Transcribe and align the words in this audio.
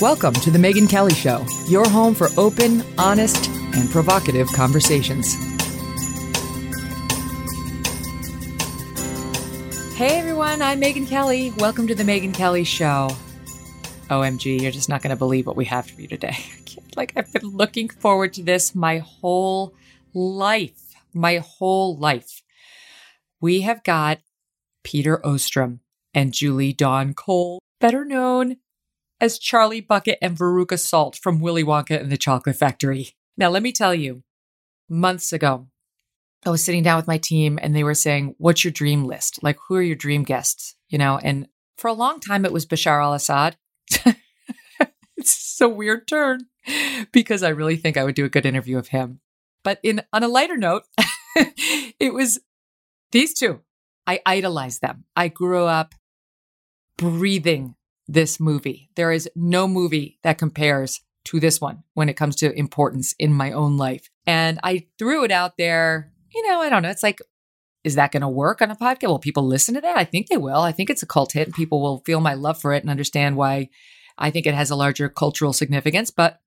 Welcome 0.00 0.34
to 0.34 0.50
The 0.50 0.58
Megyn 0.58 0.90
Kelly 0.90 1.14
Show, 1.14 1.46
your 1.68 1.88
home 1.88 2.16
for 2.16 2.26
open, 2.36 2.82
honest, 2.98 3.48
and 3.76 3.88
provocative 3.88 4.48
conversations. 4.48 5.34
Hey 9.94 10.18
everyone, 10.18 10.62
I'm 10.62 10.80
Megyn 10.80 11.06
Kelly. 11.06 11.52
Welcome 11.58 11.86
to 11.86 11.94
The 11.94 12.02
Megyn 12.02 12.34
Kelly 12.34 12.64
Show. 12.64 13.08
OMG, 14.10 14.60
you're 14.60 14.72
just 14.72 14.88
not 14.88 15.00
going 15.00 15.10
to 15.10 15.16
believe 15.16 15.46
what 15.46 15.54
we 15.54 15.64
have 15.66 15.88
for 15.88 16.00
you 16.00 16.08
today. 16.08 16.36
Like, 16.96 17.12
I've 17.16 17.32
been 17.32 17.50
looking 17.50 17.88
forward 17.88 18.32
to 18.34 18.42
this 18.42 18.74
my 18.74 18.98
whole 18.98 19.74
life. 20.12 20.94
My 21.12 21.38
whole 21.38 21.96
life. 21.96 22.42
We 23.40 23.60
have 23.60 23.84
got 23.84 24.18
Peter 24.82 25.18
Ostrum 25.18 25.78
and 26.12 26.32
Julie 26.32 26.72
Dawn 26.72 27.14
Cole, 27.14 27.60
better 27.80 28.04
known 28.04 28.56
as 29.24 29.38
Charlie 29.38 29.80
Bucket 29.80 30.18
and 30.20 30.36
Veruca 30.36 30.78
Salt 30.78 31.16
from 31.16 31.40
Willy 31.40 31.64
Wonka 31.64 31.98
and 31.98 32.12
the 32.12 32.18
Chocolate 32.18 32.56
Factory. 32.56 33.16
Now, 33.38 33.48
let 33.48 33.62
me 33.62 33.72
tell 33.72 33.94
you, 33.94 34.22
months 34.86 35.32
ago, 35.32 35.68
I 36.44 36.50
was 36.50 36.62
sitting 36.62 36.82
down 36.82 36.98
with 36.98 37.06
my 37.06 37.16
team 37.16 37.58
and 37.62 37.74
they 37.74 37.84
were 37.84 37.94
saying, 37.94 38.34
What's 38.36 38.64
your 38.64 38.70
dream 38.70 39.04
list? 39.04 39.42
Like, 39.42 39.56
who 39.66 39.76
are 39.76 39.82
your 39.82 39.96
dream 39.96 40.24
guests? 40.24 40.76
You 40.90 40.98
know, 40.98 41.18
and 41.22 41.48
for 41.78 41.88
a 41.88 41.94
long 41.94 42.20
time, 42.20 42.44
it 42.44 42.52
was 42.52 42.66
Bashar 42.66 43.02
al 43.02 43.14
Assad. 43.14 43.56
it's 45.16 45.58
a 45.58 45.70
weird 45.70 46.06
turn 46.06 46.40
because 47.10 47.42
I 47.42 47.48
really 47.48 47.76
think 47.76 47.96
I 47.96 48.04
would 48.04 48.14
do 48.14 48.26
a 48.26 48.30
good 48.30 48.44
interview 48.44 48.76
of 48.76 48.88
him. 48.88 49.20
But 49.62 49.80
in 49.82 50.02
on 50.12 50.22
a 50.22 50.28
lighter 50.28 50.58
note, 50.58 50.82
it 51.98 52.12
was 52.12 52.40
these 53.10 53.32
two. 53.32 53.60
I 54.06 54.20
idolized 54.26 54.82
them. 54.82 55.04
I 55.16 55.28
grew 55.28 55.64
up 55.64 55.94
breathing 56.98 57.74
this 58.06 58.38
movie. 58.38 58.90
There 58.96 59.12
is 59.12 59.28
no 59.34 59.66
movie 59.66 60.18
that 60.22 60.38
compares 60.38 61.00
to 61.26 61.40
this 61.40 61.60
one 61.60 61.82
when 61.94 62.08
it 62.08 62.16
comes 62.16 62.36
to 62.36 62.56
importance 62.58 63.14
in 63.18 63.32
my 63.32 63.52
own 63.52 63.76
life. 63.76 64.10
And 64.26 64.60
I 64.62 64.86
threw 64.98 65.24
it 65.24 65.30
out 65.30 65.56
there. 65.56 66.12
You 66.34 66.46
know, 66.48 66.60
I 66.60 66.68
don't 66.68 66.82
know. 66.82 66.90
It's 66.90 67.02
like, 67.02 67.20
is 67.82 67.94
that 67.94 68.12
going 68.12 68.22
to 68.22 68.28
work 68.28 68.62
on 68.62 68.70
a 68.70 68.76
podcast? 68.76 69.08
Will 69.08 69.18
people 69.18 69.46
listen 69.46 69.74
to 69.74 69.80
that? 69.80 69.96
I 69.96 70.04
think 70.04 70.28
they 70.28 70.36
will. 70.36 70.60
I 70.60 70.72
think 70.72 70.90
it's 70.90 71.02
a 71.02 71.06
cult 71.06 71.32
hit 71.32 71.46
and 71.46 71.54
people 71.54 71.80
will 71.80 72.02
feel 72.04 72.20
my 72.20 72.34
love 72.34 72.60
for 72.60 72.72
it 72.72 72.82
and 72.82 72.90
understand 72.90 73.36
why 73.36 73.68
I 74.18 74.30
think 74.30 74.46
it 74.46 74.54
has 74.54 74.70
a 74.70 74.76
larger 74.76 75.08
cultural 75.08 75.52
significance. 75.52 76.10
But 76.10 76.40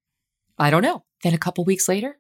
I 0.58 0.70
don't 0.70 0.82
know. 0.84 1.04
Then 1.24 1.34
a 1.34 1.40
couple 1.40 1.64
weeks 1.64 1.88
later, 1.88 2.20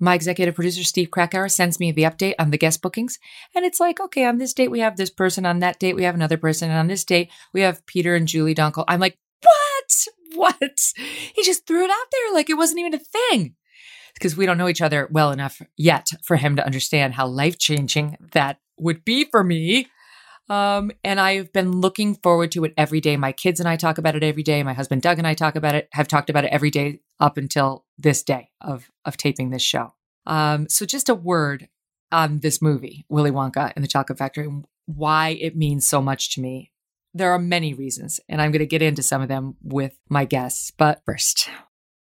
my 0.00 0.14
executive 0.14 0.54
producer, 0.54 0.82
Steve 0.82 1.10
Krakauer, 1.10 1.48
sends 1.48 1.78
me 1.78 1.92
the 1.92 2.02
update 2.02 2.34
on 2.38 2.50
the 2.50 2.58
guest 2.58 2.82
bookings. 2.82 3.18
And 3.54 3.64
it's 3.64 3.80
like, 3.80 4.00
okay, 4.00 4.24
on 4.24 4.38
this 4.38 4.52
date, 4.52 4.70
we 4.70 4.80
have 4.80 4.96
this 4.96 5.10
person. 5.10 5.46
On 5.46 5.60
that 5.60 5.78
date, 5.78 5.94
we 5.94 6.04
have 6.04 6.14
another 6.14 6.36
person. 6.36 6.70
And 6.70 6.78
on 6.78 6.88
this 6.88 7.04
date, 7.04 7.30
we 7.52 7.60
have 7.60 7.84
Peter 7.86 8.14
and 8.14 8.26
Julie 8.28 8.54
Dawn 8.54 8.72
Cole. 8.72 8.84
I'm 8.88 9.00
like, 9.00 9.18
what? 9.42 10.06
What? 10.36 10.80
He 11.32 11.44
just 11.44 11.64
threw 11.64 11.84
it 11.84 11.90
out 11.92 12.06
there 12.10 12.34
like 12.34 12.50
it 12.50 12.56
wasn't 12.56 12.80
even 12.80 12.92
a 12.92 12.98
thing. 12.98 13.54
Because 14.14 14.36
we 14.36 14.46
don't 14.46 14.58
know 14.58 14.68
each 14.68 14.82
other 14.82 15.08
well 15.12 15.30
enough 15.30 15.62
yet 15.76 16.08
for 16.24 16.34
him 16.34 16.56
to 16.56 16.66
understand 16.66 17.14
how 17.14 17.28
life 17.28 17.56
changing 17.56 18.16
that 18.32 18.58
would 18.76 19.04
be 19.04 19.26
for 19.26 19.44
me. 19.44 19.86
Um, 20.50 20.90
and 21.04 21.20
I've 21.20 21.52
been 21.52 21.70
looking 21.80 22.16
forward 22.16 22.50
to 22.52 22.64
it 22.64 22.74
every 22.76 23.00
day. 23.00 23.16
My 23.16 23.30
kids 23.30 23.60
and 23.60 23.68
I 23.68 23.76
talk 23.76 23.98
about 23.98 24.16
it 24.16 24.24
every 24.24 24.42
day. 24.42 24.62
My 24.64 24.74
husband 24.74 25.02
Doug 25.02 25.18
and 25.18 25.26
I 25.26 25.34
talk 25.34 25.54
about 25.54 25.76
it, 25.76 25.88
have 25.92 26.08
talked 26.08 26.30
about 26.30 26.44
it 26.44 26.52
every 26.52 26.70
day 26.70 27.00
up 27.20 27.36
until 27.36 27.83
this 27.98 28.22
day 28.22 28.50
of 28.60 28.90
of 29.04 29.16
taping 29.16 29.50
this 29.50 29.62
show. 29.62 29.94
Um, 30.26 30.68
so 30.68 30.86
just 30.86 31.08
a 31.08 31.14
word 31.14 31.68
on 32.10 32.40
this 32.40 32.62
movie, 32.62 33.04
Willy 33.08 33.30
Wonka 33.30 33.72
and 33.74 33.84
the 33.84 33.88
Chocolate 33.88 34.18
Factory, 34.18 34.46
and 34.46 34.64
why 34.86 35.30
it 35.40 35.56
means 35.56 35.86
so 35.86 36.00
much 36.00 36.34
to 36.34 36.40
me. 36.40 36.70
There 37.12 37.32
are 37.32 37.38
many 37.38 37.74
reasons, 37.74 38.20
and 38.28 38.42
I'm 38.42 38.50
going 38.50 38.60
to 38.60 38.66
get 38.66 38.82
into 38.82 39.02
some 39.02 39.22
of 39.22 39.28
them 39.28 39.56
with 39.62 39.96
my 40.08 40.24
guests. 40.24 40.72
But 40.76 41.02
first, 41.06 41.48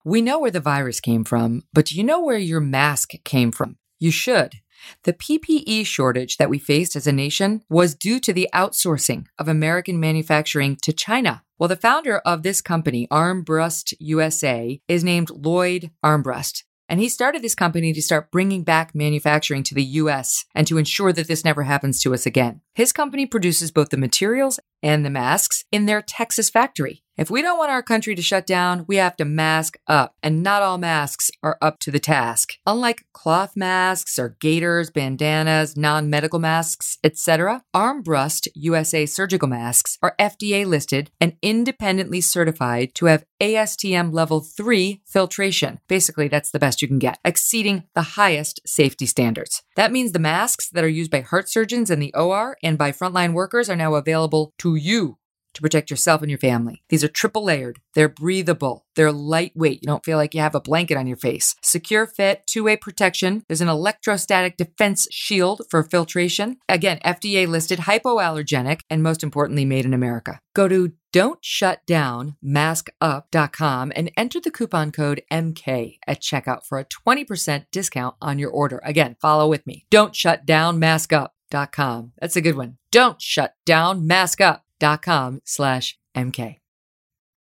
we 0.03 0.21
know 0.21 0.39
where 0.39 0.51
the 0.51 0.59
virus 0.59 0.99
came 0.99 1.23
from, 1.23 1.63
but 1.73 1.85
do 1.85 1.95
you 1.95 2.03
know 2.03 2.21
where 2.23 2.37
your 2.37 2.59
mask 2.59 3.11
came 3.23 3.51
from? 3.51 3.77
You 3.99 4.11
should. 4.11 4.55
The 5.03 5.13
PPE 5.13 5.85
shortage 5.85 6.37
that 6.37 6.49
we 6.49 6.59
faced 6.59 6.95
as 6.95 7.07
a 7.07 7.11
nation 7.11 7.61
was 7.69 7.95
due 7.95 8.19
to 8.19 8.33
the 8.33 8.49
outsourcing 8.53 9.25
of 9.39 9.47
American 9.47 9.99
manufacturing 9.99 10.77
to 10.83 10.93
China. 10.93 11.43
Well, 11.57 11.69
the 11.69 11.75
founder 11.75 12.17
of 12.19 12.43
this 12.43 12.61
company, 12.61 13.07
Armbrust 13.09 13.93
USA, 13.99 14.81
is 14.87 15.03
named 15.03 15.29
Lloyd 15.29 15.91
Armbrust. 16.03 16.63
And 16.87 16.99
he 16.99 17.09
started 17.09 17.41
this 17.41 17.55
company 17.55 17.93
to 17.93 18.01
start 18.01 18.31
bringing 18.31 18.63
back 18.63 18.93
manufacturing 18.93 19.63
to 19.63 19.73
the 19.73 19.83
US 19.83 20.45
and 20.53 20.67
to 20.67 20.77
ensure 20.77 21.11
that 21.13 21.27
this 21.27 21.43
never 21.43 21.63
happens 21.63 21.99
to 22.01 22.13
us 22.13 22.25
again. 22.25 22.61
His 22.75 22.91
company 22.91 23.25
produces 23.25 23.71
both 23.71 23.89
the 23.89 23.97
materials 23.97 24.59
and 24.83 25.03
the 25.03 25.09
masks 25.09 25.63
in 25.71 25.85
their 25.87 26.01
Texas 26.01 26.49
factory. 26.49 27.01
If 27.17 27.29
we 27.29 27.41
don't 27.41 27.57
want 27.57 27.71
our 27.71 27.81
country 27.81 28.13
to 28.13 28.21
shut 28.21 28.45
down, 28.45 28.83
we 28.89 28.97
have 28.97 29.15
to 29.15 29.23
mask 29.23 29.77
up, 29.87 30.15
and 30.21 30.43
not 30.43 30.61
all 30.61 30.77
masks 30.77 31.31
are 31.41 31.57
up 31.61 31.79
to 31.79 31.91
the 31.91 31.99
task. 31.99 32.55
Unlike 32.65 33.05
cloth 33.13 33.55
masks 33.55 34.19
or 34.19 34.35
gaiters, 34.41 34.91
bandanas, 34.91 35.77
non-medical 35.77 36.39
masks, 36.39 36.97
etc., 37.05 37.63
Armbrust 37.73 38.49
USA 38.53 39.05
surgical 39.05 39.47
masks 39.47 39.97
are 40.01 40.13
FDA 40.19 40.65
listed 40.65 41.09
and 41.21 41.37
independently 41.41 42.19
certified 42.19 42.93
to 42.95 43.05
have 43.05 43.23
ASTM 43.41 44.13
level 44.13 44.41
3 44.41 45.01
filtration. 45.05 45.79
Basically, 45.87 46.27
that's 46.27 46.51
the 46.51 46.59
best 46.59 46.81
you 46.81 46.89
can 46.89 46.99
get, 46.99 47.19
exceeding 47.23 47.83
the 47.95 48.01
highest 48.19 48.59
safety 48.65 49.05
standards. 49.05 49.63
That 49.77 49.93
means 49.93 50.11
the 50.11 50.19
masks 50.19 50.67
that 50.69 50.83
are 50.83 50.89
used 50.89 51.11
by 51.11 51.21
heart 51.21 51.47
surgeons 51.47 51.89
in 51.89 51.99
the 51.99 52.13
OR 52.13 52.57
and 52.61 52.77
by 52.77 52.91
frontline 52.91 53.31
workers 53.31 53.69
are 53.69 53.75
now 53.77 53.95
available 53.95 54.53
to 54.57 54.75
you 54.75 55.17
to 55.55 55.61
protect 55.61 55.89
yourself 55.89 56.21
and 56.21 56.29
your 56.29 56.39
family. 56.39 56.83
These 56.89 57.03
are 57.03 57.09
triple 57.09 57.45
layered, 57.45 57.79
they're 57.93 58.09
breathable, 58.09 58.85
they're 58.95 59.11
lightweight. 59.11 59.81
You 59.81 59.87
don't 59.87 60.05
feel 60.05 60.17
like 60.17 60.33
you 60.33 60.41
have 60.41 60.55
a 60.55 60.61
blanket 60.61 60.97
on 60.97 61.05
your 61.07 61.17
face. 61.17 61.55
Secure 61.61 62.07
fit, 62.07 62.47
two 62.47 62.63
way 62.63 62.77
protection. 62.77 63.43
There's 63.47 63.61
an 63.61 63.69
electrostatic 63.69 64.57
defense 64.57 65.07
shield 65.11 65.61
for 65.69 65.83
filtration. 65.83 66.57
Again, 66.69 66.99
FDA 67.03 67.47
listed, 67.47 67.79
hypoallergenic, 67.79 68.81
and 68.89 69.03
most 69.03 69.23
importantly, 69.23 69.65
made 69.65 69.85
in 69.85 69.93
America. 69.93 70.39
Go 70.53 70.67
to 70.67 70.91
don'tshutdownmaskup.com 71.13 73.91
and 73.95 74.11
enter 74.17 74.41
the 74.41 74.51
coupon 74.51 74.91
code 74.91 75.21
MK 75.31 75.97
at 76.05 76.21
checkout 76.21 76.65
for 76.65 76.77
a 76.77 76.85
20% 76.85 77.65
discount 77.71 78.15
on 78.21 78.37
your 78.37 78.51
order. 78.51 78.81
Again, 78.83 79.15
follow 79.21 79.47
with 79.47 79.65
me. 79.65 79.85
Don't 79.89 80.13
shut 80.13 80.45
down 80.45 80.77
maskup.com. 80.79 82.11
That's 82.19 82.35
a 82.35 82.41
good 82.41 82.57
one. 82.57 82.77
Don't 82.91 83.21
shut 83.21 83.53
down 83.65 84.05
maskup.com 84.81 85.41
slash 85.43 85.97
MK. 86.15 86.57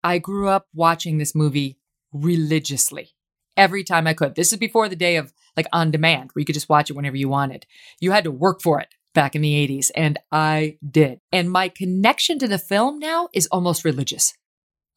I 0.03 0.17
grew 0.19 0.49
up 0.49 0.67
watching 0.73 1.17
this 1.17 1.35
movie 1.35 1.77
religiously 2.11 3.11
every 3.57 3.83
time 3.83 4.07
I 4.07 4.13
could. 4.13 4.35
This 4.35 4.51
is 4.51 4.59
before 4.59 4.89
the 4.89 4.95
day 4.95 5.15
of 5.17 5.33
like 5.57 5.67
on 5.71 5.91
demand 5.91 6.31
where 6.33 6.41
you 6.41 6.45
could 6.45 6.55
just 6.55 6.69
watch 6.69 6.89
it 6.89 6.95
whenever 6.95 7.15
you 7.15 7.29
wanted. 7.29 7.65
You 7.99 8.11
had 8.11 8.25
to 8.25 8.31
work 8.31 8.61
for 8.61 8.79
it 8.79 8.89
back 9.13 9.35
in 9.35 9.41
the 9.41 9.67
80s, 9.67 9.91
and 9.95 10.19
I 10.31 10.77
did. 10.87 11.21
And 11.31 11.49
my 11.49 11.69
connection 11.69 12.37
to 12.39 12.47
the 12.47 12.59
film 12.59 12.99
now 12.99 13.29
is 13.33 13.47
almost 13.47 13.85
religious. 13.85 14.33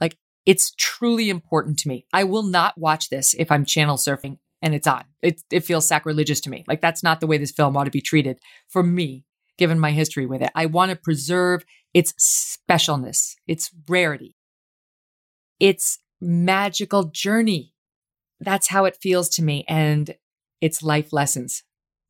Like 0.00 0.18
it's 0.44 0.72
truly 0.76 1.30
important 1.30 1.78
to 1.80 1.88
me. 1.88 2.06
I 2.12 2.24
will 2.24 2.42
not 2.42 2.76
watch 2.76 3.08
this 3.08 3.34
if 3.34 3.50
I'm 3.52 3.64
channel 3.64 3.96
surfing 3.96 4.38
and 4.60 4.74
it's 4.74 4.88
on. 4.88 5.04
It, 5.22 5.42
it 5.52 5.60
feels 5.64 5.86
sacrilegious 5.86 6.40
to 6.42 6.50
me. 6.50 6.64
Like 6.66 6.80
that's 6.80 7.02
not 7.02 7.20
the 7.20 7.28
way 7.28 7.38
this 7.38 7.52
film 7.52 7.76
ought 7.76 7.84
to 7.84 7.90
be 7.90 8.00
treated 8.00 8.40
for 8.68 8.82
me. 8.82 9.24
given 9.56 9.78
my 9.78 9.92
history 9.92 10.26
with 10.26 10.42
it. 10.42 10.50
I 10.54 10.66
want 10.66 10.90
to 10.90 10.96
preserve 10.96 11.64
its 11.94 12.12
specialness, 12.68 13.36
its 13.46 13.70
rarity, 13.88 14.34
its 15.58 15.98
magical 16.20 17.04
journey. 17.04 17.74
That's 18.40 18.68
how 18.68 18.84
it 18.84 18.98
feels 19.00 19.28
to 19.30 19.42
me. 19.42 19.64
And 19.68 20.14
its 20.60 20.82
life 20.82 21.12
lessons, 21.12 21.62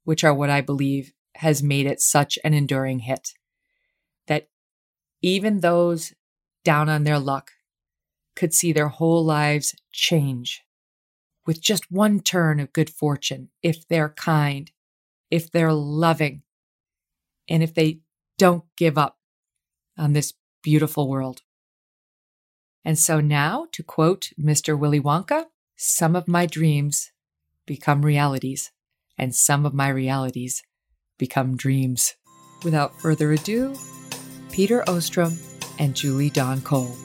which 0.04 0.24
are 0.24 0.34
what 0.34 0.50
I 0.50 0.60
believe 0.60 1.12
has 1.36 1.62
made 1.62 1.86
it 1.86 2.00
such 2.00 2.38
an 2.44 2.54
enduring 2.54 3.00
hit. 3.00 3.32
That 4.26 4.48
even 5.22 5.60
those 5.60 6.12
down 6.64 6.88
on 6.88 7.04
their 7.04 7.18
luck 7.18 7.52
could 8.34 8.54
see 8.54 8.72
their 8.72 8.88
whole 8.88 9.24
lives 9.24 9.74
change 9.92 10.64
with 11.46 11.60
just 11.60 11.90
one 11.90 12.20
turn 12.20 12.60
of 12.60 12.72
good 12.72 12.90
fortune 12.90 13.48
if 13.62 13.88
they're 13.88 14.10
kind, 14.10 14.70
if 15.30 15.50
they're 15.50 15.72
loving, 15.72 16.42
and 17.48 17.62
if 17.62 17.74
they 17.74 18.00
don't 18.36 18.64
give 18.76 18.98
up 18.98 19.17
on 19.98 20.12
this 20.12 20.34
beautiful 20.62 21.08
world. 21.08 21.42
And 22.84 22.98
so 22.98 23.20
now, 23.20 23.66
to 23.72 23.82
quote 23.82 24.30
Mr. 24.40 24.78
Willy 24.78 25.00
Wonka, 25.00 25.46
some 25.76 26.16
of 26.16 26.28
my 26.28 26.46
dreams 26.46 27.12
become 27.66 28.04
realities, 28.04 28.72
and 29.18 29.34
some 29.34 29.66
of 29.66 29.74
my 29.74 29.88
realities 29.88 30.62
become 31.18 31.56
dreams. 31.56 32.14
Without 32.64 32.98
further 33.00 33.32
ado, 33.32 33.74
Peter 34.50 34.82
Ostrum 34.88 35.36
and 35.78 35.94
Julie 35.94 36.30
Dawn 36.30 36.60
Cole. 36.62 36.96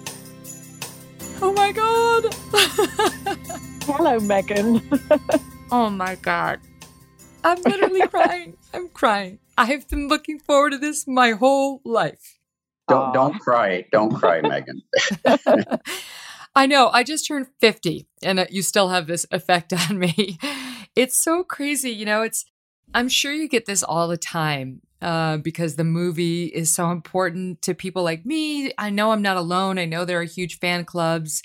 Oh 1.41 1.53
my 1.53 1.71
God! 1.71 2.23
Hello, 3.83 4.17
Megyn. 4.19 4.81
oh 5.71 5.89
my 5.89 6.15
God. 6.15 6.59
I'm 7.43 7.61
literally 7.61 8.07
crying. 8.07 8.55
I'm 8.73 8.87
crying. 8.87 9.39
I 9.57 9.65
have 9.65 9.89
been 9.89 10.07
looking 10.07 10.39
forward 10.39 10.71
to 10.71 10.77
this 10.77 11.05
my 11.05 11.31
whole 11.31 11.81
life. 11.83 12.39
Don't 12.87 13.09
Aww. 13.09 13.13
don't 13.13 13.39
cry. 13.39 13.85
Don't 13.91 14.13
cry, 14.13 14.41
Megyn. 14.43 14.81
I 16.55 16.65
know. 16.67 16.89
I 16.89 17.03
just 17.03 17.27
turned 17.27 17.47
50 17.59 18.07
and 18.21 18.39
uh, 18.39 18.45
you 18.49 18.61
still 18.61 18.89
have 18.89 19.07
this 19.07 19.25
effect 19.31 19.73
on 19.89 19.99
me. 19.99 20.37
It's 20.95 21.17
so 21.17 21.43
crazy. 21.43 21.91
You 21.91 22.05
know, 22.05 22.21
it's, 22.21 22.45
I'm 22.93 23.09
sure 23.09 23.33
you 23.33 23.47
get 23.47 23.65
this 23.65 23.81
all 23.83 24.07
the 24.07 24.17
time 24.17 24.81
uh, 25.01 25.37
because 25.37 25.75
the 25.75 25.83
movie 25.83 26.45
is 26.45 26.73
so 26.73 26.91
important 26.91 27.61
to 27.63 27.73
people 27.73 28.03
like 28.03 28.25
me. 28.25 28.71
I 28.77 28.89
know 28.91 29.11
I'm 29.11 29.23
not 29.23 29.37
alone. 29.37 29.79
I 29.79 29.85
know 29.85 30.05
there 30.05 30.19
are 30.19 30.25
huge 30.25 30.59
fan 30.59 30.85
clubs. 30.85 31.41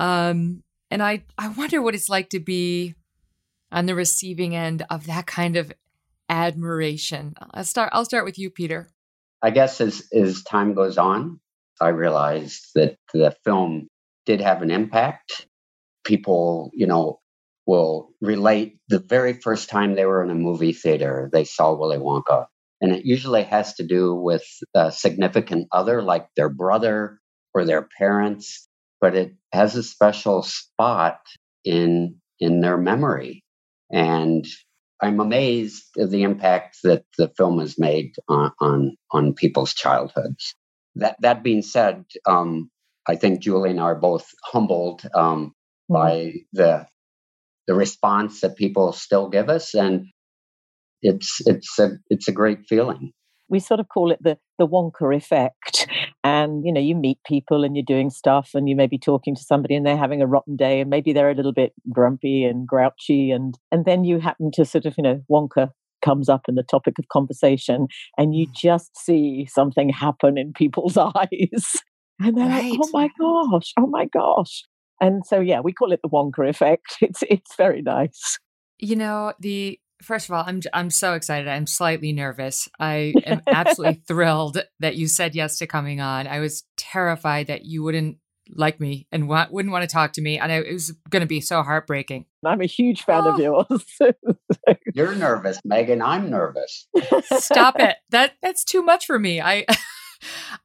Um, 0.00 0.62
and 0.90 1.02
I, 1.02 1.22
I 1.38 1.48
wonder 1.48 1.80
what 1.80 1.94
it's 1.94 2.08
like 2.08 2.30
to 2.30 2.40
be 2.40 2.94
on 3.70 3.86
the 3.86 3.94
receiving 3.94 4.56
end 4.56 4.84
of 4.90 5.06
that 5.06 5.26
kind 5.26 5.56
of 5.56 5.72
admiration. 6.28 7.34
I'll 7.52 7.64
start, 7.64 7.90
I'll 7.92 8.04
start 8.04 8.24
with 8.24 8.38
you, 8.38 8.50
Peter. 8.50 8.90
I 9.42 9.50
guess 9.50 9.80
as, 9.80 10.02
as 10.12 10.42
time 10.42 10.74
goes 10.74 10.98
on, 10.98 11.40
I 11.80 11.88
realized 11.88 12.70
that 12.74 12.96
the 13.12 13.34
film 13.44 13.88
did 14.24 14.40
have 14.40 14.62
an 14.62 14.70
impact. 14.70 15.46
People, 16.04 16.70
you 16.74 16.86
know, 16.86 17.20
will 17.66 18.10
relate 18.20 18.78
the 18.88 18.98
very 18.98 19.34
first 19.34 19.68
time 19.68 19.94
they 19.94 20.04
were 20.04 20.22
in 20.22 20.30
a 20.30 20.34
movie 20.34 20.72
theater, 20.72 21.28
they 21.32 21.44
saw 21.44 21.74
Willy 21.74 21.98
Wonka. 21.98 22.46
And 22.80 22.92
it 22.92 23.04
usually 23.04 23.44
has 23.44 23.74
to 23.74 23.86
do 23.86 24.14
with 24.14 24.44
a 24.74 24.90
significant 24.90 25.68
other, 25.70 26.02
like 26.02 26.26
their 26.36 26.48
brother 26.48 27.20
or 27.54 27.64
their 27.64 27.88
parents, 27.96 28.68
but 29.00 29.14
it 29.14 29.34
has 29.52 29.76
a 29.76 29.82
special 29.82 30.42
spot 30.42 31.18
in 31.64 32.16
in 32.40 32.60
their 32.60 32.76
memory. 32.76 33.44
And 33.92 34.44
I'm 35.02 35.18
amazed 35.18 35.84
at 35.98 36.10
the 36.10 36.22
impact 36.22 36.78
that 36.84 37.04
the 37.18 37.28
film 37.36 37.58
has 37.58 37.78
made 37.78 38.14
on 38.28 38.52
on, 38.60 38.96
on 39.10 39.34
people's 39.34 39.74
childhoods. 39.74 40.54
That 40.94 41.16
that 41.20 41.42
being 41.42 41.62
said, 41.62 42.04
um, 42.26 42.70
I 43.08 43.16
think 43.16 43.40
Julie 43.40 43.70
and 43.70 43.80
I 43.80 43.84
are 43.84 43.94
both 43.96 44.30
humbled 44.44 45.02
um, 45.14 45.54
mm-hmm. 45.90 45.94
by 45.94 46.32
the 46.52 46.86
the 47.66 47.74
response 47.74 48.40
that 48.40 48.56
people 48.56 48.92
still 48.92 49.28
give 49.28 49.48
us, 49.48 49.74
and 49.74 50.06
it's 51.02 51.40
it's 51.46 51.78
a 51.78 51.98
it's 52.08 52.28
a 52.28 52.32
great 52.32 52.66
feeling. 52.68 53.12
We 53.48 53.58
sort 53.58 53.80
of 53.80 53.88
call 53.88 54.12
it 54.12 54.22
the 54.22 54.38
the 54.58 54.68
Wonka 54.68 55.16
effect, 55.16 55.88
and 56.24 56.64
you 56.64 56.72
know 56.72 56.80
you 56.80 56.94
meet 56.94 57.18
people 57.24 57.64
and 57.64 57.76
you're 57.76 57.84
doing 57.84 58.10
stuff, 58.10 58.50
and 58.54 58.68
you 58.68 58.76
may 58.76 58.86
be 58.86 58.98
talking 58.98 59.34
to 59.34 59.42
somebody 59.42 59.74
and 59.74 59.86
they're 59.86 59.96
having 59.96 60.22
a 60.22 60.26
rotten 60.26 60.56
day, 60.56 60.80
and 60.80 60.90
maybe 60.90 61.12
they're 61.12 61.30
a 61.30 61.34
little 61.34 61.52
bit 61.52 61.72
grumpy 61.92 62.44
and 62.44 62.66
grouchy, 62.66 63.30
and 63.30 63.58
and 63.70 63.84
then 63.84 64.04
you 64.04 64.18
happen 64.18 64.50
to 64.52 64.64
sort 64.64 64.86
of 64.86 64.94
you 64.96 65.02
know 65.02 65.22
Wonka 65.30 65.70
comes 66.02 66.28
up 66.28 66.42
in 66.48 66.56
the 66.56 66.64
topic 66.64 66.98
of 66.98 67.08
conversation 67.08 67.86
and 68.18 68.34
you 68.34 68.48
mm. 68.48 68.52
just 68.52 68.90
see 68.98 69.46
something 69.48 69.88
happen 69.88 70.36
in 70.36 70.52
people's 70.52 70.96
eyes 70.98 71.76
and 72.20 72.36
they're 72.36 72.46
right. 72.46 72.72
like, 72.72 72.80
oh 72.80 72.90
my 72.92 73.08
gosh, 73.18 73.72
oh 73.78 73.86
my 73.86 74.06
gosh. 74.06 74.64
And 75.00 75.26
so, 75.26 75.40
yeah, 75.40 75.60
we 75.60 75.72
call 75.72 75.92
it 75.92 76.00
the 76.02 76.08
Wonka 76.08 76.48
effect. 76.48 76.96
It's, 77.00 77.22
it's 77.28 77.56
very 77.56 77.82
nice. 77.82 78.38
You 78.78 78.96
know, 78.96 79.32
the 79.40 79.78
first 80.02 80.28
of 80.28 80.34
all, 80.34 80.44
I'm 80.46 80.60
I'm 80.72 80.90
so 80.90 81.14
excited. 81.14 81.48
I'm 81.48 81.66
slightly 81.66 82.12
nervous. 82.12 82.68
I 82.78 83.14
am 83.24 83.42
absolutely 83.46 84.02
thrilled 84.06 84.62
that 84.80 84.96
you 84.96 85.06
said 85.06 85.34
yes 85.34 85.58
to 85.58 85.66
coming 85.66 86.00
on. 86.00 86.26
I 86.26 86.40
was 86.40 86.64
terrified 86.76 87.46
that 87.46 87.64
you 87.64 87.82
wouldn't 87.82 88.18
like 88.54 88.80
me 88.80 89.06
and 89.12 89.28
wa- 89.28 89.46
wouldn't 89.50 89.72
want 89.72 89.88
to 89.88 89.92
talk 89.92 90.12
to 90.14 90.22
me, 90.22 90.38
and 90.38 90.52
I, 90.52 90.56
it 90.56 90.72
was 90.72 90.92
going 91.08 91.20
to 91.20 91.26
be 91.26 91.40
so 91.40 91.62
heartbreaking. 91.62 92.26
I'm 92.44 92.60
a 92.60 92.66
huge 92.66 93.02
fan 93.02 93.22
oh. 93.24 93.32
of 93.32 93.38
yours. 93.38 94.14
You're 94.94 95.14
nervous, 95.14 95.60
Megyn. 95.66 96.04
I'm 96.04 96.28
nervous. 96.30 96.86
Stop 97.38 97.76
it. 97.78 97.96
That 98.10 98.32
that's 98.42 98.64
too 98.64 98.82
much 98.82 99.06
for 99.06 99.18
me. 99.18 99.40
I 99.40 99.64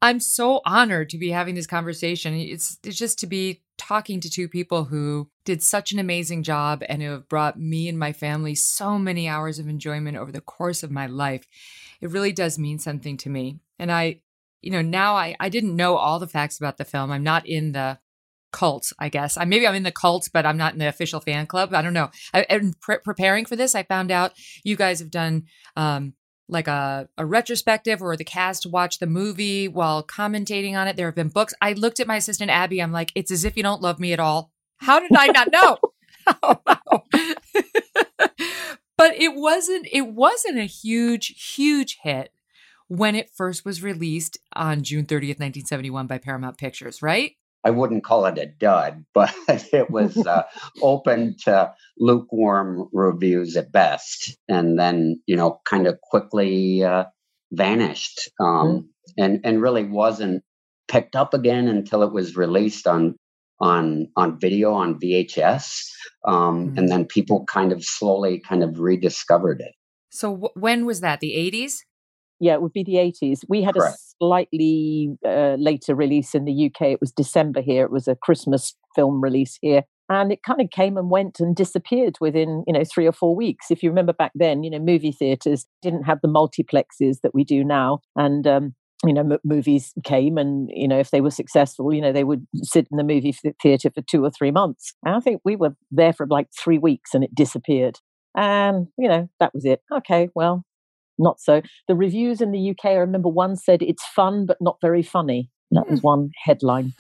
I'm 0.02 0.20
so 0.20 0.62
honored 0.66 1.10
to 1.10 1.18
be 1.18 1.32
having 1.32 1.56
this 1.56 1.68
conversation. 1.68 2.34
It's, 2.34 2.78
it's 2.84 2.98
just 2.98 3.20
to 3.20 3.28
be 3.28 3.64
talking 3.78 4.20
to 4.20 4.30
two 4.30 4.48
people 4.48 4.86
who 4.86 5.30
did 5.46 5.62
such 5.62 5.92
an 5.92 6.00
amazing 6.00 6.44
job 6.44 6.84
and 6.90 7.02
who 7.02 7.12
have 7.12 7.30
brought 7.30 7.60
me 7.60 7.88
and 7.88 7.98
my 7.98 8.12
family 8.12 8.56
so 8.56 8.98
many 8.98 9.28
hours 9.28 9.60
of 9.60 9.68
enjoyment 9.68 10.18
over 10.18 10.32
the 10.32 10.42
course 10.42 10.84
of 10.84 10.92
my 10.92 11.08
life. 11.08 11.48
It 12.02 12.10
really 12.10 12.32
does 12.32 12.58
mean 12.60 12.80
something 12.80 13.18
to 13.18 13.30
me. 13.30 13.60
And 13.80 13.92
I, 13.92 14.22
you 14.62 14.72
know, 14.72 14.82
now 14.82 15.16
I, 15.16 15.36
I 15.40 15.50
didn't 15.50 15.76
know 15.76 15.96
all 15.96 16.20
the 16.20 16.28
facts 16.28 16.58
about 16.58 16.78
the 16.78 16.86
film. 16.86 17.12
I'm 17.12 17.24
not 17.24 17.46
in 17.46 17.72
the 17.72 18.00
cult, 18.52 18.92
I 19.00 19.10
guess. 19.10 19.38
I 19.38 19.46
maybe 19.46 19.68
I'm 19.68 19.76
in 19.76 19.84
the 19.84 19.92
cult, 19.92 20.30
but 20.34 20.46
I'm 20.46 20.58
not 20.58 20.74
in 20.74 20.80
the 20.80 20.88
official 20.88 21.20
fan 21.20 21.46
club. 21.46 21.74
I 21.74 21.82
don't 21.82 21.94
know. 21.94 22.10
I, 22.34 22.46
in 22.50 22.74
pre- 22.82 23.00
preparing 23.04 23.46
for 23.46 23.56
this, 23.56 23.76
I 23.76 23.84
found 23.84 24.12
out 24.12 24.34
you 24.64 24.76
guys 24.76 25.00
have 25.00 25.12
done 25.12 25.44
um, 25.76 26.14
like 26.50 26.68
a, 26.68 27.10
a 27.18 27.26
retrospective 27.26 28.02
or 28.02 28.16
the 28.16 28.24
cast 28.24 28.66
watch 28.66 29.00
the 29.00 29.08
movie 29.08 29.68
while 29.68 30.04
commentating 30.04 30.76
on 30.76 30.88
it. 30.88 30.96
There 30.96 31.08
have 31.08 31.16
been 31.16 31.30
books. 31.30 31.54
I 31.62 31.74
looked 31.74 32.00
at 32.00 32.08
my 32.08 32.18
assistant 32.18 32.52
Abby. 32.52 32.82
I'm 32.82 32.92
like, 32.92 33.12
it's 33.16 33.32
as 33.32 33.46
if 33.46 33.58
you 33.58 33.64
don't 33.64 33.82
love 33.82 34.00
me 34.00 34.14
at 34.14 34.20
all. 34.20 34.52
How 34.78 35.00
did 35.00 35.12
I 35.16 35.28
not 35.28 35.52
know? 35.52 35.78
oh, 36.44 36.60
but 38.98 39.16
it 39.16 39.36
wasn't 39.36 39.88
it 39.92 40.08
wasn't 40.08 40.58
a 40.58 40.66
huge, 40.66 41.54
huge 41.56 42.00
hit 42.04 42.32
when 42.88 43.16
it 43.16 43.32
first 43.36 43.66
was 43.66 43.84
released 43.84 44.38
on 44.54 44.84
June 44.84 45.06
30th, 45.06 45.40
1971 45.40 46.08
by 46.08 46.18
Paramount 46.18 46.58
Pictures, 46.58 47.02
right? 47.02 47.36
I 47.68 47.70
wouldn't 47.70 48.06
call 48.06 48.26
it 48.28 48.38
a 48.38 48.46
dud, 48.46 49.04
but 49.14 49.36
it 49.50 49.92
was 49.92 50.16
uh, 50.26 50.44
open 50.82 51.36
to 51.44 51.74
lukewarm 52.00 52.88
reviews 52.94 53.58
at 53.58 53.74
best, 53.74 54.38
and 54.48 54.80
then 54.80 55.22
you 55.26 55.36
know, 55.36 55.60
kind 55.66 55.86
of 55.86 56.00
quickly 56.02 56.84
uh, 56.84 57.04
vanished, 57.52 58.30
um, 58.40 58.48
mm-hmm. 58.48 59.24
and 59.24 59.42
and 59.44 59.62
really 59.62 59.84
wasn't 59.84 60.44
picked 60.88 61.18
up 61.18 61.34
again 61.34 61.68
until 61.68 62.04
it 62.04 62.14
was 62.14 62.38
released 62.38 62.88
on 62.88 63.16
on 63.60 64.08
on 64.16 64.40
video 64.40 64.74
on 64.74 64.98
VHS, 64.98 65.90
um, 66.26 66.70
mm-hmm. 66.70 66.78
and 66.78 66.90
then 66.90 67.06
people 67.06 67.44
kind 67.46 67.74
of 67.74 67.84
slowly 67.84 68.40
kind 68.40 68.64
of 68.64 68.80
rediscovered 68.80 69.60
it. 69.60 69.74
So 70.10 70.32
w- 70.32 70.54
when 70.56 70.86
was 70.86 71.02
that? 71.02 71.20
The 71.20 71.36
eighties? 71.36 71.84
Yeah, 72.40 72.54
it 72.54 72.62
would 72.62 72.74
be 72.74 72.84
the 72.84 72.96
80s. 72.96 73.42
We 73.48 73.64
had 73.64 73.76
Correct. 73.76 73.96
a 73.96 74.16
slightly 74.20 75.18
uh, 75.26 75.56
later 75.58 75.96
release 75.96 76.36
in 76.36 76.46
the 76.46 76.66
UK. 76.68 76.90
It 76.94 77.02
was 77.02 77.12
December 77.12 77.62
here. 77.62 77.84
It 77.84 77.92
was 77.92 78.08
a 78.08 78.16
Christmas 78.16 78.76
film 78.96 79.22
release 79.22 79.58
here. 79.62 79.84
And 80.10 80.32
it 80.32 80.44
kind 80.44 80.62
of 80.62 80.70
came 80.70 80.98
and 80.98 81.10
went 81.10 81.40
and 81.40 81.56
disappeared 81.56 82.18
within, 82.22 82.64
you 82.66 82.74
know, 82.74 82.84
three 82.86 83.06
or 83.06 83.12
four 83.12 83.36
weeks. 83.36 83.70
If 83.70 83.84
you 83.84 83.90
remember 83.90 84.14
back 84.14 84.32
then, 84.36 84.64
you 84.64 84.70
know, 84.70 84.80
movie 84.80 85.12
theaters 85.12 85.66
didn't 85.82 86.04
have 86.04 86.20
the 86.22 86.30
multiplexes 86.30 87.18
that 87.24 87.34
we 87.34 87.44
do 87.44 87.64
now. 87.64 88.00
And 88.16 88.48
um, 88.48 88.76
you 89.04 89.14
know, 89.14 89.22
m- 89.22 89.40
movies 89.44 89.94
came 90.04 90.38
and, 90.38 90.70
you 90.74 90.88
know, 90.88 90.98
if 90.98 91.12
they 91.12 91.22
were 91.22 91.30
successful, 91.32 91.94
you 91.94 92.02
know, 92.02 92.12
they 92.12 92.24
would 92.24 92.48
sit 92.64 92.88
in 92.90 92.98
the 92.98 93.04
movie 93.04 93.36
theater 93.62 93.90
for 93.94 94.02
two 94.02 94.24
or 94.24 94.32
three 94.32 94.52
months. 94.52 94.94
And 95.06 95.16
I 95.16 95.20
think 95.20 95.42
we 95.46 95.56
were 95.56 95.76
there 95.92 96.14
for 96.14 96.26
like 96.28 96.48
three 96.58 96.78
weeks 96.78 97.14
and 97.14 97.24
it 97.24 97.36
disappeared. 97.36 98.00
And, 98.36 98.88
you 98.98 99.08
know, 99.08 99.30
that 99.40 99.54
was 99.54 99.66
it. 99.66 99.82
Okay, 99.92 100.30
well, 100.36 100.64
not 101.18 101.40
so. 101.40 101.62
The 101.88 101.96
reviews 101.96 102.42
in 102.42 102.52
the 102.52 102.72
UK, 102.72 102.92
I 102.92 102.96
remember 102.96 103.30
one 103.30 103.56
said 103.56 103.82
it's 103.82 104.06
fun 104.16 104.46
but 104.46 104.58
not 104.62 104.78
very 104.82 105.04
funny. 105.04 105.50
That 105.72 105.90
was 105.90 106.00
hmm. 106.00 106.08
one 106.08 106.32
headline. 106.44 106.94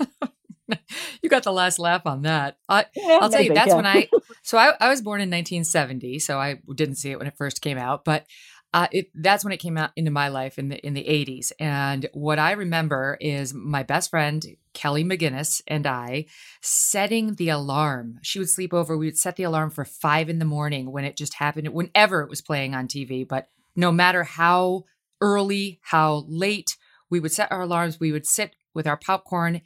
you 1.21 1.29
got 1.29 1.43
the 1.43 1.53
last 1.53 1.79
laugh 1.79 2.05
on 2.05 2.23
that. 2.23 2.57
I, 2.67 2.85
will 2.95 3.29
tell 3.29 3.41
you, 3.41 3.53
that's 3.53 3.69
yeah. 3.69 3.75
when 3.75 3.85
I. 3.85 4.09
So 4.43 4.57
I, 4.57 4.71
I 4.79 4.87
was 4.87 5.01
born 5.01 5.19
in 5.19 5.27
1970, 5.27 6.19
so 6.19 6.39
I 6.39 6.61
didn't 6.73 6.95
see 6.95 7.11
it 7.11 7.17
when 7.17 7.27
it 7.27 7.35
first 7.35 7.61
came 7.61 7.77
out. 7.77 8.05
But 8.05 8.25
uh, 8.73 8.87
it, 8.93 9.07
that's 9.13 9.43
when 9.43 9.51
it 9.51 9.57
came 9.57 9.77
out 9.77 9.91
into 9.97 10.09
my 10.09 10.29
life 10.29 10.57
in 10.57 10.69
the 10.69 10.77
in 10.85 10.93
the 10.93 11.03
80s. 11.03 11.51
And 11.59 12.07
what 12.13 12.39
I 12.39 12.51
remember 12.51 13.17
is 13.19 13.53
my 13.53 13.83
best 13.83 14.09
friend 14.09 14.45
Kelly 14.73 15.03
McGinnis 15.03 15.61
and 15.67 15.85
I 15.85 16.27
setting 16.61 17.35
the 17.35 17.49
alarm. 17.49 18.19
She 18.21 18.39
would 18.39 18.49
sleep 18.49 18.73
over. 18.73 18.97
We 18.97 19.07
would 19.07 19.17
set 19.17 19.35
the 19.35 19.43
alarm 19.43 19.71
for 19.71 19.83
five 19.83 20.29
in 20.29 20.39
the 20.39 20.45
morning 20.45 20.91
when 20.91 21.03
it 21.03 21.17
just 21.17 21.33
happened, 21.33 21.67
whenever 21.69 22.21
it 22.21 22.29
was 22.29 22.41
playing 22.41 22.75
on 22.75 22.87
TV. 22.87 23.27
But 23.27 23.49
no 23.77 23.91
matter 23.91 24.23
how 24.23 24.83
early, 25.21 25.79
how 25.83 26.25
late, 26.27 26.75
we 27.09 27.21
would 27.21 27.31
set 27.31 27.51
our 27.51 27.61
alarms. 27.61 27.99
We 27.99 28.11
would 28.11 28.25
sit 28.25 28.55
with 28.73 28.85
our 28.85 28.97
popcorn 28.97 29.61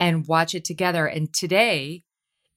and 0.00 0.26
watch 0.26 0.54
it 0.54 0.64
together. 0.64 1.06
And 1.06 1.32
today, 1.32 2.02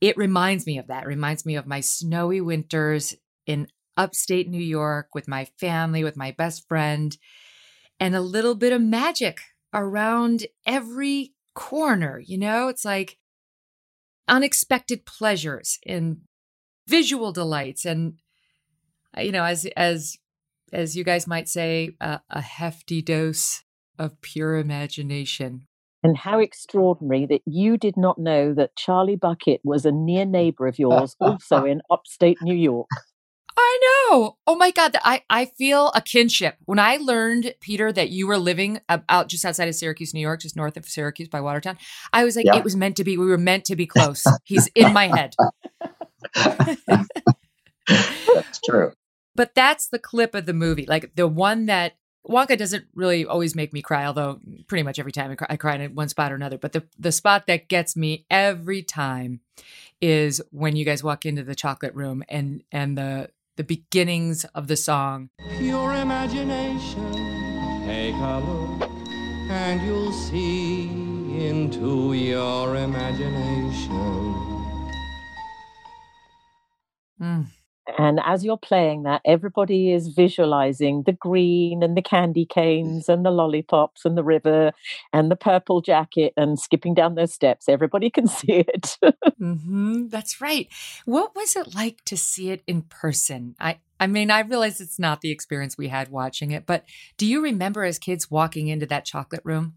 it 0.01 0.17
reminds 0.17 0.65
me 0.65 0.79
of 0.79 0.87
that. 0.87 1.03
It 1.03 1.07
reminds 1.07 1.45
me 1.45 1.55
of 1.55 1.67
my 1.67 1.81
snowy 1.81 2.41
winters 2.41 3.13
in 3.45 3.67
upstate 3.95 4.49
New 4.49 4.63
York 4.63 5.09
with 5.13 5.27
my 5.27 5.45
family, 5.59 6.03
with 6.03 6.17
my 6.17 6.31
best 6.31 6.67
friend, 6.67 7.15
and 7.99 8.15
a 8.15 8.21
little 8.21 8.55
bit 8.55 8.73
of 8.73 8.81
magic 8.81 9.39
around 9.73 10.47
every 10.65 11.33
corner. 11.53 12.19
You 12.25 12.39
know, 12.39 12.69
it's 12.69 12.85
like 12.85 13.17
unexpected 14.27 15.05
pleasures 15.05 15.77
and 15.85 16.21
visual 16.87 17.31
delights 17.31 17.85
and 17.85 18.15
you 19.17 19.31
know 19.31 19.43
as 19.43 19.65
as 19.77 20.17
as 20.73 20.97
you 20.97 21.03
guys 21.03 21.27
might 21.27 21.47
say 21.47 21.95
uh, 22.01 22.17
a 22.29 22.41
hefty 22.41 23.01
dose 23.01 23.63
of 23.97 24.19
pure 24.21 24.57
imagination 24.57 25.67
and 26.03 26.17
how 26.17 26.39
extraordinary 26.39 27.25
that 27.25 27.41
you 27.45 27.77
did 27.77 27.95
not 27.95 28.19
know 28.19 28.53
that 28.53 28.75
Charlie 28.75 29.15
Bucket 29.15 29.61
was 29.63 29.85
a 29.85 29.91
near 29.91 30.25
neighbor 30.25 30.67
of 30.67 30.77
yours, 30.77 31.15
also 31.19 31.63
in 31.65 31.81
upstate 31.89 32.39
New 32.41 32.55
York. 32.55 32.87
I 33.55 33.79
know. 33.81 34.37
Oh 34.45 34.55
my 34.55 34.71
God. 34.71 34.97
I, 35.03 35.21
I 35.29 35.45
feel 35.45 35.91
a 35.95 36.01
kinship. 36.01 36.57
When 36.65 36.79
I 36.79 36.97
learned, 36.97 37.55
Peter, 37.61 37.91
that 37.93 38.09
you 38.09 38.27
were 38.27 38.37
living 38.37 38.81
out 38.89 39.29
just 39.29 39.45
outside 39.45 39.69
of 39.69 39.75
Syracuse, 39.75 40.13
New 40.13 40.19
York, 40.19 40.41
just 40.41 40.55
north 40.55 40.75
of 40.75 40.85
Syracuse 40.85 41.29
by 41.29 41.39
Watertown, 41.39 41.77
I 42.11 42.25
was 42.25 42.35
like, 42.35 42.45
yeah. 42.45 42.57
it 42.57 42.63
was 42.63 42.75
meant 42.75 42.97
to 42.97 43.03
be. 43.03 43.17
We 43.17 43.27
were 43.27 43.37
meant 43.37 43.65
to 43.65 43.75
be 43.75 43.85
close. 43.87 44.25
He's 44.43 44.67
in 44.75 44.91
my 44.91 45.07
head. 45.07 45.35
that's 47.87 48.59
true. 48.65 48.91
But 49.35 49.55
that's 49.55 49.87
the 49.87 49.99
clip 49.99 50.35
of 50.35 50.45
the 50.45 50.53
movie. 50.53 50.85
Like 50.85 51.15
the 51.15 51.27
one 51.27 51.65
that 51.65 51.93
Wonka 52.27 52.57
doesn't 52.57 52.85
really 52.95 53.25
always 53.25 53.55
make 53.55 53.73
me 53.73 53.81
cry, 53.81 54.05
although 54.05 54.39
pretty 54.67 54.83
much 54.83 54.97
every 54.97 55.11
time 55.11 55.31
I 55.31 55.35
cry, 55.35 55.47
I 55.49 55.57
cry 55.57 55.75
in 55.75 55.95
one 55.95 56.07
spot 56.07 56.31
or 56.31 56.35
another. 56.35 56.57
But 56.57 56.71
the 56.71 56.83
the 56.97 57.11
spot 57.11 57.47
that 57.47 57.67
gets 57.67 57.95
me 57.95 58.25
every 58.29 58.81
time 58.81 59.41
is 60.01 60.41
when 60.51 60.75
you 60.75 60.85
guys 60.85 61.03
walk 61.03 61.25
into 61.25 61.43
the 61.43 61.55
chocolate 61.55 61.93
room 61.95 62.23
and 62.29 62.63
and 62.71 62.97
the 62.97 63.29
the 63.57 63.63
beginnings 63.63 64.45
of 64.55 64.67
the 64.67 64.77
song. 64.77 65.29
Pure 65.57 65.93
imagination, 65.95 67.11
take 67.85 68.15
a 68.15 68.39
look, 68.39 68.89
and 69.49 69.81
you'll 69.81 70.13
see 70.13 70.83
into 71.45 72.13
your 72.13 72.77
imagination. 72.77 74.33
Mm. 77.21 77.47
And 77.97 78.19
as 78.23 78.45
you're 78.45 78.57
playing 78.57 79.03
that, 79.03 79.21
everybody 79.25 79.91
is 79.91 80.07
visualizing 80.07 81.03
the 81.03 81.11
green 81.11 81.83
and 81.83 81.97
the 81.97 82.01
candy 82.01 82.45
canes 82.45 83.09
and 83.09 83.25
the 83.25 83.31
lollipops 83.31 84.05
and 84.05 84.17
the 84.17 84.23
river 84.23 84.71
and 85.11 85.29
the 85.29 85.35
purple 85.35 85.81
jacket 85.81 86.33
and 86.37 86.57
skipping 86.57 86.93
down 86.93 87.15
those 87.15 87.33
steps. 87.33 87.67
Everybody 87.67 88.09
can 88.09 88.27
see 88.39 88.63
it. 88.67 88.97
mm-hmm, 89.03 90.07
that's 90.07 90.39
right. 90.39 90.67
What 91.05 91.35
was 91.35 91.55
it 91.55 91.75
like 91.75 92.03
to 92.05 92.15
see 92.15 92.51
it 92.51 92.63
in 92.67 92.83
person? 92.83 93.55
I, 93.59 93.79
I 93.99 94.07
mean, 94.07 94.31
I 94.31 94.41
realize 94.41 94.79
it's 94.79 94.99
not 94.99 95.21
the 95.21 95.31
experience 95.31 95.77
we 95.77 95.89
had 95.89 96.09
watching 96.09 96.51
it, 96.51 96.65
but 96.65 96.85
do 97.17 97.25
you 97.25 97.41
remember 97.41 97.83
as 97.83 97.99
kids 97.99 98.31
walking 98.31 98.67
into 98.67 98.85
that 98.87 99.05
chocolate 99.05 99.41
room? 99.43 99.75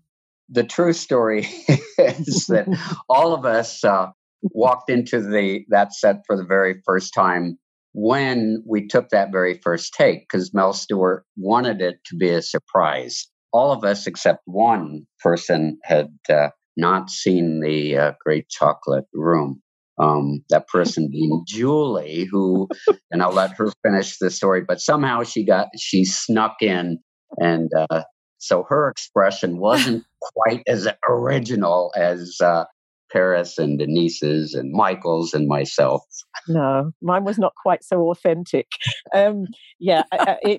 The 0.49 0.65
true 0.65 0.93
story 0.93 1.49
is 1.99 2.47
that 2.47 2.69
all 3.09 3.35
of 3.35 3.45
us 3.45 3.83
uh, 3.83 4.11
walked 4.43 4.91
into 4.91 5.21
the 5.21 5.65
that 5.71 5.93
set 5.93 6.23
for 6.25 6.37
the 6.37 6.45
very 6.45 6.81
first 6.85 7.13
time 7.13 7.59
when 7.99 8.63
we 8.67 8.87
took 8.87 9.09
that 9.09 9.33
very 9.33 9.59
first 9.65 9.95
take 9.95 10.29
because 10.29 10.53
Mel 10.53 10.75
Stuart 10.75 11.25
wanted 11.39 11.81
it 11.81 11.97
to 12.05 12.15
be 12.15 12.29
a 12.29 12.43
surprise. 12.43 13.27
All 13.55 13.73
of 13.73 13.85
us, 13.85 14.07
except 14.07 14.43
one 14.45 15.07
person, 15.21 15.79
had 15.83 16.11
uh, 16.29 16.51
not 16.77 17.09
seen 17.09 17.61
the 17.61 17.97
uh, 17.97 18.13
Great 18.23 18.51
Chocolate 18.51 19.07
Room. 19.15 19.63
Um, 19.99 20.45
that 20.51 20.69
person 20.69 21.09
being 21.11 21.43
Julie, 21.49 22.29
who, 22.31 22.69
and 23.11 23.23
I'll 23.23 23.33
let 23.33 23.53
her 23.53 23.73
finish 23.83 24.19
the 24.19 24.31
story, 24.31 24.61
but 24.61 24.79
somehow 24.79 25.23
she 25.23 25.43
got, 25.43 25.69
she 25.79 26.05
snuck 26.05 26.57
in. 26.61 26.99
And 27.39 27.71
uh, 27.75 28.03
so 28.37 28.67
her 28.69 28.91
expression 28.91 29.57
wasn't 29.57 30.05
quite 30.21 30.63
as 30.67 30.87
original 31.09 31.95
as 31.97 32.37
uh, 32.43 32.67
Paris 33.17 33.57
and 33.57 33.79
Denise's 33.79 34.53
and 34.53 34.73
Michael's 34.73 35.33
and 35.33 35.49
myself. 35.49 36.03
No, 36.49 36.93
mine 37.01 37.25
was 37.25 37.39
not 37.39 37.55
quite 37.61 37.83
so 37.83 38.11
authentic. 38.11 38.67
Um, 39.15 39.47
yeah, 39.81 40.03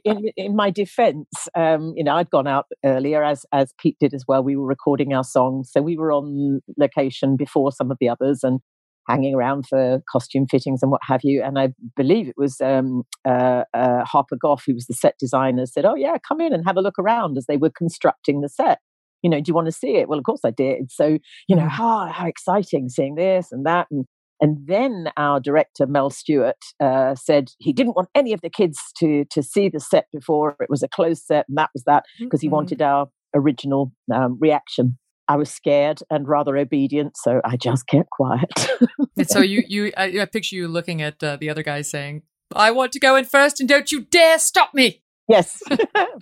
in, 0.04 0.32
in 0.36 0.56
my 0.56 0.72
defence, 0.72 1.28
um, 1.56 1.94
you 1.96 2.04
know, 2.04 2.16
I'd 2.16 2.32
gone 2.32 2.48
out 2.48 2.66
earlier 2.84 3.24
as 3.24 3.46
as 3.54 3.74
Pete 3.80 3.98
did 4.00 4.14
as 4.16 4.24
well. 4.28 4.44
We 4.44 4.56
were 4.56 4.66
recording 4.66 5.14
our 5.14 5.24
songs, 5.24 5.70
so 5.72 5.82
we 5.82 5.98
were 5.98 6.12
on 6.12 6.62
location 6.78 7.38
before 7.38 7.72
some 7.72 7.92
of 7.92 7.98
the 8.02 8.10
others 8.10 8.40
and 8.44 8.60
hanging 9.08 9.36
around 9.36 9.66
for 9.68 10.02
costume 10.12 10.48
fittings 10.50 10.82
and 10.82 10.92
what 10.92 11.02
have 11.08 11.22
you. 11.24 11.42
And 11.44 11.60
I 11.60 11.70
believe 11.96 12.28
it 12.28 12.36
was 12.38 12.60
um, 12.60 13.04
uh, 13.24 13.64
uh, 13.74 14.04
Harper 14.04 14.36
Goff, 14.36 14.64
who 14.66 14.74
was 14.74 14.88
the 14.88 14.96
set 14.96 15.14
designer, 15.20 15.68
said, 15.68 15.86
"Oh 15.86 15.96
yeah, 15.96 16.18
come 16.28 16.42
in 16.42 16.54
and 16.54 16.66
have 16.66 16.78
a 16.78 16.82
look 16.82 16.98
around," 16.98 17.38
as 17.38 17.46
they 17.46 17.58
were 17.58 17.72
constructing 17.72 18.42
the 18.42 18.50
set 18.50 18.80
you 19.22 19.30
know, 19.30 19.38
do 19.38 19.50
you 19.50 19.54
want 19.54 19.68
to 19.68 19.72
see 19.72 19.96
it? 19.96 20.08
Well, 20.08 20.20
of 20.20 20.26
course 20.26 20.42
I 20.44 20.52
did. 20.52 20.92
So, 20.92 21.18
you 21.48 21.56
know, 21.56 21.68
how, 21.68 22.08
mm. 22.08 22.12
how 22.12 22.28
exciting 22.28 22.90
seeing 22.90 23.16
this 23.16 23.52
and 23.52 23.66
that. 23.66 23.88
And, 23.92 24.06
and 24.40 24.58
then 24.68 25.10
our 25.18 25.40
director, 25.40 25.88
Mel 25.88 26.10
Stuart 26.10 26.58
uh, 26.80 27.16
said 27.16 27.52
he 27.60 27.74
didn't 27.74 27.96
want 27.96 28.10
any 28.14 28.34
of 28.34 28.42
the 28.42 28.50
kids 28.50 28.80
to, 29.00 29.26
to 29.32 29.42
see 29.42 29.70
the 29.70 29.80
set 29.80 30.06
before 30.14 30.56
it 30.60 30.70
was 30.70 30.84
a 30.84 30.88
closed 30.88 31.24
set. 31.24 31.46
And 31.50 31.58
that 31.58 31.72
was 31.74 31.84
that 31.86 32.04
because 32.20 32.40
mm-hmm. 32.40 32.46
he 32.46 32.50
wanted 32.50 32.82
our 32.82 33.08
original 33.36 33.92
um, 34.14 34.38
reaction. 34.40 34.98
I 35.28 35.36
was 35.36 35.52
scared 35.52 36.00
and 36.10 36.28
rather 36.28 36.56
obedient, 36.56 37.18
so 37.18 37.42
I 37.44 37.58
just 37.58 37.88
kept 37.88 38.10
quiet. 38.12 38.70
and 39.18 39.30
so 39.30 39.40
you, 39.40 39.64
you, 39.68 39.92
I, 39.98 40.22
I, 40.22 40.26
picture 40.26 40.56
you 40.56 40.70
looking 40.70 41.02
at 41.02 41.22
uh, 41.22 41.36
the 41.36 41.50
other 41.50 41.64
guy 41.64 41.82
saying, 41.82 42.22
"I 42.56 42.72
want 42.72 42.94
to 42.94 43.00
go 43.00 43.18
in 43.18 43.26
first, 43.26 43.60
and 43.60 43.68
don't 43.68 43.92
you 43.92 44.06
dare 44.06 44.40
stop 44.40 44.74
me." 44.74 45.04
Yes, 45.28 45.62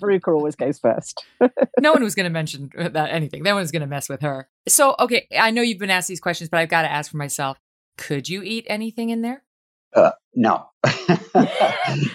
Veruca 0.01 0.33
always 0.33 0.55
goes 0.55 0.79
first. 0.79 1.23
no 1.79 1.93
one 1.93 2.03
was 2.03 2.15
going 2.15 2.25
to 2.25 2.31
mention 2.31 2.71
that 2.75 3.11
anything. 3.11 3.43
No 3.43 3.53
one 3.53 3.61
was 3.61 3.71
going 3.71 3.81
to 3.81 3.87
mess 3.87 4.09
with 4.09 4.21
her. 4.21 4.49
So, 4.67 4.95
okay, 4.99 5.27
I 5.37 5.51
know 5.51 5.61
you've 5.61 5.77
been 5.77 5.91
asked 5.91 6.07
these 6.07 6.19
questions, 6.19 6.49
but 6.49 6.59
I've 6.59 6.69
got 6.69 6.81
to 6.81 6.91
ask 6.91 7.11
for 7.11 7.17
myself. 7.17 7.59
Could 7.97 8.27
you 8.27 8.41
eat 8.43 8.65
anything 8.67 9.11
in 9.11 9.21
there? 9.21 9.43
Uh, 9.95 10.11
no. 10.33 10.65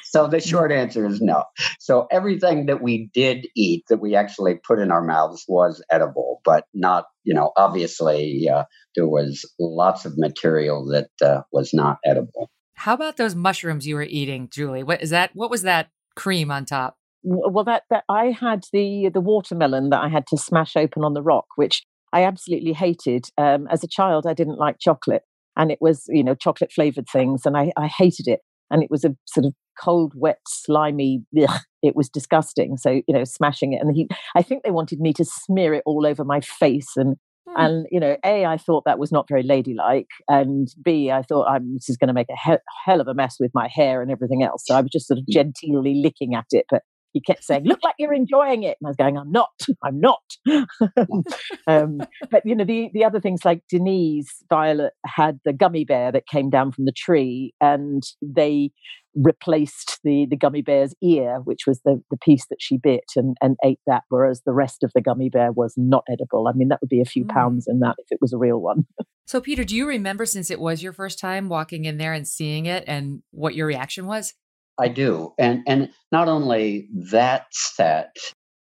so 0.02 0.28
the 0.28 0.40
short 0.44 0.70
answer 0.70 1.06
is 1.06 1.20
no. 1.22 1.44
So 1.78 2.06
everything 2.10 2.66
that 2.66 2.82
we 2.82 3.08
did 3.14 3.46
eat 3.56 3.84
that 3.88 3.98
we 3.98 4.14
actually 4.14 4.56
put 4.56 4.78
in 4.78 4.90
our 4.90 5.02
mouths 5.02 5.44
was 5.48 5.82
edible, 5.90 6.42
but 6.44 6.66
not, 6.74 7.06
you 7.24 7.32
know, 7.32 7.52
obviously 7.56 8.48
uh, 8.52 8.64
there 8.94 9.08
was 9.08 9.50
lots 9.58 10.04
of 10.04 10.18
material 10.18 10.86
that 10.88 11.08
uh, 11.26 11.42
was 11.52 11.72
not 11.72 11.98
edible. 12.04 12.50
How 12.74 12.94
about 12.94 13.16
those 13.16 13.34
mushrooms 13.34 13.86
you 13.86 13.94
were 13.94 14.02
eating, 14.02 14.48
Julie? 14.50 14.82
What 14.82 15.02
is 15.02 15.10
that? 15.10 15.30
What 15.34 15.50
was 15.50 15.62
that 15.62 15.88
cream 16.16 16.50
on 16.50 16.64
top. 16.64 16.96
Well, 17.22 17.64
that, 17.64 17.82
that 17.90 18.04
I 18.08 18.26
had 18.26 18.64
the 18.72 19.10
the 19.12 19.20
watermelon 19.20 19.90
that 19.90 20.02
I 20.02 20.08
had 20.08 20.26
to 20.28 20.38
smash 20.38 20.74
open 20.76 21.04
on 21.04 21.12
the 21.12 21.22
rock, 21.22 21.46
which 21.56 21.84
I 22.12 22.24
absolutely 22.24 22.72
hated. 22.72 23.26
Um, 23.36 23.66
as 23.70 23.84
a 23.84 23.88
child, 23.88 24.26
I 24.26 24.34
didn't 24.34 24.58
like 24.58 24.78
chocolate, 24.80 25.22
and 25.56 25.70
it 25.70 25.78
was 25.80 26.04
you 26.08 26.24
know 26.24 26.34
chocolate 26.34 26.72
flavored 26.72 27.08
things, 27.08 27.42
and 27.44 27.56
I, 27.56 27.72
I 27.76 27.88
hated 27.88 28.26
it. 28.26 28.40
And 28.72 28.84
it 28.84 28.90
was 28.90 29.04
a 29.04 29.16
sort 29.26 29.46
of 29.46 29.52
cold, 29.82 30.12
wet, 30.14 30.38
slimy. 30.46 31.22
Ugh, 31.42 31.60
it 31.82 31.96
was 31.96 32.08
disgusting. 32.08 32.76
So 32.76 33.02
you 33.06 33.14
know, 33.14 33.24
smashing 33.24 33.74
it, 33.74 33.82
and 33.82 33.94
he, 33.94 34.08
I 34.34 34.42
think 34.42 34.62
they 34.62 34.70
wanted 34.70 35.00
me 35.00 35.12
to 35.14 35.24
smear 35.24 35.74
it 35.74 35.82
all 35.84 36.06
over 36.06 36.24
my 36.24 36.40
face 36.40 36.92
and 36.96 37.16
Hmm. 37.48 37.54
And 37.56 37.86
you 37.90 38.00
know, 38.00 38.16
a 38.24 38.44
I 38.44 38.56
thought 38.56 38.84
that 38.84 38.98
was 38.98 39.12
not 39.12 39.28
very 39.28 39.42
ladylike, 39.42 40.08
and 40.28 40.68
b 40.84 41.10
I 41.10 41.22
thought 41.22 41.48
I'm 41.48 41.74
this 41.74 41.88
is 41.88 41.96
going 41.96 42.08
to 42.08 42.14
make 42.14 42.28
a 42.30 42.50
he- 42.50 42.58
hell 42.84 43.00
of 43.00 43.08
a 43.08 43.14
mess 43.14 43.36
with 43.40 43.50
my 43.54 43.68
hair 43.72 44.02
and 44.02 44.10
everything 44.10 44.42
else. 44.42 44.64
So 44.66 44.74
I 44.74 44.80
was 44.80 44.90
just 44.90 45.08
sort 45.08 45.18
of 45.18 45.26
genteelly 45.26 46.02
licking 46.02 46.34
at 46.34 46.46
it, 46.50 46.66
but 46.70 46.82
he 47.12 47.20
kept 47.20 47.44
saying, 47.44 47.64
"Look 47.64 47.80
like 47.82 47.94
you're 47.98 48.14
enjoying 48.14 48.62
it," 48.62 48.76
and 48.80 48.86
I 48.86 48.90
was 48.90 48.96
going, 48.96 49.16
"I'm 49.16 49.30
not, 49.30 49.50
I'm 49.82 50.00
not." 50.00 50.22
um, 51.66 52.00
but 52.30 52.42
you 52.44 52.54
know, 52.54 52.64
the 52.64 52.90
the 52.92 53.04
other 53.04 53.20
things 53.20 53.44
like 53.44 53.62
Denise 53.68 54.42
Violet 54.48 54.92
had 55.04 55.40
the 55.44 55.52
gummy 55.52 55.84
bear 55.84 56.12
that 56.12 56.26
came 56.26 56.50
down 56.50 56.72
from 56.72 56.84
the 56.84 56.92
tree, 56.92 57.54
and 57.60 58.02
they 58.22 58.70
replaced 59.14 59.98
the 60.04 60.26
the 60.30 60.36
gummy 60.36 60.62
bear's 60.62 60.94
ear, 61.02 61.40
which 61.44 61.66
was 61.66 61.80
the 61.84 62.02
the 62.10 62.18
piece 62.18 62.46
that 62.50 62.60
she 62.60 62.78
bit 62.78 63.04
and 63.16 63.36
and 63.40 63.56
ate 63.64 63.80
that, 63.86 64.04
whereas 64.08 64.42
the 64.44 64.52
rest 64.52 64.82
of 64.82 64.92
the 64.94 65.00
gummy 65.00 65.28
bear 65.28 65.52
was 65.52 65.74
not 65.76 66.04
edible. 66.10 66.48
I 66.48 66.52
mean, 66.52 66.68
that 66.68 66.80
would 66.80 66.90
be 66.90 67.00
a 67.00 67.06
few 67.06 67.24
mm. 67.24 67.30
pounds 67.30 67.66
in 67.68 67.80
that 67.80 67.96
if 67.98 68.06
it 68.10 68.18
was 68.20 68.32
a 68.32 68.38
real 68.38 68.58
one. 68.58 68.86
so, 69.26 69.40
Peter, 69.40 69.64
do 69.64 69.76
you 69.76 69.86
remember 69.86 70.26
since 70.26 70.50
it 70.50 70.60
was 70.60 70.82
your 70.82 70.92
first 70.92 71.18
time 71.18 71.48
walking 71.48 71.84
in 71.84 71.98
there 71.98 72.12
and 72.12 72.26
seeing 72.26 72.66
it, 72.66 72.84
and 72.86 73.22
what 73.30 73.54
your 73.54 73.66
reaction 73.66 74.06
was? 74.06 74.34
I 74.80 74.88
do, 74.88 75.34
and 75.38 75.62
and 75.66 75.90
not 76.10 76.28
only 76.28 76.88
that 77.10 77.46
set, 77.50 78.16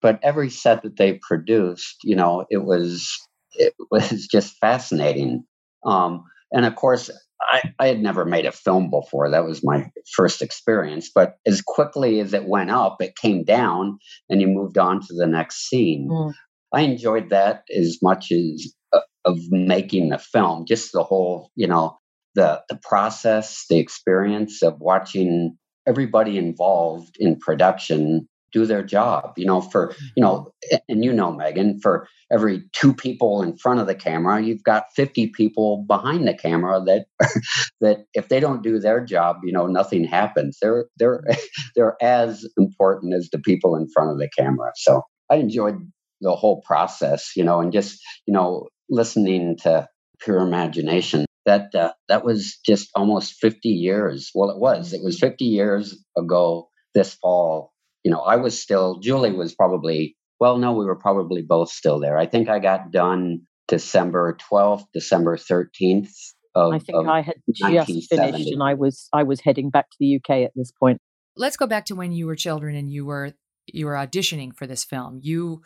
but 0.01 0.19
every 0.23 0.49
set 0.49 0.83
that 0.83 0.97
they 0.97 1.19
produced, 1.21 1.97
you 2.03 2.15
know, 2.15 2.45
it 2.49 2.63
was 2.63 3.17
it 3.53 3.73
was 3.91 4.27
just 4.27 4.55
fascinating. 4.57 5.43
Um, 5.85 6.23
and 6.51 6.65
of 6.65 6.75
course, 6.75 7.09
I, 7.41 7.61
I 7.79 7.87
had 7.87 7.99
never 7.99 8.25
made 8.25 8.45
a 8.45 8.51
film 8.51 8.89
before. 8.89 9.29
That 9.29 9.45
was 9.45 9.63
my 9.63 9.91
first 10.15 10.41
experience. 10.41 11.11
But 11.13 11.37
as 11.45 11.61
quickly 11.61 12.19
as 12.19 12.33
it 12.33 12.45
went 12.45 12.71
up, 12.71 13.01
it 13.01 13.15
came 13.15 13.43
down, 13.43 13.99
and 14.29 14.41
you 14.41 14.47
moved 14.47 14.77
on 14.77 15.01
to 15.01 15.13
the 15.13 15.27
next 15.27 15.67
scene. 15.67 16.09
Mm. 16.09 16.33
I 16.73 16.81
enjoyed 16.81 17.29
that 17.29 17.63
as 17.75 17.99
much 18.01 18.31
as 18.31 18.73
uh, 18.93 18.99
of 19.25 19.37
making 19.49 20.09
the 20.09 20.19
film. 20.19 20.65
Just 20.67 20.91
the 20.93 21.03
whole, 21.03 21.51
you 21.55 21.67
know, 21.67 21.97
the 22.35 22.61
the 22.69 22.79
process, 22.81 23.65
the 23.69 23.77
experience 23.77 24.63
of 24.63 24.79
watching 24.79 25.57
everybody 25.87 26.37
involved 26.37 27.15
in 27.19 27.37
production 27.37 28.27
do 28.53 28.65
their 28.65 28.83
job 28.83 29.33
you 29.35 29.45
know 29.45 29.61
for 29.61 29.93
you 30.15 30.23
know 30.23 30.51
and 30.87 31.03
you 31.03 31.11
know 31.11 31.31
megyn 31.31 31.81
for 31.81 32.07
every 32.31 32.63
two 32.71 32.93
people 32.93 33.41
in 33.41 33.57
front 33.57 33.79
of 33.79 33.87
the 33.87 33.95
camera 33.95 34.41
you've 34.41 34.63
got 34.63 34.85
50 34.95 35.27
people 35.35 35.83
behind 35.87 36.27
the 36.27 36.33
camera 36.33 36.81
that 36.85 37.05
that 37.81 38.05
if 38.13 38.29
they 38.29 38.39
don't 38.39 38.63
do 38.63 38.79
their 38.79 39.03
job 39.03 39.37
you 39.43 39.51
know 39.51 39.67
nothing 39.67 40.03
happens. 40.03 40.57
They're 40.61 40.85
they're 40.97 41.23
they're 41.75 41.97
as 42.01 42.45
important 42.57 43.13
as 43.13 43.29
the 43.31 43.39
people 43.39 43.75
in 43.75 43.89
front 43.89 44.11
of 44.11 44.17
the 44.17 44.29
camera. 44.37 44.71
So 44.75 45.03
i 45.29 45.35
enjoyed 45.35 45.77
the 46.21 46.35
whole 46.35 46.61
process 46.61 47.33
you 47.35 47.43
know 47.43 47.59
and 47.59 47.71
just 47.71 48.01
you 48.25 48.33
know 48.33 48.67
listening 48.89 49.57
to 49.57 49.87
pure 50.19 50.39
imagination 50.39 51.26
that 51.47 51.73
uh, 51.73 51.93
that 52.07 52.23
was 52.23 52.59
just 52.63 52.89
almost 52.95 53.33
50 53.41 53.69
years 53.69 54.29
well 54.35 54.51
it 54.51 54.59
was 54.59 54.93
it 54.93 55.01
was 55.03 55.19
50 55.19 55.45
years 55.45 55.97
ago 56.15 56.69
this 56.93 57.15
fall 57.15 57.73
you 58.07 58.11
know, 58.11 58.21
I 58.21 58.37
was 58.37 58.57
still, 58.57 58.99
Julie 58.99 59.33
was 59.33 59.53
probably, 59.53 60.15
well, 60.39 60.57
no, 60.57 60.71
we 60.71 60.85
were 60.85 60.95
probably 60.95 61.41
both 61.41 61.69
still 61.69 61.99
there. 61.99 62.17
I 62.17 62.25
think 62.25 62.47
I 62.47 62.59
got 62.59 62.89
done 62.89 63.41
December 63.67 64.37
12th, 64.49 64.85
December 64.93 65.35
13th. 65.35 66.07
Of, 66.55 66.73
I 66.73 66.79
think 66.79 67.05
I 67.05 67.21
had 67.21 67.35
just 67.53 68.09
finished 68.09 68.49
and 68.49 68.63
I 68.63 68.75
was 68.75 69.09
I 69.11 69.23
was 69.23 69.41
heading 69.41 69.69
back 69.69 69.89
to 69.89 69.97
the 69.99 70.15
UK 70.15 70.45
at 70.45 70.51
this 70.55 70.71
point. 70.71 70.99
Let's 71.35 71.57
go 71.57 71.67
back 71.67 71.83
to 71.87 71.95
when 71.95 72.13
you 72.13 72.27
were 72.27 72.35
children 72.37 72.77
and 72.77 72.89
you 72.89 73.05
were 73.05 73.33
you 73.67 73.85
were 73.85 73.93
auditioning 73.93 74.55
for 74.55 74.65
this 74.65 74.85
film. 74.85 75.19
You 75.21 75.61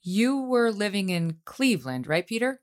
you 0.00 0.42
were 0.42 0.70
living 0.70 1.10
in 1.10 1.38
Cleveland, 1.44 2.06
right, 2.06 2.26
Peter? 2.26 2.60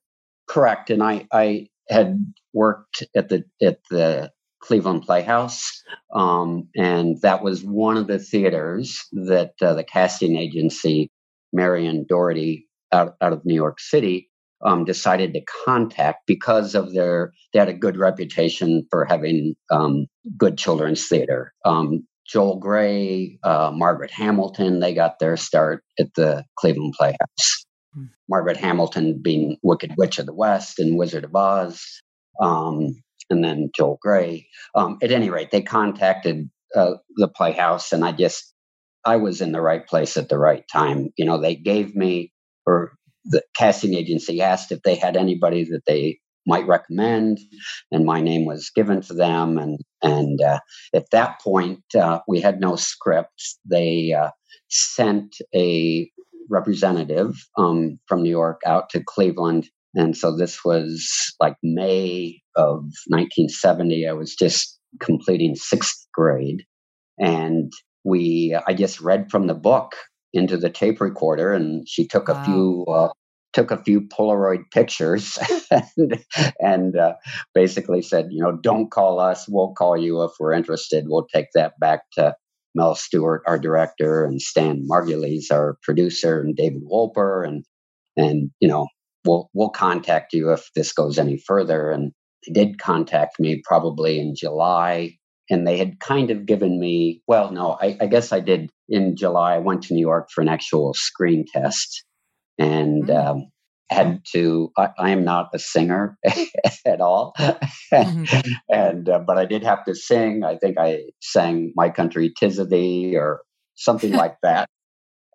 Correct. 0.48 0.90
And 0.90 1.04
I 1.04 1.28
I 1.32 1.68
had 1.90 2.18
worked 2.54 3.04
at 3.16 3.30
the 3.30 3.44
at 3.62 3.80
the 3.90 4.32
Cleveland 4.62 5.04
Playhouse. 5.04 5.84
Um, 6.14 6.68
and 6.76 7.22
that 7.22 7.44
was 7.44 7.64
one 7.64 7.98
of 7.98 8.08
the 8.08 8.20
theaters 8.20 9.06
that 9.14 9.54
uh, 9.62 9.74
the 9.74 9.84
casting 9.84 10.38
agency, 10.38 11.12
Marion 11.54 12.06
Dougherty, 12.08 12.68
out, 12.92 13.16
out 13.22 13.34
of 13.34 13.46
New 13.46 13.56
York 13.56 13.80
City, 13.80 14.30
um, 14.66 14.86
decided 14.86 15.34
to 15.34 15.42
contact 15.66 16.26
because 16.26 16.74
of 16.74 16.94
their, 16.94 17.34
they 17.54 17.60
had 17.60 17.70
a 17.70 17.74
good 17.74 17.98
reputation 17.98 18.86
for 18.90 19.06
having 19.06 19.56
um, 19.72 20.08
good 20.38 20.58
children's 20.58 21.08
theater. 21.08 21.54
Um, 21.64 22.08
Joel 22.28 22.58
Grey, 22.60 23.40
uh, 23.44 23.72
Margaret 23.74 24.12
Hamilton, 24.12 24.80
they 24.80 24.94
got 24.94 25.20
their 25.20 25.38
start 25.38 25.84
at 26.00 26.14
the 26.16 26.44
Cleveland 26.58 26.96
Playhouse. 26.98 27.67
Margaret 28.30 28.58
Hamilton 28.58 29.20
being 29.22 29.58
Wicked 29.64 29.94
Witch 29.98 30.20
of 30.20 30.26
the 30.26 30.34
West 30.34 30.80
and 30.80 30.98
Wizard 30.98 31.24
of 31.24 31.36
Oz. 31.36 31.84
Um, 32.42 32.96
and 33.30 33.44
then 33.44 33.70
Joel 33.76 34.00
Grey. 34.02 34.48
Um, 34.76 34.98
at 35.02 35.12
any 35.12 35.30
rate, 35.30 35.52
they 35.52 35.62
contacted 35.62 36.50
uh, 36.76 36.94
the 37.16 37.28
Playhouse, 37.28 37.92
and 37.92 38.06
I 38.06 38.12
just 38.12 38.54
I 39.06 39.18
was 39.18 39.42
in 39.42 39.52
the 39.52 39.62
right 39.62 39.86
place 39.86 40.18
at 40.18 40.30
the 40.30 40.38
right 40.38 40.64
time. 40.72 41.10
You 41.18 41.26
know, 41.26 41.40
they 41.40 41.56
gave 41.56 41.96
me, 41.96 42.32
or 42.66 42.94
the 43.26 43.44
casting 43.58 43.94
agency 43.94 44.42
asked 44.42 44.72
if 44.72 44.82
they 44.84 44.96
had 44.96 45.18
anybody 45.18 45.64
that 45.66 45.82
they 45.86 46.20
might 46.46 46.68
recommend, 46.68 47.40
and 47.92 48.06
my 48.06 48.22
name 48.22 48.46
was 48.46 48.72
given 48.74 49.02
to 49.02 49.14
them. 49.14 49.58
And 49.58 49.80
and 50.02 50.42
uh, 50.42 50.60
at 50.94 51.10
that 51.12 51.42
point, 51.42 51.84
uh, 51.96 52.20
we 52.28 52.40
had 52.40 52.60
no 52.60 52.76
script. 52.76 53.58
They 53.66 54.14
uh, 54.14 54.32
sent 54.70 55.38
a 55.54 56.10
representative 56.50 57.36
um, 57.58 58.00
from 58.08 58.24
New 58.24 58.30
York 58.30 58.62
out 58.66 58.90
to 58.90 59.04
Cleveland 59.04 59.70
and 59.98 60.16
so 60.16 60.36
this 60.36 60.64
was 60.64 61.34
like 61.40 61.56
May 61.64 62.42
of 62.56 62.84
1970. 63.08 64.08
I 64.08 64.14
was 64.14 64.36
just 64.36 64.80
completing 65.02 65.56
sixth 65.56 66.08
grade. 66.14 66.64
And 67.18 67.74
we, 68.04 68.56
I 68.68 68.76
just 68.76 69.02
read 69.02 69.32
from 69.32 69.48
the 69.48 69.56
book 69.56 69.96
into 70.34 70.56
the 70.56 70.70
tape 70.70 71.02
recorder 71.02 71.52
and 71.52 71.88
she 71.90 72.08
took 72.08 72.28
wow. 72.28 72.40
a 72.40 72.46
few, 72.46 72.86
uh, 72.88 73.10
took 73.54 73.72
a 73.72 73.84
few 73.84 74.02
Polaroid 74.02 74.66
pictures 74.72 75.40
and, 75.72 76.24
and 76.60 76.96
uh, 76.96 77.14
basically 77.56 78.04
said, 78.04 78.28
you 78.30 78.44
know, 78.44 78.52
don't 78.52 78.92
call 78.92 79.20
us. 79.20 79.48
We'll 79.50 79.74
call 79.74 79.98
you 79.98 80.22
if 80.24 80.32
we're 80.40 80.54
interested. 80.54 81.06
We'll 81.08 81.28
take 81.34 81.48
that 81.56 81.80
back 81.80 82.02
to 82.14 82.36
Mel 82.78 82.96
Stuart, 82.96 83.44
our 83.46 83.60
director, 83.60 84.24
and 84.24 84.42
Stan 84.42 84.88
Margulies, 84.90 85.52
our 85.52 85.78
producer, 85.84 86.40
and 86.40 86.56
David 86.56 86.84
Wolper, 86.84 87.46
and 87.46 87.66
and 88.16 88.52
you 88.60 88.68
know 88.68 88.88
we'll 89.26 89.50
we'll 89.54 89.70
contact 89.70 90.34
you 90.34 90.52
if 90.52 90.70
this 90.76 90.94
goes 90.94 91.18
any 91.18 91.38
further. 91.38 91.92
And 91.92 92.14
they 92.46 92.54
did 92.54 92.80
contact 92.80 93.40
me 93.40 93.62
probably 93.66 94.20
in 94.20 94.36
July, 94.36 95.18
and 95.50 95.68
they 95.68 95.78
had 95.78 96.00
kind 96.00 96.32
of 96.32 96.46
given 96.46 96.80
me 96.80 97.22
well, 97.28 97.52
no, 97.52 97.78
I, 97.82 97.98
I 98.00 98.06
guess 98.06 98.32
I 98.32 98.40
did 98.40 98.70
in 98.88 99.18
July. 99.18 99.56
I 99.56 99.60
went 99.60 99.84
to 99.84 99.94
New 99.94 100.02
York 100.02 100.30
for 100.34 100.42
an 100.42 100.50
actual 100.50 100.94
screen 100.94 101.46
test, 101.52 102.06
and. 102.58 103.06
Mm-hmm. 103.06 103.30
Um, 103.30 103.52
had 103.90 104.22
to 104.34 104.72
I, 104.78 104.90
I, 104.98 105.10
am 105.12 105.24
not 105.24 105.50
a 105.54 105.60
singer 105.60 106.18
at 106.86 107.00
all 107.00 107.34
mm-hmm. 107.40 108.52
and 108.70 109.08
uh, 109.08 109.20
but 109.20 109.38
i 109.38 109.46
did 109.46 109.64
have 109.64 109.86
to 109.86 109.96
sing 109.96 110.44
i 110.44 110.58
think 110.58 110.78
i 110.78 111.04
sang 111.22 111.72
my 111.76 111.90
country 111.90 112.34
tis 112.38 112.60
of 112.60 112.70
thee 112.70 113.16
or 113.16 113.42
something 113.76 114.12
like 114.24 114.36
that 114.44 114.68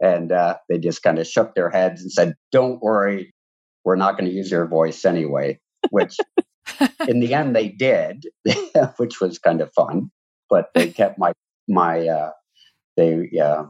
and 0.00 0.32
uh, 0.32 0.56
they 0.68 0.78
just 0.78 1.02
kind 1.02 1.18
of 1.18 1.26
shook 1.26 1.54
their 1.54 1.70
heads 1.70 2.02
and 2.02 2.12
said 2.12 2.34
don't 2.50 2.82
worry 2.82 3.32
we're 3.84 3.96
not 3.96 4.16
going 4.16 4.28
to 4.28 4.36
use 4.36 4.50
your 4.50 4.66
voice 4.66 5.04
anyway, 5.04 5.58
which 5.90 6.16
in 7.08 7.20
the 7.20 7.34
end 7.34 7.54
they 7.54 7.68
did, 7.68 8.24
which 8.96 9.20
was 9.20 9.38
kind 9.38 9.60
of 9.60 9.72
fun. 9.74 10.10
But 10.48 10.70
they 10.74 10.90
kept 10.90 11.18
my 11.18 11.32
my 11.68 12.06
uh, 12.06 12.30
they 12.96 13.30
uh, 13.42 13.64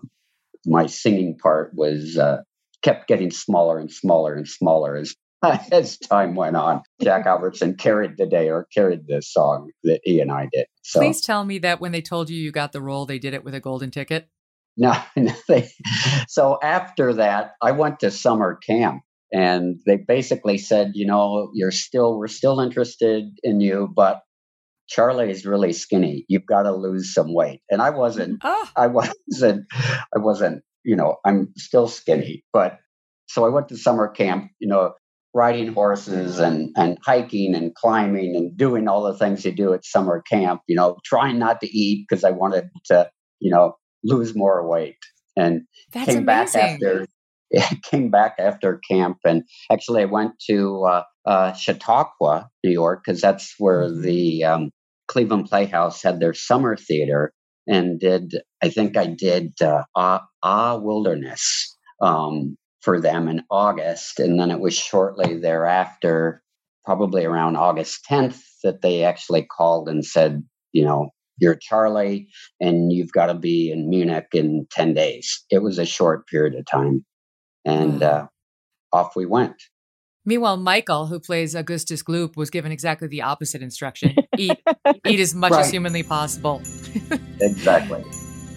my 0.66 0.86
singing 0.86 1.38
part 1.38 1.72
was 1.74 2.18
uh, 2.18 2.42
kept 2.82 3.08
getting 3.08 3.30
smaller 3.30 3.78
and 3.78 3.90
smaller 3.90 4.34
and 4.34 4.48
smaller 4.48 4.96
as 4.96 5.14
as 5.72 5.98
time 5.98 6.34
went 6.34 6.56
on. 6.56 6.82
Jack 7.02 7.26
Albertson 7.26 7.74
carried 7.76 8.16
the 8.16 8.26
day 8.26 8.48
or 8.48 8.66
carried 8.74 9.06
the 9.06 9.22
song 9.22 9.70
that 9.84 10.00
he 10.04 10.20
and 10.20 10.30
I 10.30 10.48
did. 10.52 10.66
So, 10.82 11.00
Please 11.00 11.20
tell 11.20 11.44
me 11.44 11.58
that 11.58 11.80
when 11.80 11.92
they 11.92 12.02
told 12.02 12.30
you 12.30 12.36
you 12.36 12.52
got 12.52 12.72
the 12.72 12.82
role, 12.82 13.06
they 13.06 13.18
did 13.18 13.34
it 13.34 13.44
with 13.44 13.54
a 13.54 13.60
golden 13.60 13.90
ticket. 13.90 14.28
No, 14.76 14.96
they, 15.48 15.68
so 16.28 16.58
after 16.62 17.14
that, 17.14 17.52
I 17.60 17.72
went 17.72 18.00
to 18.00 18.10
summer 18.10 18.56
camp 18.56 19.02
and 19.32 19.80
they 19.86 19.96
basically 19.96 20.58
said, 20.58 20.92
you 20.94 21.06
know, 21.06 21.50
you're 21.54 21.70
still 21.70 22.18
we're 22.18 22.28
still 22.28 22.60
interested 22.60 23.24
in 23.42 23.60
you, 23.60 23.88
but 23.94 24.22
Charlie 24.88 25.30
is 25.30 25.46
really 25.46 25.72
skinny. 25.72 26.24
You've 26.28 26.46
got 26.46 26.62
to 26.62 26.74
lose 26.74 27.14
some 27.14 27.34
weight. 27.34 27.60
And 27.70 27.80
I 27.80 27.90
wasn't. 27.90 28.40
Oh. 28.42 28.68
I 28.76 28.88
wasn't. 28.88 29.66
I 29.72 30.18
wasn't. 30.18 30.62
You 30.84 30.96
know, 30.96 31.16
I'm 31.24 31.52
still 31.56 31.88
skinny. 31.88 32.44
But 32.52 32.78
so 33.26 33.44
I 33.46 33.48
went 33.48 33.68
to 33.68 33.76
summer 33.76 34.08
camp. 34.08 34.50
You 34.58 34.68
know, 34.68 34.94
riding 35.34 35.72
horses 35.72 36.38
and 36.38 36.70
and 36.76 36.98
hiking 37.04 37.54
and 37.54 37.74
climbing 37.74 38.36
and 38.36 38.56
doing 38.56 38.88
all 38.88 39.04
the 39.04 39.18
things 39.18 39.44
you 39.44 39.52
do 39.52 39.72
at 39.74 39.84
summer 39.84 40.22
camp. 40.22 40.62
You 40.66 40.76
know, 40.76 40.96
trying 41.04 41.38
not 41.38 41.60
to 41.60 41.66
eat 41.66 42.06
because 42.08 42.24
I 42.24 42.30
wanted 42.30 42.68
to. 42.86 43.10
You 43.40 43.50
know, 43.50 43.76
lose 44.04 44.34
more 44.34 44.68
weight. 44.68 44.98
And 45.36 45.62
That's 45.92 46.06
came 46.06 46.18
amazing. 46.18 46.60
back 46.60 46.72
after 46.72 47.06
came 47.90 48.10
back 48.10 48.36
after 48.38 48.80
camp 48.88 49.18
and 49.24 49.44
actually 49.70 50.02
I 50.02 50.06
went 50.06 50.32
to 50.50 50.84
uh, 50.84 51.02
uh, 51.26 51.52
Chautauqua, 51.52 52.48
New 52.64 52.70
York, 52.70 53.02
because 53.04 53.20
that's 53.20 53.54
where 53.58 53.82
mm-hmm. 53.82 54.02
the 54.02 54.44
um, 54.44 54.70
Cleveland 55.08 55.46
Playhouse 55.48 56.02
had 56.02 56.20
their 56.20 56.34
summer 56.34 56.76
theater 56.76 57.32
and 57.66 58.00
did, 58.00 58.34
I 58.62 58.68
think 58.68 58.96
I 58.96 59.06
did 59.06 59.52
uh, 59.60 59.82
Ah, 59.96 60.24
ah 60.42 60.76
Wilderness 60.76 61.76
um, 62.00 62.56
for 62.80 63.00
them 63.00 63.28
in 63.28 63.42
August. 63.50 64.18
And 64.18 64.38
then 64.38 64.50
it 64.50 64.60
was 64.60 64.76
shortly 64.76 65.38
thereafter, 65.38 66.42
probably 66.84 67.24
around 67.24 67.56
August 67.56 68.04
10th, 68.10 68.40
that 68.64 68.82
they 68.82 69.04
actually 69.04 69.42
called 69.42 69.88
and 69.88 70.04
said, 70.04 70.42
you 70.72 70.84
know, 70.84 71.10
you're 71.38 71.56
Charlie 71.56 72.28
and 72.60 72.92
you've 72.92 73.12
got 73.12 73.26
to 73.26 73.34
be 73.34 73.70
in 73.70 73.88
Munich 73.88 74.28
in 74.34 74.66
10 74.70 74.94
days. 74.94 75.44
It 75.50 75.62
was 75.62 75.78
a 75.78 75.86
short 75.86 76.26
period 76.26 76.54
of 76.54 76.66
time 76.66 77.04
and 77.64 78.02
uh, 78.02 78.26
off 78.92 79.16
we 79.16 79.26
went. 79.26 79.56
Meanwhile, 80.24 80.58
Michael, 80.58 81.06
who 81.06 81.18
plays 81.18 81.54
Augustus 81.54 82.02
Gloop, 82.02 82.36
was 82.36 82.50
given 82.50 82.70
exactly 82.70 83.08
the 83.08 83.22
opposite 83.22 83.62
instruction: 83.62 84.14
eat, 84.38 84.58
eat 85.06 85.20
as 85.20 85.34
much 85.34 85.52
right. 85.52 85.64
as 85.64 85.70
humanly 85.70 86.02
possible. 86.02 86.62
exactly. 87.40 88.04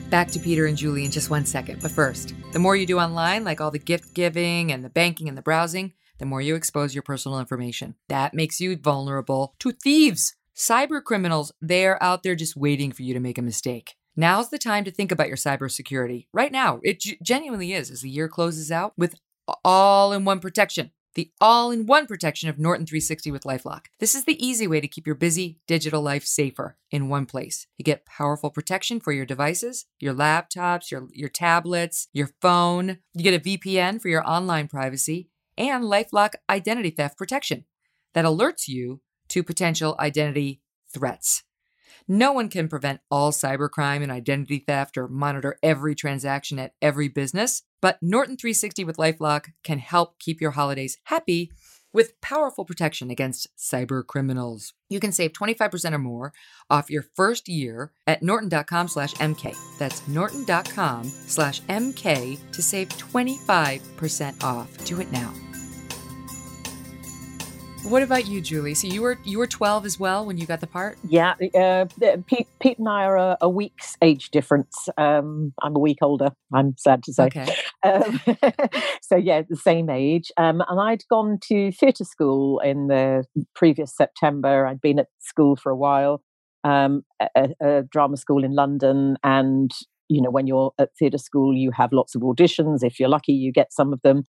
Back 0.09 0.29
to 0.29 0.39
Peter 0.39 0.67
and 0.67 0.77
Julie 0.77 1.05
in 1.05 1.11
just 1.11 1.31
one 1.31 1.45
second. 1.45 1.81
But 1.81 1.91
first, 1.91 2.35
the 2.51 2.59
more 2.59 2.75
you 2.75 2.85
do 2.85 2.99
online, 2.99 3.43
like 3.43 3.59
all 3.59 3.71
the 3.71 3.79
gift 3.79 4.13
giving 4.13 4.71
and 4.71 4.85
the 4.85 4.89
banking 4.89 5.27
and 5.27 5.37
the 5.37 5.41
browsing, 5.41 5.93
the 6.19 6.25
more 6.25 6.41
you 6.41 6.55
expose 6.55 6.93
your 6.93 7.01
personal 7.01 7.39
information. 7.39 7.95
That 8.09 8.33
makes 8.33 8.61
you 8.61 8.77
vulnerable 8.77 9.55
to 9.59 9.71
thieves, 9.71 10.35
cyber 10.55 11.03
criminals. 11.03 11.51
They're 11.59 12.01
out 12.01 12.21
there 12.21 12.35
just 12.35 12.55
waiting 12.55 12.91
for 12.91 13.01
you 13.01 13.15
to 13.15 13.19
make 13.19 13.39
a 13.39 13.41
mistake. 13.41 13.95
Now's 14.15 14.49
the 14.49 14.59
time 14.59 14.85
to 14.85 14.91
think 14.91 15.11
about 15.11 15.27
your 15.27 15.35
cybersecurity. 15.35 16.27
Right 16.31 16.51
now, 16.51 16.79
it 16.83 17.03
genuinely 17.21 17.73
is 17.73 17.89
as 17.89 18.01
the 18.01 18.09
year 18.09 18.29
closes 18.29 18.71
out 18.71 18.93
with 18.95 19.15
all 19.63 20.13
in 20.13 20.23
one 20.23 20.39
protection 20.39 20.91
the 21.15 21.31
all 21.41 21.71
in 21.71 21.85
one 21.85 22.05
protection 22.05 22.49
of 22.49 22.59
Norton 22.59 22.85
360 22.85 23.31
with 23.31 23.43
Lifelock. 23.43 23.85
This 23.99 24.15
is 24.15 24.25
the 24.25 24.45
easy 24.45 24.67
way 24.67 24.79
to 24.79 24.87
keep 24.87 25.07
your 25.07 25.15
busy 25.15 25.59
digital 25.65 26.01
life 26.01 26.25
safer 26.25 26.77
in 26.91 27.09
one 27.09 27.25
place. 27.25 27.67
You 27.77 27.83
get 27.83 28.05
powerful 28.05 28.51
protection 28.51 28.99
for 28.99 29.11
your 29.11 29.25
devices, 29.25 29.85
your 29.99 30.13
laptops, 30.13 30.91
your, 30.91 31.07
your 31.11 31.29
tablets, 31.29 32.07
your 32.13 32.29
phone. 32.41 32.99
You 33.13 33.23
get 33.23 33.33
a 33.33 33.57
VPN 33.57 34.01
for 34.01 34.09
your 34.09 34.27
online 34.29 34.67
privacy 34.67 35.29
and 35.57 35.85
Lifelock 35.85 36.33
identity 36.49 36.89
theft 36.89 37.17
protection 37.17 37.65
that 38.13 38.25
alerts 38.25 38.67
you 38.67 39.01
to 39.29 39.43
potential 39.43 39.95
identity 39.99 40.61
threats. 40.93 41.43
No 42.07 42.33
one 42.33 42.49
can 42.49 42.67
prevent 42.67 43.01
all 43.09 43.31
cybercrime 43.31 44.03
and 44.03 44.11
identity 44.11 44.59
theft 44.59 44.97
or 44.97 45.07
monitor 45.07 45.57
every 45.63 45.95
transaction 45.95 46.59
at 46.59 46.73
every 46.81 47.07
business, 47.07 47.63
but 47.85 48.01
Norton 48.01 48.35
360 48.35 48.83
with 48.83 48.97
Lifelock 48.97 49.51
can 49.63 49.77
help 49.77 50.17
keep 50.17 50.41
your 50.41 50.49
holidays 50.49 50.97
happy 51.03 51.51
with 51.93 52.19
powerful 52.19 52.65
protection 52.65 53.11
against 53.11 53.47
cyber 53.55 54.03
criminals. 54.03 54.73
You 54.89 54.99
can 54.99 55.11
save 55.11 55.33
25% 55.33 55.93
or 55.93 55.99
more 55.99 56.33
off 56.67 56.89
your 56.89 57.05
first 57.13 57.47
year 57.47 57.91
at 58.07 58.23
norton.com 58.23 58.87
slash 58.87 59.13
MK. 59.13 59.55
That's 59.77 60.07
norton.com 60.07 61.03
slash 61.03 61.61
MK 61.61 62.39
to 62.53 62.61
save 62.63 62.89
25% 62.89 64.43
off. 64.43 64.83
Do 64.83 64.99
it 64.99 65.11
now. 65.11 65.31
What 67.85 68.01
about 68.01 68.25
you, 68.25 68.41
Julie? 68.41 68.73
So 68.73 68.87
you 68.87 69.03
were 69.03 69.19
you 69.23 69.37
were 69.37 69.45
twelve 69.45 69.85
as 69.85 69.99
well 69.99 70.25
when 70.25 70.39
you 70.39 70.47
got 70.47 70.59
the 70.59 70.65
part. 70.65 70.97
Yeah, 71.07 71.35
uh, 71.53 71.85
Pete, 72.25 72.47
Pete 72.59 72.79
and 72.79 72.89
I 72.89 73.05
are 73.05 73.15
a, 73.15 73.37
a 73.41 73.49
week's 73.49 73.95
age 74.01 74.31
difference. 74.31 74.89
Um, 74.97 75.53
I'm 75.61 75.75
a 75.75 75.79
week 75.79 75.99
older. 76.01 76.31
I'm 76.51 76.75
sad 76.79 77.03
to 77.03 77.13
say. 77.13 77.25
Okay. 77.25 77.55
Um, 77.85 78.19
so 79.01 79.15
yeah, 79.15 79.41
the 79.47 79.55
same 79.55 79.89
age. 79.89 80.31
Um, 80.37 80.61
and 80.67 80.79
I'd 80.79 81.03
gone 81.09 81.39
to 81.49 81.71
theatre 81.71 82.03
school 82.03 82.59
in 82.59 82.87
the 82.87 83.25
previous 83.55 83.95
September. 83.95 84.65
I'd 84.65 84.81
been 84.81 84.99
at 84.99 85.07
school 85.19 85.55
for 85.55 85.71
a 85.71 85.75
while, 85.75 86.21
um, 86.63 87.03
a, 87.19 87.49
a 87.61 87.83
drama 87.83 88.17
school 88.17 88.43
in 88.43 88.55
London, 88.55 89.17
and 89.23 89.71
you 90.09 90.21
know 90.21 90.31
when 90.31 90.47
you're 90.47 90.71
at 90.79 90.89
theatre 90.97 91.17
school, 91.17 91.55
you 91.55 91.71
have 91.71 91.93
lots 91.93 92.15
of 92.15 92.21
auditions. 92.21 92.79
If 92.81 92.99
you're 92.99 93.09
lucky, 93.09 93.33
you 93.33 93.51
get 93.51 93.71
some 93.71 93.93
of 93.93 94.01
them. 94.01 94.23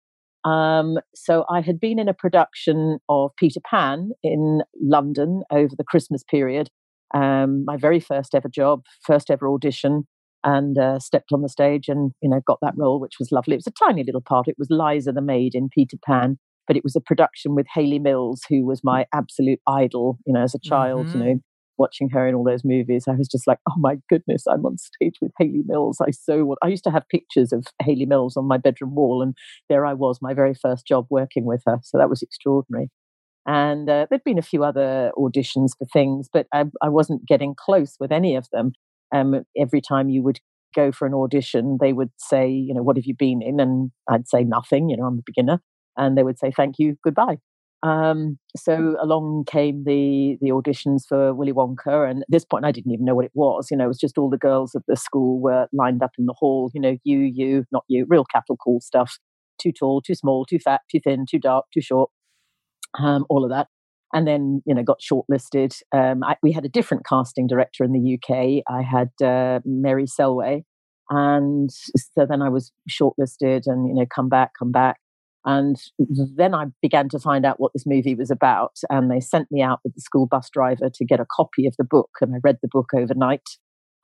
Um, 0.45 0.99
so 1.15 1.45
I 1.51 1.61
had 1.61 1.81
been 1.81 1.99
in 1.99 2.09
a 2.09 2.15
production 2.15 2.99
of 3.09 3.33
Peter 3.37 3.61
Pan 3.69 4.11
in 4.23 4.63
London 4.81 5.43
over 5.51 5.75
the 5.77 5.85
Christmas 5.85 6.23
period. 6.23 6.69
Um, 7.15 7.65
my 7.65 7.77
very 7.77 8.01
first 8.01 8.35
ever 8.35 8.49
job, 8.49 8.85
first 9.05 9.31
ever 9.31 9.49
audition, 9.49 10.07
and 10.47 10.79
uh, 10.79 10.99
stepped 11.01 11.33
on 11.33 11.43
the 11.43 11.49
stage 11.49 11.89
and 11.89 12.13
you 12.23 12.31
know 12.31 12.41
got 12.47 12.59
that 12.63 12.75
role, 12.77 13.01
which 13.01 13.19
was 13.19 13.33
lovely. 13.33 13.55
It 13.55 13.59
was 13.59 13.67
a 13.67 13.85
tiny 13.85 14.05
little 14.05 14.23
part. 14.23 14.49
It 14.49 14.57
was 14.59 14.69
Liza 14.71 15.13
the 15.13 15.21
maid 15.21 15.55
in 15.55 15.69
Peter 15.69 15.99
Pan, 16.07 16.39
but 16.67 16.77
it 16.77 16.85
was 16.85 16.97
a 16.97 17.01
production 17.01 17.55
with 17.55 17.67
Hayley 17.75 17.99
Mills, 17.99 18.43
who 18.49 18.65
was 18.65 18.83
my 18.83 19.05
absolute 19.13 19.61
idol. 19.67 20.19
You 20.25 20.33
know, 20.33 20.43
as 20.43 20.55
a 20.55 20.61
child, 20.61 21.09
mm-hmm. 21.09 21.19
you 21.19 21.25
know, 21.25 21.41
watching 21.79 22.09
her 22.11 22.29
in 22.29 22.35
all 22.35 22.45
those 22.45 22.65
movies, 22.65 23.05
I 23.09 23.17
was 23.17 23.29
just 23.29 23.47
like, 23.47 23.59
oh 23.69 23.75
my 23.79 23.97
goodness, 24.09 24.45
I'm 24.47 24.65
on 24.65 24.79
stage 24.79 25.17
with 25.21 25.33
Hayley 25.39 25.65
Mills. 25.67 25.99
I 26.01 26.13
so 26.13 26.45
want, 26.45 26.61
I 26.63 26.69
used 26.69 26.85
to 26.85 26.93
have 26.93 27.09
pictures 27.09 27.53
of 27.53 27.67
Hayley 27.83 28.07
Mills 28.07 28.37
on 28.37 28.47
my 28.47 28.57
bedroom 28.57 28.95
wall, 28.95 29.23
and 29.23 29.35
there 29.69 29.85
I 29.85 29.95
was, 29.95 30.21
my 30.23 30.33
very 30.33 30.55
first 30.55 30.87
job 30.87 31.07
working 31.11 31.45
with 31.45 31.63
her. 31.67 31.79
So 31.83 31.99
that 31.99 32.09
was 32.09 32.23
extraordinary. 32.23 32.89
And 33.49 33.89
uh, 33.89 34.07
there'd 34.11 34.25
been 34.25 34.39
a 34.39 34.43
few 34.43 34.65
other 34.65 35.13
auditions 35.17 35.71
for 35.79 35.87
things, 35.93 36.29
but 36.33 36.47
I, 36.53 36.65
I 36.83 36.89
wasn't 36.89 37.27
getting 37.27 37.55
close 37.57 37.97
with 38.01 38.11
any 38.11 38.35
of 38.35 38.49
them. 38.53 38.73
Um, 39.15 39.43
every 39.57 39.81
time 39.81 40.09
you 40.09 40.23
would 40.23 40.41
go 40.75 40.93
for 40.93 41.07
an 41.07 41.15
audition, 41.15 41.79
they 41.81 41.93
would 41.93 42.11
say, 42.19 42.49
you 42.51 42.75
know, 42.75 42.83
what 42.83 42.97
have 42.97 43.07
you 43.07 43.15
been 43.17 43.41
in? 43.43 43.61
And 43.61 43.91
I'd 44.11 44.29
say 44.29 44.45
nothing, 44.45 44.91
you 44.91 44.97
know, 44.97 45.05
I'm 45.05 45.19
a 45.19 45.23
beginner. 45.25 45.61
And 45.97 46.17
they 46.19 46.23
would 46.23 46.39
say, 46.39 46.51
thank 46.51 46.77
you, 46.79 46.97
goodbye. 47.03 47.39
Um, 47.83 48.39
so 48.57 48.97
along 49.01 49.45
came 49.47 49.85
the 49.85 50.37
the 50.41 50.49
auditions 50.51 51.03
for 51.09 51.35
Willy 51.35 51.53
Wonka, 51.53 52.11
and 52.11 52.23
at 52.23 52.27
this 52.29 52.45
point 52.45 52.65
I 52.65 52.73
didn't 52.73 52.91
even 52.93 53.05
know 53.05 53.15
what 53.15 53.27
it 53.27 53.31
was. 53.35 53.69
You 53.71 53.77
know, 53.77 53.85
it 53.85 53.89
was 53.89 53.99
just 53.99 54.19
all 54.19 54.31
the 54.31 54.39
girls 54.39 54.75
of 54.75 54.83
the 54.89 54.97
school 54.97 55.41
were 55.41 55.69
lined 55.73 56.03
up 56.03 56.13
in 56.19 56.27
the 56.27 56.35
hall. 56.37 56.71
You 56.75 56.81
know, 56.81 56.97
you, 57.05 57.19
you, 57.21 57.65
not 57.71 57.85
you, 57.89 58.07
real 58.09 58.25
cattle 58.25 58.57
call 58.57 58.81
stuff. 58.81 59.19
Too 59.61 59.73
tall, 59.73 60.01
too 60.03 60.15
small, 60.15 60.45
too 60.45 60.59
fat, 60.59 60.81
too 60.91 61.01
thin, 61.03 61.27
too 61.31 61.39
dark, 61.39 61.67
too 61.73 61.81
short, 61.81 62.11
um, 62.99 63.25
all 63.29 63.45
of 63.45 63.51
that. 63.51 63.69
And 64.13 64.27
then 64.27 64.63
you 64.67 64.75
know 64.75 64.83
got 64.83 65.01
shortlisted. 65.01 65.81
Um, 65.93 66.23
I, 66.25 66.37
we 66.43 66.53
had 66.53 66.65
a 66.65 66.69
different 66.69 67.05
casting 67.07 67.47
director 67.47 67.85
in 67.85 67.93
the 67.93 68.15
UK. 68.15 68.63
I 68.69 68.83
had 68.83 69.11
uh, 69.23 69.61
Mary 69.65 70.07
Selway, 70.07 70.63
and 71.11 71.71
so 71.71 72.27
then 72.29 72.41
I 72.41 72.49
was 72.49 72.73
shortlisted, 72.89 73.63
and 73.67 73.89
you 73.89 73.95
know 73.95 74.07
come 74.15 74.29
back, 74.29 74.53
come 74.59 74.73
back 74.73 74.99
and 75.47 75.81
then 76.09 76.55
I 76.55 76.65
began 76.83 77.09
to 77.11 77.21
find 77.21 77.47
out 77.47 77.61
what 77.61 77.73
this 77.73 77.87
movie 77.87 78.17
was 78.17 78.33
about. 78.33 78.79
And 78.91 79.09
they 79.09 79.21
sent 79.21 79.51
me 79.53 79.63
out 79.63 79.79
with 79.85 79.95
the 79.95 80.01
school 80.01 80.27
bus 80.27 80.51
driver 80.51 80.91
to 80.93 81.05
get 81.05 81.21
a 81.21 81.27
copy 81.31 81.69
of 81.69 81.77
the 81.79 81.85
book. 81.85 82.11
And 82.21 82.35
I 82.35 82.39
read 82.43 82.59
the 82.61 82.69
book 82.69 82.91
overnight 82.95 83.49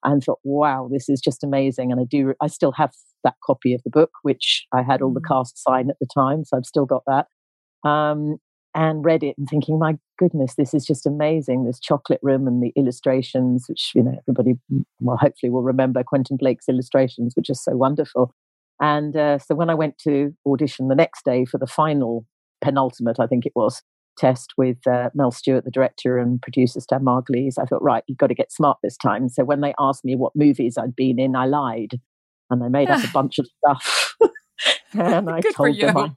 and 0.04 0.22
thought, 0.22 0.38
wow, 0.44 0.88
this 0.90 1.08
is 1.08 1.20
just 1.20 1.42
amazing. 1.42 1.90
And 1.90 2.00
I 2.00 2.04
do, 2.08 2.34
I 2.40 2.46
still 2.46 2.70
have 2.72 2.92
that 3.24 3.34
copy 3.44 3.74
of 3.74 3.82
the 3.82 3.90
book, 3.90 4.10
which 4.22 4.66
I 4.72 4.82
had 4.82 5.02
all 5.02 5.12
the 5.12 5.20
mm. 5.20 5.28
cast 5.28 5.58
sign 5.58 5.90
at 5.90 5.96
the 6.00 6.06
time. 6.14 6.44
So 6.44 6.56
I've 6.56 6.64
still 6.64 6.86
got 6.86 7.02
that. 7.08 7.26
Um, 7.88 8.36
and 8.74 9.04
read 9.04 9.22
it 9.22 9.36
and 9.36 9.48
thinking, 9.48 9.78
my 9.78 9.98
goodness, 10.18 10.54
this 10.54 10.72
is 10.72 10.84
just 10.84 11.06
amazing. 11.06 11.64
This 11.64 11.78
chocolate 11.78 12.20
room 12.22 12.46
and 12.46 12.62
the 12.62 12.72
illustrations, 12.76 13.66
which, 13.68 13.92
you 13.94 14.02
know, 14.02 14.16
everybody, 14.18 14.58
well, 15.00 15.18
hopefully 15.18 15.50
will 15.50 15.62
remember 15.62 16.02
Quentin 16.02 16.36
Blake's 16.36 16.68
illustrations, 16.68 17.34
which 17.36 17.50
are 17.50 17.54
so 17.54 17.76
wonderful. 17.76 18.34
And 18.80 19.16
uh, 19.16 19.38
so 19.38 19.54
when 19.54 19.70
I 19.70 19.74
went 19.74 19.98
to 19.98 20.34
audition 20.46 20.88
the 20.88 20.94
next 20.94 21.24
day 21.24 21.44
for 21.44 21.58
the 21.58 21.66
final, 21.66 22.26
penultimate, 22.62 23.20
I 23.20 23.26
think 23.26 23.46
it 23.46 23.52
was, 23.54 23.82
test 24.18 24.52
with 24.56 24.78
uh, 24.86 25.10
Mel 25.14 25.30
Stuart, 25.30 25.64
the 25.64 25.70
director 25.70 26.18
and 26.18 26.40
producer 26.40 26.80
Stan 26.80 27.04
Margulies, 27.04 27.54
I 27.58 27.64
thought, 27.64 27.82
right, 27.82 28.04
you've 28.06 28.18
got 28.18 28.28
to 28.28 28.34
get 28.34 28.52
smart 28.52 28.78
this 28.82 28.96
time. 28.96 29.28
So 29.28 29.44
when 29.44 29.60
they 29.60 29.74
asked 29.78 30.04
me 30.04 30.16
what 30.16 30.36
movies 30.36 30.76
I'd 30.78 30.96
been 30.96 31.18
in, 31.18 31.36
I 31.36 31.46
lied. 31.46 32.00
And 32.50 32.62
I 32.62 32.68
made 32.68 32.90
up 32.90 33.02
a 33.02 33.08
bunch 33.12 33.38
of 33.38 33.46
stuff. 33.58 34.16
and 34.92 35.30
I 35.30 35.40
Good 35.40 35.54
told 35.54 35.80
them 35.80 35.96
I, 35.96 36.10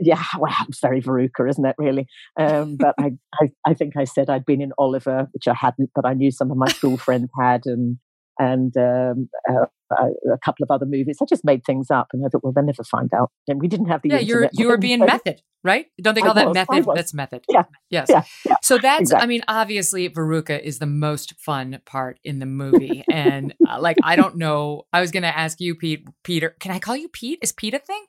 yeah, 0.00 0.22
well, 0.38 0.54
it's 0.68 0.80
very 0.80 1.00
Veruca, 1.00 1.48
isn't 1.48 1.64
it, 1.64 1.76
really? 1.78 2.06
Um, 2.38 2.76
but 2.76 2.94
I, 2.98 3.12
I, 3.40 3.48
I, 3.66 3.74
think 3.74 3.96
I 3.96 4.04
said 4.04 4.30
I'd 4.30 4.46
been 4.46 4.60
in 4.60 4.72
Oliver, 4.78 5.28
which 5.32 5.48
I 5.48 5.54
hadn't, 5.54 5.90
but 5.94 6.06
I 6.06 6.14
knew 6.14 6.30
some 6.30 6.50
of 6.50 6.56
my 6.56 6.68
school 6.68 6.96
friends 6.96 7.28
had, 7.38 7.62
and 7.66 7.98
and 8.38 8.74
um, 8.78 9.28
uh, 9.48 9.66
a 9.92 10.38
couple 10.44 10.64
of 10.64 10.70
other 10.70 10.86
movies. 10.86 11.18
I 11.20 11.26
just 11.26 11.44
made 11.44 11.64
things 11.64 11.90
up, 11.90 12.08
and 12.12 12.24
I 12.24 12.28
thought, 12.28 12.42
well, 12.42 12.52
they'll 12.52 12.64
never 12.64 12.84
find 12.84 13.12
out. 13.12 13.30
And 13.48 13.60
we 13.60 13.68
didn't 13.68 13.86
have 13.86 14.02
the 14.02 14.10
yeah. 14.10 14.18
You're 14.18 14.48
you 14.52 14.68
were 14.68 14.78
being 14.78 15.00
method, 15.00 15.42
right? 15.62 15.86
Don't 16.00 16.14
they 16.14 16.20
call 16.20 16.30
I 16.30 16.44
that 16.44 16.48
was, 16.48 16.54
method? 16.54 16.86
That's 16.94 17.14
method. 17.14 17.44
Yeah. 17.48 17.64
Yes. 17.90 18.06
Yeah, 18.08 18.22
yeah, 18.46 18.54
so 18.62 18.78
that's. 18.78 19.02
Exactly. 19.02 19.24
I 19.24 19.26
mean, 19.26 19.42
obviously, 19.48 20.08
Veruca 20.08 20.60
is 20.60 20.78
the 20.78 20.86
most 20.86 21.34
fun 21.38 21.80
part 21.84 22.18
in 22.24 22.38
the 22.38 22.46
movie, 22.46 23.04
and 23.10 23.54
uh, 23.68 23.80
like 23.80 23.96
I 24.02 24.16
don't 24.16 24.36
know. 24.36 24.84
I 24.92 25.00
was 25.00 25.10
going 25.10 25.24
to 25.24 25.36
ask 25.36 25.60
you, 25.60 25.74
Pete. 25.74 26.06
Peter, 26.24 26.56
can 26.60 26.72
I 26.72 26.78
call 26.78 26.96
you 26.96 27.08
Pete? 27.08 27.40
Is 27.42 27.52
Pete 27.52 27.74
a 27.74 27.78
thing? 27.78 28.04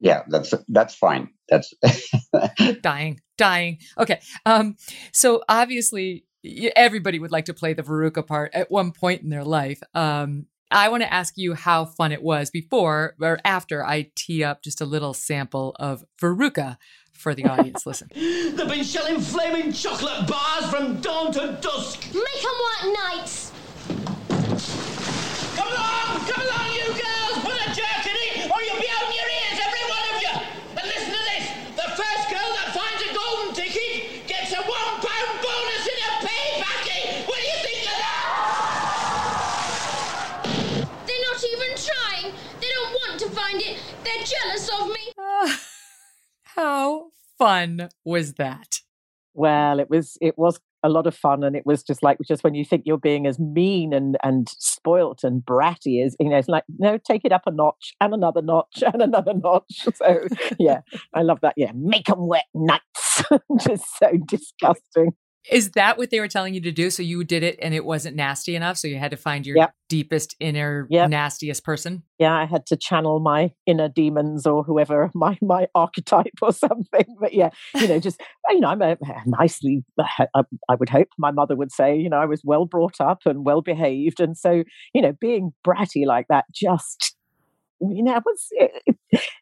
Yeah, 0.00 0.22
that's 0.28 0.54
that's 0.68 0.94
fine. 0.94 1.30
That's 1.48 1.72
dying, 2.80 3.20
dying. 3.36 3.78
Okay. 3.98 4.20
Um. 4.46 4.76
So 5.12 5.42
obviously, 5.48 6.24
everybody 6.76 7.18
would 7.18 7.32
like 7.32 7.46
to 7.46 7.54
play 7.54 7.74
the 7.74 7.82
Veruca 7.82 8.26
part 8.26 8.54
at 8.54 8.70
one 8.70 8.92
point 8.92 9.22
in 9.22 9.30
their 9.30 9.44
life. 9.44 9.80
Um, 9.94 10.46
I 10.70 10.88
want 10.90 11.02
to 11.02 11.12
ask 11.12 11.34
you 11.36 11.54
how 11.54 11.86
fun 11.86 12.12
it 12.12 12.22
was 12.22 12.50
before 12.50 13.14
or 13.20 13.38
after 13.44 13.84
I 13.84 14.10
tee 14.14 14.44
up 14.44 14.62
just 14.62 14.80
a 14.80 14.84
little 14.84 15.14
sample 15.14 15.74
of 15.78 16.04
Veruca 16.20 16.76
for 17.12 17.34
the 17.34 17.46
audience. 17.46 17.86
Listen. 17.86 18.08
They've 18.14 18.56
been 18.56 18.84
shelling 18.84 19.20
flaming 19.20 19.72
chocolate 19.72 20.28
bars 20.28 20.70
from 20.70 21.00
dawn 21.00 21.32
to 21.32 21.58
dusk. 21.60 22.04
Make 22.14 22.42
them 22.42 22.92
work 22.92 22.98
nights. 22.98 23.47
Jealous 44.28 44.68
of 44.80 44.88
me. 44.88 45.12
Uh, 45.16 45.56
how 46.42 47.10
fun 47.38 47.88
was 48.04 48.34
that? 48.34 48.80
Well, 49.34 49.78
it 49.80 49.88
was 49.88 50.16
it 50.20 50.36
was 50.36 50.58
a 50.82 50.88
lot 50.88 51.06
of 51.06 51.14
fun 51.14 51.42
and 51.42 51.56
it 51.56 51.66
was 51.66 51.82
just 51.82 52.02
like 52.02 52.18
just 52.26 52.44
when 52.44 52.54
you 52.54 52.64
think 52.64 52.82
you're 52.84 52.98
being 52.98 53.26
as 53.26 53.38
mean 53.38 53.92
and 53.92 54.16
and 54.22 54.48
spoilt 54.58 55.24
and 55.24 55.42
bratty 55.42 56.04
as 56.04 56.16
you 56.20 56.28
know 56.28 56.36
it's 56.36 56.48
like 56.48 56.62
no 56.78 56.96
take 56.98 57.24
it 57.24 57.32
up 57.32 57.42
a 57.46 57.50
notch 57.50 57.94
and 58.00 58.14
another 58.14 58.42
notch 58.42 58.82
and 58.92 59.02
another 59.02 59.34
notch 59.34 59.86
so 59.94 60.26
yeah 60.58 60.80
i 61.14 61.22
love 61.22 61.40
that 61.40 61.54
yeah 61.56 61.72
make 61.74 62.06
them 62.06 62.28
wet 62.28 62.44
nights 62.54 63.24
just 63.66 63.98
so 63.98 64.12
disgusting 64.28 65.10
is 65.50 65.70
that 65.72 65.98
what 65.98 66.10
they 66.10 66.20
were 66.20 66.28
telling 66.28 66.54
you 66.54 66.60
to 66.62 66.72
do? 66.72 66.90
So 66.90 67.02
you 67.02 67.24
did 67.24 67.42
it 67.42 67.58
and 67.62 67.74
it 67.74 67.84
wasn't 67.84 68.16
nasty 68.16 68.54
enough. 68.56 68.76
So 68.78 68.88
you 68.88 68.98
had 68.98 69.10
to 69.12 69.16
find 69.16 69.46
your 69.46 69.56
Yep. 69.56 69.74
deepest, 69.88 70.36
inner, 70.40 70.86
Yep. 70.90 71.08
nastiest 71.10 71.64
person. 71.64 72.02
yeah 72.18 72.34
i 72.34 72.44
had 72.44 72.66
to 72.66 72.76
channel 72.76 73.20
my 73.20 73.50
inner 73.66 73.88
demons 73.88 74.46
or 74.46 74.62
whoever 74.64 75.10
my 75.14 75.38
my 75.40 75.66
archetype 75.74 76.32
or 76.42 76.52
something 76.52 77.06
but 77.20 77.32
yeah 77.32 77.48
you 77.76 77.86
know 77.88 77.98
just 77.98 78.20
uh, 78.20 78.52
you 78.52 78.60
know 78.60 78.68
i'm 78.68 78.82
a, 78.82 78.96
nicely 79.26 79.82
uh, 79.98 80.04
I, 80.34 80.42
I 80.68 80.74
would 80.74 80.88
hope 80.90 81.08
my 81.18 81.30
mother 81.30 81.56
would 81.56 81.72
say 81.72 81.96
you 81.96 82.10
know 82.10 82.18
i 82.18 82.26
was 82.26 82.42
well 82.44 82.66
brought 82.66 83.00
up 83.00 83.20
and 83.24 83.44
well 83.46 83.62
behaved 83.62 84.20
and 84.20 84.36
so 84.36 84.62
you 84.94 85.00
know 85.02 85.12
being 85.20 85.52
bratty 85.66 86.04
like 86.04 86.26
that 86.28 86.44
just 86.52 87.14
you 87.80 88.02
know 88.02 88.16
it 88.16 88.24
was 88.26 88.46
it, 88.50 88.96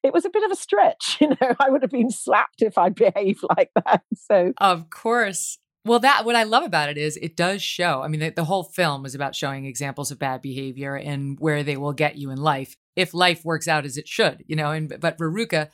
it 0.04 0.12
was 0.12 0.24
a 0.24 0.30
bit 0.30 0.44
of 0.44 0.50
a 0.50 0.56
stretch 0.56 1.16
you 1.20 1.28
know 1.28 1.54
i 1.58 1.70
would 1.70 1.82
have 1.82 1.90
been 1.90 2.10
slapped 2.10 2.60
if 2.62 2.76
i 2.78 2.88
behaved 2.88 3.40
like 3.56 3.70
that 3.84 4.02
so 4.14 4.52
Of 4.58 4.90
course. 4.90 5.58
Well, 5.87 6.01
that 6.01 6.25
what 6.25 6.35
I 6.35 6.42
love 6.42 6.64
about 6.64 6.88
it 6.88 6.99
is 6.99 7.16
it 7.16 7.37
does 7.37 7.62
show. 7.62 8.03
I 8.03 8.09
mean, 8.09 8.20
the, 8.20 8.31
the 8.31 8.44
whole 8.44 8.64
film 8.64 9.07
is 9.07 9.14
about 9.14 9.37
showing 9.37 9.66
examples 9.66 10.11
of 10.11 10.18
bad 10.18 10.42
behavior 10.42 10.96
and 10.96 11.38
where 11.38 11.62
they 11.62 11.77
will 11.77 11.92
get 11.92 12.16
you 12.16 12.31
in 12.31 12.38
life 12.38 12.77
if 12.96 13.14
life 13.14 13.44
works 13.44 13.68
out 13.68 13.85
as 13.85 13.96
it 13.96 14.09
should, 14.09 14.42
you 14.49 14.57
know. 14.57 14.72
And 14.72 14.99
but 15.01 15.16
Veruca 15.16 15.68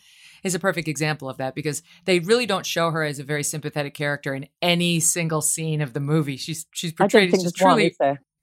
is 0.45 0.55
a 0.55 0.59
perfect 0.59 0.87
example 0.87 1.31
of 1.31 1.39
that 1.39 1.55
because 1.55 1.83
they 2.05 2.19
really 2.19 2.45
don't 2.45 2.67
show 2.67 2.91
her 2.91 3.03
as 3.03 3.19
a 3.19 3.25
very 3.25 3.43
sympathetic 3.43 3.95
character 3.95 4.35
in 4.35 4.49
any 4.61 5.01
single 5.01 5.41
scene 5.41 5.81
of 5.81 5.95
the 5.95 6.01
movie. 6.01 6.37
She's 6.37 6.67
she's 6.73 6.93
portrayed 6.93 7.33
as 7.33 7.43
just 7.43 7.63
one 7.63 7.77
truly 7.77 7.87
is 7.87 7.97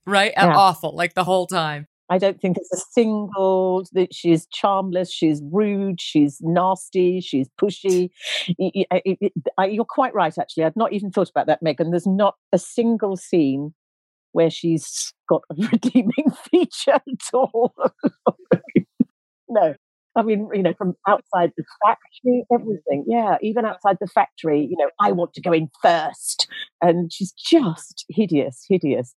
right 0.08 0.34
and 0.36 0.50
Yeah. 0.50 0.58
awful 0.58 0.96
like 0.96 1.14
the 1.14 1.24
whole 1.24 1.46
time. 1.46 1.88
I 2.10 2.18
don't 2.18 2.42
think 2.42 2.58
it's 2.58 2.74
a 2.74 2.78
single 2.92 3.84
that 3.94 4.14
she's 4.14 4.48
charmless, 4.48 5.12
she's 5.12 5.42
rude, 5.52 6.02
she's 6.02 6.40
nasty, 6.42 7.22
she's 7.22 7.50
pushy. 7.62 8.10
Y- 8.60 8.72
y- 8.76 8.86
I- 8.92 9.02
it- 9.06 9.34
I- 9.58 9.68
You're 9.68 9.86
quite 9.86 10.14
right, 10.16 10.36
actually. 10.38 10.64
I'd 10.66 10.76
not 10.76 10.94
even 10.94 11.12
thought 11.12 11.30
about 11.30 11.48
that, 11.48 11.64
Megyn. 11.64 11.92
There's 11.92 12.08
not 12.08 12.36
a 12.54 12.60
single 12.60 13.16
scene 13.18 13.74
where 14.34 14.50
she's 14.50 15.14
got 15.30 15.44
a 15.52 15.56
redeeming 15.72 16.32
feature 16.52 16.94
at 16.94 17.34
all. 17.34 17.74
no. 19.50 19.76
I 20.16 20.24
mean, 20.24 20.50
you 20.54 20.64
know, 20.64 20.74
from 20.78 20.96
outside 21.08 21.52
the 21.56 21.64
factory, 21.86 22.44
everything. 22.52 23.06
Yeah, 23.08 23.38
even 23.42 23.64
outside 23.66 23.98
the 24.02 24.08
factory, 24.08 24.62
you 24.70 24.76
know, 24.78 24.90
I 25.00 25.12
want 25.12 25.34
to 25.36 25.42
go 25.42 25.54
in 25.54 25.70
first. 25.82 26.48
And 26.82 27.14
she's 27.14 27.32
just 27.32 28.06
hideous, 28.10 28.66
hideous. 28.68 29.14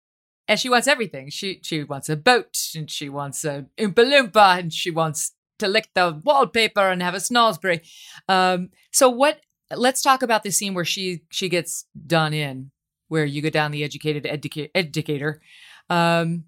And 0.51 0.59
she 0.59 0.67
wants 0.67 0.89
everything. 0.89 1.29
She 1.29 1.61
she 1.63 1.85
wants 1.85 2.09
a 2.09 2.17
boat 2.17 2.57
and 2.75 2.91
she 2.91 3.07
wants 3.07 3.45
a 3.45 3.67
Oompa 3.77 4.03
Loompa 4.03 4.59
and 4.59 4.73
she 4.73 4.91
wants 4.91 5.31
to 5.59 5.67
lick 5.69 5.87
the 5.95 6.19
wallpaper 6.25 6.89
and 6.89 7.01
have 7.01 7.13
a 7.13 7.19
snozzberry. 7.19 7.79
Um, 8.27 8.69
so 8.91 9.07
what? 9.07 9.39
Let's 9.73 10.01
talk 10.01 10.21
about 10.21 10.43
the 10.43 10.51
scene 10.51 10.73
where 10.73 10.83
she 10.83 11.21
she 11.31 11.47
gets 11.47 11.85
done 12.05 12.33
in, 12.33 12.71
where 13.07 13.23
you 13.23 13.41
go 13.41 13.49
down 13.49 13.71
the 13.71 13.85
educated 13.85 14.25
educa- 14.25 14.71
educator. 14.75 15.41
Um, 15.89 16.43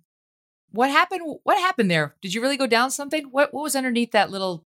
what 0.72 0.90
happened? 0.90 1.22
What 1.44 1.58
happened 1.60 1.90
there? 1.90 2.18
Did 2.22 2.34
you 2.34 2.42
really 2.42 2.58
go 2.58 2.68
down 2.68 2.92
something? 2.92 3.30
What 3.32 3.54
what 3.54 3.64
was 3.64 3.74
underneath 3.74 4.12
that 4.12 4.30
little? 4.30 4.66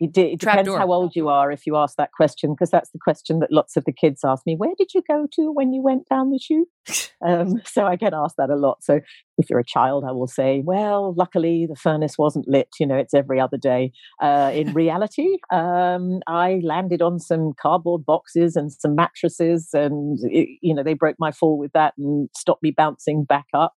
It, 0.00 0.12
de- 0.12 0.32
it 0.32 0.40
Trap 0.40 0.54
depends 0.54 0.68
door. 0.70 0.78
how 0.78 0.92
old 0.92 1.14
you 1.14 1.28
are 1.28 1.52
if 1.52 1.66
you 1.66 1.76
ask 1.76 1.96
that 1.96 2.10
question, 2.12 2.52
because 2.52 2.70
that's 2.70 2.90
the 2.90 2.98
question 2.98 3.38
that 3.38 3.52
lots 3.52 3.76
of 3.76 3.84
the 3.84 3.92
kids 3.92 4.22
ask 4.24 4.44
me. 4.44 4.56
Where 4.56 4.74
did 4.76 4.92
you 4.92 5.02
go 5.08 5.28
to 5.34 5.52
when 5.52 5.72
you 5.72 5.82
went 5.82 6.08
down 6.08 6.30
the 6.30 6.38
chute? 6.38 6.68
Um, 7.26 7.62
so 7.64 7.86
I 7.86 7.96
get 7.96 8.12
asked 8.12 8.36
that 8.36 8.50
a 8.50 8.54
lot. 8.56 8.84
So 8.84 9.00
if 9.38 9.48
you're 9.48 9.58
a 9.58 9.64
child, 9.64 10.04
I 10.06 10.12
will 10.12 10.26
say, 10.26 10.62
well, 10.62 11.14
luckily 11.16 11.66
the 11.66 11.74
furnace 11.74 12.18
wasn't 12.18 12.46
lit. 12.46 12.68
You 12.78 12.86
know, 12.86 12.96
it's 12.96 13.14
every 13.14 13.40
other 13.40 13.56
day. 13.56 13.92
Uh, 14.20 14.50
in 14.52 14.74
reality, 14.74 15.38
um, 15.50 16.20
I 16.26 16.60
landed 16.62 17.00
on 17.00 17.18
some 17.18 17.52
cardboard 17.58 18.04
boxes 18.04 18.56
and 18.56 18.70
some 18.70 18.94
mattresses, 18.94 19.70
and 19.72 20.18
it, 20.24 20.50
you 20.60 20.74
know 20.74 20.82
they 20.82 20.92
broke 20.92 21.16
my 21.18 21.32
fall 21.32 21.56
with 21.56 21.72
that 21.72 21.94
and 21.96 22.28
stopped 22.36 22.62
me 22.62 22.72
bouncing 22.76 23.24
back 23.24 23.46
up. 23.54 23.72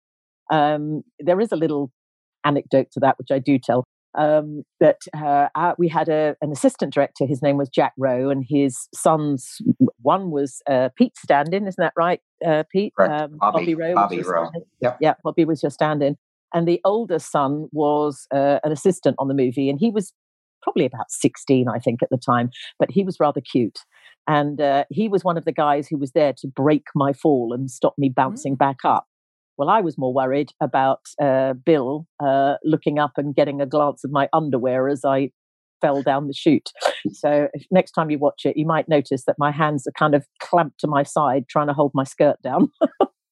Um, 0.51 1.03
there 1.19 1.39
is 1.39 1.51
a 1.51 1.55
little 1.57 1.91
anecdote 2.43 2.87
to 2.93 2.99
that, 3.01 3.19
which 3.19 3.29
I 3.31 3.37
do 3.37 3.59
tell 3.59 3.85
um, 4.17 4.63
that 4.79 4.99
uh, 5.15 5.47
uh, 5.55 5.73
we 5.77 5.87
had 5.87 6.09
a, 6.09 6.35
an 6.41 6.51
assistant 6.51 6.93
director. 6.93 7.25
His 7.25 7.41
name 7.41 7.57
was 7.57 7.69
Jack 7.69 7.93
Rowe, 7.97 8.29
and 8.29 8.45
his 8.47 8.87
sons, 8.93 9.57
one 10.01 10.31
was 10.31 10.61
uh, 10.69 10.89
Pete 10.97 11.15
Standin, 11.17 11.67
isn't 11.67 11.75
that 11.77 11.93
right, 11.95 12.21
uh, 12.45 12.63
Pete? 12.71 12.93
Correct. 12.95 13.31
Bobby- 13.39 13.75
Rowe. 13.75 13.95
Bobby 13.95 14.21
Rowe. 14.21 14.51
Yep. 14.81 14.97
Yeah, 15.01 15.13
Bobby 15.23 15.45
was 15.45 15.63
your 15.63 15.69
stand-in, 15.69 16.17
and 16.53 16.67
the 16.67 16.81
older 16.85 17.19
son 17.19 17.67
was 17.71 18.27
uh, 18.33 18.59
an 18.63 18.71
assistant 18.71 19.15
on 19.19 19.27
the 19.27 19.33
movie, 19.33 19.69
and 19.69 19.79
he 19.79 19.89
was 19.89 20.13
probably 20.61 20.85
about 20.85 21.11
sixteen, 21.11 21.67
I 21.67 21.79
think, 21.79 22.01
at 22.01 22.09
the 22.09 22.17
time, 22.17 22.49
but 22.79 22.89
he 22.89 23.03
was 23.03 23.19
rather 23.19 23.41
cute. 23.41 23.79
And 24.27 24.59
uh, 24.59 24.85
he 24.89 25.07
was 25.07 25.23
one 25.23 25.37
of 25.37 25.45
the 25.45 25.51
guys 25.51 25.87
who 25.87 25.97
was 25.97 26.13
there 26.13 26.33
to 26.39 26.47
break 26.47 26.87
my 26.95 27.13
fall 27.13 27.53
and 27.53 27.69
stop 27.69 27.93
me 27.99 28.09
bouncing 28.09 28.55
back 28.55 28.77
up. 28.83 29.05
Well, 29.57 29.69
I 29.69 29.81
was 29.81 29.97
more 29.97 30.13
worried 30.13 30.51
about 30.61 31.01
uh, 31.21 31.53
Bill 31.53 32.07
uh, 32.19 32.55
looking 32.63 32.99
up 32.99 33.13
and 33.17 33.35
getting 33.35 33.61
a 33.61 33.65
glance 33.65 34.03
of 34.03 34.11
my 34.11 34.27
underwear 34.33 34.89
as 34.89 35.05
I 35.05 35.31
fell 35.81 36.01
down 36.01 36.27
the 36.27 36.33
chute. 36.33 36.71
So 37.11 37.47
if, 37.53 37.65
next 37.71 37.91
time 37.91 38.09
you 38.09 38.17
watch 38.17 38.41
it, 38.45 38.57
you 38.57 38.65
might 38.65 38.89
notice 38.89 39.25
that 39.25 39.35
my 39.37 39.51
hands 39.51 39.85
are 39.87 39.93
kind 39.97 40.15
of 40.15 40.25
clamped 40.39 40.79
to 40.79 40.87
my 40.87 41.03
side, 41.03 41.45
trying 41.47 41.67
to 41.67 41.73
hold 41.73 41.91
my 41.93 42.03
skirt 42.03 42.41
down. 42.41 42.71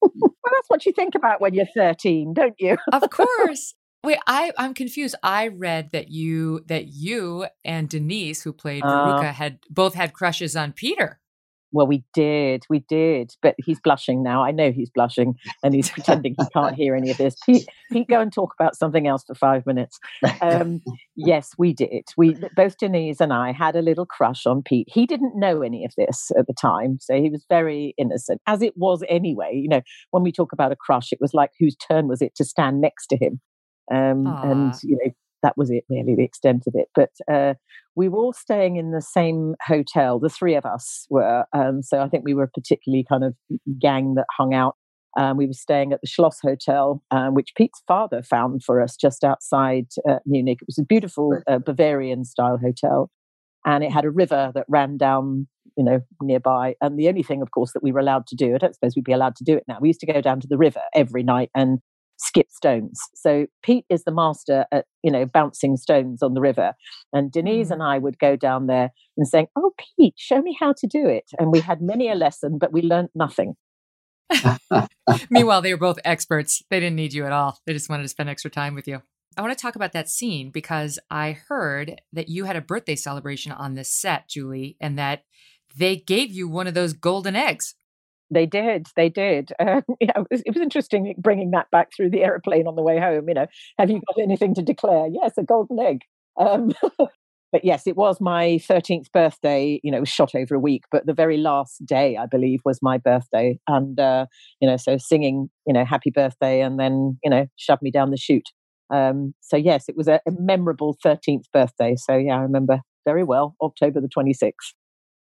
well, 0.02 0.34
that's 0.44 0.68
what 0.68 0.86
you 0.86 0.94
think 0.94 1.16
about 1.16 1.42
when 1.42 1.54
you're 1.54 1.66
13, 1.76 2.34
don't 2.34 2.56
you? 2.60 2.78
Of 2.92 3.10
course. 3.10 3.74
Wait, 4.04 4.20
I 4.28 4.52
I'm 4.58 4.74
confused. 4.74 5.16
I 5.24 5.48
read 5.48 5.92
that 5.92 6.10
you 6.10 6.62
that 6.68 6.88
you 6.88 7.48
and 7.64 7.88
Denise, 7.88 8.44
who 8.44 8.52
played 8.52 8.84
Uh. 8.84 9.22
Had 9.32 9.60
both 9.70 9.94
had 9.94 10.12
crushes 10.14 10.56
on 10.58 10.74
Peter. 10.74 11.20
Well, 11.74 11.88
we 11.88 12.04
did, 12.14 12.64
we 12.70 12.80
did, 12.88 13.34
but 13.42 13.56
he's 13.58 13.80
blushing 13.80 14.22
now. 14.22 14.44
I 14.44 14.52
know 14.52 14.72
he's 14.72 14.92
blushing, 14.92 15.36
and 15.64 15.74
he's 15.74 15.90
pretending 15.90 16.36
he 16.40 16.46
can't 16.54 16.76
hear 16.84 16.96
any 16.96 17.10
of 17.10 17.18
this. 17.18 17.36
Pete, 17.46 17.68
Pete, 17.92 18.08
go 18.08 18.22
and 18.22 18.32
talk 18.32 18.54
about 18.58 18.76
something 18.76 19.08
else 19.08 19.24
for 19.26 19.34
five 19.34 19.66
minutes. 19.66 20.00
Um, 20.42 20.82
yes, 21.16 21.50
we 21.58 21.74
did. 21.74 22.04
We 22.16 22.38
both 22.56 22.78
Denise 22.78 23.20
and 23.20 23.34
I 23.34 23.52
had 23.52 23.76
a 23.76 23.82
little 23.82 24.06
crush 24.06 24.46
on 24.46 24.62
Pete. 24.62 24.88
He 24.90 25.08
didn't 25.08 25.36
know 25.36 25.64
any 25.64 25.84
of 25.84 25.94
this 25.98 26.32
at 26.38 26.46
the 26.46 26.54
time, 26.54 27.00
so 27.02 27.16
he 27.16 27.32
was 27.32 27.44
very 27.50 27.96
innocent, 27.98 28.40
as 28.46 28.62
it 28.62 28.74
was 28.78 29.04
anyway. 29.10 29.52
You 29.54 29.70
know, 29.70 29.82
when 30.12 30.22
we 30.22 30.32
talk 30.32 30.54
about 30.54 30.72
a 30.72 30.78
crush, 30.78 31.12
it 31.12 31.20
was 31.20 31.34
like 31.34 31.50
whose 31.60 31.76
turn 31.76 32.08
was 32.08 32.22
it 32.22 32.36
to 32.36 32.46
stand 32.46 32.82
next 32.82 33.08
to 33.08 33.18
him, 33.18 33.42
um, 33.92 34.28
and 34.28 34.76
you 34.84 34.98
know 35.04 35.12
that 35.44 35.58
was 35.58 35.70
it 35.70 35.84
really 35.90 36.16
the 36.16 36.24
extent 36.24 36.64
of 36.68 36.74
it. 36.76 36.88
But 36.96 37.12
uh, 37.32 37.54
we 37.96 38.10
were 38.10 38.18
all 38.18 38.34
staying 38.34 38.78
in 38.78 38.92
the 38.92 39.02
same 39.02 39.56
hotel. 39.62 40.20
The 40.20 40.30
three 40.30 40.56
of 40.56 40.66
us 40.66 41.06
were, 41.10 41.46
um, 41.54 41.84
so 41.84 42.02
I 42.02 42.10
think 42.10 42.24
we 42.26 42.34
were 42.34 42.44
a 42.44 42.50
particularly 42.50 43.06
kind 43.08 43.24
of 43.24 43.36
gang 43.80 44.16
that 44.16 44.26
hung 44.36 44.54
out. 44.54 44.76
Um, 45.16 45.38
we 45.38 45.46
were 45.46 45.54
staying 45.54 45.94
at 45.94 46.02
the 46.02 46.08
Schloss 46.08 46.40
Hotel, 46.42 47.04
um, 47.12 47.36
which 47.36 47.54
Pete's 47.56 47.84
father 47.88 48.24
found 48.24 48.64
for 48.64 48.82
us 48.82 48.96
just 48.96 49.24
outside 49.24 49.86
uh, 50.10 50.18
Munich. 50.26 50.58
It 50.62 50.68
was 50.68 50.80
a 50.80 50.84
beautiful 50.84 51.40
uh, 51.48 51.60
Bavarian 51.60 52.26
style 52.26 52.58
hotel, 52.58 53.12
and 53.64 53.84
it 53.84 53.92
had 53.92 54.06
a 54.06 54.10
river 54.10 54.52
that 54.56 54.66
ran 54.68 54.98
down, 54.98 55.48
you 55.78 55.84
know, 55.84 56.00
nearby. 56.20 56.76
And 56.82 56.98
the 56.98 57.10
only 57.10 57.22
thing, 57.22 57.44
of 57.44 57.52
course, 57.52 57.74
that 57.74 57.84
we 57.84 57.92
were 57.92 58.00
allowed 58.00 58.26
to 58.28 58.36
do, 58.36 58.56
I 58.56 58.58
don't 58.58 58.74
suppose 58.74 58.96
we'd 58.96 59.06
be 59.06 59.12
allowed 59.12 59.36
to 59.36 59.44
do 59.44 59.56
it 59.56 59.66
now. 59.68 59.78
We 59.80 59.90
used 59.90 60.00
to 60.00 60.12
go 60.12 60.20
down 60.20 60.40
to 60.40 60.48
the 60.48 60.58
river 60.58 60.82
every 60.96 61.22
night 61.22 61.52
and 61.54 61.78
skip 62.24 62.48
stones. 62.50 63.00
So 63.16 63.48
Pete 63.62 63.86
is 63.90 64.04
the 64.04 64.14
master 64.14 64.66
at, 64.72 64.86
you 65.04 65.12
know, 65.12 65.26
bouncing 65.26 65.78
stones 65.78 66.24
on 66.24 66.34
the 66.34 66.42
river. 66.42 66.74
And 67.12 67.32
Denise 67.32 67.70
mm. 67.70 67.74
and 67.74 67.84
I 67.84 67.98
would 67.98 68.18
go 68.18 68.36
down 68.36 68.68
there 68.68 68.92
and 69.18 69.28
saying, 69.28 69.48
Oh, 69.56 69.72
Pete, 69.78 70.16
show 70.18 70.42
me 70.42 70.56
how 70.60 70.74
to 70.78 70.88
do 70.88 71.08
it. 71.08 71.26
And 71.38 71.52
we 71.52 71.60
had 71.60 71.82
many 71.82 72.10
a 72.10 72.16
lesson, 72.16 72.58
but 72.60 72.72
we 72.72 72.82
learnt 72.82 73.12
nothing. 73.14 73.56
Meanwhile, 75.30 75.62
they 75.62 75.74
were 75.74 75.80
both 75.80 76.00
experts. 76.06 76.64
They 76.70 76.80
didn't 76.80 76.96
need 76.96 77.14
you 77.14 77.26
at 77.26 77.32
all. 77.32 77.60
They 77.66 77.74
just 77.74 77.90
wanted 77.90 78.04
to 78.04 78.10
spend 78.10 78.30
extra 78.30 78.50
time 78.50 78.74
with 78.74 78.88
you. 78.88 79.02
I 79.38 79.42
want 79.42 79.58
to 79.58 79.62
talk 79.62 79.76
about 79.76 79.94
that 79.94 80.10
scene 80.10 80.52
because 80.52 81.00
I 81.10 81.32
heard 81.32 82.02
that 82.14 82.30
you 82.30 82.46
had 82.46 82.56
a 82.56 82.62
birthday 82.62 82.96
celebration 82.96 83.52
on 83.52 83.74
this 83.74 83.90
set, 83.90 84.30
Julie, 84.30 84.78
and 84.80 84.98
that 85.00 85.24
they 85.76 85.96
gave 85.96 86.32
you 86.32 86.48
one 86.48 86.68
of 86.68 86.76
those 86.76 86.94
golden 86.94 87.36
eggs. 87.36 87.76
They 88.34 88.46
did. 88.46 88.88
They 88.96 89.10
did. 89.10 89.52
Uh, 89.64 89.82
know, 90.02 90.14
it, 90.18 90.28
was, 90.32 90.42
it 90.46 90.54
was 90.54 90.62
interesting 90.62 91.14
bringing 91.18 91.52
that 91.52 91.70
back 91.72 91.90
through 91.96 92.10
the 92.10 92.24
aeroplane 92.24 92.68
on 92.68 92.76
the 92.76 92.82
way 92.82 93.00
home. 93.00 93.28
You 93.30 93.36
know, 93.36 93.48
have 93.80 93.90
you 93.90 94.02
got 94.08 94.22
anything 94.22 94.54
to 94.56 94.62
declare? 94.62 95.08
Yes, 95.12 95.34
a 95.38 95.44
golden 95.44 95.80
egg. 95.80 96.02
Um, 96.38 96.74
but 97.52 97.64
yes, 97.64 97.88
it 97.88 97.96
was 97.96 98.20
my 98.20 98.60
13th 98.68 99.12
birthday. 99.14 99.80
You 99.84 99.92
know, 99.92 99.98
it 99.98 100.02
was 100.02 100.10
shot 100.10 100.36
over 100.36 100.56
a 100.56 100.60
week, 100.60 100.84
but 100.92 101.06
the 101.06 101.14
very 101.14 101.38
last 101.38 101.86
day, 101.86 102.18
I 102.18 102.26
believe, 102.26 102.60
was 102.66 102.80
my 102.82 102.98
birthday. 102.98 103.58
And, 103.68 104.00
uh, 104.00 104.26
you 104.60 104.68
know, 104.68 104.78
so 104.78 104.98
singing, 104.98 105.50
you 105.66 105.74
know, 105.74 105.86
happy 105.86 106.12
birthday 106.12 106.62
and 106.62 106.80
then, 106.80 107.18
you 107.24 107.30
know, 107.30 107.48
shove 107.56 107.82
me 107.82 107.92
down 107.92 108.12
the 108.12 108.18
chute. 108.18 108.50
Um, 108.94 109.34
so 109.42 109.56
yes, 109.58 109.88
it 109.88 109.96
was 109.96 110.08
a, 110.08 110.20
a 110.28 110.32
memorable 110.38 110.98
13th 111.04 111.46
birthday. 111.54 111.96
So 111.96 112.16
yeah, 112.18 112.38
I 112.38 112.42
remember 112.42 112.82
very 113.06 113.24
well, 113.24 113.56
October 113.62 114.02
the 114.02 114.10
26th. 114.10 114.74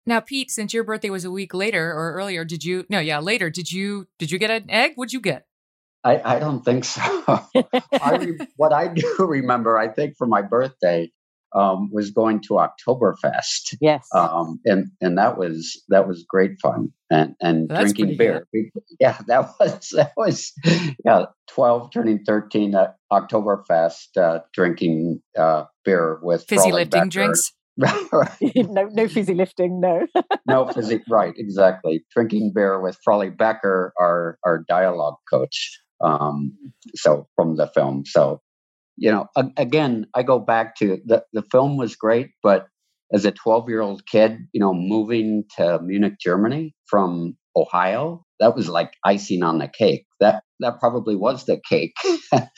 Now, 0.06 0.20
Pete, 0.20 0.50
since 0.50 0.72
your 0.72 0.84
birthday 0.84 1.10
was 1.10 1.24
a 1.24 1.30
week 1.30 1.52
later 1.52 1.92
or 1.92 2.14
earlier, 2.14 2.44
did 2.44 2.64
you? 2.64 2.84
No, 2.88 3.00
yeah, 3.00 3.18
later. 3.18 3.50
Did 3.50 3.72
you? 3.72 4.06
Did 4.18 4.30
you 4.30 4.38
get 4.38 4.50
an 4.50 4.70
egg? 4.70 4.92
What'd 4.94 5.12
you 5.12 5.20
get? 5.20 5.46
I, 6.04 6.36
I 6.36 6.38
don't 6.38 6.64
think 6.64 6.84
so. 6.84 7.02
I 7.56 8.16
re- 8.16 8.38
what 8.56 8.72
I 8.72 8.86
do 8.86 9.16
remember, 9.18 9.76
I 9.76 9.88
think 9.88 10.16
for 10.16 10.26
my 10.26 10.40
birthday, 10.40 11.10
um, 11.52 11.90
was 11.92 12.10
going 12.10 12.42
to 12.42 12.54
Oktoberfest. 12.54 13.76
Yes. 13.80 14.06
Um, 14.14 14.60
and 14.64 14.88
and 15.00 15.18
that 15.18 15.38
was 15.38 15.82
that 15.88 16.06
was 16.06 16.24
great 16.28 16.60
fun 16.60 16.92
and 17.10 17.34
and 17.40 17.68
That's 17.68 17.92
drinking 17.92 18.16
pretty 18.16 18.18
beer. 18.18 18.46
Yeah, 19.00 19.18
that 19.26 19.50
was 19.58 19.88
that 19.96 20.12
was 20.16 20.52
yeah, 21.04 21.26
twelve 21.48 21.92
turning 21.92 22.24
thirteen 22.24 22.74
at 22.74 22.96
Oktoberfest, 23.12 24.16
uh, 24.16 24.40
drinking 24.52 25.22
uh, 25.36 25.64
beer 25.84 26.18
with 26.22 26.44
Fizzy 26.44 26.72
lifting 26.72 27.00
Becker. 27.00 27.10
drinks. 27.10 27.52
no, 28.56 28.88
no 28.92 29.08
fizzy 29.08 29.34
lifting. 29.34 29.80
No. 29.80 30.06
No 30.48 30.68
physique, 30.68 31.02
right? 31.10 31.34
Exactly. 31.36 32.04
Drinking 32.14 32.52
beer 32.54 32.80
with 32.80 32.96
Frawley 33.02 33.30
Becker, 33.30 33.92
our 33.98 34.38
our 34.44 34.64
dialogue 34.68 35.16
coach. 35.28 35.80
Um, 36.00 36.56
so 36.94 37.26
from 37.34 37.56
the 37.56 37.66
film. 37.74 38.04
So, 38.06 38.40
you 38.96 39.10
know, 39.10 39.26
a- 39.36 39.50
again, 39.56 40.06
I 40.14 40.22
go 40.22 40.38
back 40.38 40.76
to 40.76 40.98
the 41.04 41.24
the 41.32 41.42
film 41.50 41.76
was 41.76 41.96
great, 41.96 42.30
but 42.44 42.68
as 43.12 43.24
a 43.24 43.32
12 43.32 43.68
year 43.68 43.80
old 43.80 44.06
kid, 44.06 44.38
you 44.52 44.60
know, 44.60 44.72
moving 44.72 45.44
to 45.56 45.80
Munich, 45.82 46.14
Germany 46.20 46.74
from 46.86 47.36
Ohio, 47.56 48.24
that 48.40 48.54
was 48.54 48.68
like 48.68 48.92
icing 49.04 49.42
on 49.42 49.58
the 49.58 49.68
cake. 49.68 50.06
That 50.20 50.42
that 50.60 50.78
probably 50.80 51.16
was 51.16 51.44
the 51.44 51.60
cake. 51.68 51.94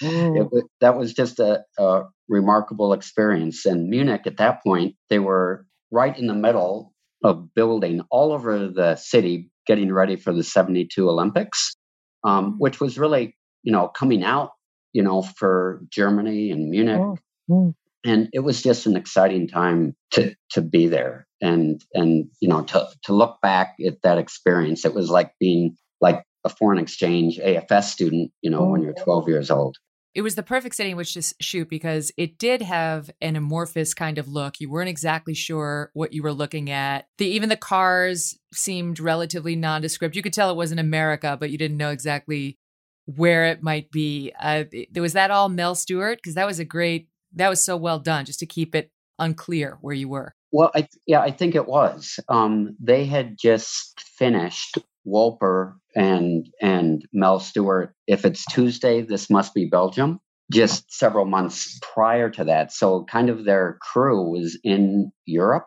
Mm. 0.03 0.51
was, 0.53 0.65
that 0.81 0.97
was 0.97 1.13
just 1.13 1.39
a, 1.39 1.65
a 1.79 2.03
remarkable 2.29 2.93
experience. 2.93 3.67
And 3.67 3.89
Munich, 3.89 4.23
at 4.27 4.37
that 4.39 4.63
point, 4.63 4.95
they 5.11 5.19
were 5.19 5.67
right 5.91 6.17
in 6.17 6.27
the 6.27 6.35
middle 6.35 6.93
of 7.25 7.53
building 7.55 8.03
all 8.11 8.33
over 8.33 8.69
the 8.69 8.97
city, 8.97 9.51
getting 9.67 9.93
ready 9.93 10.17
for 10.17 10.33
the 10.33 10.45
72 10.45 11.09
Olympics, 11.09 11.77
um, 12.25 12.57
which 12.59 12.81
was 12.81 12.99
really, 12.99 13.37
you 13.63 13.73
know, 13.73 13.89
coming 13.89 14.23
out, 14.23 14.51
you 14.93 15.03
know, 15.03 15.23
for 15.23 15.83
Germany 15.91 16.51
and 16.51 16.71
Munich. 16.71 17.01
Mm, 17.01 17.17
mm. 17.51 17.75
And 18.05 18.29
it 18.33 18.41
was 18.41 18.63
just 18.63 18.87
an 18.87 18.97
exciting 18.97 19.49
time 19.49 19.97
to 20.13 20.35
to 20.53 20.63
be 20.63 20.87
there 20.87 21.27
and 21.41 21.85
and 21.95 22.31
you 22.41 22.49
know 22.49 22.63
to 22.63 22.87
to 23.03 23.13
look 23.13 23.41
back 23.43 23.75
at 23.85 24.01
that 24.03 24.19
experience. 24.19 24.85
It 24.85 24.95
was 24.95 25.11
like 25.11 25.33
being 25.41 25.77
like 26.01 26.23
a 26.45 26.49
foreign 26.49 26.79
exchange 26.79 27.39
AFS 27.39 27.85
student, 27.85 28.31
you 28.43 28.51
know, 28.51 28.65
when 28.65 28.83
you're 28.83 28.95
12 28.95 29.29
years 29.29 29.51
old. 29.51 29.77
It 30.15 30.23
was 30.23 30.35
the 30.35 30.43
perfect 30.43 30.75
setting 30.75 30.93
in 30.93 30.97
which 30.97 31.15
to 31.15 31.35
shoot 31.41 31.69
because 31.69 32.11
it 32.17 32.39
did 32.39 32.63
have 32.63 33.11
an 33.21 33.37
amorphous 33.37 33.95
kind 33.95 34.19
of 34.19 34.27
look. 34.27 34.59
You 34.59 34.71
weren't 34.71 34.89
exactly 34.89 35.35
sure 35.35 35.91
what 35.93 36.13
you 36.13 36.23
were 36.23 36.33
looking 36.33 36.71
at. 36.71 37.07
The 37.19 37.27
even 37.27 37.51
the 37.51 37.57
cars 37.57 38.37
seemed 38.53 38.99
relatively 38.99 39.55
nondescript. 39.55 40.17
You 40.17 40.23
could 40.23 40.33
tell 40.33 40.51
it 40.51 40.57
wasn't 40.57 40.81
America, 40.81 41.37
but 41.39 41.51
you 41.51 41.59
didn't 41.59 41.77
know 41.77 41.91
exactly 41.91 42.59
where 43.05 43.45
it 43.47 43.63
might 43.63 43.91
be. 43.91 44.33
Uh, 44.41 44.65
it- 44.73 44.99
was 44.99 45.13
that 45.13 45.31
all 45.31 45.49
Mel 45.49 45.75
Stuart? 45.75 46.17
Because 46.17 46.35
that 46.35 46.47
was 46.47 46.59
a 46.59 46.65
great. 46.65 47.09
That 47.35 47.49
was 47.51 47.63
so 47.63 47.77
well 47.77 47.99
done, 47.99 48.25
just 48.25 48.41
to 48.41 48.47
keep 48.47 48.75
it 48.75 48.91
unclear 49.19 49.79
where 49.83 49.95
you 49.95 50.09
were. 50.09 50.35
Well, 50.51 50.71
I 50.75 50.89
yeah, 51.07 51.21
I 51.21 51.31
think 51.31 51.55
it 51.55 51.67
was. 51.67 52.19
Um, 52.29 52.77
they 52.81 53.05
had 53.05 53.37
just 53.39 54.01
finished 54.01 54.79
Wolper 55.09 55.75
and 55.95 56.49
and 56.61 57.07
Mel 57.13 57.41
Stuart. 57.41 57.95
If 58.07 58.25
it's 58.25 58.45
Tuesday, 58.47 59.03
this 59.03 59.31
must 59.31 59.55
be 59.55 59.67
Belgium. 59.67 60.21
Just 60.51 60.93
several 60.93 61.27
months 61.27 61.79
prior 61.95 62.31
to 62.31 62.45
that, 62.45 62.73
so 62.73 63.05
kind 63.05 63.29
of 63.29 63.45
their 63.45 63.79
crew 63.83 64.31
was 64.31 64.59
in 64.65 65.13
Europe, 65.27 65.67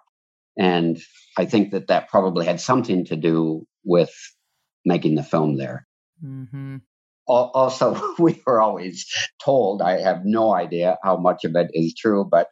and 0.58 1.00
I 1.38 1.46
think 1.46 1.72
that 1.72 1.88
that 1.88 2.10
probably 2.10 2.48
had 2.48 2.60
something 2.60 3.06
to 3.06 3.16
do 3.16 3.68
with 3.84 4.12
making 4.84 5.16
the 5.16 5.24
film 5.24 5.58
there. 5.58 5.88
Mm-hmm. 6.24 6.78
Also, 7.28 8.16
we 8.20 8.42
were 8.46 8.60
always 8.60 9.06
told. 9.44 9.82
I 9.82 10.02
have 10.02 10.26
no 10.26 10.54
idea 10.54 10.98
how 11.04 11.18
much 11.18 11.46
of 11.46 11.56
it 11.56 11.70
is 11.74 11.94
true, 11.94 12.28
but 12.30 12.48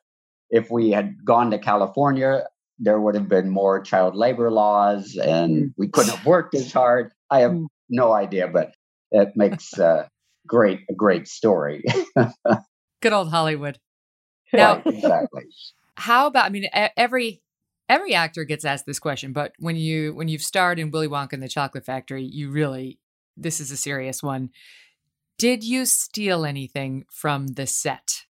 if 0.49 0.69
we 0.69 0.91
had 0.91 1.25
gone 1.25 1.51
to 1.51 1.59
California, 1.59 2.43
there 2.79 2.99
would 2.99 3.15
have 3.15 3.27
been 3.27 3.49
more 3.49 3.81
child 3.81 4.15
labor 4.15 4.49
laws 4.49 5.15
and 5.17 5.73
we 5.77 5.87
couldn't 5.87 6.15
have 6.15 6.25
worked 6.25 6.55
as 6.55 6.71
hard. 6.71 7.11
I 7.29 7.41
have 7.41 7.57
no 7.89 8.13
idea, 8.13 8.47
but 8.47 8.73
it 9.11 9.29
makes 9.35 9.77
uh, 9.77 10.07
great 10.47 10.79
a 10.89 10.93
great 10.93 11.27
story. 11.27 11.83
Good 13.01 13.13
old 13.13 13.29
Hollywood. 13.29 13.79
Now, 14.53 14.75
Right, 14.75 14.87
exactly. 14.87 15.43
how 15.95 16.27
about 16.27 16.45
i 16.45 16.49
mean 16.49 16.65
every 16.73 17.41
every 17.87 18.13
actor 18.15 18.45
gets 18.45 18.65
asked 18.65 18.85
this 18.85 18.99
question 18.99 19.33
but 19.33 19.51
when 19.59 19.75
you 19.75 20.13
when 20.15 20.27
you've 20.27 20.41
starred 20.41 20.79
in 20.79 20.89
willy 20.91 21.07
wonka 21.07 21.33
and 21.33 21.43
the 21.43 21.49
chocolate 21.49 21.85
factory 21.85 22.23
you 22.23 22.49
really 22.49 22.97
this 23.37 23.59
is 23.59 23.69
a 23.69 23.77
serious 23.77 24.23
one 24.23 24.49
did 25.37 25.63
you 25.63 25.85
steal 25.85 26.45
anything 26.45 27.05
from 27.11 27.47
the 27.47 27.67
set 27.67 28.25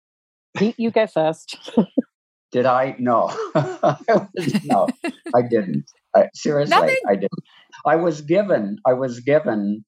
Pete, 0.58 0.76
you 0.80 0.90
go 0.92 1.06
first. 1.06 1.58
Did 2.52 2.66
I? 2.66 2.96
No, 2.98 3.34
no, 3.56 4.88
I 5.36 5.42
didn't. 5.50 5.86
I, 6.16 6.30
seriously, 6.34 6.76
Nothing? 6.76 6.98
I 7.08 7.16
didn't. 7.16 7.44
I 7.86 7.98
was 7.98 8.22
given. 8.22 8.78
I 8.86 8.94
was 8.94 9.20
given 9.20 9.84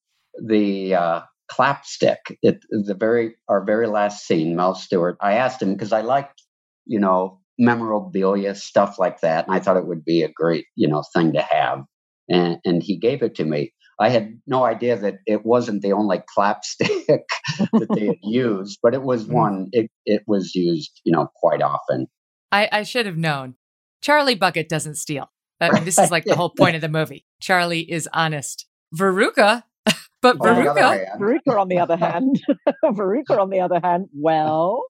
the 0.46 0.96
uh, 0.96 1.22
clapstick. 1.52 2.18
It 2.42 2.60
the 2.70 2.96
very 2.96 3.36
our 3.48 3.64
very 3.64 3.88
last 3.88 4.26
scene. 4.26 4.56
Mel 4.56 4.76
Stuart. 4.76 5.18
I 5.22 5.34
asked 5.34 5.62
him 5.62 5.74
because 5.74 5.94
I 5.94 6.02
liked, 6.02 6.42
you 6.86 7.00
know, 7.00 7.40
memorabilia 7.58 8.56
stuff 8.56 9.00
like 9.00 9.22
that, 9.22 9.48
and 9.48 9.56
I 9.56 9.60
thought 9.60 9.78
it 9.78 9.88
would 9.88 10.04
be 10.04 10.24
a 10.24 10.32
great, 10.32 10.66
you 10.76 10.88
know, 10.88 11.04
thing 11.16 11.34
to 11.34 11.42
have. 11.42 11.84
And 12.30 12.58
and 12.66 12.84
he 12.84 12.98
gave 12.98 13.22
it 13.22 13.36
to 13.36 13.46
me. 13.46 13.74
I 14.02 14.10
had 14.10 14.40
no 14.48 14.64
idea 14.64 14.98
that 14.98 15.16
it 15.26 15.46
wasn't 15.46 15.82
the 15.82 15.92
only 15.92 16.22
clapstick 16.38 17.24
that 17.74 17.88
they 17.94 18.08
had 18.08 18.18
used, 18.22 18.80
but 18.82 18.94
it 18.94 19.04
was 19.04 19.26
one. 19.26 19.68
It 19.72 19.90
it 20.06 20.24
was 20.28 20.56
used, 20.56 21.02
you 21.04 21.12
know, 21.12 21.30
quite 21.36 21.62
often. 21.62 22.08
I 22.52 22.70
i 22.72 22.84
should 22.84 23.06
have 23.06 23.18
known. 23.18 23.56
Charlie 24.02 24.36
bucket 24.36 24.70
doesn't 24.70 24.96
steal. 24.96 25.30
I 25.62 25.72
mean, 25.72 25.84
this 25.84 26.00
is 26.00 26.10
like 26.10 26.24
the 26.24 26.36
whole 26.36 26.52
point 26.52 26.76
of 26.76 26.82
the 26.82 26.88
movie. 26.90 27.26
Charlie 27.42 27.82
is 27.92 28.08
honest. 28.14 28.66
Veruca 28.96 29.64
but 30.22 30.38
On 30.40 30.64
the 30.64 30.70
other 30.70 30.82
veruca 30.82 31.20
Veruca, 31.20 31.60
on 31.60 31.68
the 31.68 31.80
other 31.80 31.98
hand, 32.06 32.42
Veruca, 32.86 33.40
on 33.40 33.50
the 33.50 33.60
other 33.60 33.80
hand, 33.84 34.08
well, 34.14 34.84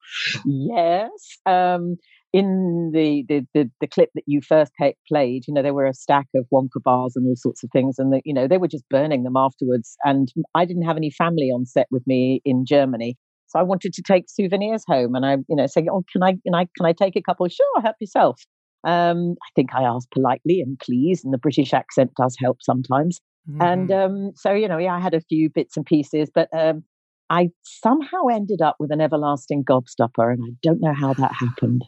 yes. 0.45 1.09
Um, 1.45 1.97
in 2.31 2.91
the, 2.93 3.25
the 3.27 3.47
the 3.55 3.71
the 3.81 3.87
clip 3.87 4.09
that 4.13 4.23
you 4.27 4.41
first 4.41 4.71
pa- 4.79 4.91
played, 5.07 5.45
you 5.47 5.53
know, 5.53 5.63
there 5.63 5.73
were 5.73 5.87
a 5.87 5.93
stack 5.93 6.27
of 6.35 6.45
Wonka 6.53 6.81
bars 6.83 7.13
and 7.15 7.25
all 7.25 7.35
sorts 7.35 7.63
of 7.63 7.71
things, 7.71 7.97
and 7.97 8.13
the, 8.13 8.21
you 8.23 8.33
know 8.33 8.47
they 8.47 8.59
were 8.59 8.67
just 8.67 8.87
burning 8.89 9.23
them 9.23 9.35
afterwards. 9.35 9.97
And 10.03 10.31
I 10.53 10.65
didn't 10.65 10.83
have 10.83 10.97
any 10.97 11.09
family 11.09 11.49
on 11.49 11.65
set 11.65 11.87
with 11.89 12.05
me 12.05 12.41
in 12.45 12.65
Germany, 12.65 13.17
so 13.49 13.59
I 13.59 13.63
wanted 13.63 13.93
to 13.93 14.01
take 14.01 14.29
souvenirs 14.29 14.83
home, 14.87 15.15
and 15.15 15.25
I, 15.25 15.33
you 15.47 15.55
know, 15.55 15.67
saying, 15.67 15.87
"Oh, 15.91 16.03
can 16.11 16.23
I, 16.23 16.33
can 16.45 16.55
I, 16.55 16.67
can 16.77 16.85
I 16.85 16.93
take 16.93 17.15
a 17.15 17.21
couple?" 17.21 17.47
Sure, 17.47 17.81
help 17.81 17.95
yourself. 17.99 18.41
Um, 18.83 19.35
I 19.43 19.49
think 19.55 19.73
I 19.75 19.83
asked 19.83 20.11
politely 20.11 20.61
and 20.61 20.79
please, 20.79 21.23
and 21.23 21.33
the 21.33 21.37
British 21.37 21.73
accent 21.73 22.11
does 22.15 22.35
help 22.39 22.57
sometimes. 22.61 23.19
And 23.59 23.91
Mhm. 23.91 24.05
um, 24.05 24.31
so, 24.35 24.53
you 24.53 24.69
know, 24.69 24.77
yeah, 24.77 24.95
I 24.95 25.01
had 25.01 25.13
a 25.13 25.19
few 25.21 25.49
bits 25.49 25.75
and 25.75 25.85
pieces, 25.85 26.29
but 26.33 26.47
um, 26.53 26.83
I 27.29 27.49
somehow 27.63 28.27
ended 28.31 28.61
up 28.61 28.77
with 28.79 28.91
an 28.91 29.01
everlasting 29.01 29.65
gobstopper, 29.65 30.31
and 30.31 30.41
I 30.43 30.53
don't 30.63 30.79
know 30.81 30.93
how 30.93 31.13
that 31.15 31.31
happened. 31.39 31.83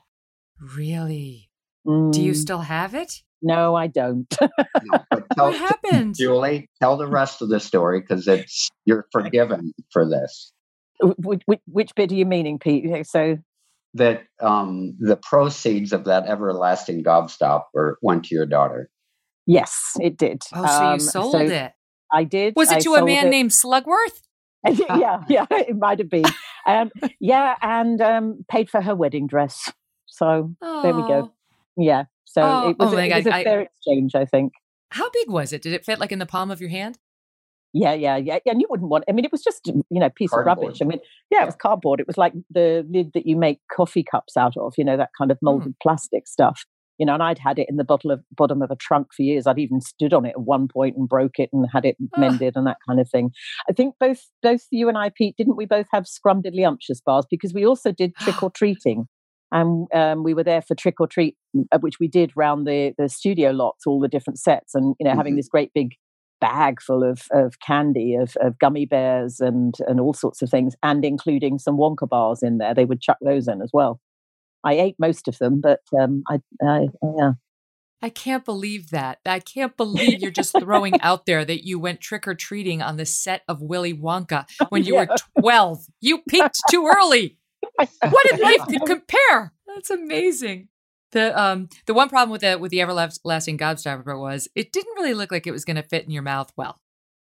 really 0.60 1.50
do 2.12 2.22
you 2.22 2.32
Mm, 2.32 2.36
still 2.36 2.62
have 2.62 2.94
it 2.94 3.24
No, 3.42 3.76
I 3.76 3.88
don't. 3.88 4.28
No, 4.84 5.04
tell, 5.36 5.48
what 5.48 5.58
happened 5.58 6.16
Julie, 6.16 6.70
tell 6.80 6.98
the 6.98 7.08
rest 7.08 7.42
of 7.42 7.50
the 7.50 7.60
story 7.60 8.02
because 8.02 8.28
it's 8.28 8.70
you're 8.86 9.08
forgiven 9.12 9.74
for 9.92 10.08
this. 10.08 10.52
Which, 11.02 11.42
which, 11.46 11.60
which 11.66 11.96
bit 11.96 12.12
are 12.12 12.16
you 12.16 12.26
meaning, 12.26 12.60
Pete? 12.60 13.06
So, 13.08 13.38
That 13.96 14.24
um, 14.40 14.96
the 15.00 15.18
proceeds 15.18 15.94
of 15.94 16.06
that 16.06 16.28
everlasting 16.28 17.04
gobstopper 17.04 17.96
went 18.02 18.26
to 18.26 18.36
your 18.36 18.46
daughter. 18.46 18.90
yes, 19.48 19.98
it 20.00 20.18
did. 20.18 20.42
oh 20.54 20.66
so 20.68 20.82
you 20.82 20.88
Um, 20.94 21.00
sold 21.00 21.32
so 21.34 21.40
it 21.40 21.72
I 22.14 22.24
did. 22.24 22.56
was 22.56 22.72
it 22.72 22.78
I 22.78 22.80
to 22.82 22.96
a 22.96 23.06
man 23.06 23.28
it- 23.28 23.30
named 23.32 23.52
slugworth 23.52 24.22
yeah, 24.68 25.24
yeah, 25.28 25.46
it 25.52 25.76
might 25.76 25.98
have 25.98 26.10
been. 26.10 26.26
Um, 26.68 26.92
yeah, 27.20 27.56
and 27.64 28.00
um, 28.00 28.46
paid 28.48 28.70
for 28.70 28.80
her 28.80 28.94
wedding 28.94 29.26
dress. 29.26 29.72
So 30.06 30.54
there 30.62 30.94
we 30.94 31.02
go. 31.08 31.32
Yeah. 31.78 32.04
So 32.26 32.42
Oh, 32.44 32.70
it 32.70 32.78
was, 32.78 32.94
oh 32.94 32.98
a, 32.98 33.02
it 33.08 33.16
was 33.16 33.24
God, 33.24 33.34
a 33.34 33.36
I- 33.38 33.44
fair 33.44 33.62
exchange, 33.62 34.14
I 34.14 34.26
think. 34.26 34.54
How 34.92 35.10
big 35.10 35.30
was 35.32 35.52
it? 35.52 35.64
Did 35.64 35.74
it 35.74 35.84
fit 35.84 36.00
like 36.00 36.12
in 36.12 36.20
the 36.20 36.26
palm 36.28 36.52
of 36.52 36.62
your 36.62 36.70
hand? 36.70 37.00
Yeah, 37.74 37.94
yeah, 37.94 38.18
yeah. 38.18 38.40
yeah. 38.46 38.52
And 38.52 38.62
you 38.62 38.68
wouldn't 38.70 38.90
want, 38.90 39.06
I 39.10 39.14
mean, 39.14 39.26
it 39.26 39.32
was 39.32 39.44
just, 39.44 39.68
you 39.68 40.00
know, 40.00 40.10
piece 40.10 40.32
Cardboard. 40.32 40.58
of 40.58 40.64
rubbish. 40.64 40.80
I 40.82 40.86
mean, 40.86 41.00
yeah, 41.30 41.44
it 41.44 41.46
was 41.46 41.56
cardboard. 41.56 42.00
It 42.00 42.08
was 42.08 42.18
like 42.18 42.34
the 42.50 42.86
lid 42.90 43.12
that 43.14 43.26
you 43.26 43.38
make 43.38 43.60
coffee 43.76 44.04
cups 44.04 44.36
out 44.36 44.58
of, 44.58 44.74
you 44.78 44.84
know, 44.84 44.98
that 44.98 45.10
kind 45.18 45.32
of 45.32 45.38
molded 45.42 45.76
plastic 45.82 46.28
stuff. 46.28 46.66
You 46.98 47.06
know, 47.08 47.16
and 47.16 47.24
I'd 47.24 47.40
had 47.40 47.58
it 47.58 47.66
in 47.68 47.78
the 47.78 47.84
bottle 47.84 48.12
of 48.12 48.22
bottom 48.32 48.62
of 48.62 48.70
a 48.70 48.76
trunk 48.76 49.08
for 49.16 49.24
years. 49.24 49.48
I'd 49.48 49.58
even 49.58 49.82
stood 49.82 50.14
on 50.14 50.26
it 50.26 50.32
at 50.32 50.42
one 50.42 50.68
point 50.68 50.96
and 50.98 51.10
broke 51.10 51.40
it 51.40 51.50
and 51.52 51.66
had 51.74 51.84
it 51.84 51.96
mended 52.16 52.54
and 52.56 52.68
that 52.68 52.78
kind 52.88 53.00
of 53.00 53.10
thing. 53.10 53.32
I 53.68 53.74
think 53.74 53.96
both 54.00 54.22
both 54.44 54.68
you 54.70 54.88
and 54.88 54.98
I, 54.98 55.10
Pete, 55.10 55.36
didn't 55.36 55.58
we 55.58 55.66
both 55.66 55.88
have 55.92 56.04
scrumdiddlyumptious 56.04 57.02
bars 57.04 57.26
because 57.28 57.56
we 57.56 57.66
also 57.66 57.92
did 57.92 58.16
trick 58.20 58.44
or 58.44 58.52
treating 58.52 59.08
and 59.52 59.88
um, 59.94 60.24
we 60.24 60.34
were 60.34 60.44
there 60.44 60.62
for 60.62 60.76
trick 60.76 61.00
or 61.00 61.08
treat, 61.08 61.36
uh, 61.72 61.80
which 61.80 62.00
we 62.00 62.08
did 62.08 62.32
round 62.36 62.66
the 62.66 62.94
the 62.98 63.10
studio 63.10 63.52
lots, 63.52 63.86
all 63.86 64.00
the 64.00 64.08
different 64.08 64.40
sets, 64.40 64.76
and 64.76 64.96
you 65.00 65.04
know, 65.04 65.12
mm-hmm. 65.12 65.20
having 65.20 65.36
this 65.36 65.48
great 65.50 65.72
big 65.74 65.96
bag 66.42 66.82
full 66.82 67.04
of 67.04 67.28
of 67.32 67.60
candy, 67.60 68.16
of, 68.16 68.36
of 68.42 68.60
gummy 68.60 68.86
bears, 68.86 69.40
and 69.40 69.76
and 69.88 70.02
all 70.02 70.14
sorts 70.14 70.42
of 70.42 70.50
things, 70.50 70.76
and 70.84 71.06
including 71.06 71.60
some 71.60 71.78
Wonka 71.78 72.10
bars 72.10 72.44
in 72.44 72.58
there. 72.58 72.74
They 72.74 72.86
would 72.86 73.00
chuck 73.00 73.18
those 73.22 73.48
in 73.48 73.62
as 73.62 73.70
well. 73.72 74.02
I 74.64 74.74
ate 74.74 74.96
most 75.00 75.28
of 75.28 75.38
them, 75.38 75.62
but 75.62 75.82
um, 75.98 76.24
I, 76.30 76.42
I 76.62 76.88
yeah. 77.18 77.32
I 78.04 78.10
can't 78.10 78.44
believe 78.44 78.90
that. 78.90 79.20
I 79.26 79.40
can't 79.40 79.78
believe 79.78 80.22
you're 80.22 80.32
just 80.32 80.58
throwing 80.60 81.00
out 81.02 81.26
there 81.26 81.46
that 81.46 81.66
you 81.66 81.80
went 81.80 82.02
trick 82.02 82.28
or 82.28 82.34
treating 82.34 82.82
on 82.82 82.98
the 82.98 83.06
set 83.06 83.44
of 83.48 83.62
Willy 83.62 83.94
Wonka 83.94 84.46
when 84.70 84.84
you 84.84 84.96
yeah. 84.96 85.06
were 85.10 85.42
12. 85.42 85.86
You 86.00 86.22
peaked 86.28 86.60
too 86.70 86.92
early. 86.94 87.38
What 87.78 88.28
did 88.30 88.40
life 88.40 88.62
compare? 88.86 89.54
That's 89.68 89.92
amazing. 89.92 90.68
The 91.12 91.40
um 91.40 91.70
the 91.88 91.94
one 91.94 92.10
problem 92.10 92.32
with 92.32 92.42
the 92.42 92.58
with 92.58 92.72
the 92.72 92.82
everlasting 92.82 93.58
gobstopper 93.58 94.20
was 94.20 94.48
it 94.56 94.72
didn't 94.72 94.96
really 94.96 95.14
look 95.14 95.32
like 95.32 95.46
it 95.46 95.52
was 95.52 95.66
going 95.66 95.76
to 95.76 95.84
fit 95.84 96.06
in 96.06 96.12
your 96.12 96.24
mouth 96.24 96.52
well. 96.56 96.80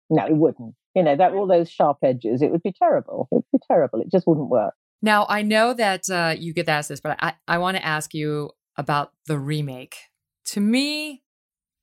No, 0.08 0.24
it 0.26 0.36
wouldn't. 0.36 0.74
You 0.94 1.02
know 1.02 1.16
that 1.16 1.32
all 1.32 1.46
those 1.46 1.70
sharp 1.70 1.98
edges, 2.02 2.40
it 2.40 2.50
would 2.50 2.62
be 2.62 2.72
terrible. 2.72 3.28
It 3.30 3.36
would 3.36 3.44
be 3.52 3.58
terrible. 3.66 4.00
It 4.00 4.10
just 4.10 4.26
wouldn't 4.26 4.48
work. 4.48 4.74
Now 5.02 5.26
I 5.28 5.42
know 5.42 5.74
that 5.74 6.08
uh, 6.08 6.34
you 6.38 6.54
get 6.54 6.68
asked 6.68 6.88
this, 6.88 7.00
but 7.00 7.18
I 7.20 7.34
I 7.46 7.58
want 7.58 7.76
to 7.76 7.84
ask 7.84 8.14
you 8.14 8.50
about 8.76 9.12
the 9.26 9.38
remake. 9.38 9.96
To 10.46 10.60
me, 10.60 11.22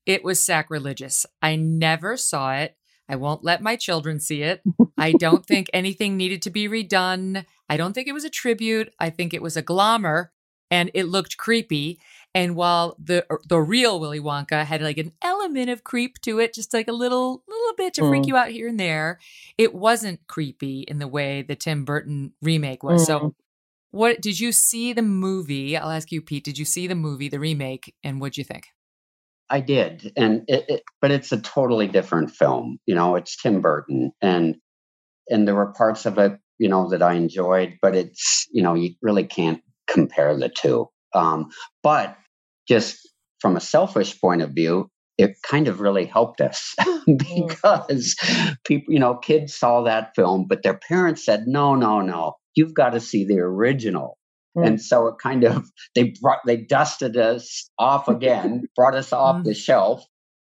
it 0.06 0.24
was 0.24 0.40
sacrilegious. 0.40 1.26
I 1.42 1.56
never 1.56 2.18
saw 2.18 2.54
it. 2.56 2.76
I 3.08 3.16
won't 3.18 3.44
let 3.44 3.62
my 3.62 3.76
children 3.76 4.20
see 4.20 4.42
it. 4.42 4.62
I 4.98 5.12
don't 5.12 5.46
think 5.48 5.70
anything 5.74 6.18
needed 6.18 6.42
to 6.44 6.50
be 6.50 6.68
redone. 6.68 7.46
I 7.70 7.78
don't 7.78 7.94
think 7.94 8.08
it 8.08 8.14
was 8.14 8.24
a 8.24 8.30
tribute. 8.30 8.94
I 9.00 9.10
think 9.10 9.34
it 9.34 9.42
was 9.42 9.58
a 9.58 9.62
glamour 9.62 10.32
and 10.74 10.90
it 10.96 11.04
looked 11.04 11.38
creepy. 11.38 12.00
And 12.34 12.56
while 12.56 12.96
the 12.98 13.24
er, 13.32 13.40
the 13.48 13.62
real 13.62 14.00
Willy 14.00 14.20
Wonka 14.20 14.66
had 14.66 14.82
like 14.82 14.98
an 14.98 15.12
element 15.22 15.70
of 15.70 15.84
creep 15.84 16.20
to 16.22 16.40
it, 16.40 16.52
just 16.52 16.74
like 16.74 16.88
a 16.88 16.94
little 16.94 17.44
little 17.48 17.76
bit 17.78 17.94
to 17.94 18.02
mm. 18.02 18.10
freak 18.10 18.26
you 18.26 18.36
out 18.36 18.50
here 18.50 18.68
and 18.68 18.80
there, 18.80 19.20
it 19.60 19.76
wasn't 19.76 20.28
creepy 20.28 20.82
in 20.82 20.98
the 20.98 21.08
way 21.08 21.44
the 21.44 21.56
Tim 21.56 21.86
Burton 21.86 22.34
remake 22.42 22.82
was. 22.82 23.04
Mm. 23.04 23.06
So, 23.06 23.36
what 23.92 24.20
did 24.20 24.40
you 24.40 24.52
see 24.52 24.94
the 24.94 25.04
movie? 25.04 25.78
I'll 25.78 25.92
ask 25.92 26.12
you, 26.12 26.24
Pete. 26.24 26.44
Did 26.44 26.58
you 26.58 26.66
see 26.66 26.88
the 26.88 26.96
movie, 26.96 27.30
the 27.30 27.40
remake, 27.40 27.94
and 28.04 28.20
what'd 28.20 28.38
you 28.38 28.44
think? 28.44 28.70
I 29.52 29.60
did, 29.60 30.12
and 30.18 30.46
it, 30.48 30.66
it, 30.68 30.84
but 31.02 31.12
it's 31.12 31.32
a 31.32 31.40
totally 31.40 31.88
different 31.88 32.32
film. 32.32 32.80
You 32.88 32.96
know, 32.96 33.16
it's 33.16 33.40
Tim 33.40 33.62
Burton, 33.62 34.12
and 34.24 34.56
and 35.30 35.48
there 35.48 35.54
were 35.54 35.72
parts 35.74 36.08
of 36.08 36.18
it, 36.18 36.40
you 36.58 36.68
know, 36.68 36.90
that 36.90 37.04
I 37.04 37.14
enjoyed, 37.14 37.78
but 37.80 37.96
it's 37.96 38.48
you 38.52 38.64
know, 38.64 38.74
you 38.74 38.96
really 39.04 39.26
can't 39.26 39.62
compare 39.88 40.38
the 40.38 40.50
two. 40.50 40.90
Um, 41.14 41.50
but 41.82 42.18
just 42.68 42.98
from 43.40 43.56
a 43.56 43.62
selfish 43.62 44.20
point 44.20 44.42
of 44.42 44.52
view, 44.52 44.90
it 45.18 45.36
kind 45.44 45.68
of 45.68 45.80
really 45.80 46.06
helped 46.06 46.42
us 46.42 46.76
mm. 47.08 47.18
because 47.18 48.16
people, 48.66 48.94
you 48.94 49.00
know, 49.00 49.16
kids 49.16 49.56
saw 49.56 49.84
that 49.84 50.16
film, 50.16 50.46
but 50.48 50.64
their 50.64 50.80
parents 50.88 51.26
said, 51.26 51.46
no, 51.48 51.76
no, 51.76 52.02
no, 52.02 52.34
you've 52.56 52.74
got 52.74 52.92
to 52.92 53.00
see 53.00 53.26
the 53.26 53.40
original. 53.40 54.18
Mm. 54.58 54.68
And 54.68 54.82
so 54.82 55.08
it 55.08 55.16
kind 55.22 55.44
of 55.44 55.70
they 55.96 56.14
brought 56.22 56.40
they 56.46 56.58
dusted 56.58 57.18
us 57.18 57.70
off 57.78 58.08
again, 58.08 58.66
brought 58.76 58.96
us 58.96 59.12
off 59.12 59.38
mm. 59.38 59.44
the 59.44 59.54
shelf, 59.54 60.06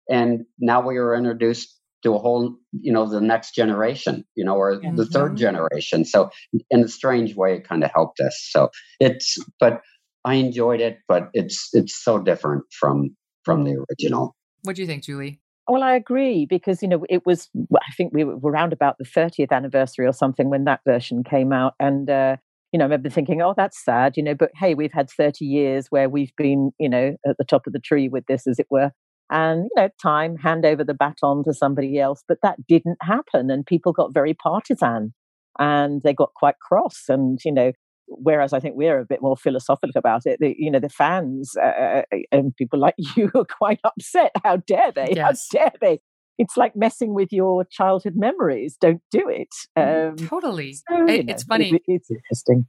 and 0.09 0.45
now 0.59 0.87
we 0.87 0.99
were 0.99 1.15
introduced 1.15 1.79
to 2.05 2.15
a 2.15 2.19
whole, 2.19 2.55
you 2.73 2.93
know, 2.93 3.09
the 3.09 3.21
next 3.21 3.55
generation, 3.55 4.25
you 4.35 4.45
know, 4.45 4.55
or 4.55 4.77
mm-hmm. 4.77 4.97
the 4.97 5.07
third 5.07 5.37
generation. 5.37 6.05
So 6.05 6.31
in 6.71 6.85
a 6.85 6.89
strange 6.89 7.35
way, 7.35 7.57
it 7.57 7.69
kind 7.69 7.83
of 7.83 7.91
helped 7.93 8.21
us. 8.21 8.49
So 8.51 8.71
it's, 9.01 9.37
but 9.59 9.81
I 10.25 10.35
enjoyed 10.35 10.81
it, 10.81 10.99
but 11.07 11.29
it's 11.35 11.69
it's 11.73 12.03
so 12.03 12.19
different 12.19 12.65
from 12.71 13.15
from 13.43 13.65
the 13.65 13.85
original. 13.91 14.35
What 14.63 14.77
do 14.77 14.83
you 14.83 14.89
think, 14.89 15.05
Julie? 15.05 15.41
Well, 15.69 15.83
I 15.83 15.95
agree 15.95 16.47
because 16.47 16.83
you 16.83 16.89
know 16.89 17.05
it 17.11 17.27
was. 17.27 17.49
I 17.75 17.93
think 17.97 18.13
we 18.15 18.25
were 18.25 18.51
around 18.51 18.73
about 18.73 18.97
the 18.99 19.05
30th 19.05 19.51
anniversary 19.51 20.07
or 20.07 20.13
something 20.13 20.49
when 20.51 20.65
that 20.65 20.81
version 20.87 21.25
came 21.25 21.53
out, 21.53 21.75
and 21.79 22.09
uh, 22.09 22.37
you 22.73 22.79
know, 22.79 22.85
I 22.85 22.87
remember 22.87 23.11
thinking, 23.11 23.43
oh, 23.43 23.55
that's 23.57 23.83
sad, 23.85 24.17
you 24.17 24.23
know. 24.23 24.35
But 24.35 24.51
hey, 24.57 24.75
we've 24.75 24.93
had 24.93 25.11
30 25.11 25.45
years 25.45 25.89
where 25.91 26.09
we've 26.09 26.35
been, 26.37 26.73
you 26.79 26.89
know, 26.89 27.17
at 27.27 27.37
the 27.39 27.45
top 27.45 27.67
of 27.67 27.73
the 27.73 27.79
tree 27.79 28.09
with 28.09 28.25
this, 28.27 28.47
as 28.47 28.59
it 28.59 28.67
were 28.71 28.93
and 29.31 29.65
you 29.65 29.71
know 29.77 29.89
time 30.01 30.37
hand 30.37 30.65
over 30.67 30.85
the 30.85 30.95
baton 30.95 31.43
to 31.45 31.53
somebody 31.55 31.99
else 31.99 32.23
but 32.29 32.39
that 32.43 32.57
didn't 32.67 32.99
happen 33.01 33.51
and 33.51 33.67
people 33.67 33.93
got 33.93 34.13
very 34.13 34.35
partisan 34.35 35.13
and 35.59 36.03
they 36.03 36.13
got 36.13 36.35
quite 36.35 36.59
cross 36.59 37.05
and 37.09 37.39
you 37.45 37.53
know 37.53 37.73
whereas 38.07 38.53
i 38.53 38.61
think 38.61 38.77
we're 38.77 39.01
a 39.01 39.07
bit 39.07 39.23
more 39.23 39.37
philosophical 39.37 39.99
about 39.99 40.23
it 40.27 40.39
the, 40.41 40.55
you 40.59 40.71
know 40.71 40.79
the 40.81 40.91
fans 40.91 41.53
uh, 41.57 41.65
uh, 41.65 42.03
uh 42.13 42.19
and 42.33 42.55
people 42.57 42.79
like 42.79 42.95
you 43.17 43.31
are 43.35 43.45
quite 43.45 43.81
upset. 43.85 44.33
How 44.43 44.57
dare 44.57 44.93
they? 44.93 45.15
Yes. 45.17 45.49
how 45.53 45.59
dare 45.59 45.73
they? 45.81 46.01
It's 46.37 46.57
like 46.57 46.75
messing 46.75 47.15
with 47.15 47.33
your 47.33 47.65
childhood 47.65 48.15
memories. 48.17 48.77
Don't 48.81 49.03
do 49.13 49.29
it. 49.29 49.55
Mm, 49.79 50.11
um, 50.11 50.29
totally. 50.29 50.73
so, 50.73 51.07
it, 51.07 51.27
know, 51.27 51.33
it's 51.33 51.45
funny 51.45 51.71
it, 51.71 51.83
it's 51.87 52.11
interesting. 52.11 52.67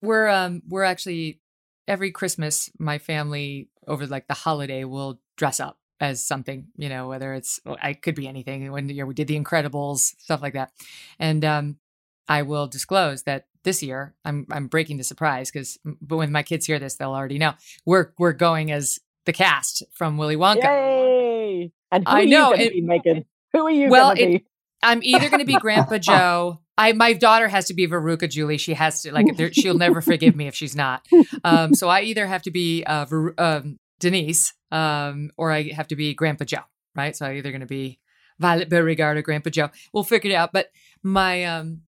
we're 0.00 0.28
um 0.28 0.62
we're 0.68 0.84
actually 0.84 1.40
every 1.88 2.12
christmas 2.12 2.70
my 2.78 2.98
family 2.98 3.68
over 3.88 4.06
like 4.06 4.28
the 4.28 4.34
holiday 4.34 4.84
will 4.84 5.20
dress 5.36 5.58
up 5.58 5.78
as 6.02 6.26
something, 6.26 6.66
you 6.76 6.88
know, 6.88 7.06
whether 7.06 7.32
it's 7.32 7.60
I 7.64 7.94
could 7.94 8.16
be 8.16 8.26
anything. 8.26 8.70
When 8.72 8.88
you 8.88 9.02
know, 9.02 9.06
we 9.06 9.14
did 9.14 9.28
the 9.28 9.40
Incredibles, 9.40 10.14
stuff 10.18 10.42
like 10.42 10.54
that, 10.54 10.72
and 11.18 11.44
um, 11.44 11.76
I 12.28 12.42
will 12.42 12.66
disclose 12.66 13.22
that 13.22 13.46
this 13.62 13.84
year 13.84 14.14
I'm 14.24 14.46
I'm 14.50 14.66
breaking 14.66 14.98
the 14.98 15.04
surprise 15.04 15.50
because 15.50 15.78
but 15.84 16.16
when 16.16 16.32
my 16.32 16.42
kids 16.42 16.66
hear 16.66 16.80
this, 16.80 16.96
they'll 16.96 17.14
already 17.14 17.38
know 17.38 17.54
we're 17.86 18.12
we're 18.18 18.32
going 18.32 18.72
as 18.72 18.98
the 19.26 19.32
cast 19.32 19.84
from 19.92 20.18
Willy 20.18 20.36
Wonka. 20.36 20.64
Yay! 20.64 21.72
And 21.92 22.02
I 22.04 22.24
know, 22.24 22.52
it, 22.52 22.74
Megyn. 22.74 23.24
Who 23.52 23.66
are 23.66 23.70
you? 23.70 23.88
Well, 23.88 24.14
it, 24.16 24.42
I'm 24.82 25.02
either 25.04 25.28
going 25.28 25.38
to 25.38 25.46
be 25.46 25.54
Grandpa 25.54 25.98
Joe. 25.98 26.58
I 26.76 26.94
my 26.94 27.12
daughter 27.12 27.46
has 27.46 27.66
to 27.66 27.74
be 27.74 27.86
Veruca 27.86 28.28
Julie. 28.28 28.58
She 28.58 28.74
has 28.74 29.02
to 29.02 29.12
like 29.12 29.26
she'll 29.52 29.78
never 29.78 30.00
forgive 30.00 30.34
me 30.34 30.48
if 30.48 30.56
she's 30.56 30.74
not. 30.74 31.06
Um, 31.44 31.74
so 31.74 31.88
I 31.88 32.00
either 32.00 32.26
have 32.26 32.42
to 32.42 32.50
be 32.50 32.82
uh, 32.84 33.04
Ver, 33.04 33.34
um, 33.38 33.78
Denise, 34.02 34.52
um, 34.72 35.30
or 35.36 35.52
I 35.52 35.70
have 35.70 35.88
to 35.88 35.96
be 35.96 36.12
Grandpa 36.12 36.44
Joe, 36.44 36.64
right? 36.96 37.16
So 37.16 37.24
I'm 37.24 37.36
either 37.36 37.50
going 37.52 37.60
to 37.60 37.66
be 37.66 38.00
Violet 38.40 38.68
Beauregarde 38.68 39.18
or 39.18 39.22
Grandpa 39.22 39.50
Joe. 39.50 39.70
We'll 39.94 40.02
figure 40.02 40.32
it 40.32 40.34
out. 40.34 40.52
But 40.52 40.66
my, 41.04 41.44
um, 41.44 41.82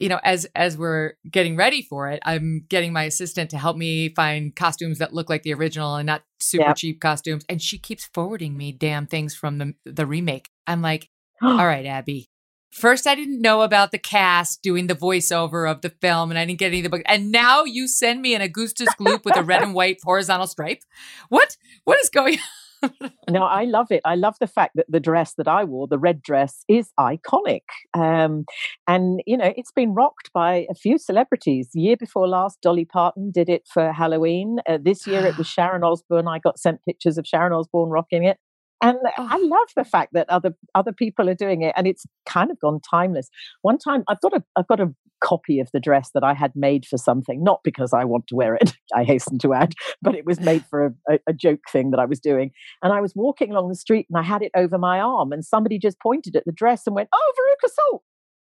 you 0.00 0.08
know, 0.08 0.18
as 0.24 0.44
as 0.56 0.76
we're 0.76 1.12
getting 1.30 1.56
ready 1.56 1.82
for 1.82 2.10
it, 2.10 2.20
I'm 2.24 2.66
getting 2.68 2.92
my 2.92 3.04
assistant 3.04 3.50
to 3.50 3.58
help 3.58 3.76
me 3.76 4.12
find 4.14 4.54
costumes 4.54 4.98
that 4.98 5.14
look 5.14 5.30
like 5.30 5.44
the 5.44 5.54
original 5.54 5.94
and 5.94 6.06
not 6.06 6.22
super 6.40 6.66
yep. 6.66 6.76
cheap 6.76 7.00
costumes. 7.00 7.44
And 7.48 7.62
she 7.62 7.78
keeps 7.78 8.10
forwarding 8.12 8.56
me 8.56 8.72
damn 8.72 9.06
things 9.06 9.34
from 9.34 9.58
the 9.58 9.74
the 9.84 10.04
remake. 10.04 10.50
I'm 10.66 10.82
like, 10.82 11.08
all 11.42 11.66
right, 11.66 11.86
Abby, 11.86 12.28
First, 12.76 13.06
I 13.06 13.14
didn't 13.14 13.40
know 13.40 13.62
about 13.62 13.90
the 13.90 13.98
cast 13.98 14.60
doing 14.60 14.86
the 14.86 14.94
voiceover 14.94 15.70
of 15.70 15.80
the 15.80 15.88
film, 15.88 16.30
and 16.30 16.38
I 16.38 16.44
didn't 16.44 16.58
get 16.58 16.66
any 16.66 16.80
of 16.80 16.82
the 16.82 16.90
book. 16.90 17.00
And 17.06 17.32
now 17.32 17.64
you 17.64 17.88
send 17.88 18.20
me 18.20 18.34
an 18.34 18.42
Augustus 18.42 18.90
Gloop 19.00 19.24
with 19.24 19.34
a 19.34 19.42
red 19.42 19.62
and 19.62 19.72
white 19.72 19.96
horizontal 20.04 20.46
stripe. 20.46 20.82
What? 21.30 21.56
What 21.84 21.98
is 22.00 22.10
going 22.10 22.34
on? 22.34 23.10
no, 23.30 23.44
I 23.44 23.64
love 23.64 23.86
it. 23.90 24.02
I 24.04 24.14
love 24.14 24.34
the 24.40 24.46
fact 24.46 24.72
that 24.74 24.84
the 24.90 25.00
dress 25.00 25.32
that 25.38 25.48
I 25.48 25.64
wore, 25.64 25.88
the 25.88 25.98
red 25.98 26.20
dress, 26.20 26.64
is 26.68 26.92
iconic. 27.00 27.62
Um, 27.94 28.44
and, 28.86 29.22
you 29.26 29.38
know, 29.38 29.54
it's 29.56 29.72
been 29.72 29.94
rocked 29.94 30.30
by 30.34 30.66
a 30.68 30.74
few 30.74 30.98
celebrities. 30.98 31.70
Year 31.72 31.96
before 31.96 32.28
last, 32.28 32.60
Dolly 32.60 32.84
Parton 32.84 33.30
did 33.30 33.48
it 33.48 33.62
for 33.72 33.90
Halloween. 33.90 34.58
Uh, 34.68 34.76
this 34.78 35.06
year, 35.06 35.24
it 35.24 35.38
was 35.38 35.46
Sharon 35.46 35.82
Osbourne. 35.82 36.28
I 36.28 36.40
got 36.40 36.58
sent 36.58 36.84
pictures 36.84 37.16
of 37.16 37.26
Sharon 37.26 37.54
Osbourne 37.54 37.88
rocking 37.88 38.24
it 38.24 38.36
and 38.82 38.98
oh. 39.18 39.28
I 39.30 39.38
love 39.38 39.68
the 39.74 39.84
fact 39.84 40.12
that 40.12 40.28
other 40.28 40.54
other 40.74 40.92
people 40.92 41.28
are 41.28 41.34
doing 41.34 41.62
it, 41.62 41.74
and 41.76 41.86
it's 41.86 42.04
kind 42.26 42.50
of 42.50 42.58
gone 42.60 42.80
timeless. 42.80 43.28
One 43.62 43.78
time, 43.78 44.04
I've 44.08 44.20
got 44.20 44.34
a 44.34 44.44
I've 44.56 44.66
got 44.66 44.80
a 44.80 44.94
copy 45.24 45.60
of 45.60 45.68
the 45.72 45.80
dress 45.80 46.10
that 46.12 46.22
I 46.22 46.34
had 46.34 46.52
made 46.54 46.84
for 46.84 46.98
something, 46.98 47.42
not 47.42 47.60
because 47.64 47.94
I 47.94 48.04
want 48.04 48.26
to 48.28 48.36
wear 48.36 48.54
it. 48.54 48.74
I 48.94 49.04
hasten 49.04 49.38
to 49.40 49.54
add, 49.54 49.72
but 50.02 50.14
it 50.14 50.26
was 50.26 50.40
made 50.40 50.64
for 50.66 50.94
a, 51.08 51.18
a, 51.26 51.32
joke 51.32 51.60
thing 51.72 51.90
that 51.90 52.00
I 52.00 52.04
was 52.04 52.20
doing. 52.20 52.50
And 52.82 52.92
I 52.92 53.00
was 53.00 53.14
walking 53.16 53.50
along 53.50 53.68
the 53.68 53.74
street, 53.76 54.06
and 54.10 54.18
I 54.18 54.22
had 54.22 54.42
it 54.42 54.52
over 54.54 54.78
my 54.78 55.00
arm, 55.00 55.32
and 55.32 55.44
somebody 55.44 55.78
just 55.78 55.98
pointed 56.00 56.36
at 56.36 56.44
the 56.44 56.52
dress 56.52 56.86
and 56.86 56.94
went, 56.94 57.08
"Oh, 57.14 57.32
Veruca 57.38 57.70
Salt." 57.70 58.02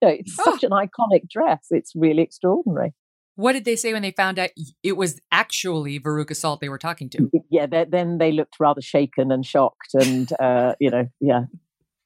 You 0.03 0.09
know, 0.09 0.15
it's 0.15 0.37
oh. 0.41 0.45
such 0.45 0.65
an 0.65 0.71
iconic 0.71 1.29
dress. 1.29 1.67
It's 1.71 1.93
really 1.95 2.23
extraordinary. 2.23 2.95
What 3.37 3.53
did 3.53 3.65
they 3.65 3.77
say 3.77 3.93
when 3.93 4.03
they 4.03 4.13
found 4.13 4.39
out 4.39 4.51
it 4.83 4.97
was 4.97 5.21
actually 5.33 5.99
Veruca 5.99 6.37
Salt 6.37 6.61
they 6.61 6.69
were 6.69 6.79
talking 6.79 7.11
to? 7.11 7.31
Yeah, 7.51 7.67
then 7.67 8.19
they 8.19 8.33
looked 8.33 8.57
rather 8.61 8.81
shaken 8.81 9.33
and 9.33 9.45
shocked, 9.45 9.95
and 9.95 10.31
uh, 10.41 10.75
you 10.79 10.91
know, 10.91 11.09
yeah, 11.21 11.43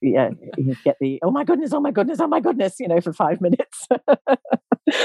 yeah, 0.00 0.30
you 0.56 0.76
get 0.84 0.96
the 1.00 1.18
oh 1.22 1.30
my 1.30 1.44
goodness, 1.44 1.72
oh 1.72 1.80
my 1.80 1.90
goodness, 1.90 2.20
oh 2.20 2.28
my 2.28 2.40
goodness, 2.40 2.76
you 2.78 2.88
know, 2.88 3.00
for 3.00 3.12
five 3.12 3.40
minutes. 3.40 3.86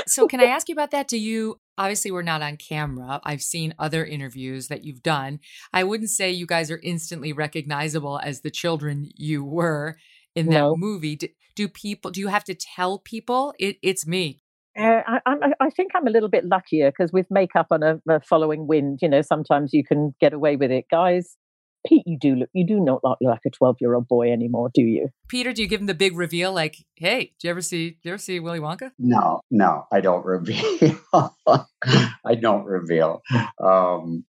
so, 0.05 0.28
can 0.28 0.39
I 0.39 0.45
ask 0.45 0.69
you 0.69 0.74
about 0.74 0.91
that? 0.91 1.07
Do 1.07 1.17
you 1.17 1.59
obviously 1.78 2.11
we're 2.11 2.21
not 2.21 2.41
on 2.41 2.57
camera? 2.57 3.19
I've 3.24 3.41
seen 3.41 3.74
other 3.80 4.05
interviews 4.05 4.67
that 4.67 4.84
you've 4.84 5.03
done. 5.03 5.39
I 5.74 5.84
wouldn't 5.84 6.09
say 6.09 6.32
you 6.32 6.45
guys 6.45 6.69
are 6.69 6.80
instantly 6.84 7.34
recognizable 7.34 8.19
as 8.24 8.41
the 8.41 8.51
children 8.51 9.09
you 9.15 9.43
were 9.43 9.97
in 10.36 10.47
that 10.47 10.59
no. 10.59 10.76
movie. 10.76 11.15
Do, 11.15 11.28
do, 11.55 11.67
people? 11.67 12.11
Do 12.11 12.19
you 12.19 12.28
have 12.28 12.43
to 12.45 12.55
tell 12.55 12.99
people 12.99 13.53
it, 13.59 13.78
it's 13.82 14.05
me? 14.05 14.43
Uh, 14.78 15.01
I, 15.05 15.19
I, 15.26 15.36
I, 15.59 15.69
think 15.69 15.91
I'm 15.95 16.07
a 16.07 16.09
little 16.09 16.30
bit 16.30 16.45
luckier 16.45 16.89
because 16.89 17.11
with 17.13 17.28
makeup 17.30 17.67
on 17.69 17.84
a, 17.84 17.99
a, 18.09 18.19
following 18.21 18.65
wind, 18.65 18.99
you 19.01 19.09
know, 19.09 19.21
sometimes 19.21 19.71
you 19.71 19.84
can 19.84 20.15
get 20.19 20.34
away 20.34 20.55
with 20.55 20.71
it. 20.71 20.86
Guys, 20.89 21.38
Pete, 21.86 22.03
you 22.07 22.17
do 22.19 22.36
look, 22.36 22.49
you 22.53 22.65
do 22.65 22.80
not 22.80 23.03
look 23.03 23.17
like 23.21 23.41
a 23.45 23.49
12 23.49 23.78
year 23.82 23.93
old 23.93 24.07
boy 24.07 24.32
anymore, 24.32 24.71
do 24.74 24.82
you? 24.82 25.09
Peter, 25.28 25.53
do 25.53 25.61
you 25.61 25.67
give 25.67 25.82
him 25.82 25.88
the 25.88 25.93
big 25.93 26.17
reveal 26.17 26.53
like, 26.53 26.78
hey, 26.95 27.34
do 27.39 27.47
you 27.47 27.51
ever 27.51 27.61
see, 27.61 27.91
do 27.91 27.97
you 28.03 28.11
ever 28.13 28.17
see 28.17 28.39
Willy 28.39 28.59
Wonka? 28.59 28.91
No, 28.97 29.41
no, 29.51 29.86
I 29.91 30.01
don't 30.01 30.26
reveal. 30.26 30.95
I 31.13 32.36
don't 32.39 32.65
reveal. 32.65 33.21
Um, 33.63 34.26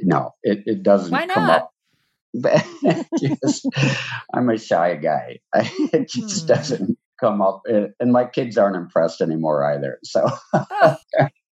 no, 0.00 0.32
it, 0.42 0.62
it 0.66 0.82
doesn't 0.82 1.12
Why 1.12 1.26
not? 1.26 1.34
come 1.34 1.50
up. 1.50 1.72
just, 3.20 3.66
I'm 4.34 4.50
a 4.50 4.58
shy 4.58 4.96
guy. 4.96 5.38
it 5.54 6.08
just 6.08 6.42
hmm. 6.42 6.46
doesn't 6.46 6.95
come 7.20 7.40
up. 7.40 7.62
And 8.00 8.12
my 8.12 8.24
kids 8.24 8.58
aren't 8.58 8.76
impressed 8.76 9.20
anymore 9.20 9.64
either. 9.64 9.98
So. 10.04 10.26
oh. 10.54 10.96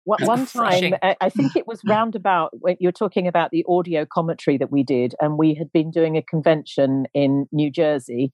One 0.05 0.45
time, 0.45 0.95
I 1.01 1.29
think 1.29 1.55
it 1.55 1.65
was 1.65 1.79
roundabout 1.87 2.49
when 2.59 2.75
you're 2.81 2.91
talking 2.91 3.25
about 3.25 3.51
the 3.51 3.63
audio 3.69 4.05
commentary 4.05 4.57
that 4.57 4.69
we 4.69 4.83
did, 4.83 5.15
and 5.21 5.37
we 5.37 5.53
had 5.53 5.71
been 5.71 5.91
doing 5.91 6.17
a 6.17 6.21
convention 6.21 7.05
in 7.13 7.45
New 7.53 7.71
Jersey, 7.71 8.33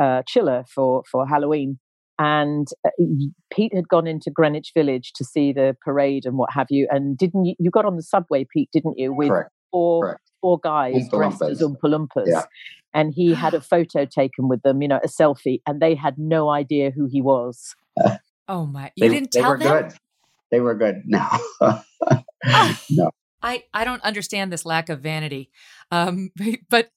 uh, 0.00 0.22
Chiller 0.28 0.64
for 0.72 1.02
for 1.10 1.26
Halloween, 1.26 1.80
and 2.20 2.68
uh, 2.86 2.90
Pete 3.52 3.74
had 3.74 3.88
gone 3.88 4.06
into 4.06 4.30
Greenwich 4.30 4.70
Village 4.76 5.12
to 5.16 5.24
see 5.24 5.52
the 5.52 5.76
parade 5.84 6.24
and 6.24 6.36
what 6.36 6.52
have 6.52 6.68
you. 6.70 6.86
And 6.88 7.18
didn't 7.18 7.46
you? 7.46 7.54
You 7.58 7.70
got 7.72 7.84
on 7.84 7.96
the 7.96 8.02
subway, 8.02 8.46
Pete, 8.48 8.68
didn't 8.72 8.96
you? 8.96 9.12
With 9.12 9.30
Correct. 9.30 9.50
four 9.72 10.04
Correct. 10.04 10.31
Four 10.42 10.58
guys 10.58 11.08
dressed 11.08 11.40
as 11.40 11.62
Oompa 11.62 11.84
Loompas. 11.84 12.26
Yeah. 12.26 12.42
And 12.92 13.14
he 13.14 13.32
had 13.44 13.54
a 13.54 13.62
photo 13.62 14.04
taken 14.04 14.48
with 14.48 14.60
them, 14.60 14.82
you 14.82 14.88
know, 14.88 15.00
a 15.02 15.08
selfie, 15.08 15.62
and 15.66 15.80
they 15.80 15.94
had 15.94 16.18
no 16.18 16.50
idea 16.50 16.90
who 16.90 17.06
he 17.06 17.22
was. 17.22 17.74
oh 18.48 18.66
my! 18.66 18.92
You 18.96 19.08
they, 19.08 19.14
didn't 19.14 19.32
tell 19.32 19.56
them. 19.56 19.58
they 19.60 19.64
tell 19.64 19.72
were 19.72 19.80
them. 19.80 19.88
Good 19.88 19.98
they 20.52 20.60
were 20.60 20.76
good. 20.76 21.02
No, 22.44 22.80
no. 22.90 23.10
I 23.40 23.64
I 23.72 23.84
don't 23.84 24.02
understand 24.02 24.52
this 24.52 24.66
lack 24.66 24.88
of 24.88 25.00
vanity, 25.00 25.50
um, 25.90 26.30
but 26.68 26.90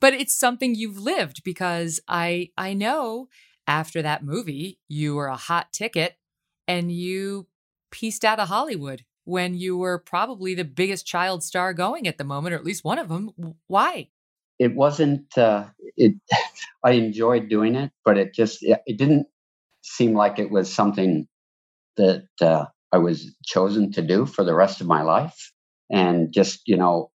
but 0.00 0.12
it's 0.14 0.38
something 0.38 0.74
you've 0.74 0.98
lived 0.98 1.42
because 1.42 2.00
I 2.06 2.50
I 2.56 2.74
know 2.74 3.28
after 3.66 4.02
that 4.02 4.22
movie 4.22 4.78
you 4.88 5.14
were 5.14 5.28
a 5.28 5.36
hot 5.36 5.72
ticket 5.72 6.16
and 6.68 6.92
you 6.92 7.46
pieced 7.90 8.24
out 8.24 8.38
of 8.38 8.48
Hollywood 8.48 9.04
when 9.24 9.54
you 9.54 9.76
were 9.76 9.98
probably 9.98 10.54
the 10.54 10.64
biggest 10.64 11.06
child 11.06 11.42
star 11.42 11.72
going 11.72 12.06
at 12.06 12.18
the 12.18 12.24
moment, 12.24 12.54
or 12.54 12.58
at 12.58 12.64
least 12.64 12.84
one 12.84 12.98
of 12.98 13.08
them. 13.08 13.30
Why? 13.66 14.08
It 14.58 14.74
wasn't. 14.74 15.36
Uh, 15.36 15.66
it. 15.96 16.14
I 16.84 16.92
enjoyed 16.92 17.48
doing 17.48 17.74
it, 17.74 17.90
but 18.04 18.18
it 18.18 18.34
just 18.34 18.58
it, 18.62 18.80
didn't 18.98 19.26
seem 19.82 20.14
like 20.14 20.38
it 20.38 20.50
was 20.50 20.72
something 20.72 21.26
that 21.96 22.28
uh, 22.40 22.66
I 22.92 22.98
was 22.98 23.34
chosen 23.44 23.92
to 23.92 24.02
do 24.02 24.26
for 24.26 24.44
the 24.44 24.54
rest 24.54 24.80
of 24.80 24.86
my 24.86 25.02
life. 25.02 25.52
And 25.90 26.32
just, 26.32 26.60
you 26.66 26.76
know, 26.76 27.10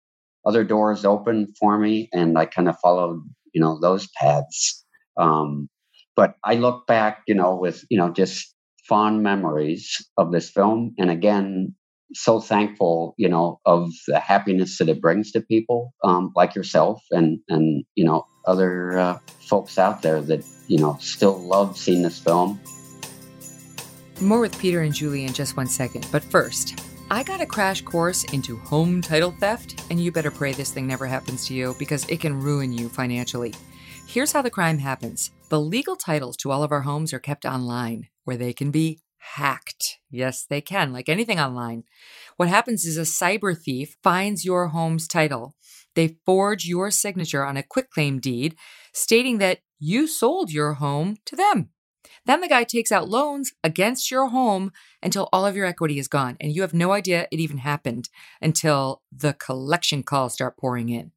other 0.44 0.64
doors 0.64 1.04
opened 1.04 1.56
for 1.58 1.78
me 1.78 2.08
and 2.12 2.38
I 2.38 2.46
kind 2.46 2.68
of 2.68 2.78
followed, 2.80 3.22
you 3.52 3.60
know, 3.60 3.78
those 3.80 4.08
paths. 4.16 4.84
Um, 5.16 5.68
but 6.16 6.34
I 6.44 6.54
look 6.54 6.86
back, 6.86 7.22
you 7.26 7.34
know, 7.34 7.54
with, 7.56 7.84
you 7.90 7.98
know, 7.98 8.10
just 8.10 8.54
fond 8.88 9.22
memories 9.22 9.96
of 10.16 10.32
this 10.32 10.50
film. 10.50 10.94
And 10.98 11.10
again, 11.10 11.74
so 12.14 12.40
thankful, 12.40 13.14
you 13.18 13.28
know, 13.28 13.60
of 13.66 13.90
the 14.06 14.18
happiness 14.18 14.78
that 14.78 14.88
it 14.88 15.00
brings 15.00 15.32
to 15.32 15.40
people 15.40 15.92
um, 16.04 16.32
like 16.34 16.54
yourself 16.54 17.02
and, 17.10 17.38
and, 17.48 17.84
you 17.94 18.04
know, 18.04 18.26
other 18.46 18.98
uh, 18.98 19.18
folks 19.40 19.78
out 19.78 20.02
there 20.02 20.20
that, 20.22 20.44
you 20.68 20.78
know, 20.78 20.96
still 21.00 21.38
love 21.38 21.76
seeing 21.76 22.02
this 22.02 22.18
film 22.18 22.60
more 24.20 24.40
with 24.40 24.58
Peter 24.58 24.82
and 24.82 24.92
Julie 24.92 25.24
in 25.24 25.32
just 25.32 25.56
one 25.56 25.68
second, 25.68 26.06
but 26.10 26.24
first, 26.24 26.80
I 27.10 27.22
got 27.22 27.40
a 27.40 27.46
crash 27.46 27.82
course 27.82 28.24
into 28.24 28.56
home 28.56 29.00
title 29.00 29.30
theft, 29.38 29.84
and 29.90 30.02
you 30.02 30.10
better 30.10 30.30
pray 30.30 30.52
this 30.52 30.72
thing 30.72 30.86
never 30.86 31.06
happens 31.06 31.46
to 31.46 31.54
you 31.54 31.76
because 31.78 32.04
it 32.08 32.20
can 32.20 32.40
ruin 32.40 32.72
you 32.72 32.88
financially. 32.88 33.54
Here's 34.06 34.32
how 34.32 34.42
the 34.42 34.50
crime 34.50 34.78
happens 34.78 35.30
the 35.50 35.60
legal 35.60 35.96
titles 35.96 36.36
to 36.38 36.50
all 36.50 36.62
of 36.62 36.72
our 36.72 36.80
homes 36.80 37.12
are 37.12 37.18
kept 37.18 37.44
online, 37.44 38.08
where 38.24 38.36
they 38.36 38.52
can 38.52 38.70
be 38.70 39.00
hacked. 39.18 39.98
Yes, 40.10 40.44
they 40.48 40.60
can, 40.60 40.92
like 40.92 41.08
anything 41.08 41.38
online. 41.38 41.84
What 42.36 42.48
happens 42.48 42.84
is 42.84 42.96
a 42.96 43.02
cyber 43.02 43.56
thief 43.56 43.96
finds 44.02 44.44
your 44.44 44.68
home's 44.68 45.06
title. 45.06 45.54
They 45.94 46.16
forge 46.24 46.64
your 46.64 46.90
signature 46.90 47.44
on 47.44 47.56
a 47.56 47.62
quitclaim 47.62 48.20
deed 48.20 48.56
stating 48.92 49.38
that 49.38 49.60
you 49.78 50.06
sold 50.06 50.50
your 50.50 50.74
home 50.74 51.16
to 51.26 51.36
them. 51.36 51.70
Then 52.24 52.40
the 52.40 52.48
guy 52.48 52.64
takes 52.64 52.92
out 52.92 53.08
loans 53.08 53.52
against 53.64 54.10
your 54.10 54.28
home 54.28 54.72
until 55.02 55.28
all 55.32 55.46
of 55.46 55.56
your 55.56 55.66
equity 55.66 55.98
is 55.98 56.08
gone. 56.08 56.36
And 56.40 56.52
you 56.52 56.62
have 56.62 56.74
no 56.74 56.92
idea 56.92 57.26
it 57.30 57.40
even 57.40 57.58
happened 57.58 58.08
until 58.42 59.02
the 59.10 59.32
collection 59.32 60.02
calls 60.02 60.34
start 60.34 60.56
pouring 60.56 60.88
in. 60.88 61.12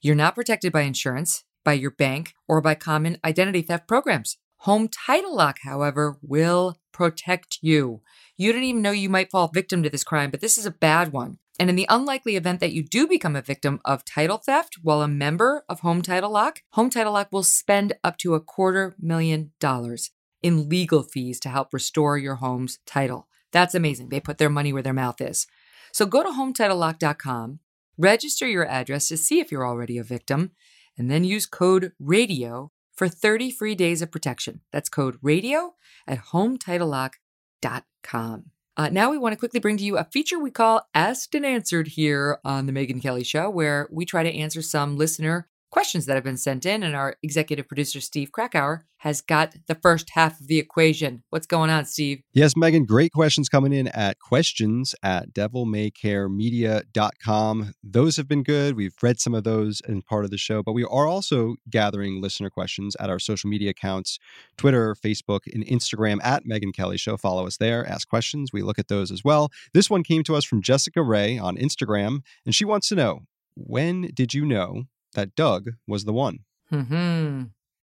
You're 0.00 0.14
not 0.14 0.34
protected 0.34 0.72
by 0.72 0.82
insurance, 0.82 1.44
by 1.64 1.74
your 1.74 1.90
bank, 1.90 2.34
or 2.46 2.60
by 2.60 2.74
common 2.74 3.18
identity 3.24 3.62
theft 3.62 3.88
programs. 3.88 4.38
Home 4.62 4.88
Title 4.88 5.36
Lock, 5.36 5.58
however, 5.62 6.18
will 6.20 6.78
protect 6.92 7.58
you. 7.62 8.02
You 8.36 8.52
didn't 8.52 8.64
even 8.64 8.82
know 8.82 8.90
you 8.90 9.08
might 9.08 9.30
fall 9.30 9.46
victim 9.46 9.84
to 9.84 9.90
this 9.90 10.02
crime, 10.02 10.30
but 10.30 10.40
this 10.40 10.58
is 10.58 10.66
a 10.66 10.72
bad 10.72 11.12
one. 11.12 11.38
And 11.60 11.70
in 11.70 11.76
the 11.76 11.86
unlikely 11.88 12.34
event 12.34 12.58
that 12.60 12.72
you 12.72 12.82
do 12.82 13.06
become 13.06 13.36
a 13.36 13.42
victim 13.42 13.80
of 13.84 14.04
title 14.04 14.38
theft 14.38 14.78
while 14.82 15.02
a 15.02 15.08
member 15.08 15.64
of 15.68 15.80
Home 15.80 16.02
Title 16.02 16.30
Lock, 16.30 16.62
Home 16.72 16.90
Title 16.90 17.12
Lock 17.12 17.28
will 17.30 17.44
spend 17.44 17.92
up 18.02 18.16
to 18.18 18.34
a 18.34 18.40
quarter 18.40 18.96
million 19.00 19.52
dollars 19.60 20.10
in 20.42 20.68
legal 20.68 21.04
fees 21.04 21.38
to 21.40 21.48
help 21.48 21.72
restore 21.72 22.18
your 22.18 22.36
home's 22.36 22.78
title. 22.84 23.28
That's 23.52 23.74
amazing. 23.76 24.08
They 24.08 24.20
put 24.20 24.38
their 24.38 24.50
money 24.50 24.72
where 24.72 24.82
their 24.82 24.92
mouth 24.92 25.20
is. 25.20 25.46
So 25.92 26.04
go 26.04 26.22
to 26.22 26.30
HometitleLock.com, 26.30 27.60
register 27.96 28.46
your 28.46 28.66
address 28.66 29.08
to 29.08 29.16
see 29.16 29.40
if 29.40 29.50
you're 29.50 29.66
already 29.66 29.98
a 29.98 30.04
victim, 30.04 30.50
and 30.96 31.10
then 31.10 31.24
use 31.24 31.46
code 31.46 31.92
RADIO 32.00 32.72
for 32.98 33.08
30 33.08 33.50
free 33.52 33.76
days 33.76 34.02
of 34.02 34.10
protection. 34.10 34.60
That's 34.72 34.88
code 34.88 35.18
RADIO 35.22 35.74
at 36.06 36.18
HometitleLock.com. 36.18 38.44
Uh, 38.76 38.88
now 38.90 39.10
we 39.10 39.18
want 39.18 39.32
to 39.32 39.38
quickly 39.38 39.60
bring 39.60 39.76
to 39.76 39.84
you 39.84 39.96
a 39.96 40.02
feature 40.04 40.36
we 40.38 40.50
call 40.50 40.88
Asked 40.94 41.36
and 41.36 41.46
Answered 41.46 41.88
here 41.88 42.38
on 42.44 42.66
The 42.66 42.72
Megyn 42.72 43.00
Kelly 43.00 43.24
Show, 43.24 43.48
where 43.50 43.88
we 43.90 44.04
try 44.04 44.24
to 44.24 44.34
answer 44.34 44.62
some 44.62 44.96
listener 44.96 45.48
questions 45.70 46.06
that 46.06 46.14
have 46.14 46.24
been 46.24 46.36
sent 46.36 46.66
in, 46.66 46.82
and 46.82 46.96
our 46.96 47.14
executive 47.22 47.68
producer, 47.68 48.00
Steve 48.00 48.32
Krakauer, 48.32 48.84
has 48.98 49.20
got 49.20 49.54
the 49.66 49.74
first 49.76 50.10
half 50.10 50.40
of 50.40 50.46
the 50.48 50.58
equation. 50.58 51.22
What's 51.30 51.46
going 51.46 51.70
on, 51.70 51.84
Steve? 51.84 52.22
Yes, 52.32 52.54
Megyn, 52.54 52.84
great 52.86 53.12
questions 53.12 53.48
coming 53.48 53.72
in 53.72 53.86
at 53.88 54.18
questions 54.18 54.94
at 55.02 55.32
devilmaycaremedia.com. 55.32 57.72
Those 57.82 58.16
have 58.16 58.26
been 58.26 58.42
good. 58.42 58.76
We've 58.76 58.96
read 59.00 59.20
some 59.20 59.34
of 59.34 59.44
those 59.44 59.80
in 59.86 60.02
part 60.02 60.24
of 60.24 60.30
the 60.30 60.38
show, 60.38 60.64
but 60.64 60.72
we 60.72 60.82
are 60.84 61.06
also 61.06 61.54
gathering 61.70 62.20
listener 62.20 62.50
questions 62.50 62.96
at 62.98 63.08
our 63.08 63.20
social 63.20 63.48
media 63.48 63.70
accounts 63.70 64.18
Twitter, 64.56 64.94
Facebook, 64.94 65.40
and 65.52 65.64
Instagram 65.66 66.18
at 66.24 66.44
Megyn 66.44 66.74
Kelly 66.74 66.96
Show. 66.96 67.16
Follow 67.16 67.46
us 67.46 67.58
there, 67.58 67.86
ask 67.86 68.08
questions. 68.08 68.52
We 68.52 68.62
look 68.62 68.80
at 68.80 68.88
those 68.88 69.12
as 69.12 69.22
well. 69.24 69.50
This 69.74 69.88
one 69.88 70.02
came 70.02 70.24
to 70.24 70.34
us 70.34 70.44
from 70.44 70.62
Jessica 70.62 71.02
Ray 71.02 71.38
on 71.38 71.56
Instagram, 71.56 72.22
and 72.44 72.52
she 72.54 72.64
wants 72.64 72.88
to 72.88 72.96
know 72.96 73.20
when 73.54 74.10
did 74.14 74.34
you 74.34 74.44
know 74.44 74.84
that 75.14 75.34
Doug 75.34 75.70
was 75.86 76.04
the 76.04 76.12
one? 76.12 76.40
Hmm. 76.70 77.44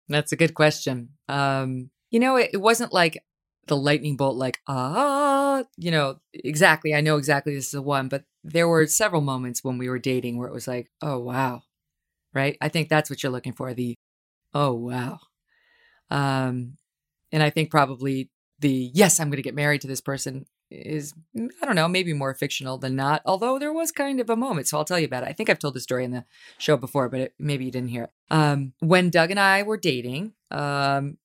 That's 0.08 0.32
a 0.32 0.36
good 0.36 0.54
question. 0.54 1.10
Um, 1.28 1.90
you 2.10 2.20
know, 2.20 2.36
it, 2.36 2.50
it 2.54 2.58
wasn't 2.58 2.92
like 2.92 3.22
the 3.66 3.76
lightning 3.76 4.16
bolt, 4.16 4.36
like 4.36 4.60
ah, 4.66 5.64
you 5.76 5.90
know, 5.90 6.16
exactly. 6.32 6.94
I 6.94 7.00
know 7.00 7.16
exactly 7.16 7.54
this 7.54 7.66
is 7.66 7.72
the 7.72 7.82
one, 7.82 8.08
but 8.08 8.24
there 8.42 8.68
were 8.68 8.86
several 8.86 9.20
moments 9.20 9.62
when 9.62 9.78
we 9.78 9.88
were 9.88 9.98
dating 9.98 10.38
where 10.38 10.48
it 10.48 10.54
was 10.54 10.68
like, 10.68 10.90
oh 11.02 11.18
wow, 11.18 11.62
right? 12.34 12.56
I 12.60 12.68
think 12.68 12.88
that's 12.88 13.10
what 13.10 13.22
you're 13.22 13.32
looking 13.32 13.52
for. 13.52 13.74
The 13.74 13.94
oh 14.54 14.72
wow. 14.72 15.18
Um, 16.10 16.78
and 17.30 17.42
I 17.42 17.50
think 17.50 17.70
probably 17.70 18.30
the 18.58 18.90
yes, 18.94 19.20
I'm 19.20 19.28
going 19.28 19.36
to 19.36 19.42
get 19.42 19.54
married 19.54 19.82
to 19.82 19.88
this 19.88 20.00
person 20.00 20.46
is 20.70 21.14
mm, 21.36 21.48
I 21.62 21.66
don't 21.66 21.74
know, 21.74 21.88
maybe 21.88 22.12
more 22.12 22.34
fictional 22.34 22.78
than 22.78 22.96
not. 22.96 23.22
Although 23.24 23.58
there 23.58 23.72
was 23.72 23.92
kind 23.92 24.20
of 24.20 24.30
a 24.30 24.36
moment, 24.36 24.68
so 24.68 24.78
I'll 24.78 24.84
tell 24.84 24.98
you 24.98 25.06
about 25.06 25.22
it. 25.22 25.28
I 25.28 25.32
think 25.32 25.50
I've 25.50 25.58
told 25.58 25.74
the 25.74 25.80
story 25.80 26.04
in 26.04 26.10
the 26.10 26.24
show 26.58 26.76
before, 26.76 27.08
but 27.08 27.20
it, 27.20 27.34
maybe 27.38 27.64
you 27.64 27.70
didn't 27.70 27.90
hear 27.90 28.04
it. 28.04 28.10
Um, 28.30 28.72
when 28.80 29.10
Doug 29.10 29.30
and 29.30 29.40
I 29.40 29.62
were 29.62 29.76
dating, 29.76 30.32
um, 30.50 31.18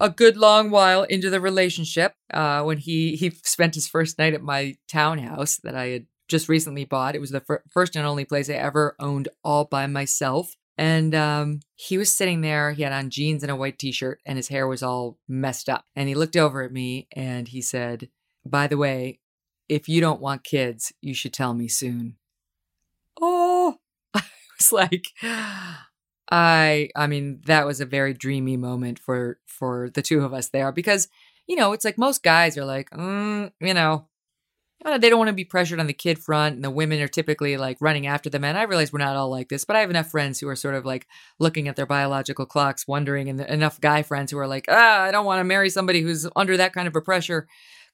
a 0.00 0.10
good 0.10 0.36
long 0.36 0.70
while 0.70 1.02
into 1.02 1.30
the 1.30 1.40
relationship, 1.40 2.14
uh, 2.32 2.62
when 2.62 2.78
he 2.78 3.16
he 3.16 3.30
spent 3.42 3.74
his 3.74 3.88
first 3.88 4.18
night 4.18 4.34
at 4.34 4.42
my 4.42 4.76
townhouse 4.88 5.56
that 5.58 5.74
I 5.74 5.86
had 5.88 6.06
just 6.28 6.48
recently 6.48 6.84
bought. 6.84 7.14
It 7.14 7.20
was 7.20 7.30
the 7.30 7.40
fir- 7.40 7.62
first 7.70 7.96
and 7.96 8.06
only 8.06 8.24
place 8.24 8.50
I 8.50 8.54
ever 8.54 8.94
owned 9.00 9.28
all 9.42 9.64
by 9.64 9.86
myself. 9.86 10.56
And 10.76 11.12
um, 11.14 11.60
he 11.74 11.98
was 11.98 12.12
sitting 12.12 12.40
there. 12.40 12.70
He 12.72 12.82
had 12.82 12.92
on 12.92 13.10
jeans 13.10 13.42
and 13.42 13.50
a 13.50 13.56
white 13.56 13.78
t 13.78 13.90
shirt, 13.90 14.20
and 14.24 14.36
his 14.36 14.48
hair 14.48 14.68
was 14.68 14.82
all 14.82 15.18
messed 15.26 15.68
up. 15.68 15.84
And 15.96 16.08
he 16.08 16.14
looked 16.14 16.36
over 16.36 16.62
at 16.62 16.72
me 16.72 17.08
and 17.12 17.48
he 17.48 17.60
said, 17.60 18.08
by 18.50 18.66
the 18.66 18.76
way, 18.76 19.20
if 19.68 19.88
you 19.88 20.00
don't 20.00 20.20
want 20.20 20.44
kids, 20.44 20.92
you 21.00 21.14
should 21.14 21.32
tell 21.32 21.54
me 21.54 21.68
soon. 21.68 22.16
Oh, 23.20 23.76
I 24.14 24.22
was 24.58 24.72
like, 24.72 25.06
I, 26.30 26.90
I 26.96 27.06
mean, 27.06 27.40
that 27.46 27.66
was 27.66 27.80
a 27.80 27.86
very 27.86 28.14
dreamy 28.14 28.56
moment 28.56 28.98
for 28.98 29.38
for 29.46 29.90
the 29.90 30.02
two 30.02 30.24
of 30.24 30.32
us 30.32 30.48
there 30.48 30.72
because, 30.72 31.08
you 31.46 31.56
know, 31.56 31.72
it's 31.72 31.84
like 31.84 31.98
most 31.98 32.22
guys 32.22 32.56
are 32.56 32.64
like, 32.64 32.90
mm, 32.90 33.50
you 33.60 33.74
know, 33.74 34.06
uh, 34.84 34.96
they 34.96 35.10
don't 35.10 35.18
want 35.18 35.28
to 35.28 35.34
be 35.34 35.44
pressured 35.44 35.80
on 35.80 35.88
the 35.88 35.92
kid 35.92 36.18
front, 36.20 36.54
and 36.54 36.64
the 36.64 36.70
women 36.70 37.00
are 37.00 37.08
typically 37.08 37.56
like 37.56 37.76
running 37.80 38.06
after 38.06 38.30
the 38.30 38.38
men. 38.38 38.56
I 38.56 38.62
realize 38.62 38.92
we're 38.92 39.00
not 39.00 39.16
all 39.16 39.28
like 39.28 39.48
this, 39.48 39.64
but 39.64 39.74
I 39.74 39.80
have 39.80 39.90
enough 39.90 40.10
friends 40.10 40.38
who 40.38 40.48
are 40.48 40.54
sort 40.54 40.76
of 40.76 40.86
like 40.86 41.08
looking 41.40 41.66
at 41.66 41.74
their 41.74 41.86
biological 41.86 42.46
clocks, 42.46 42.86
wondering, 42.86 43.28
and 43.28 43.40
enough 43.40 43.80
guy 43.80 44.02
friends 44.02 44.30
who 44.30 44.38
are 44.38 44.46
like, 44.46 44.66
ah, 44.68 45.02
I 45.02 45.10
don't 45.10 45.26
want 45.26 45.40
to 45.40 45.44
marry 45.44 45.68
somebody 45.68 46.00
who's 46.00 46.28
under 46.36 46.56
that 46.56 46.74
kind 46.74 46.86
of 46.86 46.94
a 46.94 47.00
pressure 47.00 47.48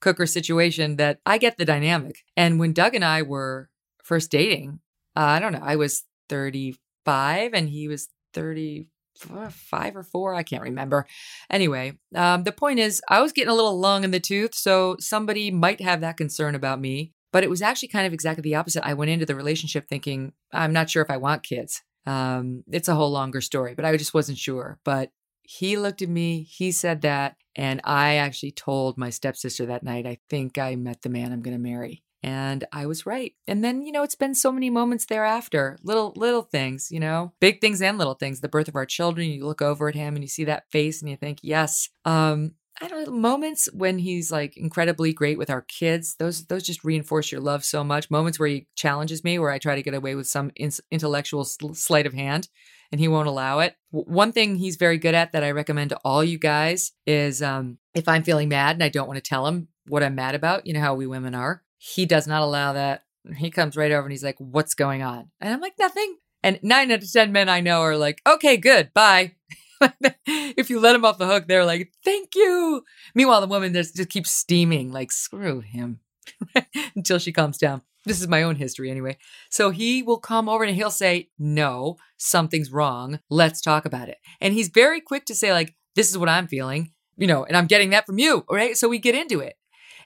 cooker 0.05 0.26
situation. 0.26 0.96
That 0.96 1.18
I 1.26 1.38
get 1.38 1.57
the 1.57 1.64
dynamic. 1.64 2.18
And 2.36 2.61
when 2.61 2.72
Doug 2.72 2.94
and 2.94 3.05
I 3.05 3.22
were 3.22 3.70
first 4.05 4.30
dating, 4.30 4.80
uh, 5.16 5.20
I 5.20 5.40
don't 5.40 5.52
know, 5.52 5.62
I 5.62 5.76
was 5.76 6.05
35 6.28 7.55
and 7.55 7.68
he 7.68 7.88
was 7.88 8.09
35 8.34 9.96
or 9.96 10.02
four. 10.02 10.34
I 10.34 10.42
can't 10.42 10.62
remember. 10.62 11.07
Anyway, 11.50 11.98
um, 12.14 12.44
the 12.44 12.52
point 12.52 12.78
is, 12.78 13.00
I 13.09 13.22
was 13.22 13.32
getting 13.32 13.50
a 13.50 13.55
little 13.55 13.78
long 13.78 14.05
in 14.05 14.11
the 14.11 14.20
tooth, 14.20 14.55
so 14.55 14.96
somebody 15.00 15.50
might 15.50 15.80
have 15.80 16.02
that 16.02 16.16
concern 16.16 16.55
about 16.55 16.80
me. 16.80 17.12
But 17.32 17.42
it 17.42 17.50
was 17.50 17.62
actually 17.62 17.88
kind 17.88 18.07
of 18.07 18.12
exactly 18.12 18.42
the 18.42 18.55
opposite. 18.55 18.86
I 18.86 18.94
went 18.94 19.11
into 19.11 19.26
the 19.26 19.34
relationship 19.34 19.88
thinking, 19.88 20.34
I'm 20.52 20.72
not 20.72 20.88
sure 20.88 21.02
if 21.02 21.11
I 21.11 21.16
want 21.16 21.42
kids. 21.42 21.82
Um, 22.07 22.62
it's 22.70 22.86
a 22.88 22.94
whole 22.94 23.11
longer 23.11 23.40
story, 23.40 23.74
but 23.74 23.84
I 23.84 23.96
just 23.96 24.14
wasn't 24.14 24.38
sure. 24.38 24.78
But 24.84 25.11
he 25.45 25.76
looked 25.76 26.03
at 26.03 26.09
me, 26.09 26.42
he 26.42 26.72
said 26.72 27.03
that, 27.03 27.36
and 27.57 27.80
I 27.84 28.16
actually 28.16 28.53
told 28.53 28.99
my 28.99 29.11
stepsister 29.11 29.66
that 29.66 29.84
night, 29.84 30.07
I 30.07 30.18
think 30.28 30.59
I 30.59 30.74
met 30.76 31.03
the 31.03 31.09
man 31.09 31.32
I'm 31.32 31.42
going 31.42 31.57
to 31.57 31.62
marry 31.62 32.03
and 32.24 32.64
I 32.72 32.86
was 32.86 33.05
right. 33.05 33.34
And 33.47 33.62
then, 33.62 33.82
you 33.82 33.92
know, 33.92 34.03
it's 34.03 34.14
been 34.14 34.34
so 34.34 34.51
many 34.51 34.70
moments 34.70 35.05
thereafter, 35.05 35.76
little 35.82 36.14
little 36.16 36.42
things, 36.42 36.90
you 36.90 36.99
know, 36.99 37.34
big 37.38 37.61
things 37.61 37.82
and 37.82 37.99
little 37.99 38.14
things. 38.14 38.40
The 38.40 38.49
birth 38.49 38.66
of 38.66 38.76
our 38.76 38.86
children, 38.86 39.28
you 39.28 39.47
look 39.47 39.61
over 39.61 39.88
at 39.88 39.95
him 39.95 40.14
and 40.14 40.24
you 40.24 40.28
see 40.28 40.45
that 40.45 40.64
face 40.72 41.03
and 41.03 41.11
you 41.11 41.16
think, 41.16 41.38
"Yes." 41.42 41.90
Um 42.07 42.53
I 42.80 42.88
don't 42.88 43.07
know, 43.07 43.12
moments 43.12 43.68
when 43.72 43.99
he's 43.99 44.32
like 44.32 44.57
incredibly 44.57 45.12
great 45.12 45.38
with 45.38 45.51
our 45.51 45.62
kids, 45.62 46.16
those 46.16 46.47
those 46.47 46.64
just 46.64 46.82
reinforce 46.82 47.30
your 47.30 47.40
love 47.42 47.62
so 47.64 47.84
much. 47.84 48.11
Moments 48.11 48.38
where 48.38 48.49
he 48.49 48.66
challenges 48.74 49.22
me, 49.22 49.38
where 49.38 49.51
I 49.51 49.59
try 49.59 49.74
to 49.76 49.82
get 49.82 49.95
away 49.95 50.14
with 50.14 50.26
some 50.26 50.51
in- 50.57 50.72
intellectual 50.90 51.45
sl- 51.45 51.74
sleight 51.74 52.07
of 52.07 52.14
hand, 52.14 52.49
and 52.95 53.01
he 53.01 53.09
won't 53.09 53.26
allow 53.26 53.59
it. 53.59 53.74
One 53.90 54.30
thing 54.30 54.55
he's 54.55 54.76
very 54.76 54.99
good 54.99 55.16
at 55.16 55.32
that 55.32 55.42
I 55.42 55.51
recommend 55.51 55.90
to 55.90 55.99
all 56.05 56.22
you 56.22 56.38
guys 56.38 56.92
is 57.09 57.42
um, 57.42 57.78
if 57.92 58.07
I'm 58.07 58.22
feeling 58.22 58.49
mad 58.49 58.76
and 58.76 58.84
I 58.84 58.88
don't 58.88 59.09
want 59.09 59.16
to 59.16 59.28
tell 59.28 59.49
him 59.49 59.66
what 59.88 60.05
I'm 60.05 60.14
mad 60.14 60.36
about, 60.36 60.64
you 60.64 60.74
know 60.74 60.80
how 60.80 60.95
we 60.95 61.05
women 61.05 61.34
are. 61.34 61.64
He 61.76 62.07
does 62.07 62.28
not 62.28 62.42
allow 62.42 62.74
that. 62.74 63.03
He 63.36 63.51
comes 63.51 63.76
right 63.76 63.90
over 63.90 64.05
and 64.05 64.12
he's 64.12 64.22
like, 64.22 64.36
What's 64.38 64.74
going 64.74 65.03
on? 65.03 65.28
And 65.40 65.53
I'm 65.53 65.61
like, 65.61 65.72
Nothing. 65.76 66.18
And 66.45 66.61
nine 66.62 66.92
out 66.92 67.03
of 67.03 67.12
10 67.12 67.32
men 67.32 67.49
I 67.49 67.59
know 67.59 67.80
are 67.80 67.97
like, 67.97 68.22
Okay, 68.28 68.57
good, 68.59 68.95
bye. 68.95 69.32
if 70.24 70.70
you 70.70 70.78
let 70.78 70.95
him 70.95 71.05
off 71.05 71.18
the 71.18 71.26
hook, 71.26 71.49
they're 71.49 71.64
like, 71.64 71.92
Thank 72.05 72.36
you. 72.36 72.84
Meanwhile, 73.12 73.40
the 73.40 73.49
woman 73.49 73.72
just, 73.72 73.97
just 73.97 74.09
keeps 74.09 74.30
steaming, 74.30 74.92
like, 74.92 75.11
Screw 75.11 75.59
him 75.59 75.99
until 76.95 77.18
she 77.18 77.32
calms 77.32 77.59
down. 77.59 77.82
This 78.05 78.20
is 78.20 78.28
my 78.28 78.42
own 78.42 78.57
history 78.57 78.90
anyway. 78.90 79.16
So 79.50 79.70
he 79.70 80.02
will 80.02 80.18
come 80.18 80.48
over 80.48 80.64
and 80.64 80.74
he'll 80.74 80.90
say, 80.90 81.30
No, 81.38 81.96
something's 82.16 82.70
wrong. 82.70 83.20
Let's 83.30 83.61
talk 83.61 83.84
about 83.86 84.09
it. 84.09 84.18
And 84.40 84.55
he's 84.55 84.68
very 84.68 85.00
quick 85.00 85.24
to 85.26 85.34
say, 85.34 85.52
like, 85.52 85.74
this 85.94 86.11
is 86.11 86.18
what 86.18 86.28
I'm 86.28 86.46
feeling, 86.46 86.92
you 87.16 87.26
know, 87.26 87.44
and 87.44 87.57
I'm 87.57 87.66
getting 87.66 87.90
that 87.90 88.07
from 88.07 88.18
you. 88.18 88.44
Right. 88.50 88.76
So 88.76 88.88
we 88.88 88.98
get 88.98 89.14
into 89.14 89.40
it 89.40 89.57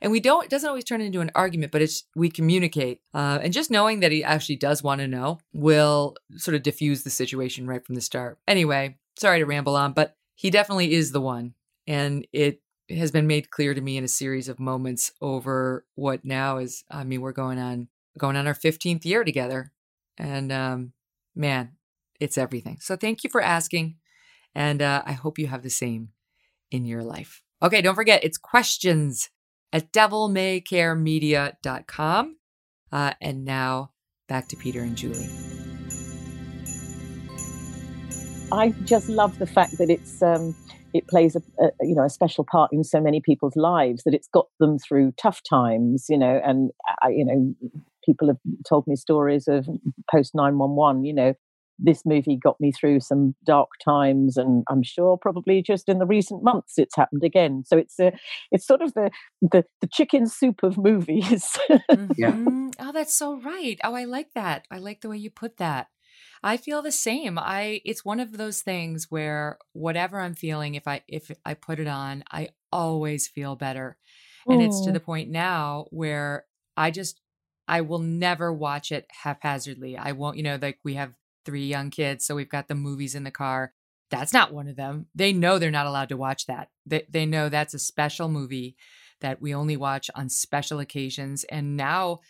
and 0.00 0.12
we 0.12 0.20
don't 0.20 0.44
it 0.44 0.50
doesn't 0.50 0.68
always 0.68 0.84
turn 0.84 1.00
into 1.00 1.20
an 1.20 1.30
argument 1.34 1.72
but 1.72 1.82
it's 1.82 2.04
we 2.14 2.30
communicate 2.30 3.00
uh, 3.14 3.38
and 3.42 3.52
just 3.52 3.70
knowing 3.70 4.00
that 4.00 4.12
he 4.12 4.22
actually 4.22 4.56
does 4.56 4.82
want 4.82 5.00
to 5.00 5.08
know 5.08 5.38
will 5.52 6.14
sort 6.36 6.54
of 6.54 6.62
diffuse 6.62 7.02
the 7.02 7.10
situation 7.10 7.66
right 7.66 7.84
from 7.84 7.94
the 7.94 8.00
start 8.00 8.38
anyway 8.46 8.96
sorry 9.18 9.38
to 9.38 9.46
ramble 9.46 9.76
on 9.76 9.92
but 9.92 10.16
he 10.34 10.50
definitely 10.50 10.92
is 10.92 11.12
the 11.12 11.20
one 11.20 11.54
and 11.86 12.26
it 12.32 12.60
has 12.90 13.10
been 13.10 13.26
made 13.26 13.50
clear 13.50 13.74
to 13.74 13.80
me 13.80 13.96
in 13.96 14.04
a 14.04 14.08
series 14.08 14.48
of 14.48 14.58
moments 14.58 15.12
over 15.20 15.84
what 15.94 16.24
now 16.24 16.58
is 16.58 16.84
i 16.90 17.04
mean 17.04 17.20
we're 17.20 17.32
going 17.32 17.58
on 17.58 17.88
going 18.18 18.36
on 18.36 18.46
our 18.46 18.54
15th 18.54 19.04
year 19.04 19.24
together 19.24 19.72
and 20.16 20.50
um 20.50 20.92
man 21.34 21.72
it's 22.20 22.38
everything 22.38 22.78
so 22.80 22.96
thank 22.96 23.22
you 23.22 23.30
for 23.30 23.42
asking 23.42 23.96
and 24.54 24.82
uh, 24.82 25.02
i 25.06 25.12
hope 25.12 25.38
you 25.38 25.46
have 25.46 25.62
the 25.62 25.70
same 25.70 26.08
in 26.70 26.84
your 26.84 27.02
life 27.02 27.42
okay 27.62 27.82
don't 27.82 27.94
forget 27.94 28.24
it's 28.24 28.38
questions 28.38 29.30
at 29.72 29.92
devilmaycaremedia.com. 29.92 32.36
Uh, 32.90 33.12
and 33.20 33.44
now 33.44 33.90
back 34.28 34.48
to 34.48 34.56
Peter 34.56 34.80
and 34.80 34.96
Julie. 34.96 35.28
I 38.50 38.70
just 38.84 39.10
love 39.10 39.38
the 39.38 39.46
fact 39.46 39.76
that 39.76 39.90
it's 39.90 40.22
um, 40.22 40.54
it 40.94 41.06
plays 41.08 41.36
a, 41.36 41.40
a, 41.64 41.70
you 41.80 41.94
know 41.94 42.04
a 42.04 42.10
special 42.10 42.44
part 42.50 42.70
in 42.72 42.84
so 42.84 43.00
many 43.00 43.20
people's 43.20 43.56
lives 43.56 44.02
that 44.04 44.14
it's 44.14 44.28
got 44.28 44.46
them 44.60 44.78
through 44.78 45.12
tough 45.20 45.40
times 45.48 46.06
you 46.08 46.18
know 46.18 46.40
and 46.44 46.70
I, 47.02 47.08
you 47.10 47.24
know 47.24 47.54
people 48.04 48.28
have 48.28 48.38
told 48.68 48.86
me 48.86 48.96
stories 48.96 49.48
of 49.48 49.66
post 50.10 50.34
911 50.34 51.04
you 51.04 51.14
know 51.14 51.34
this 51.80 52.02
movie 52.04 52.36
got 52.42 52.60
me 52.60 52.72
through 52.72 52.98
some 52.98 53.36
dark 53.44 53.68
times 53.84 54.36
and 54.36 54.64
i'm 54.68 54.82
sure 54.82 55.16
probably 55.16 55.62
just 55.62 55.88
in 55.88 55.98
the 55.98 56.06
recent 56.06 56.42
months 56.42 56.74
it's 56.76 56.96
happened 56.96 57.22
again. 57.22 57.62
So 57.66 57.76
it's 57.76 57.98
a 58.00 58.12
it's 58.50 58.66
sort 58.66 58.82
of 58.82 58.94
the 58.94 59.10
the, 59.40 59.64
the 59.80 59.86
chicken 59.86 60.26
soup 60.26 60.62
of 60.62 60.76
movies. 60.78 61.56
Mm-hmm. 61.88 62.12
yeah. 62.16 62.70
Oh 62.80 62.92
that's 62.92 63.14
so 63.14 63.40
right. 63.40 63.78
Oh 63.82 63.94
i 63.94 64.04
like 64.04 64.32
that. 64.34 64.66
I 64.70 64.78
like 64.78 65.00
the 65.00 65.08
way 65.08 65.16
you 65.16 65.30
put 65.30 65.56
that 65.56 65.88
I 66.42 66.56
feel 66.56 66.82
the 66.82 66.92
same. 66.92 67.38
I 67.38 67.80
it's 67.84 68.04
one 68.04 68.20
of 68.20 68.32
those 68.36 68.62
things 68.62 69.10
where 69.10 69.58
whatever 69.72 70.20
I'm 70.20 70.34
feeling 70.34 70.74
if 70.74 70.86
I 70.86 71.02
if 71.08 71.30
I 71.44 71.54
put 71.54 71.80
it 71.80 71.86
on, 71.86 72.24
I 72.30 72.50
always 72.72 73.28
feel 73.28 73.56
better. 73.56 73.98
And 74.48 74.62
it's 74.62 74.80
to 74.82 74.92
the 74.92 75.00
point 75.00 75.30
now 75.30 75.86
where 75.90 76.46
I 76.76 76.90
just 76.90 77.20
I 77.66 77.82
will 77.82 77.98
never 77.98 78.52
watch 78.52 78.92
it 78.92 79.06
haphazardly. 79.10 79.96
I 79.96 80.12
won't, 80.12 80.36
you 80.36 80.42
know, 80.42 80.58
like 80.60 80.78
we 80.84 80.94
have 80.94 81.14
three 81.44 81.66
young 81.66 81.90
kids, 81.90 82.24
so 82.24 82.34
we've 82.34 82.48
got 82.48 82.68
the 82.68 82.74
movies 82.74 83.14
in 83.14 83.24
the 83.24 83.30
car. 83.30 83.74
That's 84.10 84.32
not 84.32 84.54
one 84.54 84.68
of 84.68 84.76
them. 84.76 85.06
They 85.14 85.32
know 85.34 85.58
they're 85.58 85.70
not 85.70 85.86
allowed 85.86 86.08
to 86.10 86.16
watch 86.16 86.46
that. 86.46 86.70
They 86.86 87.04
they 87.08 87.26
know 87.26 87.48
that's 87.48 87.74
a 87.74 87.78
special 87.78 88.28
movie 88.28 88.76
that 89.20 89.40
we 89.42 89.54
only 89.54 89.76
watch 89.76 90.10
on 90.14 90.28
special 90.28 90.78
occasions. 90.78 91.44
And 91.44 91.76
now 91.76 92.20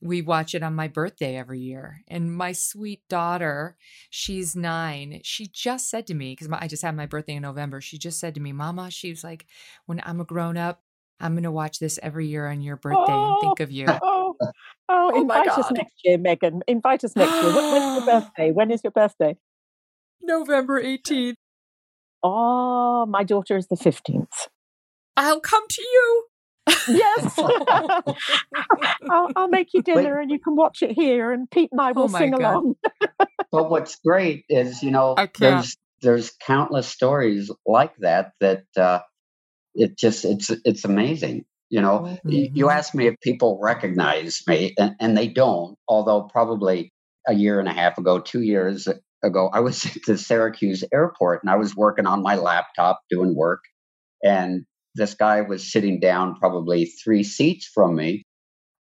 we 0.00 0.22
watch 0.22 0.54
it 0.54 0.62
on 0.62 0.74
my 0.74 0.88
birthday 0.88 1.36
every 1.36 1.60
year. 1.60 2.02
And 2.08 2.34
my 2.34 2.52
sweet 2.52 3.02
daughter, 3.08 3.76
she's 4.10 4.54
nine. 4.54 5.20
She 5.24 5.46
just 5.46 5.90
said 5.90 6.06
to 6.08 6.14
me, 6.14 6.32
because 6.32 6.48
I 6.52 6.68
just 6.68 6.82
had 6.82 6.96
my 6.96 7.06
birthday 7.06 7.34
in 7.34 7.42
November, 7.42 7.80
she 7.80 7.98
just 7.98 8.20
said 8.20 8.34
to 8.34 8.40
me, 8.40 8.52
Mama, 8.52 8.90
she 8.90 9.10
was 9.10 9.24
like, 9.24 9.46
when 9.86 10.00
I'm 10.04 10.20
a 10.20 10.24
grown 10.24 10.56
up, 10.56 10.82
I'm 11.18 11.32
going 11.32 11.44
to 11.44 11.50
watch 11.50 11.78
this 11.78 11.98
every 12.02 12.26
year 12.26 12.46
on 12.46 12.60
your 12.60 12.76
birthday 12.76 13.04
oh, 13.08 13.32
and 13.32 13.40
think 13.40 13.60
of 13.60 13.72
you. 13.72 13.86
Oh, 13.88 14.36
oh, 14.42 14.52
oh 14.88 15.20
invite 15.20 15.48
us 15.48 15.70
next 15.70 15.94
year, 16.04 16.18
Megyn. 16.18 16.60
Invite 16.68 17.04
us 17.04 17.16
next 17.16 17.32
year. 17.32 17.54
When, 17.54 17.72
when's 17.72 17.96
your 17.96 18.06
birthday? 18.20 18.52
When 18.52 18.70
is 18.70 18.84
your 18.84 18.90
birthday? 18.90 19.36
November 20.20 20.82
18th. 20.82 21.36
Oh, 22.22 23.06
my 23.06 23.24
daughter 23.24 23.56
is 23.56 23.68
the 23.68 23.76
15th. 23.76 24.48
I'll 25.16 25.40
come 25.40 25.64
to 25.68 25.82
you. 25.82 26.24
Yes. 26.88 27.38
I'll, 29.10 29.30
I'll, 29.36 29.48
make 29.48 29.72
you 29.72 29.82
dinner 29.82 30.18
and 30.18 30.30
you 30.30 30.38
can 30.38 30.56
watch 30.56 30.82
it 30.82 30.92
here, 30.92 31.32
and 31.32 31.50
Pete 31.50 31.70
and 31.72 31.80
I 31.80 31.92
will 31.92 32.04
oh 32.04 32.08
sing 32.08 32.32
God. 32.32 32.40
along. 32.40 32.76
but 33.52 33.70
what's 33.70 33.96
great 33.96 34.44
is, 34.48 34.82
you 34.82 34.90
know, 34.90 35.16
there's 35.38 35.76
there's 36.02 36.32
countless 36.40 36.88
stories 36.88 37.50
like 37.66 37.96
that 37.98 38.32
that 38.40 38.64
uh, 38.76 39.00
it 39.74 39.96
just 39.96 40.24
it's 40.24 40.50
it's 40.64 40.84
amazing 40.84 41.44
you 41.68 41.80
know 41.80 42.00
mm-hmm. 42.00 42.56
you 42.56 42.70
ask 42.70 42.94
me 42.94 43.06
if 43.06 43.14
people 43.20 43.58
recognize 43.60 44.42
me 44.46 44.74
and, 44.78 44.94
and, 45.00 45.16
they 45.16 45.28
don't 45.28 45.76
although 45.88 46.22
probably 46.22 46.92
a 47.26 47.34
year 47.34 47.58
and 47.58 47.68
a 47.68 47.72
half 47.72 47.98
ago 47.98 48.20
two 48.20 48.42
years 48.42 48.88
ago 49.22 49.50
i 49.52 49.60
was 49.60 49.84
at 49.96 49.96
the 50.06 50.16
syracuse 50.16 50.84
airport 50.92 51.42
and 51.42 51.50
i 51.50 51.56
was 51.56 51.76
working 51.76 52.06
on 52.06 52.22
my 52.22 52.36
laptop 52.36 53.00
doing 53.10 53.34
work 53.34 53.62
and 54.22 54.64
this 54.96 55.14
guy 55.14 55.42
was 55.42 55.70
sitting 55.70 56.00
down 56.00 56.36
probably 56.36 56.86
three 56.86 57.22
seats 57.22 57.70
from 57.72 57.94
me 57.94 58.24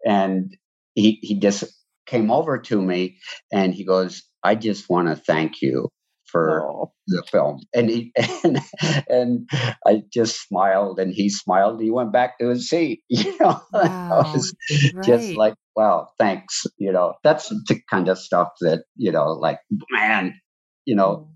and 0.05 0.57
he, 0.95 1.19
he 1.23 1.39
just 1.39 1.65
came 2.07 2.31
over 2.31 2.59
to 2.59 2.81
me 2.81 3.19
and 3.53 3.75
he 3.75 3.85
goes 3.85 4.23
i 4.43 4.55
just 4.55 4.91
want 4.91 5.09
to 5.09 5.17
thank 5.17 5.63
you 5.63 5.89
for 6.31 6.63
oh. 6.65 6.93
the 7.09 7.23
film. 7.31 7.61
And 7.75 7.91
he 7.91 8.13
and 8.45 8.61
and 9.09 9.51
I 9.87 10.03
just 10.13 10.47
smiled 10.49 10.99
and 10.99 11.13
he 11.13 11.29
smiled. 11.29 11.81
He 11.81 11.91
went 11.91 12.13
back 12.13 12.39
to 12.39 12.49
his 12.49 12.69
seat. 12.69 13.03
You 13.11 13.37
know, 13.39 13.61
wow. 13.73 14.23
I 14.25 14.33
was 14.33 14.55
right. 14.95 15.05
just 15.05 15.35
like, 15.35 15.55
wow, 15.77 16.09
thanks. 16.19 16.67
You 16.79 16.93
know, 16.93 17.15
that's 17.23 17.49
the 17.49 17.81
kind 17.91 18.09
of 18.09 18.19
stuff 18.19 18.49
that, 18.61 18.85
you 18.97 19.13
know, 19.13 19.33
like, 19.33 19.59
man, 19.91 20.35
you 20.87 20.95
know, 20.95 21.17
mm. 21.17 21.29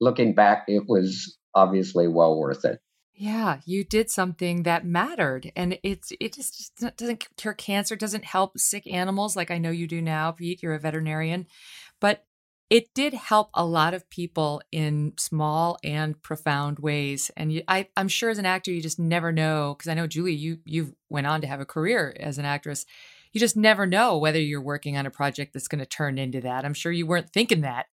looking 0.00 0.34
back, 0.34 0.64
it 0.68 0.84
was 0.86 1.36
obviously 1.54 2.06
well 2.08 2.38
worth 2.38 2.64
it. 2.64 2.78
Yeah, 3.22 3.60
you 3.64 3.84
did 3.84 4.10
something 4.10 4.64
that 4.64 4.84
mattered, 4.84 5.52
and 5.54 5.78
it's 5.84 6.12
it 6.18 6.32
just 6.32 6.72
doesn't 6.96 7.28
cure 7.36 7.54
cancer, 7.54 7.94
doesn't 7.94 8.24
help 8.24 8.58
sick 8.58 8.84
animals 8.92 9.36
like 9.36 9.52
I 9.52 9.58
know 9.58 9.70
you 9.70 9.86
do 9.86 10.02
now, 10.02 10.32
Pete. 10.32 10.60
You're 10.60 10.74
a 10.74 10.80
veterinarian, 10.80 11.46
but 12.00 12.24
it 12.68 12.92
did 12.94 13.14
help 13.14 13.50
a 13.54 13.64
lot 13.64 13.94
of 13.94 14.10
people 14.10 14.60
in 14.72 15.12
small 15.18 15.78
and 15.84 16.20
profound 16.20 16.80
ways. 16.80 17.30
And 17.36 17.52
you, 17.52 17.62
I, 17.68 17.86
I'm 17.96 18.08
sure 18.08 18.28
as 18.28 18.38
an 18.38 18.46
actor, 18.46 18.72
you 18.72 18.82
just 18.82 18.98
never 18.98 19.30
know. 19.30 19.76
Because 19.78 19.88
I 19.88 19.94
know 19.94 20.08
Julie, 20.08 20.34
you 20.34 20.58
you 20.64 20.96
went 21.08 21.28
on 21.28 21.42
to 21.42 21.46
have 21.46 21.60
a 21.60 21.64
career 21.64 22.16
as 22.18 22.38
an 22.38 22.44
actress. 22.44 22.86
You 23.32 23.38
just 23.38 23.56
never 23.56 23.86
know 23.86 24.18
whether 24.18 24.40
you're 24.40 24.60
working 24.60 24.96
on 24.96 25.06
a 25.06 25.12
project 25.12 25.52
that's 25.52 25.68
going 25.68 25.78
to 25.78 25.86
turn 25.86 26.18
into 26.18 26.40
that. 26.40 26.64
I'm 26.64 26.74
sure 26.74 26.90
you 26.90 27.06
weren't 27.06 27.30
thinking 27.30 27.60
that 27.60 27.86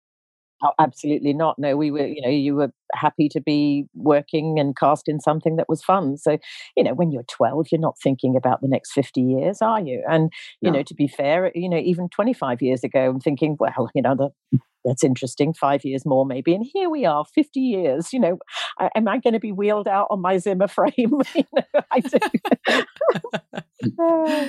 Oh, 0.62 0.72
absolutely 0.78 1.34
not. 1.34 1.58
No, 1.58 1.78
we 1.78 1.90
were, 1.90 2.06
you 2.06 2.22
know, 2.22 2.28
you 2.30 2.54
were 2.56 2.72
happy 2.94 3.30
to 3.30 3.40
be 3.40 3.86
working 3.94 4.60
and 4.60 4.76
cast 4.76 5.08
in 5.08 5.22
something 5.22 5.56
that 5.56 5.70
was 5.70 5.82
fun. 5.82 6.18
So, 6.18 6.38
you 6.76 6.84
know, 6.84 6.94
when 6.94 7.12
you're 7.12 7.24
12, 7.24 7.68
you're 7.72 7.80
not 7.80 7.98
thinking 8.04 8.36
about 8.36 8.60
the 8.62 8.68
next 8.68 8.92
50 8.92 9.22
years, 9.22 9.62
are 9.62 9.80
you? 9.80 10.04
And, 10.10 10.32
you 10.62 10.70
no. 10.70 10.78
know, 10.80 10.84
to 10.84 10.94
be 10.94 11.08
fair, 11.08 11.50
you 11.56 11.70
know, 11.70 11.78
even 11.78 12.10
25 12.10 12.62
years 12.62 12.84
ago, 12.84 13.10
I'm 13.10 13.22
thinking, 13.22 13.56
well, 13.58 13.90
you 13.96 14.02
know, 14.02 14.16
the, 14.16 14.60
that's 14.86 15.04
interesting. 15.04 15.54
Five 15.54 15.84
years 15.84 16.06
more, 16.06 16.26
maybe. 16.26 16.54
And 16.54 16.66
here 16.74 16.90
we 16.90 17.06
are, 17.06 17.26
50 17.36 17.60
years. 17.60 18.14
You 18.14 18.20
know, 18.20 18.38
am 18.96 19.08
I 19.08 19.20
going 19.20 19.34
to 19.34 19.40
be 19.40 19.52
wheeled 19.52 19.88
out 19.88 20.08
on 20.10 20.22
my 20.22 20.38
Zimmer 20.38 20.68
frame? 20.70 20.92
you 20.96 21.44
know, 21.54 21.82
I 21.92 22.00
do. 22.00 22.20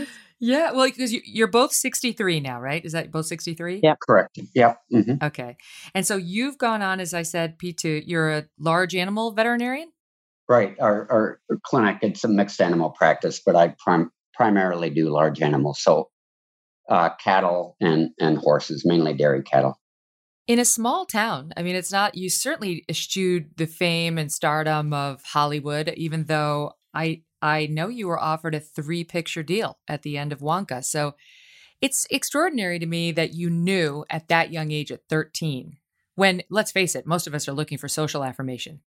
Yeah, 0.43 0.73
well, 0.73 0.87
because 0.87 1.13
you, 1.13 1.45
are 1.45 1.49
both 1.49 1.73
63 1.73 2.41
now, 2.41 2.61
right? 2.61 2.83
Is 2.83 2.93
that 2.93 3.13
both 3.13 3.27
63? 3.27 3.81
Yeah, 3.83 3.95
correct. 4.01 4.39
Yeah. 4.55 4.77
Mm-hmm. 4.93 5.23
Okay. 5.23 5.59
And 5.95 6.07
so 6.07 6.17
you've 6.17 6.57
gone 6.57 6.81
on, 6.81 6.99
as 6.99 7.13
I 7.13 7.23
said, 7.23 7.59
P2, 7.59 8.05
you're 8.07 8.31
a 8.31 8.45
large 8.59 8.95
animal 8.95 9.33
veterinarian? 9.33 9.93
Right. 10.49 10.75
Our, 10.81 11.07
our 11.11 11.41
clinic, 11.63 11.99
it's 12.01 12.25
a 12.25 12.29
mixed 12.29 12.61
animal 12.63 12.89
practice, 12.91 13.43
but 13.45 13.55
I 13.55 13.75
prim- 13.79 14.11
primarily 14.33 14.89
do 14.89 15.11
large 15.11 15.43
animals. 15.43 15.83
So 15.83 16.09
uh, 16.89 17.11
cattle 17.23 17.77
and, 17.79 18.11
and 18.19 18.39
horses, 18.39 18.85
mainly 18.87 19.13
dairy 19.13 19.43
cattle. 19.43 19.79
In 20.51 20.59
a 20.59 20.65
small 20.65 21.07
town, 21.07 21.53
I 21.57 21.63
mean, 21.63 21.77
it's 21.77 21.93
not, 21.93 22.17
you 22.17 22.29
certainly 22.29 22.85
eschewed 22.89 23.57
the 23.57 23.69
fame 23.69 24.19
and 24.19 24.33
stardom 24.33 24.93
of 24.93 25.23
Hollywood, 25.23 25.91
even 25.91 26.25
though 26.25 26.73
I 26.93 27.23
I 27.41 27.67
know 27.67 27.87
you 27.87 28.09
were 28.09 28.19
offered 28.19 28.57
a 28.57 28.59
three 28.59 29.05
picture 29.05 29.45
deal 29.45 29.79
at 29.87 30.03
the 30.03 30.19
end 30.19 30.33
of 30.33 30.41
Wonka. 30.41 30.85
So 30.85 31.15
it's 31.81 32.05
extraordinary 32.11 32.81
to 32.81 32.87
me 32.87 33.13
that 33.13 33.33
you 33.33 33.49
knew 33.49 34.05
at 34.11 34.27
that 34.27 34.53
young 34.53 34.73
age, 34.73 34.91
at 34.91 35.05
13, 35.09 35.77
when, 36.17 36.43
let's 36.51 36.73
face 36.73 36.97
it, 36.97 37.07
most 37.07 37.29
of 37.29 37.35
us 37.35 37.47
are 37.47 37.53
looking 37.53 37.79
for 37.79 37.87
social 37.87 38.25
affirmation. 38.25 38.81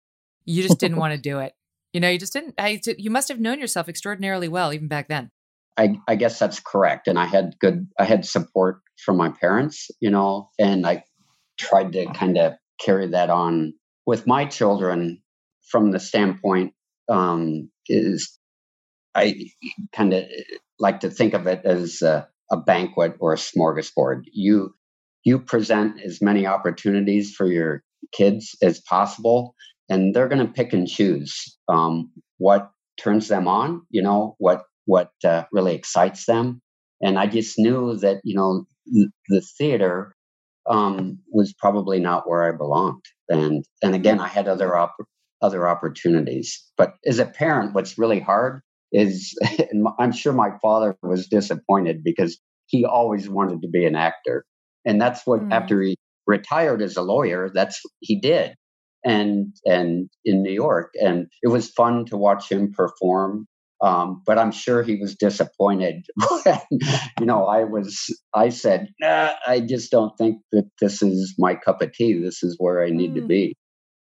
You 0.45 0.64
just 0.64 0.80
didn't 0.80 0.97
want 1.03 1.14
to 1.14 1.22
do 1.22 1.38
it. 1.38 1.53
You 1.93 1.99
know, 1.99 2.09
you 2.09 2.18
just 2.18 2.34
didn't. 2.34 2.55
I, 2.57 2.82
you 2.97 3.12
must 3.12 3.28
have 3.28 3.39
known 3.39 3.59
yourself 3.59 3.88
extraordinarily 3.88 4.47
well 4.47 4.74
even 4.74 4.88
back 4.88 5.09
then. 5.09 5.30
I, 5.78 5.99
I 6.07 6.16
guess 6.16 6.39
that's 6.39 6.59
correct. 6.59 7.07
And 7.07 7.20
I 7.20 7.26
had 7.26 7.53
good, 7.59 7.88
I 7.99 8.05
had 8.05 8.26
support 8.26 8.82
from 8.97 9.16
my 9.16 9.30
parents, 9.30 9.91
you 9.99 10.09
know, 10.09 10.49
and 10.57 10.88
I 10.88 11.03
tried 11.62 11.93
to 11.93 12.05
kind 12.14 12.38
of 12.38 12.53
carry 12.84 13.07
that 13.07 13.30
on 13.30 13.74
with 14.05 14.28
my 14.28 14.45
children 14.45 15.22
from 15.70 15.91
the 15.91 15.99
standpoint 15.99 16.74
um, 17.09 17.70
is 17.88 18.38
I 19.14 19.49
kind 19.93 20.14
of 20.14 20.26
like 20.80 21.01
to 21.01 21.09
think 21.09 21.34
of 21.34 21.47
it 21.47 21.62
as 21.66 22.01
a, 22.01 22.28
a, 22.51 22.57
banquet 22.57 23.16
or 23.20 23.34
a 23.34 23.38
smorgasbord. 23.38 24.24
You 24.32 24.74
you 25.24 25.39
present 25.39 26.01
as 26.01 26.22
many 26.22 26.47
opportunities 26.47 27.36
for 27.36 27.45
your 27.45 27.84
kids 28.12 28.55
as 28.62 28.82
possible, 28.82 29.53
and 29.89 30.14
they're 30.14 30.30
going 30.30 30.45
to 30.45 30.51
pick 30.51 30.74
and 30.74 30.88
choose 30.88 31.57
um, 31.68 32.12
what 32.38 32.72
turns 32.97 33.28
them 33.28 33.47
on. 33.47 33.82
You 33.89 34.01
know 34.01 34.36
what 34.39 34.64
what 34.86 35.12
uh, 35.24 35.43
really 35.51 35.76
excites 35.76 36.26
them. 36.26 36.62
And 37.01 37.20
I 37.20 37.28
just 37.28 37.55
knew 37.57 37.97
that 37.97 38.22
you 38.24 38.36
know 38.36 38.66
the 39.28 39.41
theater 39.57 40.16
um, 40.72 41.19
was 41.32 41.53
probably 41.53 41.99
not 41.99 42.28
where 42.28 42.43
I 42.43 42.55
belonged. 42.55 43.03
And 43.30 43.63
and 43.84 43.93
again, 43.93 44.19
I 44.19 44.28
had 44.28 44.47
other 44.47 44.76
op- 44.76 44.95
other 45.41 45.67
opportunities. 45.67 46.63
But 46.78 46.95
as 47.05 47.19
a 47.19 47.26
parent, 47.26 47.74
what's 47.74 47.97
really 47.97 48.19
hard 48.19 48.61
is 48.91 49.38
I'm 49.99 50.13
sure 50.13 50.34
my 50.34 50.51
father 50.61 50.97
was 51.03 51.28
disappointed 51.28 52.03
because 52.03 52.39
he 52.67 52.86
always 52.86 53.30
wanted 53.30 53.61
to 53.61 53.67
be 53.67 53.86
an 53.86 53.95
actor. 53.95 54.45
And 54.86 54.99
that's 54.99 55.28
what 55.28 55.41
mm. 55.41 55.51
after 55.51 55.82
he 55.82 55.97
retired 56.26 56.82
as 56.82 56.95
a 56.95 57.01
lawyer, 57.01 57.51
that's 57.53 57.82
he 57.99 58.19
did. 58.19 58.55
And 59.03 59.53
and 59.65 60.09
in 60.24 60.41
New 60.41 60.53
York. 60.53 60.93
And 61.01 61.28
it 61.43 61.49
was 61.49 61.69
fun 61.69 62.05
to 62.05 62.17
watch 62.17 62.49
him 62.49 62.72
perform. 62.72 63.45
Um, 63.82 64.21
but 64.25 64.38
I'm 64.38 64.51
sure 64.51 64.84
he 64.84 64.97
was 64.97 65.15
disappointed 65.15 66.05
when, 66.43 66.59
you 67.19 67.25
know, 67.25 67.45
I 67.45 67.63
was, 67.63 68.15
I 68.34 68.49
said, 68.49 68.89
nah, 68.99 69.32
I 69.47 69.59
just 69.59 69.89
don't 69.89 70.15
think 70.17 70.38
that 70.51 70.69
this 70.79 71.01
is 71.01 71.34
my 71.39 71.55
cup 71.55 71.82
of 71.82 71.91
tea. 71.91 72.21
This 72.21 72.43
is 72.43 72.55
where 72.59 72.84
I 72.84 72.89
need 72.89 73.11
mm. 73.11 73.15
to 73.15 73.21
be. 73.21 73.55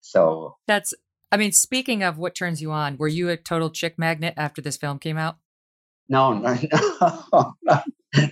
So 0.01 0.55
that's 0.67 0.93
I 1.31 1.37
mean, 1.37 1.51
speaking 1.51 2.03
of 2.03 2.17
what 2.17 2.35
turns 2.35 2.61
you 2.61 2.71
on, 2.71 2.97
were 2.97 3.07
you 3.07 3.29
a 3.29 3.35
total 3.35 3.69
chick 3.69 3.95
magnet 3.97 4.35
after 4.37 4.61
this 4.61 4.77
film 4.77 4.99
came 4.99 5.17
out? 5.17 5.35
No, 6.07 6.33
no, 6.33 6.55
no 7.63 7.81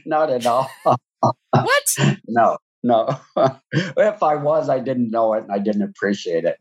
not 0.06 0.30
at 0.30 0.46
all. 0.46 0.70
what? 0.84 1.84
No, 2.28 2.58
no. 2.84 3.20
if 3.38 4.24
I 4.24 4.36
was, 4.36 4.70
I 4.70 4.80
didn't 4.80 5.12
know 5.12 5.34
it 5.34 5.44
and 5.44 5.52
I 5.52 5.60
didn't 5.60 5.84
appreciate 5.84 6.46
it. 6.46 6.58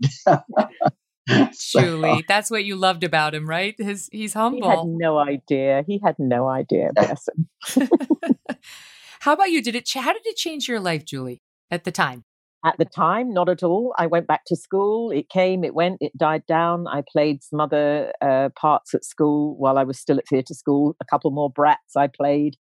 Julie, 1.70 2.24
that's 2.26 2.50
what 2.50 2.64
you 2.64 2.76
loved 2.76 3.04
about 3.04 3.34
him, 3.34 3.48
right? 3.48 3.74
His 3.78 4.08
he's 4.12 4.34
humble. 4.34 4.70
He 4.70 4.76
had 4.76 4.86
no 4.86 5.18
idea. 5.18 5.84
He 5.86 6.00
had 6.04 6.16
no 6.18 6.48
idea. 6.48 6.90
Bless 6.94 7.28
him. 7.28 7.88
how 9.20 9.32
about 9.32 9.50
you? 9.50 9.62
Did 9.62 9.76
it? 9.76 9.88
How 9.94 10.12
did 10.12 10.26
it 10.26 10.36
change 10.36 10.68
your 10.68 10.80
life, 10.80 11.04
Julie, 11.04 11.42
at 11.70 11.84
the 11.84 11.92
time? 11.92 12.24
At 12.64 12.78
the 12.78 12.84
time, 12.84 13.32
not 13.32 13.48
at 13.48 13.64
all. 13.64 13.92
I 13.98 14.06
went 14.06 14.28
back 14.28 14.44
to 14.46 14.54
school. 14.54 15.10
It 15.10 15.28
came, 15.28 15.64
it 15.64 15.74
went, 15.74 15.98
it 16.00 16.16
died 16.16 16.46
down. 16.46 16.86
I 16.86 17.02
played 17.10 17.42
some 17.42 17.58
other 17.58 18.12
uh, 18.20 18.50
parts 18.56 18.94
at 18.94 19.04
school 19.04 19.56
while 19.58 19.78
I 19.78 19.82
was 19.82 19.98
still 19.98 20.16
at 20.16 20.28
theatre 20.28 20.54
school. 20.54 20.94
A 21.00 21.04
couple 21.04 21.32
more 21.32 21.50
brats 21.50 21.96
I 21.96 22.06
played. 22.06 22.54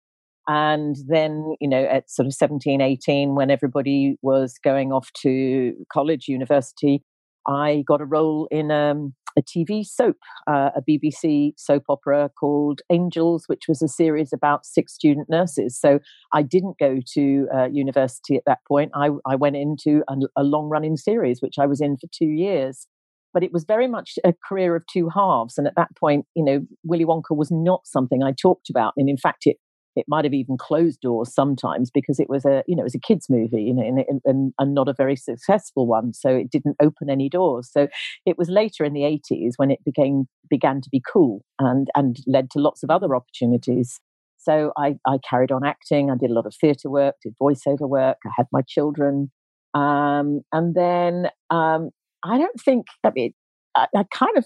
And 0.47 0.95
then, 1.07 1.53
you 1.61 1.67
know, 1.67 1.83
at 1.83 2.09
sort 2.09 2.25
of 2.25 2.33
17, 2.33 2.81
18, 2.81 3.35
when 3.35 3.51
everybody 3.51 4.15
was 4.23 4.55
going 4.63 4.91
off 4.91 5.11
to 5.21 5.73
college, 5.93 6.27
university, 6.27 7.03
I 7.47 7.83
got 7.87 8.01
a 8.01 8.05
role 8.05 8.47
in 8.51 8.71
um, 8.71 9.13
a 9.37 9.41
TV 9.41 9.85
soap, 9.85 10.17
uh, 10.47 10.71
a 10.75 10.81
BBC 10.81 11.53
soap 11.57 11.83
opera 11.89 12.29
called 12.39 12.81
Angels, 12.91 13.45
which 13.47 13.63
was 13.67 13.81
a 13.81 13.87
series 13.87 14.33
about 14.33 14.65
six 14.65 14.93
student 14.93 15.29
nurses. 15.29 15.79
So 15.79 15.99
I 16.33 16.41
didn't 16.41 16.77
go 16.79 16.99
to 17.13 17.47
uh, 17.53 17.67
university 17.71 18.35
at 18.35 18.43
that 18.45 18.59
point. 18.67 18.91
I, 18.95 19.09
I 19.25 19.35
went 19.35 19.55
into 19.55 20.03
a, 20.07 20.15
a 20.35 20.43
long 20.43 20.69
running 20.69 20.97
series, 20.97 21.41
which 21.41 21.55
I 21.59 21.65
was 21.65 21.81
in 21.81 21.97
for 21.97 22.07
two 22.11 22.25
years. 22.25 22.87
But 23.33 23.43
it 23.43 23.53
was 23.53 23.63
very 23.63 23.87
much 23.87 24.19
a 24.25 24.33
career 24.45 24.75
of 24.75 24.83
two 24.91 25.07
halves. 25.07 25.57
And 25.57 25.65
at 25.65 25.75
that 25.77 25.95
point, 25.97 26.25
you 26.35 26.43
know, 26.43 26.65
Willy 26.83 27.05
Wonka 27.05 27.35
was 27.35 27.49
not 27.49 27.87
something 27.87 28.21
I 28.21 28.33
talked 28.33 28.69
about. 28.69 28.93
And 28.97 29.09
in 29.09 29.17
fact, 29.17 29.43
it 29.45 29.55
it 29.95 30.05
might 30.07 30.25
have 30.25 30.33
even 30.33 30.57
closed 30.57 31.01
doors 31.01 31.33
sometimes 31.33 31.91
because 31.91 32.19
it 32.19 32.29
was 32.29 32.45
a 32.45 32.63
you 32.67 32.75
know 32.75 32.81
it 32.81 32.91
was 32.91 32.95
a 32.95 32.99
kids 32.99 33.27
movie 33.29 33.61
you 33.61 33.73
know 33.73 33.83
and, 33.83 34.21
and, 34.25 34.53
and, 34.57 34.73
not 34.73 34.87
a 34.87 34.93
very 34.93 35.15
successful 35.15 35.85
one 35.85 36.13
so 36.13 36.29
it 36.29 36.49
didn't 36.49 36.77
open 36.81 37.09
any 37.09 37.29
doors. 37.29 37.69
So 37.71 37.87
it 38.25 38.37
was 38.37 38.49
later 38.49 38.83
in 38.85 38.93
the 38.93 39.01
80s 39.01 39.53
when 39.57 39.71
it 39.71 39.83
became 39.83 40.27
began 40.49 40.81
to 40.81 40.89
be 40.89 41.01
cool 41.11 41.43
and 41.59 41.89
and 41.95 42.17
led 42.27 42.49
to 42.51 42.59
lots 42.59 42.83
of 42.83 42.89
other 42.89 43.15
opportunities. 43.15 43.99
So 44.37 44.71
I, 44.75 44.95
I 45.05 45.19
carried 45.29 45.51
on 45.51 45.63
acting 45.63 46.09
i 46.09 46.15
did 46.15 46.31
a 46.31 46.33
lot 46.33 46.47
of 46.47 46.55
theatre 46.59 46.89
work 46.89 47.15
did 47.23 47.35
voiceover 47.39 47.87
work 47.87 48.17
i 48.25 48.29
had 48.35 48.47
my 48.51 48.61
children 48.67 49.31
um, 49.73 50.41
and 50.51 50.73
then 50.73 51.29
um, 51.51 51.91
i 52.23 52.37
don't 52.37 52.59
think 52.59 52.87
i 53.03 53.11
mean 53.13 53.33
I, 53.75 53.87
I 53.95 54.03
kind 54.11 54.37
of 54.37 54.45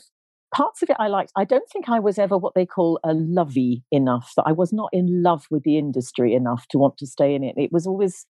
parts 0.53 0.81
of 0.81 0.89
it 0.89 0.95
I 0.99 1.07
liked. 1.07 1.31
I 1.35 1.43
don't 1.43 1.69
think 1.69 1.89
I 1.89 1.99
was 1.99 2.17
ever 2.17 2.37
what 2.37 2.53
they 2.55 2.65
call 2.65 2.99
a 3.03 3.13
lovey 3.13 3.83
enough. 3.91 4.31
That 4.35 4.43
I 4.45 4.51
was 4.51 4.71
not 4.71 4.89
in 4.93 5.23
love 5.23 5.45
with 5.49 5.63
the 5.63 5.77
industry 5.77 6.33
enough 6.33 6.67
to 6.69 6.77
want 6.77 6.97
to 6.97 7.07
stay 7.07 7.35
in 7.35 7.43
it. 7.43 7.55
It 7.57 7.71
was 7.71 7.87
always, 7.87 8.25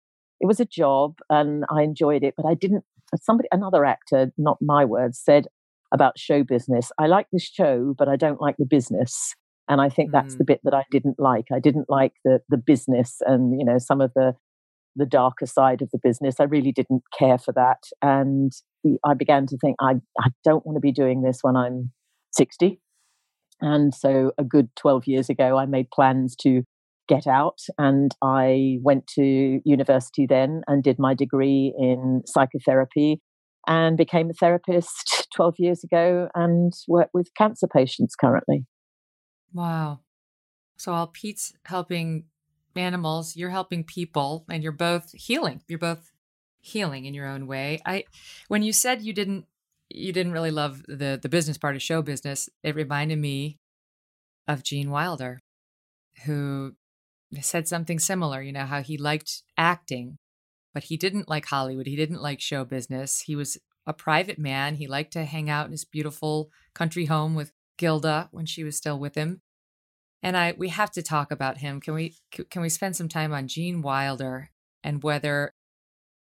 it 0.41 0.47
was 0.47 0.61
a 0.61 0.65
job, 0.65 1.17
and 1.29 1.65
I 1.71 1.83
enjoyed 1.83 2.23
it. 2.23 2.35
But 2.37 2.47
I 2.47 2.55
didn't. 2.55 2.85
Somebody, 3.21 3.49
another 3.51 3.85
actor, 3.85 4.33
not 4.39 4.59
my 4.61 4.85
words, 4.85 5.21
said 5.23 5.47
about 5.93 6.19
show 6.19 6.45
business. 6.45 6.93
I 6.99 7.07
like 7.07 7.27
the 7.33 7.41
show, 7.41 7.95
but 7.99 8.09
I 8.09 8.15
don't 8.17 8.41
like 8.41 8.57
the 8.57 8.67
business. 8.67 9.35
And 9.69 9.81
I 9.81 9.89
think 9.89 10.13
that's 10.13 10.37
the 10.37 10.45
mm. 10.45 10.49
bit 10.49 10.61
that 10.65 10.75
I 10.75 10.85
didn't 10.91 11.19
like. 11.19 11.47
I 11.53 11.61
didn't 11.61 11.89
like 11.89 12.13
the 12.25 12.41
the 12.49 12.57
business 12.57 13.19
and 13.27 13.59
you 13.59 13.65
know 13.65 13.79
some 13.79 14.01
of 14.01 14.13
the 14.15 14.35
the 14.97 15.07
darker 15.07 15.47
side 15.47 15.83
of 15.83 15.91
the 15.93 15.99
business. 16.03 16.37
I 16.41 16.45
really 16.45 16.73
didn't 16.73 17.03
care 17.17 17.39
for 17.39 17.53
that. 17.53 17.85
And 18.03 18.53
I 19.05 19.15
began 19.15 19.47
to 19.47 19.57
think, 19.59 19.77
I, 19.81 19.95
I 20.19 20.29
don't 20.45 20.65
want 20.67 20.77
to 20.77 20.81
be 20.81 20.93
doing 20.93 21.23
this 21.23 21.39
when 21.43 21.57
I'm 21.57 21.93
60. 22.33 22.81
And 23.61 23.95
so 23.95 24.33
a 24.39 24.45
good 24.45 24.68
12 24.76 25.07
years 25.07 25.28
ago, 25.28 25.59
I 25.59 25.66
made 25.66 25.91
plans 25.91 26.35
to 26.43 26.62
get 27.09 27.26
out 27.26 27.59
and 27.76 28.14
I 28.22 28.78
went 28.83 29.07
to 29.09 29.61
university 29.64 30.26
then 30.26 30.62
and 30.68 30.83
did 30.83 30.99
my 30.99 31.12
degree 31.12 31.74
in 31.76 32.22
psychotherapy 32.24 33.20
and 33.66 33.97
became 33.97 34.31
a 34.31 34.35
therapist 34.35 35.26
12 35.35 35.55
years 35.59 35.85
ago 35.85 36.28
and 36.35 36.72
work 36.89 37.09
with 37.12 37.35
cancer 37.37 37.66
patients 37.66 38.14
currently. 38.14 38.64
Wow. 39.53 40.01
So 40.76 40.93
while 40.93 41.09
Pete's 41.09 41.53
helping 41.64 42.24
animals, 42.76 43.37
you're 43.37 43.51
helping 43.51 43.85
people 43.85 44.47
and 44.49 44.62
you're 44.62 44.72
both 44.72 45.12
healing. 45.12 45.62
You're 45.68 45.78
both 45.78 46.12
healing 46.61 47.07
in 47.07 47.14
your 47.14 47.26
own 47.26 47.47
way. 47.47 47.81
I 47.85 48.05
when 48.49 48.62
you 48.62 48.72
said 48.72 49.03
you 49.03 49.12
didn't 49.12 49.47
you 49.91 50.12
didn't 50.12 50.32
really 50.32 50.51
love 50.51 50.82
the 50.86 51.18
the 51.20 51.28
business 51.28 51.59
part 51.59 51.76
of 51.76 51.82
show 51.82 52.03
business, 52.03 52.49
it 52.62 52.74
reminded 52.74 53.18
me 53.18 53.59
of 54.49 54.62
Gene 54.62 54.91
Wilder, 54.91 55.41
who 56.24 56.74
said 57.41 57.68
something 57.68 57.99
similar, 57.99 58.43
you 58.43 58.53
know, 58.53 58.66
how 58.66 58.82
he 58.82 58.97
liked 58.97 59.43
acting, 59.57 60.18
but 60.74 60.84
he 60.84 60.97
didn't 60.97 61.28
like 61.28 61.47
Hollywood. 61.47 61.86
He 61.86 61.97
didn't 61.97 62.22
like 62.22 62.41
show 62.41 62.64
business. 62.64 63.22
He 63.22 63.36
was 63.36 63.59
a 63.86 63.93
private 63.93 64.38
man. 64.38 64.76
He 64.76 64.86
liked 64.86 65.12
to 65.14 65.24
hang 65.24 65.49
out 65.49 65.66
in 65.66 65.72
his 65.72 65.84
beautiful 65.84 66.51
country 66.74 67.07
home 67.07 67.34
with 67.34 67.53
Gilda 67.78 68.28
when 68.30 68.47
she 68.47 68.64
was 68.64 68.76
still 68.76 68.99
with 68.99 69.14
him. 69.14 69.41
And 70.22 70.36
I 70.36 70.55
we 70.57 70.68
have 70.68 70.91
to 70.93 71.03
talk 71.03 71.30
about 71.30 71.59
him. 71.59 71.80
Can 71.80 71.95
we 71.95 72.16
can 72.51 72.62
we 72.62 72.68
spend 72.68 72.97
some 72.97 73.09
time 73.09 73.32
on 73.32 73.49
Gene 73.49 73.82
Wilder 73.82 74.51
and 74.84 75.03
whether 75.03 75.55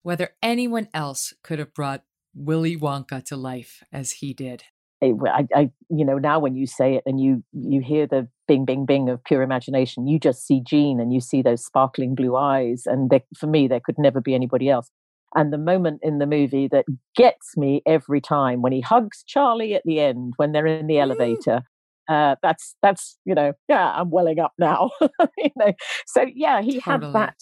whether 0.02 0.30
anyone 0.42 0.88
else 0.92 1.32
could 1.42 1.58
have 1.58 1.72
brought 1.72 2.02
Willy 2.34 2.76
Wonka 2.76 3.24
to 3.26 3.36
life 3.36 3.82
as 3.92 4.12
he 4.12 4.34
did? 4.34 4.64
I, 5.02 5.46
I, 5.54 5.70
you 5.90 6.04
know, 6.04 6.18
now 6.18 6.38
when 6.38 6.54
you 6.54 6.66
say 6.66 6.94
it 6.94 7.02
and 7.04 7.20
you 7.20 7.44
you 7.52 7.80
hear 7.80 8.06
the 8.06 8.28
bing, 8.48 8.64
bing, 8.64 8.86
bing 8.86 9.08
of 9.08 9.22
pure 9.24 9.42
imagination, 9.42 10.06
you 10.06 10.18
just 10.18 10.46
see 10.46 10.60
Gene 10.60 11.00
and 11.00 11.12
you 11.12 11.20
see 11.20 11.42
those 11.42 11.64
sparkling 11.64 12.14
blue 12.14 12.36
eyes, 12.36 12.84
and 12.86 13.10
they, 13.10 13.22
for 13.36 13.46
me, 13.46 13.68
there 13.68 13.80
could 13.84 13.98
never 13.98 14.20
be 14.20 14.34
anybody 14.34 14.70
else. 14.70 14.90
And 15.34 15.52
the 15.52 15.58
moment 15.58 16.00
in 16.02 16.18
the 16.18 16.26
movie 16.26 16.68
that 16.68 16.84
gets 17.16 17.56
me 17.56 17.82
every 17.86 18.20
time 18.20 18.62
when 18.62 18.72
he 18.72 18.80
hugs 18.80 19.24
Charlie 19.26 19.74
at 19.74 19.82
the 19.84 20.00
end 20.00 20.34
when 20.36 20.52
they're 20.52 20.66
in 20.66 20.86
the 20.86 20.94
mm. 20.94 21.02
elevator. 21.02 21.62
Uh, 22.06 22.36
that's 22.42 22.76
that's 22.82 23.16
you 23.24 23.34
know 23.34 23.54
yeah 23.66 23.94
I'm 23.96 24.10
welling 24.10 24.38
up 24.38 24.52
now 24.58 24.90
you 25.38 25.50
know 25.56 25.72
so 26.06 26.26
yeah 26.34 26.60
he 26.60 26.78
totally. 26.78 27.06
had 27.06 27.14
that 27.14 27.36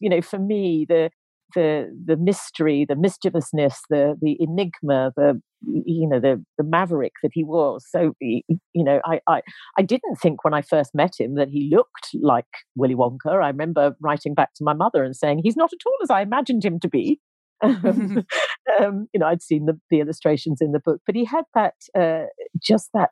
you 0.00 0.10
know 0.10 0.20
for 0.20 0.36
me 0.36 0.84
the 0.88 1.10
the 1.54 1.90
the 2.04 2.16
mystery 2.16 2.84
the 2.88 2.96
mischievousness 2.96 3.80
the 3.90 4.16
the 4.20 4.36
enigma 4.40 5.12
the 5.16 5.40
you 5.62 6.08
know 6.08 6.20
the 6.20 6.42
the 6.58 6.64
maverick 6.64 7.12
that 7.22 7.32
he 7.32 7.44
was. 7.44 7.84
So 7.88 8.14
you 8.20 8.42
know 8.74 9.00
I, 9.04 9.20
I 9.28 9.42
i 9.78 9.82
didn't 9.82 10.16
think 10.16 10.44
when 10.44 10.54
i 10.54 10.62
first 10.62 10.94
met 10.94 11.14
him 11.18 11.34
that 11.34 11.48
he 11.48 11.70
looked 11.72 12.08
like 12.14 12.46
willy 12.76 12.94
wonka. 12.94 13.42
I 13.42 13.48
remember 13.48 13.94
writing 14.00 14.34
back 14.34 14.54
to 14.54 14.64
my 14.64 14.72
mother 14.72 15.04
and 15.04 15.14
saying 15.14 15.40
he's 15.42 15.56
not 15.56 15.72
at 15.72 15.86
all 15.86 15.96
as 16.02 16.10
i 16.10 16.22
imagined 16.22 16.64
him 16.64 16.80
to 16.80 16.88
be. 16.88 17.20
Um, 17.62 18.24
um, 18.80 19.06
you 19.12 19.20
know, 19.20 19.26
I'd 19.26 19.42
seen 19.42 19.66
the, 19.66 19.78
the 19.90 20.00
illustrations 20.00 20.62
in 20.62 20.72
the 20.72 20.80
book, 20.80 21.02
but 21.04 21.14
he 21.14 21.26
had 21.26 21.44
that 21.54 21.74
uh, 21.94 22.24
just 22.58 22.88
that 22.94 23.10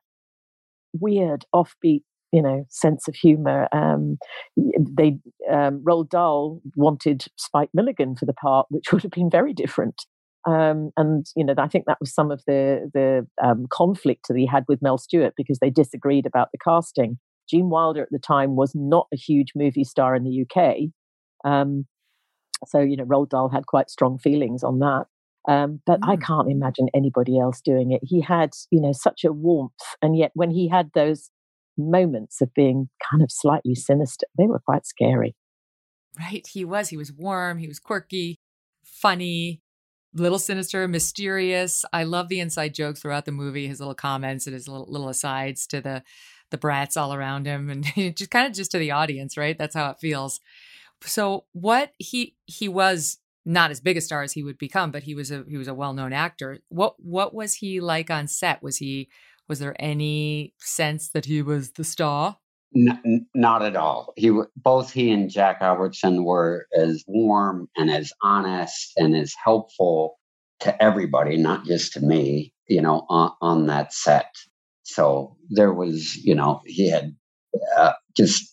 weird, 0.95 1.45
offbeat, 1.55 2.03
you 2.33 2.43
know, 2.43 2.65
sense 2.69 3.09
of 3.09 3.15
humor. 3.15 3.69
Um, 3.73 4.19
they 4.57 5.19
um, 5.51 5.83
Roald 5.85 6.11
Dahl 6.11 6.61
wanted 6.77 7.25
Spike 7.37 7.71
Milligan 7.73 8.17
for 8.17 8.27
the 8.27 8.35
part, 8.35 8.67
which 8.71 8.87
would 8.93 9.03
have 9.03 9.13
been 9.13 9.31
very 9.31 9.53
different. 9.53 10.05
Um, 10.47 10.91
and 10.97 11.27
you 11.37 11.45
know, 11.45 11.55
I 11.59 11.69
think 11.69 11.85
that 11.87 12.01
was 12.01 12.15
some 12.15 12.31
of 12.31 12.43
the 12.47 12.91
the 12.95 13.27
um, 13.43 13.67
conflict 13.71 14.29
that 14.29 14.37
he 14.37 14.47
had 14.47 14.65
with 14.69 14.83
Mel 14.83 14.99
Stuart 14.99 15.35
because 15.37 15.59
they 15.59 15.71
disagreed 15.71 16.27
about 16.27 16.49
the 16.53 16.59
casting. 16.59 17.19
Gene 17.49 17.71
Wilder 17.71 18.03
at 18.03 18.11
the 18.11 18.19
time 18.19 18.57
was 18.57 18.73
not 18.75 19.07
a 19.13 19.17
huge 19.17 19.53
movie 19.57 19.85
star 19.85 20.15
in 20.15 20.25
the 20.25 20.45
UK. 20.45 20.91
Um, 21.51 21.87
so, 22.67 22.81
you 22.81 22.97
know, 22.97 23.05
Roald 23.05 23.31
Dahl 23.31 23.49
had 23.49 23.67
quite 23.67 23.91
strong 23.91 24.19
feelings 24.19 24.63
on 24.63 24.79
that. 24.81 25.07
Um, 25.49 25.81
but 25.87 26.01
mm. 26.01 26.09
I 26.09 26.17
can't 26.17 26.51
imagine 26.51 26.89
anybody 26.95 27.39
else 27.39 27.61
doing 27.61 27.93
it. 27.93 28.01
He 28.03 28.21
had, 28.21 28.51
you 28.71 28.81
know, 28.81 28.93
such 28.93 29.25
a 29.25 29.33
warmth. 29.33 29.73
And 30.03 30.17
yet, 30.17 30.33
when 30.35 30.51
he 30.51 30.69
had 30.69 30.91
those 30.95 31.31
moments 31.79 32.41
of 32.41 32.53
being 32.55 32.89
kind 33.11 33.23
of 33.23 33.31
slightly 33.31 33.75
sinister, 33.75 34.27
they 34.37 34.47
were 34.47 34.61
quite 34.61 34.87
scary. 34.87 35.35
Right. 36.19 36.47
He 36.47 36.65
was. 36.65 36.89
He 36.89 36.97
was 36.97 37.13
warm. 37.13 37.59
He 37.59 37.69
was 37.69 37.79
quirky, 37.79 38.41
funny, 38.85 39.63
little 40.15 40.39
sinister, 40.39 40.87
mysterious. 40.89 41.85
I 41.93 42.05
love 42.05 42.29
the 42.29 42.41
inside 42.41 42.75
jokes 42.75 43.01
throughout 43.01 43.25
the 43.25 43.33
movie, 43.33 43.69
his 43.69 43.79
little 43.79 43.95
comments 43.95 44.47
and 44.47 44.55
his 44.55 44.69
little, 44.69 44.87
little 44.89 45.09
asides 45.09 45.67
to 45.69 45.81
the 45.81 46.03
the 46.51 46.59
brats 46.59 46.97
all 46.97 47.13
around 47.13 47.47
him 47.47 47.69
and 47.69 47.85
just 48.17 48.31
kind 48.31 48.47
of 48.47 48.55
just 48.55 48.71
to 48.71 48.79
the 48.79 48.91
audience, 48.91 49.37
right? 49.37 49.59
That's 49.59 49.75
how 49.75 49.91
it 49.91 50.01
feels. 50.01 50.41
So 51.03 51.45
what 51.53 51.93
he 51.99 52.37
he 52.47 52.69
was 52.69 53.19
not 53.45 53.71
as 53.71 53.81
big 53.81 53.97
a 53.97 54.01
star 54.01 54.23
as 54.23 54.33
he 54.33 54.43
would 54.43 54.59
become, 54.59 54.91
but 54.91 55.05
he 55.05 55.15
was 55.15 55.31
a 55.31 55.45
he 55.49 55.57
was 55.57 55.69
a 55.69 55.75
well 55.75 55.93
known 55.93 56.13
actor. 56.13 56.59
What 56.69 56.95
what 56.99 57.35
was 57.35 57.55
he 57.55 57.81
like 57.81 58.11
on 58.11 58.27
set? 58.27 58.63
Was 58.63 58.79
he 58.79 59.09
was 59.49 59.59
there 59.59 59.77
any 59.79 60.55
sense 60.59 61.09
that 61.11 61.25
he 61.25 61.43
was 61.43 61.73
the 61.73 61.85
star? 61.85 62.39
N- 62.77 63.27
not 63.35 63.63
at 63.63 63.77
all. 63.77 64.13
He 64.17 64.31
both 64.57 64.93
he 64.93 65.11
and 65.11 65.31
Jack 65.31 65.59
Albertson 65.61 66.25
were 66.25 66.67
as 66.77 67.03
warm 67.07 67.69
and 67.77 67.91
as 67.91 68.13
honest 68.23 68.93
and 68.97 69.17
as 69.17 69.35
helpful 69.43 70.19
to 70.61 70.83
everybody, 70.83 71.37
not 71.37 71.65
just 71.65 71.95
to 71.95 72.01
me. 72.01 72.53
You 72.67 72.83
know, 72.83 73.07
on, 73.09 73.33
on 73.41 73.67
that 73.69 73.95
set. 73.95 74.35
So 74.83 75.37
there 75.49 75.73
was, 75.73 76.17
you 76.17 76.35
know, 76.35 76.61
he 76.67 76.91
had 76.91 77.17
uh, 77.79 77.93
just 78.15 78.45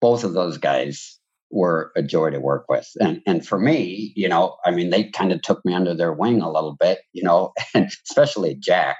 both 0.00 0.22
of 0.22 0.32
those 0.32 0.58
guys 0.58 1.18
were 1.50 1.92
a 1.96 2.02
joy 2.02 2.30
to 2.30 2.40
work 2.40 2.66
with. 2.68 2.88
And 3.00 3.22
and 3.26 3.46
for 3.46 3.58
me, 3.58 4.12
you 4.16 4.28
know, 4.28 4.56
I 4.64 4.70
mean, 4.70 4.90
they 4.90 5.04
kind 5.10 5.32
of 5.32 5.40
took 5.42 5.64
me 5.64 5.72
under 5.72 5.94
their 5.94 6.12
wing 6.12 6.42
a 6.42 6.50
little 6.50 6.76
bit, 6.78 6.98
you 7.12 7.22
know, 7.22 7.52
and 7.74 7.86
especially 8.06 8.56
Jack, 8.56 8.98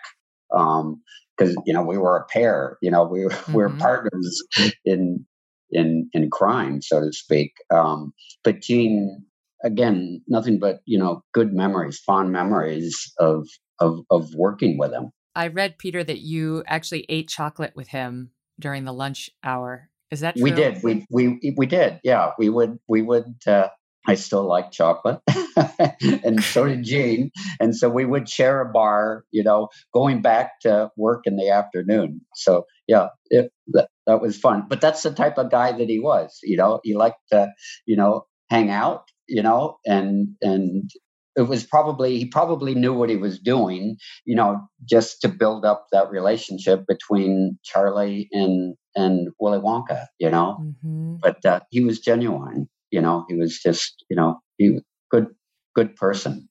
um, 0.54 1.02
because 1.36 1.56
you 1.66 1.72
know 1.72 1.82
we 1.82 1.98
were 1.98 2.16
a 2.16 2.24
pair, 2.24 2.78
you 2.80 2.90
know, 2.90 3.04
we 3.04 3.20
mm-hmm. 3.24 3.52
we 3.52 3.62
were 3.62 3.70
partners 3.70 4.42
in 4.84 5.26
in 5.70 6.08
in 6.12 6.30
crime, 6.30 6.82
so 6.82 7.00
to 7.00 7.12
speak. 7.12 7.52
Um, 7.70 8.12
but 8.42 8.60
Gene, 8.60 9.24
again, 9.62 10.22
nothing 10.28 10.58
but 10.58 10.80
you 10.84 10.98
know 10.98 11.22
good 11.32 11.52
memories, 11.52 11.98
fond 11.98 12.32
memories 12.32 13.12
of 13.18 13.48
of 13.80 14.00
of 14.10 14.34
working 14.34 14.78
with 14.78 14.92
him. 14.92 15.10
I 15.34 15.48
read 15.48 15.78
Peter 15.78 16.04
that 16.04 16.20
you 16.20 16.62
actually 16.66 17.06
ate 17.08 17.28
chocolate 17.28 17.74
with 17.74 17.88
him 17.88 18.30
during 18.60 18.84
the 18.84 18.92
lunch 18.92 19.30
hour 19.42 19.90
is 20.14 20.20
that 20.20 20.36
true? 20.36 20.44
We 20.44 20.52
did. 20.52 20.82
We 20.82 21.04
we 21.10 21.54
we 21.56 21.66
did. 21.66 22.00
Yeah, 22.04 22.30
we 22.38 22.48
would 22.48 22.78
we 22.88 23.02
would. 23.02 23.34
Uh, 23.46 23.68
I 24.06 24.14
still 24.14 24.46
like 24.46 24.70
chocolate, 24.70 25.20
and 26.24 26.42
so 26.42 26.66
did 26.66 26.84
Gene. 26.84 27.30
And 27.60 27.74
so 27.74 27.88
we 27.88 28.04
would 28.04 28.28
share 28.28 28.60
a 28.60 28.70
bar, 28.70 29.24
you 29.30 29.42
know, 29.42 29.68
going 29.92 30.20
back 30.20 30.60
to 30.60 30.90
work 30.96 31.22
in 31.24 31.36
the 31.36 31.50
afternoon. 31.50 32.20
So 32.34 32.66
yeah, 32.86 33.08
it, 33.30 33.50
that, 33.68 33.88
that 34.06 34.20
was 34.20 34.36
fun. 34.36 34.66
But 34.68 34.80
that's 34.80 35.02
the 35.02 35.12
type 35.12 35.38
of 35.38 35.50
guy 35.50 35.72
that 35.72 35.88
he 35.88 35.98
was. 36.00 36.38
You 36.42 36.56
know, 36.56 36.80
he 36.82 36.94
liked 36.94 37.20
to, 37.32 37.50
you 37.86 37.96
know, 37.96 38.26
hang 38.50 38.70
out. 38.70 39.04
You 39.26 39.42
know, 39.42 39.78
and 39.86 40.28
and 40.42 40.90
it 41.36 41.42
was 41.42 41.64
probably 41.64 42.18
he 42.18 42.26
probably 42.26 42.74
knew 42.74 42.92
what 42.92 43.10
he 43.10 43.16
was 43.16 43.38
doing 43.38 43.96
you 44.24 44.34
know 44.34 44.60
just 44.84 45.20
to 45.20 45.28
build 45.28 45.64
up 45.64 45.86
that 45.92 46.10
relationship 46.10 46.86
between 46.86 47.58
charlie 47.62 48.28
and 48.32 48.76
and 48.94 49.28
willy 49.40 49.58
wonka 49.58 50.06
you 50.18 50.30
know 50.30 50.58
mm-hmm. 50.60 51.16
but 51.20 51.44
uh, 51.44 51.60
he 51.70 51.82
was 51.82 52.00
genuine 52.00 52.68
you 52.94 53.00
know 53.00 53.24
he 53.28 53.34
was 53.34 53.58
just 53.58 54.04
you 54.08 54.16
know 54.16 54.40
he 54.58 54.70
was 54.70 54.82
good 55.10 55.26
good 55.74 55.96
person 55.96 56.48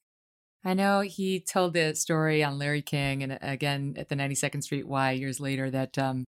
i 0.64 0.74
know 0.74 1.00
he 1.00 1.40
told 1.40 1.72
the 1.72 1.94
story 1.94 2.44
on 2.44 2.58
larry 2.58 2.82
king 2.82 3.22
and 3.22 3.38
again 3.40 3.94
at 3.96 4.08
the 4.08 4.14
92nd 4.14 4.62
street 4.62 4.86
y 4.86 5.12
years 5.12 5.40
later 5.40 5.70
that 5.70 5.96
um 5.98 6.24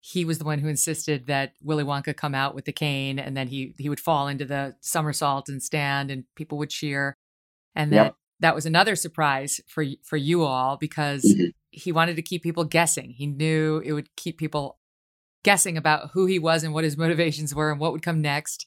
he 0.00 0.24
was 0.24 0.38
the 0.38 0.44
one 0.44 0.60
who 0.60 0.68
insisted 0.68 1.26
that 1.26 1.54
Willy 1.60 1.82
Wonka 1.82 2.16
come 2.16 2.32
out 2.32 2.54
with 2.54 2.64
the 2.64 2.72
cane 2.72 3.18
and 3.18 3.36
then 3.36 3.48
he 3.48 3.74
he 3.76 3.88
would 3.88 3.98
fall 3.98 4.28
into 4.28 4.44
the 4.44 4.76
somersault 4.80 5.48
and 5.48 5.60
stand 5.60 6.12
and 6.12 6.22
people 6.36 6.58
would 6.58 6.70
cheer 6.70 7.16
and 7.74 7.92
that 7.92 8.04
yep. 8.04 8.14
that 8.40 8.54
was 8.54 8.66
another 8.66 8.96
surprise 8.96 9.60
for 9.66 9.84
for 10.02 10.16
you 10.16 10.44
all 10.44 10.76
because 10.76 11.24
mm-hmm. 11.24 11.46
he 11.70 11.92
wanted 11.92 12.16
to 12.16 12.22
keep 12.22 12.42
people 12.42 12.64
guessing. 12.64 13.10
He 13.10 13.26
knew 13.26 13.82
it 13.84 13.92
would 13.92 14.14
keep 14.16 14.38
people 14.38 14.78
guessing 15.44 15.76
about 15.76 16.10
who 16.12 16.26
he 16.26 16.38
was 16.38 16.64
and 16.64 16.74
what 16.74 16.84
his 16.84 16.96
motivations 16.96 17.54
were 17.54 17.70
and 17.70 17.78
what 17.78 17.92
would 17.92 18.02
come 18.02 18.20
next. 18.20 18.66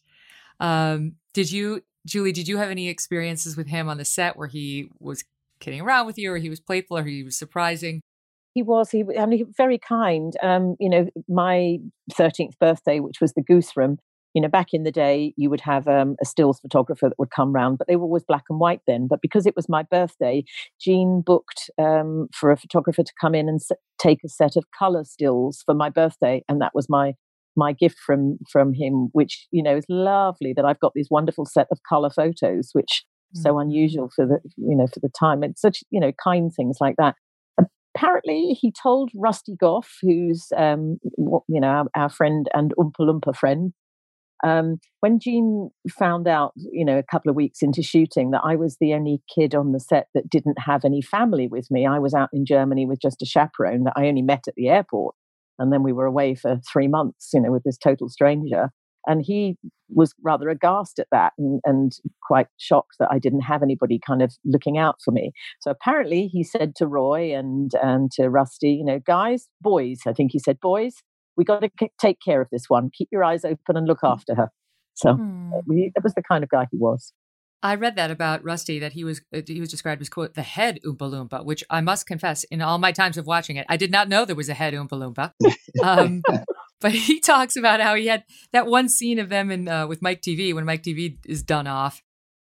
Um, 0.60 1.16
did 1.34 1.51
you, 1.51 1.84
Julie? 2.05 2.32
Did 2.32 2.47
you 2.47 2.57
have 2.57 2.70
any 2.70 2.89
experiences 2.89 3.55
with 3.55 3.68
him 3.68 3.89
on 3.89 3.97
the 3.97 4.05
set 4.05 4.38
where 4.38 4.47
he 4.47 4.89
was 4.99 5.24
kidding 5.60 5.82
around 5.82 6.05
with 6.05 6.18
you, 6.18 6.32
or 6.32 6.38
he 6.38 6.49
was 6.49 6.60
playful, 6.60 6.97
or 6.97 7.03
he 7.03 7.24
was 7.24 7.38
surprising? 7.38 8.01
He 8.53 8.64
was. 8.64 8.91
He, 8.91 9.03
I 9.18 9.26
mean, 9.26 9.53
very 9.55 9.78
kind. 9.78 10.34
Um, 10.41 10.76
you 10.80 10.89
know, 10.89 11.10
my 11.28 11.78
thirteenth 12.14 12.57
birthday, 12.60 12.99
which 12.99 13.22
was 13.22 13.34
the 13.34 13.41
Goose 13.41 13.78
Room, 13.78 13.97
you 14.34 14.41
know, 14.41 14.47
back 14.47 14.74
in 14.74 14.84
the 14.84 14.91
day, 14.91 15.34
you 15.38 15.49
would 15.49 15.62
have 15.62 15.88
um, 15.88 16.16
a 16.22 16.26
stills 16.26 16.60
photographer 16.60 17.10
that 17.10 17.20
would 17.20 17.32
come 17.32 17.53
round, 17.53 17.78
but 17.78 17.88
they 17.88 17.95
were 17.95 18.03
always 18.03 18.24
black 18.24 18.43
and 18.49 18.60
white 18.60 18.82
then. 18.88 19.07
But 19.07 19.22
because 19.22 19.45
it 19.45 19.55
was 19.55 19.68
my 19.68 19.84
birthday, 19.84 20.43
Gene 20.80 21.22
booked 21.26 21.70
um, 21.78 22.28
for 22.34 22.51
a 22.51 22.57
photographer 22.57 23.03
to 23.03 23.14
come 23.20 23.34
in 23.34 23.49
and 23.49 23.60
s- 23.60 23.78
take 23.97 24.24
a 24.24 24.30
set 24.30 24.55
of 24.55 24.66
color 24.78 25.03
stills 25.03 25.64
for 25.66 25.74
my 25.74 25.89
birthday, 25.89 26.43
and 26.47 26.62
that 26.62 26.76
was 26.76 26.88
my 26.89 27.14
my 27.60 27.74
gift 27.74 27.97
from 28.05 28.39
from 28.51 28.74
him, 28.74 29.10
which 29.12 29.47
you 29.51 29.62
know 29.62 29.78
is 29.78 29.86
lovely. 29.88 30.53
That 30.55 30.66
I've 30.66 30.80
got 30.80 30.93
this 30.95 31.07
wonderful 31.12 31.45
set 31.45 31.68
of 31.72 31.80
color 31.88 32.10
photos, 32.10 32.72
which 32.74 33.03
mm. 33.36 33.41
so 33.43 33.60
unusual 33.60 34.10
for 34.16 34.26
the 34.26 34.39
you 34.57 34.76
know 34.76 34.88
for 34.88 34.99
the 34.99 35.12
time. 35.20 35.43
And 35.43 35.57
such 35.57 35.84
you 35.91 35.99
know 35.99 36.12
kind 36.24 36.51
things 36.55 36.78
like 36.82 36.95
that 36.97 37.16
apparently 37.95 38.57
he 38.60 38.72
told 38.72 39.12
Rusty 39.16 39.55
Goffe, 39.62 39.97
who's 40.01 40.47
um, 40.55 40.97
you 41.18 41.60
know 41.60 41.68
our, 41.68 41.86
our, 41.95 42.10
friend 42.10 42.47
and 42.53 42.74
Oompa 42.78 43.01
Loompa 43.01 43.36
friend, 43.36 43.74
Um, 44.45 44.78
when 45.01 45.20
Gene 45.20 45.70
found 45.97 46.28
out, 46.28 46.53
you 46.55 46.86
know, 46.86 46.97
a 46.97 47.03
couple 47.03 47.30
of 47.30 47.36
weeks 47.36 47.62
into 47.62 47.82
shooting 47.82 48.32
that 48.32 48.41
I 48.43 48.55
was 48.55 48.78
the 48.80 48.93
only 48.93 49.22
kid 49.34 49.53
on 49.53 49.72
the 49.72 49.80
set 49.80 50.07
that 50.14 50.30
didn't 50.30 50.60
have 50.60 50.86
any 50.86 51.01
family 51.01 51.47
with 51.47 51.70
me, 51.70 51.86
I 51.86 51.99
was 51.99 52.14
out 52.14 52.30
in 52.34 52.45
Germany 52.45 52.86
with 52.86 52.99
just 53.01 53.22
a 53.22 53.26
chaperone 53.26 53.84
that 53.84 53.93
I 53.95 54.07
only 54.07 54.22
met 54.22 54.45
at 54.47 54.55
the 54.55 54.70
airport. 54.70 55.16
And 55.60 55.72
then 55.72 55.84
we 55.84 55.93
were 55.93 56.05
away 56.05 56.36
for 56.36 56.60
three 56.72 56.88
months, 56.88 57.30
you 57.34 57.41
know, 57.41 57.51
with 57.51 57.64
this 57.64 57.78
total 57.78 58.10
stranger. 58.10 58.70
And 59.07 59.24
he 59.24 59.57
was 59.89 60.14
rather 60.24 60.49
aghast 60.49 60.99
at 60.99 61.07
that 61.12 61.34
and, 61.38 61.62
and 61.66 61.93
quite 62.28 62.47
shocked 62.57 62.95
that 62.99 63.10
I 63.12 63.18
didn't 63.18 63.41
have 63.41 63.64
anybody 63.64 63.99
kind 64.05 64.22
of 64.22 64.34
looking 64.45 64.78
out 64.78 64.97
for 65.03 65.12
me. 65.12 65.32
So 65.62 65.72
apparently 65.72 66.28
he 66.28 66.43
said 66.43 66.76
to 66.76 66.88
Roy 66.88 67.36
and, 67.36 67.72
and 67.82 68.12
to 68.14 68.30
Rusty, 68.30 68.72
you 68.72 68.86
know, 68.86 68.99
guys, 68.99 69.47
boys, 69.62 70.01
I 70.05 70.14
think 70.14 70.32
he 70.32 70.39
said, 70.39 70.60
boys, 70.60 70.95
we 71.38 71.45
got 71.45 71.62
to 71.62 71.70
k- 71.70 71.91
take 71.99 72.18
care 72.24 72.41
of 72.41 72.49
this 72.51 72.66
one. 72.68 72.91
Keep 72.93 73.10
your 73.12 73.24
eyes 73.24 73.45
open 73.45 73.78
and 73.78 73.88
look 73.88 74.01
after 74.03 74.36
her. 74.36 74.49
So 74.95 75.14
hmm. 75.14 75.51
that 75.51 76.03
was 76.03 76.14
the 76.14 76.22
kind 76.22 76.43
of 76.43 76.49
guy 76.49 76.68
he 76.70 76.78
was. 76.78 77.14
I 77.62 77.76
read 77.76 77.95
that 77.97 78.12
about 78.12 78.43
Rusty 78.43 78.80
that 78.80 78.93
he 78.93 79.03
was 79.03 79.22
uh, 79.34 79.41
he 79.45 79.60
was 79.60 79.70
described 79.70 80.01
as 80.01 80.10
quote 80.10 80.34
the 80.34 80.41
head 80.41 80.80
Oompa 80.86 80.97
Loompa, 80.99 81.43
which 81.43 81.64
I 81.70 81.82
must 81.82 82.07
confess, 82.07 82.43
in 82.45 82.62
all 82.62 82.78
my 82.78 82.91
times 82.91 83.18
of 83.18 83.28
watching 83.28 83.57
it, 83.57 83.66
I 83.70 83.78
did 83.78 83.91
not 83.91 84.07
know 84.07 84.26
there 84.26 84.36
was 84.36 84.49
a 84.49 84.53
head 84.53 84.74
Oompa 84.74 84.91
Loompa. 84.91 85.34
Um, 85.84 86.24
but 86.82 86.91
he 86.91 87.20
talks 87.22 87.55
about 87.55 87.80
how 87.80 87.95
he 87.95 88.07
had 88.07 88.24
that 88.51 88.66
one 88.66 88.89
scene 88.89 89.20
of 89.20 89.30
them 89.30 89.51
in 89.51 89.68
uh, 89.68 89.88
with 89.88 90.01
Mike 90.01 90.22
TV 90.22 90.53
when 90.53 90.66
Mike 90.66 90.84
TV 90.84 91.18
is 91.26 91.43
done 91.43 91.68
off. 91.68 92.01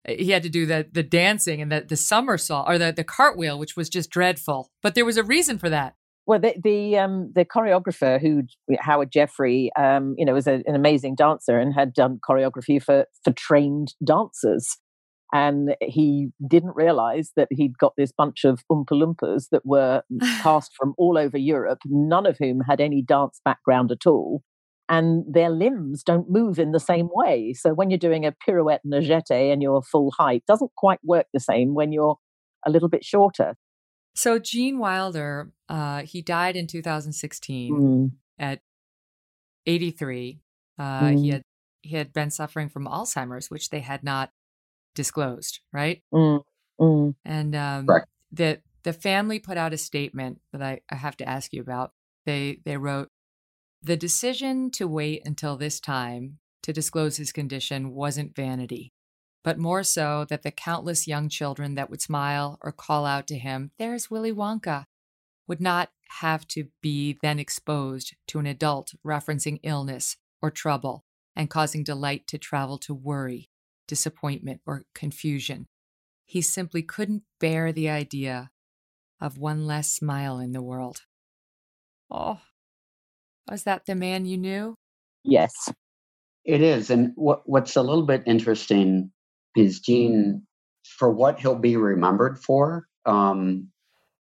He 0.07 0.32
had 0.32 0.43
to 0.43 0.49
do 0.49 0.66
the 0.66 0.88
the 0.91 1.03
dancing 1.03 1.61
and 1.61 1.72
the 1.72 1.82
the 1.82 1.95
somersault 1.95 2.68
or 2.68 2.78
the 2.78 2.91
the 2.91 3.03
cartwheel, 3.03 3.57
which 3.57 3.78
was 3.78 3.89
just 3.89 4.09
dreadful. 4.09 4.72
But 4.82 4.95
there 4.95 5.05
was 5.05 5.18
a 5.18 5.24
reason 5.24 5.57
for 5.57 5.70
that. 5.70 5.95
Well, 6.26 6.39
the 6.39 6.55
the, 6.61 6.97
um, 6.97 7.32
the 7.34 7.45
choreographer 7.45 8.20
who 8.20 8.43
Howard 8.80 9.11
Jeffrey, 9.11 9.72
um, 9.78 10.16
you 10.18 10.26
know, 10.26 10.34
was 10.34 10.47
a, 10.47 10.64
an 10.66 10.76
amazing 10.76 11.16
dancer 11.16 11.57
and 11.57 11.74
had 11.74 11.93
done 11.93 12.20
choreography 12.28 12.82
for 12.82 13.05
for 13.24 13.32
trained 13.34 13.93
dancers 14.05 14.78
and 15.34 15.76
he 15.82 16.30
didn't 16.48 16.76
realize 16.76 17.32
that 17.36 17.48
he'd 17.50 17.78
got 17.80 17.94
this 17.98 18.12
bunch 18.12 18.44
of 18.46 18.62
Oompa 18.72 18.92
Loompas 18.92 19.50
that 19.52 19.66
were 19.66 20.04
cast 20.42 20.72
from 20.78 20.94
all 20.98 21.18
over 21.18 21.38
Europe, 21.38 21.80
none 21.86 22.28
of 22.28 22.38
whom 22.38 22.62
had 22.62 22.80
any 22.80 23.02
dance 23.02 23.42
background 23.44 23.92
at 23.92 24.06
all. 24.06 24.44
And 24.88 25.24
their 25.28 25.50
limbs 25.50 26.04
don't 26.04 26.30
move 26.30 26.60
in 26.60 26.72
the 26.72 26.80
same 26.80 27.10
way. 27.12 27.54
So 27.54 27.74
when 27.74 27.90
you're 27.90 27.98
doing 27.98 28.26
a 28.26 28.36
pirouette 28.48 28.82
and 28.84 28.94
a 28.94 29.02
jeté 29.02 29.52
and 29.52 29.62
you're 29.62 29.82
full 29.82 30.12
height, 30.12 30.44
doesn't 30.46 30.72
quite 30.78 31.00
work 31.04 31.26
the 31.34 31.40
same 31.40 31.74
when 31.74 31.92
you're 31.92 32.18
a 32.66 32.70
little 32.70 32.90
bit 32.90 33.04
shorter. 33.04 33.56
So 34.14 34.38
Gene 34.38 34.78
Wilder, 34.78 35.52
uh, 35.68 36.04
he 36.04 36.22
died 36.22 36.56
in 36.56 36.68
2016 36.68 37.74
mm. 37.74 38.12
at 38.38 38.60
83. 39.66 40.42
Uh, 40.78 40.84
mm. 40.84 41.20
He 41.20 41.30
had 41.30 41.42
he 41.82 41.96
had 41.98 42.14
been 42.14 42.30
suffering 42.30 42.70
from 42.70 42.86
Alzheimer's, 42.86 43.50
which 43.50 43.70
they 43.70 43.82
had 43.82 44.04
not 44.04 44.30
disclosed, 44.94 45.60
right? 45.72 46.02
Mm, 46.14 46.41
mm. 46.80 47.16
And 47.26 47.56
um, 47.56 47.88
the 48.32 48.62
the 48.84 48.94
family 48.94 49.39
put 49.39 49.58
out 49.58 49.74
a 49.74 49.78
statement 49.78 50.41
that 50.52 50.62
I, 50.62 50.82
I 50.89 50.96
have 50.96 51.18
to 51.18 51.28
ask 51.28 51.54
you 51.54 51.62
about. 51.62 51.91
They 52.26 52.60
they 52.66 52.78
wrote 52.78 53.10
the 53.82 53.98
decision 53.98 54.72
to 54.72 54.88
wait 54.88 55.22
until 55.26 55.58
this 55.58 55.80
time 55.80 56.39
to 56.64 56.74
disclose 56.74 57.18
his 57.18 57.34
condition 57.34 57.94
wasn't 57.94 58.36
vanity, 58.36 58.94
but 59.44 59.58
more 59.58 59.84
so 59.84 60.26
that 60.30 60.44
the 60.44 60.52
countless 60.52 61.08
young 61.08 61.28
children 61.28 61.76
that 61.76 61.89
would 61.89 62.02
smile 62.02 62.58
or 62.62 62.72
call 62.72 63.06
out 63.06 63.28
to 63.28 63.38
him, 63.38 63.72
"There's 63.78 64.10
Willy 64.10 64.32
Wonka," 64.32 64.86
would 65.48 65.62
not 65.62 65.89
have 66.20 66.48
to 66.48 66.68
be 66.82 67.18
then 67.22 67.39
exposed 67.39 68.16
to 68.28 68.39
an 68.39 68.46
adult 68.46 68.94
referencing 69.06 69.60
illness 69.64 70.18
or 70.41 70.52
trouble 70.52 71.04
and 71.36 71.50
causing 71.50 71.84
delight 71.84 72.28
to 72.28 72.38
travel 72.38 72.78
to 72.78 72.94
worry 72.94 73.50
disappointment, 73.88 74.62
or 74.66 74.84
confusion. 74.94 75.66
He 76.26 76.42
simply 76.42 76.82
couldn't 76.82 77.24
bear 77.40 77.72
the 77.72 77.90
idea 77.90 78.50
of 79.22 79.38
one 79.38 79.66
less 79.66 79.92
smile 79.92 80.40
in 80.40 80.52
the 80.52 80.62
world. 80.62 81.02
Oh, 82.10 82.40
was 83.50 83.64
that 83.64 83.86
the 83.86 83.96
man 83.96 84.26
you 84.26 84.38
knew? 84.38 84.76
Yes. 85.24 85.54
It 86.46 86.62
is. 86.62 86.90
And 86.90 87.12
what, 87.16 87.42
what's 87.46 87.76
a 87.76 87.82
little 87.82 88.06
bit 88.06 88.24
interesting 88.26 89.12
is 89.56 89.80
Gene, 89.80 90.44
for 90.84 91.10
what 91.10 91.40
he'll 91.40 91.56
be 91.56 91.78
remembered 91.78 92.40
for, 92.40 92.88
um, 93.06 93.70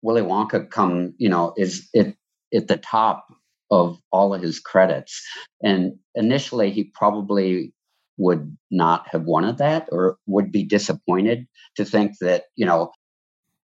Willy 0.02 0.22
Wonka 0.22 0.70
come, 0.70 1.14
you 1.18 1.28
know, 1.28 1.52
is 1.56 1.88
it 1.92 2.16
at 2.54 2.68
the 2.68 2.76
top 2.76 3.26
of 3.70 3.98
all 4.10 4.34
of 4.34 4.42
his 4.42 4.60
credits. 4.60 5.22
And 5.62 5.98
initially 6.14 6.70
he 6.70 6.84
probably 6.84 7.72
would 8.18 8.56
not 8.70 9.06
have 9.10 9.22
wanted 9.22 9.58
that 9.58 9.88
or 9.90 10.18
would 10.26 10.52
be 10.52 10.64
disappointed 10.64 11.46
to 11.76 11.84
think 11.84 12.12
that, 12.20 12.44
you 12.56 12.66
know, 12.66 12.92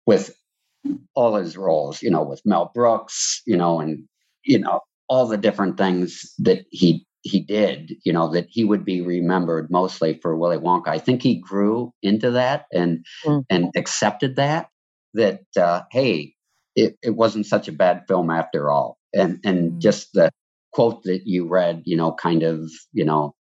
with 0.07 0.35
all 1.15 1.37
his 1.37 1.57
roles, 1.57 2.03
you 2.03 2.11
know, 2.11 2.23
with 2.23 2.43
Mel 2.45 2.71
Brooks, 2.75 3.43
you 3.47 3.57
know, 3.57 3.81
and, 3.81 4.05
you 4.45 4.59
know, 4.59 4.81
all 5.09 5.27
the 5.27 5.37
different 5.37 5.77
things 5.77 6.33
that 6.39 6.65
he 6.71 7.07
he 7.25 7.39
did, 7.39 7.93
you 8.05 8.13
know, 8.13 8.29
that 8.33 8.47
he 8.49 8.65
would 8.65 8.85
be 8.85 9.01
remembered 9.01 9.71
mostly 9.71 10.19
for 10.21 10.37
Willy 10.37 10.59
Wonka. 10.59 10.89
I 10.89 10.99
think 10.99 11.23
he 11.23 11.37
grew 11.37 11.93
into 12.03 12.33
that 12.33 12.67
and 12.73 13.05
mm. 13.25 13.45
and 13.49 13.71
accepted 13.77 14.37
that 14.37 14.69
that 15.15 15.43
uh, 15.57 15.83
hey, 15.91 16.35
it, 16.75 16.97
it 17.03 17.11
wasn't 17.11 17.47
such 17.47 17.69
a 17.69 17.73
bad 17.73 18.05
film 18.09 18.31
after 18.31 18.71
all. 18.71 18.99
And 19.15 19.39
and 19.45 19.73
mm. 19.73 19.79
just 19.79 20.13
the 20.15 20.31
quote 20.73 21.03
that 21.05 21.23
you 21.27 21.47
read, 21.47 21.83
you 21.85 21.97
know, 21.97 22.13
kind 22.13 22.43
of, 22.43 22.71
you 22.93 23.05
know, 23.05 23.35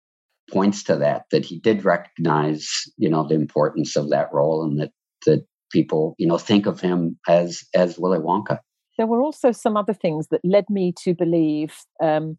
points 0.52 0.84
to 0.84 0.96
that 0.98 1.24
that 1.32 1.46
he 1.46 1.60
did 1.60 1.86
recognize 1.86 2.70
you 2.98 3.10
know 3.10 3.28
the 3.28 3.36
importance 3.36 3.96
of 3.96 4.10
that 4.10 4.30
role 4.32 4.64
and 4.64 4.80
that 4.80 4.92
that 5.26 5.46
people 5.72 6.16
you 6.18 6.28
know 6.28 6.38
think 6.38 6.66
of 6.66 6.80
him 6.80 7.18
as 7.28 7.64
as 7.74 7.98
Willy 7.98 8.20
Wonka. 8.20 8.60
There 8.98 9.08
were 9.08 9.22
also 9.22 9.52
some 9.52 9.78
other 9.78 9.94
things 9.94 10.28
that 10.30 10.42
led 10.44 10.66
me 10.70 10.94
to 11.04 11.14
believe. 11.14 11.74
Um, 12.04 12.38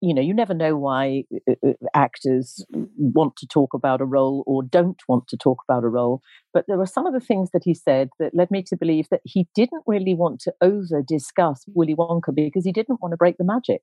you 0.00 0.14
know, 0.14 0.22
you 0.22 0.32
never 0.32 0.54
know 0.54 0.76
why 0.76 1.24
uh, 1.50 1.54
uh, 1.66 1.72
actors 1.92 2.64
want 2.96 3.36
to 3.36 3.46
talk 3.48 3.74
about 3.74 4.00
a 4.00 4.04
role 4.04 4.44
or 4.46 4.62
don't 4.62 5.02
want 5.08 5.26
to 5.28 5.36
talk 5.36 5.58
about 5.68 5.82
a 5.82 5.88
role. 5.88 6.22
But 6.54 6.66
there 6.68 6.78
were 6.78 6.86
some 6.86 7.04
of 7.04 7.12
the 7.12 7.20
things 7.20 7.50
that 7.50 7.64
he 7.64 7.74
said 7.74 8.10
that 8.20 8.34
led 8.34 8.50
me 8.50 8.62
to 8.68 8.76
believe 8.76 9.08
that 9.10 9.22
he 9.24 9.48
didn't 9.56 9.82
really 9.86 10.14
want 10.14 10.40
to 10.42 10.54
over 10.60 11.02
discuss 11.02 11.64
Willy 11.74 11.96
Wonka 11.96 12.32
because 12.32 12.64
he 12.64 12.72
didn't 12.72 13.02
want 13.02 13.12
to 13.12 13.16
break 13.16 13.38
the 13.38 13.44
magic. 13.44 13.82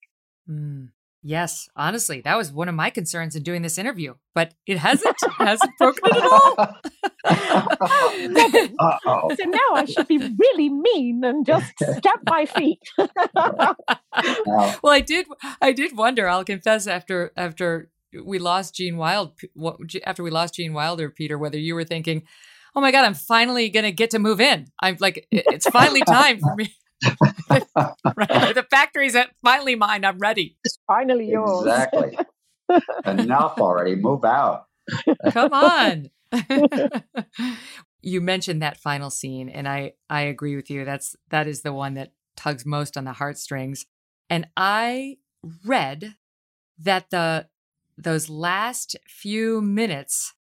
Mm. 0.50 0.90
Yes, 1.28 1.68
honestly, 1.76 2.22
that 2.22 2.38
was 2.38 2.52
one 2.52 2.70
of 2.70 2.76
my 2.76 2.92
concerns 2.92 3.36
in 3.36 3.42
doing 3.42 3.64
this 3.64 3.80
interview, 3.80 4.14
but 4.36 4.54
it 4.68 4.78
hasn't 4.78 5.16
hasn't 5.40 5.72
broken 5.80 6.04
it 6.06 6.18
at 6.18 6.22
all. 9.04 9.32
so 9.36 9.44
now 9.46 9.74
I 9.74 9.86
should 9.86 10.08
be 10.08 10.20
really 10.20 10.70
mean 10.70 11.24
and 11.24 11.44
just 11.44 11.74
stamp 11.80 12.22
my 12.30 12.46
feet. 12.46 12.78
well, 13.26 14.94
I 14.94 15.02
did 15.02 15.26
I 15.60 15.72
did 15.72 15.98
wonder, 15.98 16.30
I'll 16.30 16.46
confess 16.46 16.86
after 16.86 17.32
after 17.36 17.90
we 18.24 18.38
lost 18.38 18.76
Gene 18.76 18.98
Wild 18.98 19.34
after 20.06 20.22
we 20.22 20.30
lost 20.30 20.54
Gene 20.54 20.74
Wilder, 20.74 21.10
Peter, 21.10 21.40
whether 21.40 21.58
you 21.58 21.74
were 21.74 21.86
thinking, 21.86 22.22
"Oh 22.76 22.82
my 22.82 22.92
god, 22.92 23.04
I'm 23.04 23.16
finally 23.16 23.70
going 23.70 23.86
to 23.86 23.92
get 23.92 24.12
to 24.12 24.20
move 24.20 24.40
in. 24.40 24.68
I'm 24.80 24.98
like 25.00 25.28
it's 25.32 25.68
finally 25.70 26.02
time 26.02 26.38
for 26.38 26.54
me." 26.56 26.72
Right? 27.50 27.64
The 28.56 28.66
factory's 28.70 29.16
at 29.16 29.32
finally 29.44 29.76
mine. 29.76 30.06
I'm 30.06 30.18
ready. 30.18 30.58
It's 30.64 30.80
finally 30.88 31.30
yours. 31.30 31.66
Exactly. 31.66 32.18
Enough 33.06 33.60
already. 33.60 33.96
Move 33.96 34.26
out. 34.26 34.66
Come 35.32 35.54
on. 35.54 36.10
you 38.02 38.22
mentioned 38.22 38.62
that 38.62 38.78
final 38.78 39.10
scene, 39.10 39.50
and 39.50 39.68
I 39.68 39.94
I 40.10 40.22
agree 40.22 40.56
with 40.56 40.70
you. 40.70 40.86
That's 40.86 41.16
that 41.30 41.48
is 41.48 41.62
the 41.62 41.74
one 41.74 41.96
that 41.96 42.12
tugs 42.36 42.66
most 42.66 42.98
on 42.98 43.06
the 43.06 43.14
heartstrings. 43.14 43.86
And 44.30 44.48
I 44.58 45.18
read 45.66 46.16
that 46.80 47.10
the 47.10 47.48
those 47.98 48.30
last 48.30 48.96
few 49.08 49.62
minutes 49.62 50.34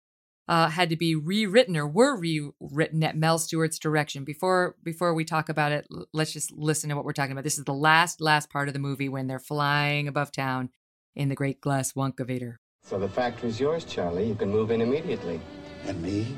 uh, 0.48 0.68
had 0.68 0.90
to 0.90 0.96
be 0.96 1.14
rewritten 1.14 1.76
or 1.76 1.86
were 1.86 2.16
rewritten 2.16 3.02
at 3.02 3.16
Mel 3.16 3.38
Stuart's 3.38 3.78
direction. 3.78 4.24
Before 4.24 4.76
before 4.82 5.14
we 5.14 5.24
talk 5.24 5.48
about 5.48 5.72
it, 5.72 5.86
let's 6.12 6.32
just 6.32 6.52
listen 6.52 6.90
to 6.90 6.96
what 6.96 7.04
we're 7.04 7.12
talking 7.12 7.32
about. 7.32 7.44
This 7.44 7.58
is 7.58 7.64
the 7.64 7.72
last 7.72 8.20
last 8.20 8.50
part 8.50 8.68
of 8.68 8.74
the 8.74 8.80
movie 8.80 9.08
when 9.08 9.26
they're 9.26 9.38
flying 9.38 10.08
above 10.08 10.32
town 10.32 10.70
in 11.14 11.28
the 11.28 11.34
Great 11.34 11.60
Glass 11.60 11.92
Wonkavator. 11.92 12.56
So 12.82 12.98
the 12.98 13.08
factory's 13.08 13.58
yours, 13.58 13.84
Charlie. 13.84 14.28
You 14.28 14.34
can 14.34 14.50
move 14.50 14.70
in 14.70 14.82
immediately. 14.82 15.40
And 15.86 16.00
me? 16.02 16.36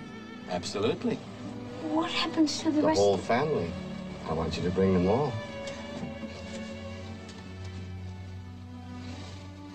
Absolutely. 0.50 1.18
What 1.82 2.10
happens 2.10 2.60
to 2.60 2.70
the, 2.70 2.80
the 2.80 2.86
rest? 2.86 2.98
The 2.98 3.02
whole 3.02 3.18
family. 3.18 3.72
I 4.28 4.32
want 4.32 4.56
you 4.56 4.62
to 4.62 4.70
bring 4.70 4.94
them 4.94 5.08
all. 5.08 5.32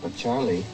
But 0.02 0.16
Charlie, 0.16 0.66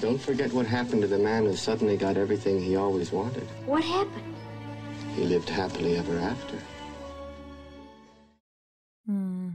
don't 0.00 0.18
forget 0.20 0.52
what 0.52 0.66
happened 0.66 1.02
to 1.02 1.08
the 1.08 1.18
man 1.18 1.46
who 1.46 1.56
suddenly 1.56 1.96
got 1.96 2.16
everything 2.16 2.60
he 2.60 2.76
always 2.76 3.12
wanted. 3.12 3.44
What 3.64 3.82
happened? 3.84 4.34
He 5.14 5.24
lived 5.24 5.48
happily 5.48 5.96
ever 5.96 6.18
after. 6.18 6.58
Hmm. 9.06 9.50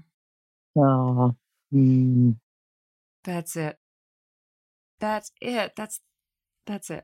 Oh. 0.76 1.36
Mm. 1.74 2.38
That's 3.24 3.56
it. 3.56 3.78
that's 5.00 5.32
it. 5.42 5.74
That's 5.76 6.00
that's 6.66 6.90
it. 6.90 7.04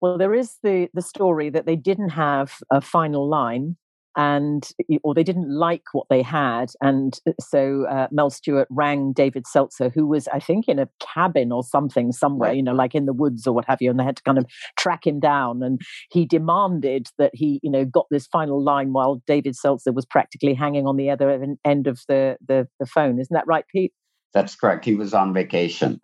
Well, 0.00 0.18
there 0.18 0.34
is 0.34 0.58
the 0.62 0.88
the 0.92 1.02
story 1.02 1.50
that 1.50 1.66
they 1.66 1.76
didn't 1.76 2.10
have 2.10 2.52
a 2.70 2.80
final 2.80 3.28
line, 3.28 3.76
and 4.18 4.68
or 5.04 5.14
they 5.14 5.22
didn't 5.22 5.48
like 5.48 5.84
what 5.92 6.08
they 6.10 6.22
had, 6.22 6.72
and 6.82 7.18
uh, 7.26 7.32
so 7.40 7.86
uh, 7.86 8.08
Mel 8.10 8.30
Stuart 8.30 8.66
rang 8.68 9.12
David 9.12 9.46
Seltzer, 9.46 9.90
who 9.90 10.08
was, 10.08 10.26
I 10.28 10.40
think, 10.40 10.66
in 10.66 10.80
a 10.80 10.88
cabin 10.98 11.52
or 11.52 11.62
something 11.62 12.10
somewhere, 12.10 12.52
you 12.52 12.62
know, 12.62 12.74
like 12.74 12.96
in 12.96 13.06
the 13.06 13.12
woods 13.12 13.46
or 13.46 13.54
what 13.54 13.64
have 13.66 13.78
you, 13.80 13.90
and 13.90 13.98
they 13.98 14.04
had 14.04 14.16
to 14.16 14.22
kind 14.24 14.36
of 14.36 14.44
track 14.76 15.06
him 15.06 15.20
down, 15.20 15.62
and 15.62 15.80
he 16.10 16.26
demanded 16.26 17.06
that 17.18 17.30
he, 17.32 17.60
you 17.62 17.70
know, 17.70 17.84
got 17.84 18.06
this 18.10 18.26
final 18.26 18.62
line 18.62 18.92
while 18.92 19.22
David 19.24 19.54
Seltzer 19.54 19.92
was 19.92 20.04
practically 20.04 20.52
hanging 20.52 20.88
on 20.88 20.96
the 20.96 21.10
other 21.10 21.30
end 21.64 21.86
of 21.86 22.00
the 22.08 22.36
the, 22.44 22.66
the 22.80 22.86
phone. 22.86 23.20
Isn't 23.20 23.34
that 23.34 23.46
right, 23.46 23.64
Pete? 23.72 23.92
That's 24.34 24.56
correct. 24.56 24.84
He 24.84 24.96
was 24.96 25.14
on 25.14 25.32
vacation. 25.32 26.00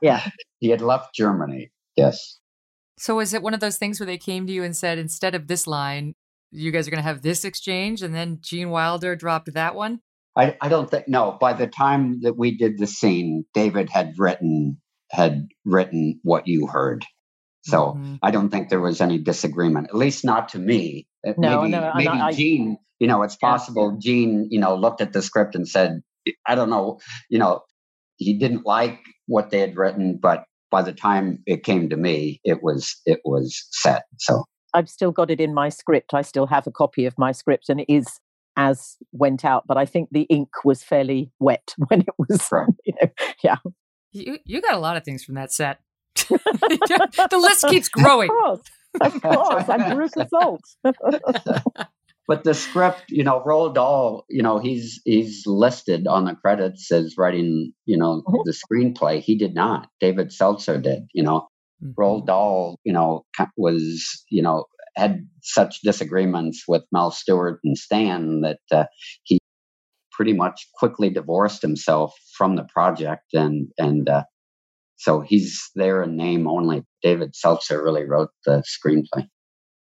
yeah, 0.00 0.28
he 0.60 0.68
had 0.68 0.80
left 0.80 1.12
Germany. 1.12 1.72
Yes. 1.96 2.38
So 2.98 3.16
was 3.16 3.34
it 3.34 3.42
one 3.42 3.52
of 3.52 3.58
those 3.58 3.78
things 3.78 3.98
where 3.98 4.06
they 4.06 4.16
came 4.16 4.46
to 4.46 4.52
you 4.52 4.62
and 4.62 4.76
said, 4.76 4.96
instead 4.96 5.34
of 5.34 5.48
this 5.48 5.66
line, 5.66 6.14
you 6.52 6.70
guys 6.70 6.86
are 6.86 6.90
going 6.90 7.02
to 7.02 7.08
have 7.08 7.22
this 7.22 7.44
exchange, 7.44 8.02
and 8.02 8.14
then 8.14 8.38
Gene 8.40 8.70
Wilder 8.70 9.16
dropped 9.16 9.52
that 9.54 9.74
one? 9.74 10.00
I, 10.36 10.56
I 10.60 10.68
don't 10.68 10.90
think 10.90 11.08
no. 11.08 11.36
By 11.40 11.52
the 11.52 11.66
time 11.66 12.20
that 12.22 12.36
we 12.36 12.56
did 12.56 12.78
the 12.78 12.86
scene, 12.86 13.44
David 13.54 13.90
had 13.90 14.14
written 14.18 14.80
had 15.10 15.48
written 15.64 16.20
what 16.22 16.46
you 16.46 16.66
heard. 16.66 17.04
So 17.64 17.92
mm-hmm. 17.92 18.16
I 18.22 18.30
don't 18.30 18.48
think 18.48 18.68
there 18.68 18.80
was 18.80 19.00
any 19.00 19.18
disagreement, 19.18 19.88
at 19.88 19.94
least 19.94 20.24
not 20.24 20.50
to 20.50 20.58
me. 20.58 21.06
Uh, 21.26 21.34
no, 21.36 21.60
maybe, 21.60 21.70
no, 21.70 21.92
maybe 21.94 22.08
I, 22.08 22.32
Gene, 22.32 22.78
you 22.98 23.06
know, 23.06 23.22
it's 23.22 23.36
possible 23.36 23.92
yeah. 23.92 23.98
Gene, 24.00 24.48
you 24.50 24.58
know, 24.58 24.74
looked 24.74 25.00
at 25.00 25.12
the 25.12 25.22
script 25.22 25.54
and 25.54 25.68
said, 25.68 26.00
I 26.46 26.54
don't 26.54 26.70
know, 26.70 26.98
you 27.28 27.38
know, 27.38 27.62
he 28.16 28.38
didn't 28.38 28.66
like 28.66 29.00
what 29.26 29.50
they 29.50 29.60
had 29.60 29.76
written, 29.76 30.18
but 30.20 30.44
by 30.70 30.82
the 30.82 30.92
time 30.92 31.42
it 31.46 31.62
came 31.62 31.90
to 31.90 31.96
me, 31.96 32.40
it 32.42 32.62
was 32.62 33.00
it 33.04 33.20
was 33.24 33.66
set. 33.70 34.04
So 34.18 34.44
I've 34.74 34.88
still 34.88 35.12
got 35.12 35.30
it 35.30 35.40
in 35.40 35.54
my 35.54 35.68
script. 35.68 36.14
I 36.14 36.22
still 36.22 36.46
have 36.46 36.66
a 36.66 36.70
copy 36.70 37.06
of 37.06 37.18
my 37.18 37.32
script, 37.32 37.68
and 37.68 37.80
it 37.80 37.92
is 37.92 38.20
as 38.56 38.96
went 39.12 39.44
out. 39.44 39.66
But 39.66 39.76
I 39.76 39.84
think 39.84 40.10
the 40.10 40.22
ink 40.22 40.48
was 40.64 40.82
fairly 40.82 41.30
wet 41.38 41.74
when 41.88 42.00
it 42.02 42.14
was. 42.18 42.48
Right. 42.50 42.68
You 42.84 42.94
know, 43.00 43.08
yeah. 43.42 43.56
You 44.12 44.38
you 44.44 44.60
got 44.60 44.74
a 44.74 44.78
lot 44.78 44.96
of 44.96 45.04
things 45.04 45.24
from 45.24 45.36
that 45.36 45.52
set. 45.52 45.80
the 46.14 47.38
list 47.40 47.66
keeps 47.68 47.88
growing. 47.88 48.30
Of 48.30 48.36
course, 48.36 48.60
of 49.00 49.22
course. 49.22 49.68
I'm 49.68 49.80
Veruca 49.80 50.28
Salt 50.28 50.62
but 52.28 52.44
the 52.44 52.54
script, 52.54 53.04
you 53.08 53.24
know, 53.24 53.42
Roald 53.44 53.74
Dahl, 53.74 54.24
you 54.28 54.42
know, 54.42 54.58
he's 54.58 55.00
he's 55.04 55.42
listed 55.46 56.06
on 56.06 56.24
the 56.24 56.34
credits 56.34 56.90
as 56.92 57.16
writing, 57.18 57.72
you 57.84 57.96
know, 57.96 58.22
mm-hmm. 58.26 58.36
the 58.44 58.52
screenplay. 58.52 59.20
He 59.20 59.36
did 59.36 59.54
not. 59.54 59.88
David 60.00 60.32
Seltzer 60.32 60.78
did. 60.78 61.08
You 61.12 61.24
know, 61.24 61.48
mm-hmm. 61.82 62.00
Roald 62.00 62.26
Dahl, 62.26 62.78
you 62.84 62.92
know, 62.92 63.24
was 63.56 64.24
you 64.30 64.42
know 64.42 64.66
had 64.96 65.26
such 65.42 65.80
disagreements 65.82 66.64
with 66.68 66.82
Mel 66.92 67.10
Stuart 67.10 67.60
and 67.64 67.76
Stan 67.76 68.42
that 68.42 68.60
uh, 68.70 68.84
he 69.24 69.38
pretty 70.12 70.34
much 70.34 70.68
quickly 70.74 71.08
divorced 71.08 71.62
himself 71.62 72.14
from 72.36 72.56
the 72.56 72.64
project, 72.64 73.34
and 73.34 73.68
and 73.78 74.08
uh, 74.08 74.24
so 74.96 75.20
he's 75.20 75.70
there 75.74 76.02
in 76.02 76.16
name 76.16 76.46
only. 76.46 76.84
David 77.02 77.34
Seltzer 77.34 77.82
really 77.82 78.04
wrote 78.04 78.30
the 78.46 78.62
screenplay. 78.62 79.26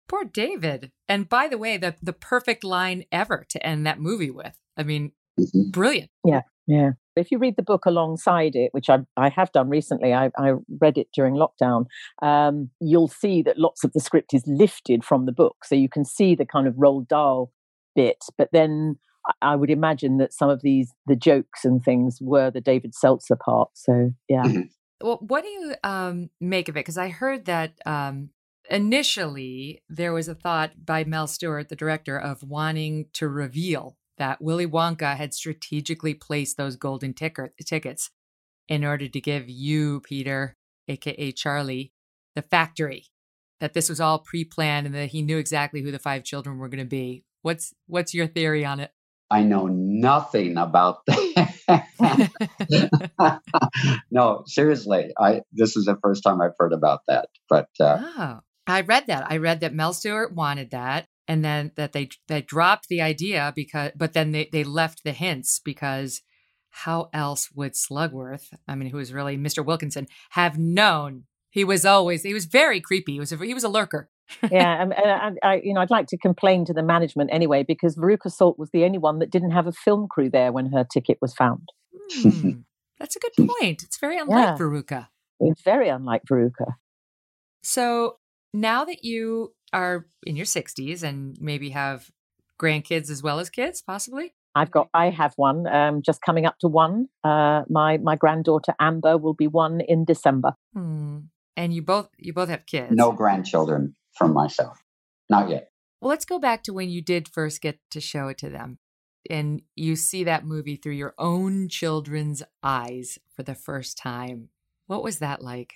Poor 0.08 0.24
David. 0.24 0.90
And 1.08 1.28
by 1.28 1.48
the 1.48 1.58
way, 1.58 1.76
the 1.76 1.94
the 2.02 2.12
perfect 2.12 2.64
line 2.64 3.04
ever 3.12 3.44
to 3.50 3.66
end 3.66 3.86
that 3.86 4.00
movie 4.00 4.30
with. 4.30 4.56
I 4.76 4.82
mean, 4.84 5.12
mm-hmm. 5.38 5.70
brilliant. 5.70 6.10
Yeah, 6.24 6.42
yeah. 6.66 6.90
If 7.18 7.30
you 7.30 7.38
read 7.38 7.56
the 7.56 7.62
book 7.62 7.86
alongside 7.86 8.54
it, 8.54 8.70
which 8.72 8.88
I, 8.88 8.98
I 9.16 9.28
have 9.28 9.52
done 9.52 9.68
recently, 9.68 10.14
I, 10.14 10.30
I 10.38 10.52
read 10.80 10.96
it 10.96 11.08
during 11.12 11.34
lockdown, 11.34 11.86
um, 12.22 12.70
you'll 12.80 13.08
see 13.08 13.42
that 13.42 13.58
lots 13.58 13.84
of 13.84 13.92
the 13.92 14.00
script 14.00 14.34
is 14.34 14.44
lifted 14.46 15.04
from 15.04 15.26
the 15.26 15.32
book. 15.32 15.64
So 15.64 15.74
you 15.74 15.88
can 15.88 16.04
see 16.04 16.34
the 16.34 16.46
kind 16.46 16.66
of 16.66 16.74
Roald 16.74 17.08
Dahl 17.08 17.52
bit, 17.94 18.24
but 18.36 18.48
then 18.52 18.96
I 19.42 19.56
would 19.56 19.70
imagine 19.70 20.18
that 20.18 20.32
some 20.32 20.48
of 20.48 20.62
these, 20.62 20.94
the 21.06 21.16
jokes 21.16 21.64
and 21.64 21.82
things 21.82 22.18
were 22.20 22.50
the 22.50 22.60
David 22.60 22.94
Seltzer 22.94 23.36
part. 23.36 23.70
So, 23.74 24.12
yeah. 24.28 24.44
Mm-hmm. 24.44 24.62
Well, 25.00 25.18
what 25.20 25.44
do 25.44 25.48
you 25.48 25.74
um, 25.84 26.30
make 26.40 26.68
of 26.68 26.76
it? 26.76 26.80
Because 26.80 26.98
I 26.98 27.08
heard 27.08 27.44
that 27.44 27.74
um, 27.84 28.30
initially 28.70 29.82
there 29.88 30.12
was 30.12 30.28
a 30.28 30.34
thought 30.34 30.84
by 30.84 31.04
Mel 31.04 31.26
Stuart, 31.26 31.68
the 31.68 31.76
director, 31.76 32.18
of 32.18 32.42
wanting 32.42 33.06
to 33.14 33.28
reveal 33.28 33.97
that 34.18 34.40
Willy 34.40 34.66
Wonka 34.66 35.16
had 35.16 35.34
strategically 35.34 36.14
placed 36.14 36.56
those 36.56 36.76
golden 36.76 37.14
ticker- 37.14 37.54
tickets 37.64 38.10
in 38.68 38.84
order 38.84 39.08
to 39.08 39.20
give 39.20 39.48
you, 39.48 40.00
Peter, 40.00 40.56
aka 40.88 41.32
Charlie, 41.32 41.92
the 42.34 42.42
factory. 42.42 43.06
That 43.60 43.74
this 43.74 43.88
was 43.88 44.00
all 44.00 44.20
pre-planned 44.20 44.86
and 44.86 44.94
that 44.94 45.08
he 45.10 45.20
knew 45.20 45.38
exactly 45.38 45.82
who 45.82 45.90
the 45.90 45.98
five 45.98 46.22
children 46.22 46.58
were 46.58 46.68
going 46.68 46.78
to 46.78 46.84
be. 46.84 47.24
What's 47.42 47.74
what's 47.86 48.14
your 48.14 48.28
theory 48.28 48.64
on 48.64 48.78
it? 48.78 48.92
I 49.30 49.42
know 49.42 49.66
nothing 49.66 50.56
about 50.56 51.04
that. 51.06 52.30
no, 54.10 54.44
seriously, 54.46 55.12
I 55.18 55.42
this 55.52 55.76
is 55.76 55.86
the 55.86 55.98
first 56.02 56.22
time 56.22 56.40
I've 56.40 56.54
heard 56.58 56.72
about 56.72 57.00
that. 57.08 57.28
But 57.48 57.68
uh, 57.80 57.98
oh. 58.00 58.40
I 58.68 58.82
read 58.82 59.08
that. 59.08 59.30
I 59.30 59.38
read 59.38 59.60
that 59.60 59.74
Mel 59.74 59.92
Stuart 59.92 60.34
wanted 60.34 60.70
that 60.70 61.06
and 61.28 61.44
then 61.44 61.70
that 61.76 61.92
they 61.92 62.08
they 62.26 62.42
dropped 62.42 62.88
the 62.88 63.02
idea 63.02 63.52
because 63.54 63.92
but 63.94 64.14
then 64.14 64.32
they, 64.32 64.48
they 64.50 64.64
left 64.64 65.04
the 65.04 65.12
hints 65.12 65.60
because 65.62 66.22
how 66.70 67.08
else 67.12 67.50
would 67.54 67.72
Slugworth, 67.72 68.52
I 68.66 68.74
mean, 68.74 68.90
who 68.90 68.98
was 68.98 69.12
really 69.12 69.36
Mr. 69.36 69.64
Wilkinson, 69.64 70.06
have 70.30 70.58
known 70.58 71.24
he 71.50 71.64
was 71.64 71.84
always 71.84 72.22
he 72.22 72.34
was 72.34 72.44
very 72.44 72.80
creepy. 72.80 73.12
He 73.12 73.20
was 73.20 73.32
a, 73.32 73.36
he 73.36 73.54
was 73.54 73.64
a 73.64 73.68
lurker. 73.68 74.08
yeah, 74.50 74.82
and, 74.82 74.92
and 74.96 75.38
I, 75.42 75.60
you 75.62 75.74
know, 75.74 75.80
I'd 75.80 75.90
like 75.90 76.06
to 76.08 76.18
complain 76.18 76.64
to 76.66 76.74
the 76.74 76.82
management 76.82 77.30
anyway 77.32 77.64
because 77.66 77.96
Veruca 77.96 78.30
Salt 78.30 78.58
was 78.58 78.70
the 78.70 78.84
only 78.84 78.98
one 78.98 79.18
that 79.18 79.30
didn't 79.30 79.52
have 79.52 79.66
a 79.66 79.72
film 79.72 80.06
crew 80.08 80.30
there 80.30 80.52
when 80.52 80.72
her 80.72 80.84
ticket 80.84 81.18
was 81.20 81.34
found. 81.34 81.68
Hmm, 82.12 82.50
that's 82.98 83.16
a 83.16 83.20
good 83.20 83.48
point. 83.48 83.82
It's 83.82 83.98
very 83.98 84.18
unlike 84.18 84.44
yeah. 84.44 84.56
Veruca. 84.56 85.08
It's 85.40 85.62
very 85.62 85.88
unlike 85.88 86.22
Veruca. 86.30 86.74
So 87.62 88.18
now 88.52 88.84
that 88.84 89.04
you 89.04 89.52
are 89.72 90.06
in 90.24 90.36
your 90.36 90.46
60s 90.46 91.02
and 91.02 91.36
maybe 91.40 91.70
have 91.70 92.10
grandkids 92.60 93.10
as 93.10 93.22
well 93.22 93.38
as 93.38 93.50
kids, 93.50 93.82
possibly? 93.82 94.34
I've 94.54 94.70
got, 94.70 94.88
I 94.92 95.10
have 95.10 95.34
one 95.36 95.66
um, 95.66 96.02
just 96.02 96.20
coming 96.22 96.46
up 96.46 96.58
to 96.60 96.68
one. 96.68 97.08
Uh, 97.22 97.62
my 97.68 97.98
my 97.98 98.16
granddaughter 98.16 98.74
Amber 98.80 99.16
will 99.16 99.34
be 99.34 99.46
one 99.46 99.80
in 99.80 100.04
December. 100.04 100.54
Hmm. 100.74 101.18
And 101.56 101.72
you 101.72 101.82
both 101.82 102.08
you 102.18 102.32
both 102.32 102.48
have 102.48 102.66
kids. 102.66 102.90
No 102.90 103.12
grandchildren 103.12 103.94
from 104.16 104.32
myself, 104.32 104.82
not 105.30 105.48
yet. 105.48 105.70
Well, 106.00 106.10
let's 106.10 106.24
go 106.24 106.38
back 106.38 106.62
to 106.64 106.72
when 106.72 106.90
you 106.90 107.02
did 107.02 107.28
first 107.28 107.60
get 107.60 107.78
to 107.90 108.00
show 108.00 108.28
it 108.28 108.38
to 108.38 108.48
them, 108.48 108.78
and 109.30 109.62
you 109.74 109.96
see 109.96 110.24
that 110.24 110.44
movie 110.44 110.76
through 110.76 110.94
your 110.94 111.14
own 111.18 111.68
children's 111.68 112.42
eyes 112.62 113.18
for 113.34 113.42
the 113.42 113.54
first 113.54 113.98
time. 113.98 114.48
What 114.86 115.04
was 115.04 115.18
that 115.18 115.42
like? 115.42 115.74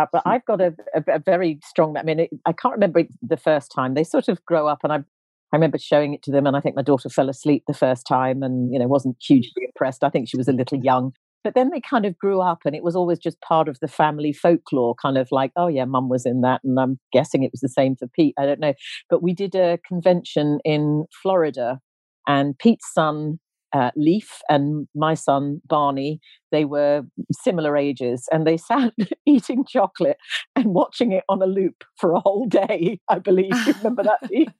Uh, 0.00 0.06
but 0.10 0.22
I've 0.24 0.44
got 0.46 0.62
a, 0.62 0.74
a, 0.94 1.16
a 1.16 1.18
very 1.18 1.58
strong. 1.62 1.96
I 1.98 2.02
mean, 2.02 2.20
it, 2.20 2.30
I 2.46 2.52
can't 2.52 2.72
remember 2.72 3.02
the 3.20 3.36
first 3.36 3.70
time. 3.70 3.92
They 3.92 4.04
sort 4.04 4.28
of 4.28 4.42
grow 4.46 4.66
up, 4.66 4.78
and 4.82 4.92
I, 4.92 4.96
I 4.96 5.56
remember 5.56 5.76
showing 5.76 6.14
it 6.14 6.22
to 6.22 6.30
them, 6.30 6.46
and 6.46 6.56
I 6.56 6.60
think 6.60 6.74
my 6.74 6.82
daughter 6.82 7.10
fell 7.10 7.28
asleep 7.28 7.64
the 7.66 7.74
first 7.74 8.06
time, 8.06 8.42
and 8.42 8.72
you 8.72 8.78
know 8.78 8.88
wasn't 8.88 9.16
hugely 9.20 9.64
impressed. 9.64 10.02
I 10.02 10.08
think 10.08 10.28
she 10.28 10.38
was 10.38 10.48
a 10.48 10.52
little 10.52 10.78
young, 10.78 11.12
but 11.44 11.54
then 11.54 11.68
they 11.68 11.82
kind 11.82 12.06
of 12.06 12.16
grew 12.16 12.40
up, 12.40 12.60
and 12.64 12.74
it 12.74 12.82
was 12.82 12.96
always 12.96 13.18
just 13.18 13.38
part 13.42 13.68
of 13.68 13.78
the 13.80 13.88
family 13.88 14.32
folklore, 14.32 14.94
kind 15.02 15.18
of 15.18 15.28
like, 15.30 15.52
oh 15.56 15.68
yeah, 15.68 15.84
mum 15.84 16.08
was 16.08 16.24
in 16.24 16.40
that, 16.40 16.62
and 16.64 16.80
I'm 16.80 16.98
guessing 17.12 17.42
it 17.42 17.52
was 17.52 17.60
the 17.60 17.68
same 17.68 17.94
for 17.94 18.08
Pete. 18.08 18.34
I 18.38 18.46
don't 18.46 18.60
know, 18.60 18.74
but 19.10 19.22
we 19.22 19.34
did 19.34 19.54
a 19.54 19.78
convention 19.86 20.60
in 20.64 21.04
Florida, 21.22 21.78
and 22.26 22.58
Pete's 22.58 22.90
son 22.94 23.38
uh, 23.72 23.90
Leaf 23.96 24.40
and 24.48 24.88
my 24.94 25.14
son 25.14 25.60
Barney, 25.66 26.20
they 26.50 26.64
were 26.64 27.02
similar 27.32 27.76
ages, 27.76 28.28
and 28.32 28.46
they 28.46 28.56
sat 28.70 28.92
eating 29.26 29.64
chocolate 29.64 30.18
and 30.56 30.66
watching 30.66 31.12
it 31.12 31.24
on 31.28 31.42
a 31.42 31.46
loop 31.46 31.84
for 31.96 32.12
a 32.12 32.20
whole 32.20 32.46
day. 32.46 33.00
I 33.08 33.18
believe 33.18 33.54
you 33.66 33.74
remember 33.74 34.04
that. 34.04 34.20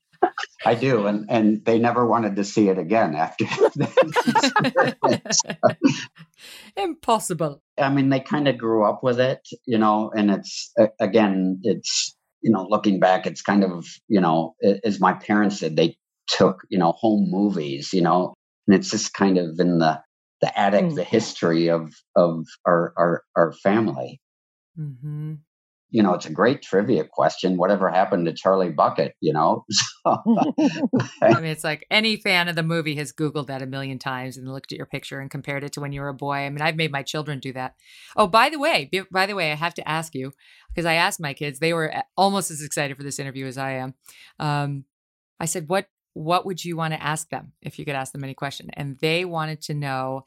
I 0.66 0.74
do, 0.74 1.06
and 1.06 1.24
and 1.30 1.64
they 1.64 1.78
never 1.78 2.06
wanted 2.06 2.36
to 2.36 2.44
see 2.44 2.68
it 2.68 2.78
again 2.78 3.14
after. 3.14 3.44
that. 3.76 5.22
Impossible. 6.76 7.62
I 7.78 7.88
mean, 7.88 8.10
they 8.10 8.20
kind 8.20 8.46
of 8.46 8.58
grew 8.58 8.84
up 8.84 9.02
with 9.02 9.18
it, 9.18 9.40
you 9.64 9.78
know, 9.78 10.12
and 10.14 10.30
it's 10.30 10.72
again, 11.00 11.60
it's 11.62 12.14
you 12.42 12.50
know, 12.50 12.66
looking 12.68 13.00
back, 13.00 13.26
it's 13.26 13.40
kind 13.40 13.64
of 13.64 13.86
you 14.08 14.20
know, 14.20 14.54
as 14.84 15.00
my 15.00 15.14
parents 15.14 15.60
did, 15.60 15.76
they 15.76 15.96
took 16.28 16.60
you 16.68 16.78
know 16.78 16.92
home 16.92 17.30
movies, 17.30 17.94
you 17.94 18.02
know, 18.02 18.34
and 18.70 18.78
it's 18.78 18.90
just 18.90 19.12
kind 19.14 19.36
of 19.36 19.58
in 19.58 19.78
the 19.78 20.00
the 20.40 20.58
attic, 20.58 20.84
mm. 20.84 20.94
the 20.94 21.04
history 21.04 21.68
of 21.68 21.92
of 22.14 22.46
our 22.64 22.92
our 22.96 23.24
our 23.36 23.52
family. 23.52 24.20
Mm-hmm. 24.78 25.34
you 25.90 26.02
know, 26.04 26.14
it's 26.14 26.24
a 26.24 26.32
great 26.32 26.62
trivia 26.62 27.04
question. 27.04 27.56
Whatever 27.56 27.90
happened 27.90 28.26
to 28.26 28.32
Charlie 28.32 28.70
Bucket? 28.70 29.14
You 29.20 29.32
know, 29.32 29.64
so, 29.70 29.82
I 31.20 31.34
mean, 31.34 31.46
it's 31.46 31.64
like 31.64 31.84
any 31.90 32.16
fan 32.16 32.46
of 32.46 32.54
the 32.54 32.62
movie 32.62 32.94
has 32.94 33.12
Googled 33.12 33.48
that 33.48 33.60
a 33.60 33.66
million 33.66 33.98
times 33.98 34.36
and 34.36 34.50
looked 34.50 34.70
at 34.70 34.78
your 34.78 34.86
picture 34.86 35.18
and 35.18 35.28
compared 35.28 35.64
it 35.64 35.72
to 35.72 35.80
when 35.80 35.92
you 35.92 36.00
were 36.00 36.08
a 36.08 36.14
boy. 36.14 36.36
I 36.36 36.48
mean, 36.48 36.62
I've 36.62 36.76
made 36.76 36.92
my 36.92 37.02
children 37.02 37.40
do 37.40 37.52
that. 37.54 37.74
Oh, 38.16 38.28
by 38.28 38.50
the 38.50 38.60
way, 38.60 38.88
by 39.10 39.26
the 39.26 39.34
way, 39.34 39.50
I 39.50 39.56
have 39.56 39.74
to 39.74 39.88
ask 39.88 40.14
you 40.14 40.32
because 40.68 40.86
I 40.86 40.94
asked 40.94 41.18
my 41.18 41.34
kids; 41.34 41.58
they 41.58 41.72
were 41.72 41.92
almost 42.16 42.52
as 42.52 42.62
excited 42.62 42.96
for 42.96 43.02
this 43.02 43.18
interview 43.18 43.46
as 43.46 43.58
I 43.58 43.72
am. 43.72 43.94
Um, 44.38 44.84
I 45.40 45.46
said, 45.46 45.68
"What 45.68 45.88
what 46.20 46.44
would 46.46 46.64
you 46.64 46.76
want 46.76 46.94
to 46.94 47.02
ask 47.02 47.30
them 47.30 47.52
if 47.62 47.78
you 47.78 47.84
could 47.84 47.94
ask 47.94 48.12
them 48.12 48.24
any 48.24 48.34
question?" 48.34 48.70
And 48.74 48.98
they 48.98 49.24
wanted 49.24 49.60
to 49.62 49.74
know 49.74 50.24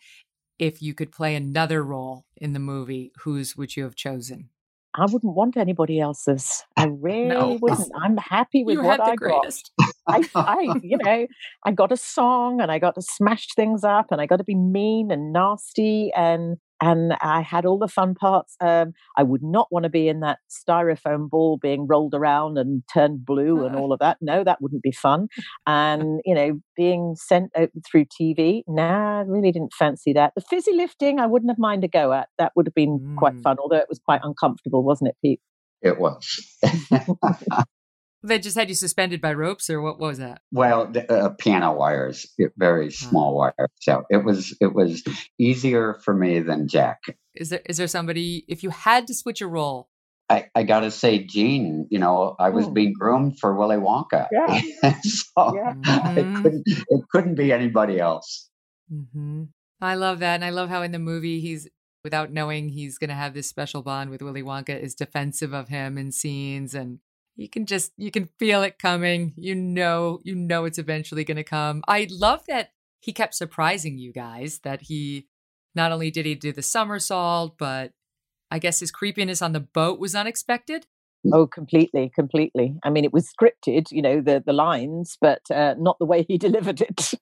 if 0.60 0.82
you 0.82 0.94
could 0.94 1.12
play 1.12 1.36
another 1.36 1.84
role 1.84 2.26
in 2.38 2.54
the 2.54 2.60
movie, 2.60 3.12
whose 3.24 3.58
would 3.58 3.76
you 3.76 3.84
have 3.84 3.96
chosen? 3.96 4.50
I 4.96 5.06
wouldn't 5.06 5.36
want 5.36 5.58
anybody 5.58 6.00
else's. 6.00 6.64
I 6.78 6.86
really 7.02 7.28
no. 7.28 7.58
wouldn't. 7.62 7.92
I'm 8.00 8.18
happy 8.18 8.64
with 8.64 8.76
you 8.76 8.84
what 8.84 9.02
I 9.02 9.16
greatest. 9.16 9.72
got. 9.80 9.94
I, 10.08 10.24
I, 10.36 10.80
you 10.84 10.98
know, 10.98 11.28
I 11.66 11.72
got 11.72 11.92
a 11.92 11.98
song 11.98 12.62
and 12.62 12.72
I 12.72 12.80
got 12.80 12.96
to 12.96 13.02
smash 13.02 13.48
things 13.56 13.84
up 13.84 14.08
and 14.12 14.22
I 14.22 14.26
got 14.26 14.38
to 14.38 14.44
be 14.44 14.56
mean 14.56 15.12
and 15.12 15.34
nasty 15.34 16.12
and 16.16 16.58
and 16.84 17.14
I 17.22 17.42
had 17.42 17.66
all 17.66 17.80
the 17.80 17.88
fun 17.88 18.14
parts. 18.14 18.58
Um, 18.60 18.94
I 19.18 19.24
would 19.24 19.42
not 19.42 19.68
want 19.72 19.84
to 19.84 19.90
be 19.90 20.10
in 20.10 20.20
that 20.20 20.40
styrofoam 20.50 21.30
ball 21.30 21.58
being 21.58 21.88
rolled 21.88 22.14
around 22.14 22.58
and 22.58 22.84
turned 22.94 23.26
blue 23.26 23.66
and 23.66 23.76
all 23.80 23.94
of 23.94 24.00
that. 24.00 24.18
No, 24.20 24.44
that 24.44 24.62
wouldn't 24.62 24.84
be 24.84 24.92
fun. 24.92 25.28
And 25.66 26.20
you 26.26 26.36
know, 26.36 26.60
being 26.76 27.16
sent 27.16 27.52
out 27.58 27.70
through 27.90 28.06
TV, 28.06 28.64
nah, 28.68 29.20
I 29.20 29.24
really 29.24 29.52
didn't 29.52 29.74
fancy 29.74 30.12
that. 30.14 30.34
The 30.36 30.42
fizzy 30.42 30.74
lifting, 30.74 31.20
I 31.20 31.26
wouldn't 31.26 31.50
have 31.52 31.60
minded 31.60 31.88
a 31.88 31.88
go 31.88 32.12
at. 32.12 32.28
That 32.38 32.52
would 32.56 32.68
have 32.68 32.76
been 32.76 33.00
mm. 33.00 33.16
quite 33.16 33.40
fun, 33.42 33.58
although 33.60 33.78
it 33.78 33.90
was 33.90 34.00
quite 34.04 34.22
uncomfortable, 34.24 34.84
wasn't 34.84 35.10
it, 35.10 35.16
Pete? 35.24 35.40
It 35.82 36.00
was. 36.00 36.58
They 38.26 38.40
just 38.40 38.58
had 38.58 38.70
you 38.70 38.76
suspended 38.76 39.20
by 39.20 39.34
ropes, 39.34 39.70
or 39.70 39.82
what, 39.82 40.00
was 40.00 40.18
that? 40.20 40.42
Well, 40.52 40.88
the, 40.88 41.12
uh, 41.12 41.30
piano 41.38 41.74
wires, 41.74 42.26
very 42.58 42.90
small 42.90 43.32
oh. 43.32 43.38
wire. 43.38 43.70
So 43.82 44.04
it 44.10 44.24
was 44.24 44.56
it 44.62 44.74
was 44.74 45.04
easier 45.38 46.00
for 46.06 46.14
me 46.14 46.40
than 46.40 46.70
Jack. 46.70 47.00
Is 47.36 47.50
there 47.50 47.62
is 47.66 47.78
there 47.78 47.88
somebody 47.88 48.46
if 48.48 48.64
you 48.64 48.70
had 48.70 49.08
to 49.08 49.14
switch 49.14 49.42
a 49.42 49.48
role? 49.48 49.90
I, 50.30 50.46
I 50.56 50.64
got 50.64 50.80
to 50.82 50.92
say, 50.92 51.20
Gene. 51.20 51.88
You 51.92 52.00
know, 52.00 52.36
I 52.40 52.50
was 52.50 52.66
oh. 52.66 52.72
being 52.72 52.94
groomed 52.98 53.40
for 53.40 53.54
Willy 53.56 53.76
Wonka. 53.76 54.28
Yeah. 54.32 54.62
so 55.02 55.56
yeah. 55.56 55.74
Mm-hmm. 55.74 56.18
it 56.18 56.42
couldn't 56.42 56.64
it 56.66 57.02
couldn't 57.12 57.36
be 57.36 57.52
anybody 57.52 58.00
else. 58.00 58.50
Mm-hmm. 58.92 59.44
I 59.82 59.96
love 59.96 60.20
that, 60.20 60.36
and 60.36 60.46
I 60.46 60.50
love 60.50 60.70
how 60.70 60.82
in 60.82 60.94
the 60.94 61.00
movie 61.00 61.42
he's 61.42 61.68
without 62.04 62.32
knowing 62.32 62.70
he's 62.70 62.98
going 62.98 63.10
to 63.10 63.16
have 63.16 63.34
this 63.34 63.48
special 63.48 63.82
bond 63.82 64.10
with 64.10 64.22
Willy 64.22 64.44
Wonka 64.44 64.80
is 64.80 64.96
defensive 64.96 65.54
of 65.54 65.70
him 65.70 65.98
in 65.98 66.12
scenes 66.12 66.74
and 66.74 67.00
you 67.36 67.50
can 67.50 67.66
just 67.66 67.92
you 67.98 68.12
can 68.12 68.30
feel 68.40 68.64
it 68.64 68.80
coming. 68.80 69.34
You 69.38 69.56
know 69.56 70.20
you 70.24 70.36
know 70.36 70.66
it's 70.66 70.78
eventually 70.78 71.24
going 71.24 71.38
to 71.38 71.44
come. 71.44 71.84
I 71.88 72.08
love 72.10 72.46
that 72.48 72.72
he 73.00 73.12
kept 73.12 73.36
surprising 73.36 73.98
you 73.98 74.14
guys 74.14 74.60
that 74.64 74.84
he 74.84 75.28
not 75.76 75.92
only 75.92 76.10
did 76.10 76.26
he 76.26 76.36
do 76.36 76.54
the 76.54 76.62
somersault 76.62 77.58
but 77.58 77.92
i 78.50 78.60
guess 78.60 78.80
his 78.80 78.92
creepiness 78.92 79.42
on 79.42 79.52
the 79.52 79.60
boat 79.60 80.00
was 80.00 80.16
unexpected? 80.16 80.86
Oh 81.32 81.48
completely 81.48 82.12
completely. 82.14 82.76
I 82.84 82.90
mean 82.90 83.06
it 83.06 83.14
was 83.14 83.30
scripted 83.30 83.92
you 83.92 84.02
know 84.02 84.22
the 84.22 84.44
the 84.46 84.54
lines 84.54 85.18
but 85.20 85.42
uh, 85.54 85.76
not 85.78 85.98
the 86.00 86.06
way 86.06 86.26
he 86.28 86.38
delivered 86.48 86.82
it. 86.82 87.14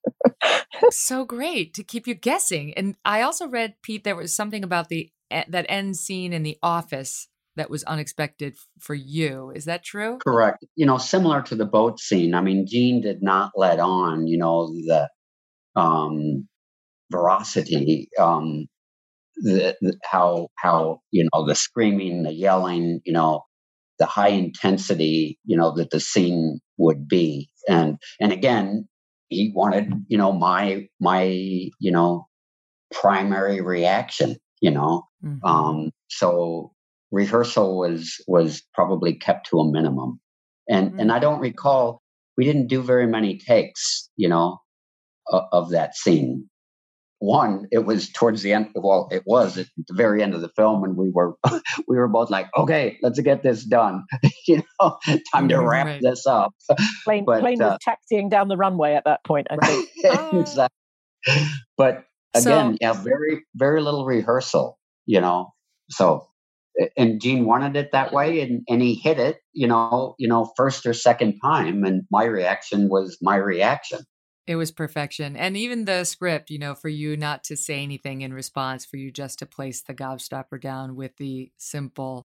So 0.89 1.25
great 1.25 1.73
to 1.75 1.83
keep 1.83 2.07
you 2.07 2.15
guessing. 2.15 2.73
And 2.75 2.95
i 3.05 3.21
also 3.21 3.47
read 3.47 3.75
pete 3.81 4.03
there 4.03 4.15
was 4.15 4.35
something 4.35 4.63
about 4.63 4.89
the 4.89 5.11
eh, 5.29 5.45
that 5.47 5.65
end 5.69 5.97
scene 5.97 6.33
in 6.33 6.43
the 6.43 6.57
office 6.61 7.27
that 7.56 7.69
was 7.69 7.84
unexpected 7.84 8.56
for 8.80 8.95
you. 8.95 9.52
Is 9.53 9.65
that 9.65 9.84
true? 9.84 10.18
Correct. 10.26 10.65
You 10.76 10.86
know, 10.86 10.98
similar 10.98 11.41
to 11.44 11.56
the 11.56 11.65
boat 11.65 11.99
scene. 11.99 12.34
I 12.34 12.41
mean, 12.41 12.65
Gene 12.68 13.02
did 13.02 13.22
not 13.22 13.52
let 13.56 13.80
on, 13.80 14.28
you 14.28 14.38
know, 14.38 14.68
the 14.68 15.10
um 15.76 16.48
veracity, 17.11 18.10
um 18.19 18.68
the, 19.38 19.76
the 19.82 19.98
how 20.03 20.48
how, 20.56 20.99
you 21.11 21.28
know, 21.32 21.45
the 21.45 21.56
screaming, 21.56 22.23
the 22.23 22.34
yelling, 22.34 23.02
you 23.06 23.14
know, 23.14 23.44
the 23.99 24.06
high 24.06 24.30
intensity, 24.30 25.38
you 25.45 25.57
know, 25.57 25.76
that 25.76 25.90
the 25.91 25.99
scene 25.99 26.60
would 26.78 27.07
be. 27.07 27.49
And 27.68 27.98
and 28.19 28.32
again, 28.32 28.88
he 29.28 29.52
wanted, 29.53 29.91
you 30.07 30.18
know, 30.18 30.32
my 30.32 30.88
my, 30.99 31.23
you 31.23 31.91
know, 31.91 32.28
primary 32.94 33.61
reaction, 33.61 34.38
you 34.61 34.72
know. 34.72 35.03
Mm-hmm. 35.23 35.45
Um 35.45 35.91
so 36.10 36.72
rehearsal 37.11 37.77
was 37.77 38.21
was 38.27 38.63
probably 38.73 39.13
kept 39.13 39.47
to 39.47 39.59
a 39.59 39.71
minimum 39.71 40.19
and 40.69 40.91
mm-hmm. 40.91 40.99
and 40.99 41.11
i 41.11 41.19
don't 41.19 41.39
recall 41.39 42.01
we 42.38 42.45
didn't 42.45 42.67
do 42.67 42.81
very 42.81 43.07
many 43.07 43.38
takes 43.38 44.09
you 44.15 44.29
know 44.29 44.59
of, 45.27 45.43
of 45.51 45.69
that 45.71 45.95
scene 45.95 46.49
one 47.21 47.67
it 47.71 47.85
was 47.85 48.09
towards 48.09 48.41
the 48.41 48.51
end 48.51 48.69
well 48.73 49.07
it 49.11 49.21
was 49.27 49.57
at 49.59 49.67
the 49.88 49.93
very 49.93 50.23
end 50.23 50.33
of 50.33 50.41
the 50.41 50.49
film 50.49 50.83
and 50.83 50.97
we 50.97 51.11
were 51.13 51.35
we 51.88 51.95
were 51.95 52.07
both 52.07 52.31
like 52.31 52.47
okay 52.57 52.97
let's 53.03 53.19
get 53.19 53.43
this 53.43 53.63
done 53.63 54.03
you 54.47 54.63
know 54.79 54.97
time 55.31 55.47
to 55.47 55.57
wrap 55.59 55.85
right. 55.85 56.01
this 56.01 56.25
up 56.25 56.51
plane, 57.03 57.23
but, 57.23 57.41
plane 57.41 57.61
uh, 57.61 57.69
was 57.69 57.77
taxiing 57.81 58.27
down 58.27 58.47
the 58.47 58.57
runway 58.57 58.95
at 58.95 59.03
that 59.05 59.23
point 59.23 59.45
i 59.51 59.57
think 59.57 59.88
exactly. 60.33 60.77
but 61.77 62.05
again 62.33 62.73
so, 62.73 62.77
yeah 62.81 62.93
very 62.93 63.43
very 63.53 63.81
little 63.83 64.03
rehearsal 64.03 64.79
you 65.05 65.21
know 65.21 65.53
so 65.91 66.27
and 66.98 67.22
Gene 67.22 67.45
wanted 67.45 67.76
it 67.76 67.91
that 67.91 68.14
way 68.14 68.41
and, 68.41 68.64
and 68.69 68.81
he 68.81 68.95
hit 68.95 69.19
it, 69.19 69.39
you 69.53 69.68
know, 69.68 70.15
you 70.18 70.27
know, 70.27 70.52
first 70.56 70.85
or 70.85 70.93
second 70.93 71.39
time. 71.39 71.84
And 71.84 72.03
my 72.11 72.23
reaction 72.26 72.89
was 72.89 73.18
my 73.22 73.35
reaction. 73.35 73.99
It 74.48 74.56
was 74.56 74.72
perfection. 74.72 75.35
And 75.35 75.56
even 75.56 75.85
the 75.85 76.03
script, 76.03 76.49
you 76.49 76.60
know, 76.60 76.73
for 76.73 76.89
you 76.89 77.15
not 77.15 77.43
to 77.45 77.56
say 77.56 77.84
anything 77.84 78.22
in 78.22 78.34
response, 78.34 78.85
for 78.85 78.98
you 78.98 79.11
just 79.11 79.39
to 79.39 79.45
place 79.45 79.81
the 79.81 79.93
gobstopper 79.93 80.60
down 80.60 80.95
with 80.95 81.18
the 81.18 81.52
simple 81.57 82.26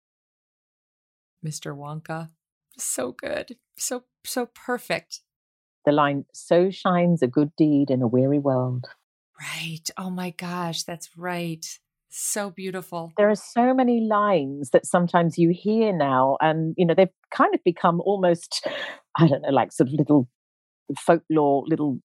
Mr. 1.45 1.75
Wonka. 1.75 2.29
So 2.77 3.11
good. 3.11 3.57
So 3.77 4.03
so 4.25 4.47
perfect. 4.47 5.21
The 5.85 5.91
line, 5.91 6.25
so 6.33 6.71
shines 6.71 7.21
a 7.21 7.27
good 7.27 7.55
deed 7.55 7.91
in 7.91 8.01
a 8.01 8.07
weary 8.07 8.39
world. 8.39 8.85
Right. 9.39 9.87
Oh 9.97 10.09
my 10.09 10.31
gosh, 10.31 10.83
that's 10.83 11.09
right. 11.15 11.65
So 12.09 12.49
beautiful. 12.49 13.11
There 13.17 13.29
are 13.29 13.35
so 13.35 13.73
many 13.73 14.01
lines 14.01 14.69
that 14.71 14.85
sometimes 14.85 15.37
you 15.37 15.49
hear 15.49 15.91
now, 15.91 16.37
and 16.39 16.73
you 16.77 16.85
know 16.85 16.93
they've 16.95 17.09
kind 17.33 17.53
of 17.53 17.61
become 17.63 18.01
almost, 18.01 18.65
I 19.19 19.27
don't 19.27 19.41
know, 19.41 19.49
like 19.49 19.71
sort 19.71 19.89
of 19.89 19.93
little 19.93 20.29
folklore, 20.97 21.63
little 21.67 21.99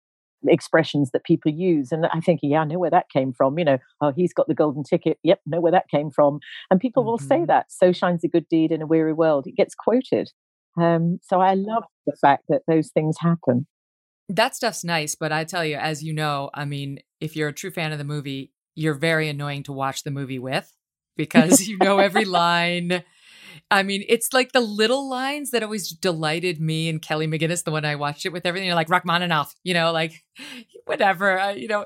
expressions 0.46 1.10
that 1.12 1.24
people 1.24 1.52
use. 1.52 1.92
And 1.92 2.06
I 2.06 2.20
think, 2.20 2.40
yeah, 2.42 2.60
I 2.60 2.64
know 2.64 2.78
where 2.78 2.90
that 2.90 3.10
came 3.12 3.32
from. 3.32 3.58
You 3.58 3.64
know, 3.64 3.78
oh, 4.00 4.12
he's 4.16 4.32
got 4.32 4.48
the 4.48 4.54
golden 4.54 4.82
ticket. 4.82 5.18
Yep, 5.22 5.40
know 5.46 5.60
where 5.60 5.72
that 5.72 5.88
came 5.90 6.10
from. 6.10 6.40
And 6.70 6.80
people 6.80 7.02
mm-hmm. 7.02 7.10
will 7.10 7.18
say 7.18 7.36
mm-hmm. 7.36 7.46
that. 7.46 7.66
So 7.70 7.92
shines 7.92 8.24
a 8.24 8.28
good 8.28 8.48
deed 8.48 8.72
in 8.72 8.82
a 8.82 8.86
weary 8.86 9.12
world. 9.12 9.46
It 9.46 9.56
gets 9.56 9.74
quoted. 9.74 10.30
Um, 10.80 11.18
so 11.22 11.40
I 11.40 11.54
love 11.54 11.84
the 12.06 12.16
fact 12.20 12.44
that 12.48 12.62
those 12.66 12.90
things 12.90 13.16
happen. 13.20 13.66
That 14.28 14.54
stuff's 14.54 14.84
nice, 14.84 15.16
but 15.16 15.32
I 15.32 15.42
tell 15.42 15.64
you, 15.64 15.76
as 15.76 16.04
you 16.04 16.12
know, 16.12 16.50
I 16.54 16.64
mean, 16.64 17.00
if 17.20 17.34
you're 17.34 17.48
a 17.48 17.52
true 17.52 17.72
fan 17.72 17.90
of 17.90 17.98
the 17.98 18.04
movie, 18.04 18.52
you're 18.80 18.94
very 18.94 19.28
annoying 19.28 19.62
to 19.64 19.72
watch 19.72 20.04
the 20.04 20.10
movie 20.10 20.38
with 20.38 20.74
because 21.14 21.68
you 21.68 21.76
know 21.78 21.98
every 21.98 22.24
line. 22.40 23.04
I 23.70 23.82
mean, 23.82 24.04
it's 24.08 24.32
like 24.32 24.52
the 24.52 24.60
little 24.60 25.08
lines 25.08 25.50
that 25.50 25.62
always 25.62 25.90
delighted 25.90 26.60
me 26.60 26.88
and 26.88 27.00
Kelly 27.00 27.26
McGinnis, 27.26 27.62
the 27.62 27.70
one 27.70 27.84
I 27.84 27.96
watched 27.96 28.24
it 28.24 28.32
with 28.32 28.46
everything. 28.46 28.66
You're 28.66 28.74
like 28.74 28.88
Rachmaninoff, 28.88 29.54
you 29.62 29.74
know, 29.74 29.92
like 29.92 30.24
whatever, 30.86 31.38
uh, 31.38 31.50
you 31.50 31.68
know, 31.68 31.84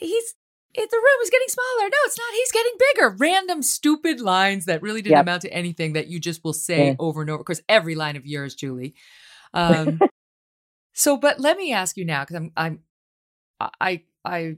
he's 0.00 0.34
it, 0.74 0.90
the 0.90 0.96
room 0.96 1.22
is 1.22 1.30
getting 1.30 1.48
smaller. 1.48 1.88
No, 1.88 1.96
it's 2.04 2.18
not. 2.18 2.34
He's 2.34 2.52
getting 2.52 2.72
bigger. 2.78 3.16
Random 3.18 3.62
stupid 3.62 4.20
lines 4.20 4.66
that 4.66 4.82
really 4.82 5.02
didn't 5.02 5.16
yep. 5.16 5.24
amount 5.24 5.42
to 5.42 5.52
anything 5.52 5.94
that 5.94 6.08
you 6.08 6.20
just 6.20 6.44
will 6.44 6.52
say 6.52 6.88
yeah. 6.88 6.94
over 6.98 7.20
and 7.20 7.30
over. 7.30 7.38
Because 7.38 7.62
every 7.68 7.94
line 7.94 8.16
of 8.16 8.26
yours, 8.26 8.54
Julie. 8.54 8.94
Um, 9.54 9.98
so, 10.92 11.16
but 11.16 11.40
let 11.40 11.56
me 11.56 11.72
ask 11.72 11.96
you 11.96 12.04
now, 12.04 12.20
because 12.20 12.36
I'm, 12.36 12.52
I'm, 12.54 12.80
I, 13.80 14.02
I 14.22 14.56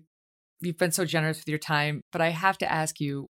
you've 0.61 0.79
been 0.79 0.93
so 0.93 1.05
generous 1.05 1.39
with 1.39 1.49
your 1.49 1.59
time, 1.59 2.03
but 2.13 2.21
I 2.21 2.31
have 2.31 2.59
to 2.59 2.71
ask 2.71 3.01
you 3.01 3.29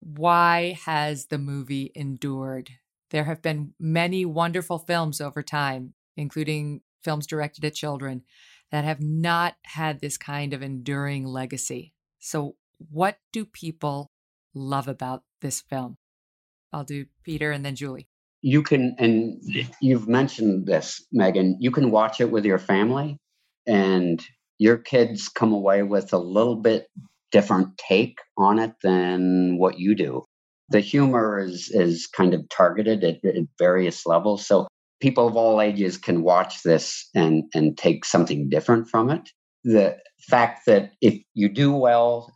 why 0.00 0.78
has 0.84 1.26
the 1.26 1.38
movie 1.38 1.92
endured? 1.94 2.70
There 3.10 3.24
have 3.24 3.42
been 3.42 3.74
many 3.78 4.24
wonderful 4.24 4.78
films 4.78 5.20
over 5.20 5.42
time, 5.42 5.94
including 6.16 6.80
films 7.02 7.26
directed 7.26 7.64
at 7.64 7.74
children, 7.74 8.22
that 8.70 8.84
have 8.84 9.02
not 9.02 9.54
had 9.64 10.00
this 10.00 10.16
kind 10.16 10.54
of 10.54 10.62
enduring 10.62 11.26
legacy. 11.26 11.92
So, 12.18 12.56
what 12.90 13.18
do 13.32 13.44
people 13.44 14.10
love 14.54 14.88
about 14.88 15.22
this 15.42 15.60
film? 15.60 15.96
I'll 16.72 16.84
do 16.84 17.06
Peter 17.24 17.50
and 17.50 17.64
then 17.64 17.74
Julie. 17.74 18.08
You 18.42 18.62
can, 18.62 18.94
and 18.98 19.42
you've 19.80 20.08
mentioned 20.08 20.66
this, 20.66 21.04
Megyn, 21.14 21.56
you 21.58 21.70
can 21.70 21.90
watch 21.90 22.20
it 22.20 22.30
with 22.30 22.46
your 22.46 22.58
family 22.58 23.18
and 23.66 24.24
your 24.60 24.76
kids 24.76 25.28
come 25.28 25.52
away 25.52 25.82
with 25.82 26.12
a 26.12 26.18
little 26.18 26.56
bit 26.56 26.86
different 27.32 27.78
take 27.78 28.18
on 28.36 28.58
it 28.58 28.72
than 28.82 29.56
what 29.58 29.78
you 29.78 29.94
do. 29.94 30.22
the 30.68 30.80
humor 30.80 31.40
is 31.40 31.68
is 31.70 32.06
kind 32.06 32.32
of 32.34 32.48
targeted 32.48 33.02
at, 33.02 33.24
at 33.24 33.44
various 33.58 34.06
levels. 34.06 34.46
So 34.46 34.68
people 35.00 35.26
of 35.26 35.36
all 35.36 35.60
ages 35.60 35.96
can 35.96 36.22
watch 36.22 36.62
this 36.62 37.08
and 37.14 37.44
and 37.54 37.76
take 37.76 38.04
something 38.04 38.48
different 38.48 38.88
from 38.88 39.10
it. 39.10 39.30
The 39.64 39.96
fact 40.28 40.66
that 40.66 40.92
if 41.00 41.20
you 41.34 41.48
do 41.48 41.72
well, 41.72 42.32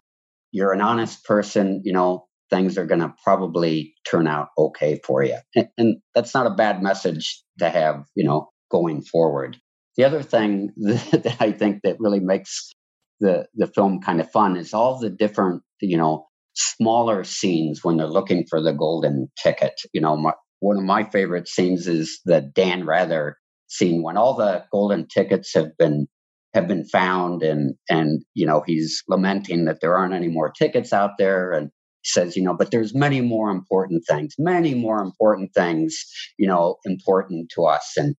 you're 0.50 0.72
an 0.72 0.80
honest 0.80 1.24
person, 1.24 1.82
you 1.84 1.92
know, 1.92 2.26
things 2.50 2.78
are 2.78 2.86
going 2.86 3.00
to 3.00 3.14
probably 3.22 3.94
turn 4.08 4.26
out 4.26 4.48
okay 4.56 5.00
for 5.04 5.22
you. 5.22 5.38
And, 5.54 5.68
and, 5.78 5.96
that's 6.14 6.34
not 6.34 6.46
a 6.46 6.54
bad 6.54 6.82
message 6.82 7.42
to 7.58 7.68
have, 7.68 8.04
you 8.14 8.24
know, 8.24 8.50
going 8.70 9.02
forward. 9.02 9.58
The 9.96 10.04
other 10.04 10.22
thing 10.22 10.70
that, 10.76 11.36
I 11.40 11.52
think 11.52 11.80
that 11.84 11.96
really 12.00 12.20
makes 12.20 12.72
the 13.20 13.46
the 13.54 13.68
film 13.68 14.00
kind 14.00 14.20
of 14.20 14.30
fun 14.30 14.56
is 14.56 14.74
all 14.74 14.98
the 14.98 15.10
different, 15.10 15.62
you 15.80 15.96
know, 15.96 16.26
smaller 16.54 17.24
scenes 17.24 17.82
when 17.82 17.96
they're 17.96 18.06
looking 18.06 18.44
for 18.48 18.60
the 18.60 18.72
golden 18.72 19.30
ticket. 19.42 19.74
You 19.92 20.00
know, 20.00 20.16
my, 20.16 20.32
one 20.60 20.76
of 20.76 20.84
my 20.84 21.04
favorite 21.04 21.48
scenes 21.48 21.86
is 21.86 22.20
the 22.24 22.40
Dan 22.40 22.86
Rather 22.86 23.36
scene 23.68 24.02
when 24.02 24.16
all 24.16 24.34
the 24.34 24.64
golden 24.72 25.06
tickets 25.06 25.52
have 25.54 25.76
been 25.78 26.06
have 26.54 26.68
been 26.68 26.84
found 26.84 27.42
and 27.42 27.74
and 27.90 28.22
you 28.34 28.46
know 28.46 28.62
he's 28.66 29.02
lamenting 29.08 29.64
that 29.64 29.80
there 29.80 29.96
aren't 29.96 30.14
any 30.14 30.28
more 30.28 30.50
tickets 30.50 30.92
out 30.92 31.12
there 31.18 31.52
and 31.52 31.70
says 32.04 32.36
you 32.36 32.42
know 32.42 32.54
but 32.54 32.70
there's 32.70 32.94
many 32.94 33.20
more 33.20 33.50
important 33.50 34.04
things 34.08 34.34
many 34.38 34.74
more 34.74 35.02
important 35.02 35.52
things 35.54 36.04
you 36.38 36.46
know 36.46 36.76
important 36.84 37.50
to 37.50 37.64
us 37.64 37.94
and 37.96 38.14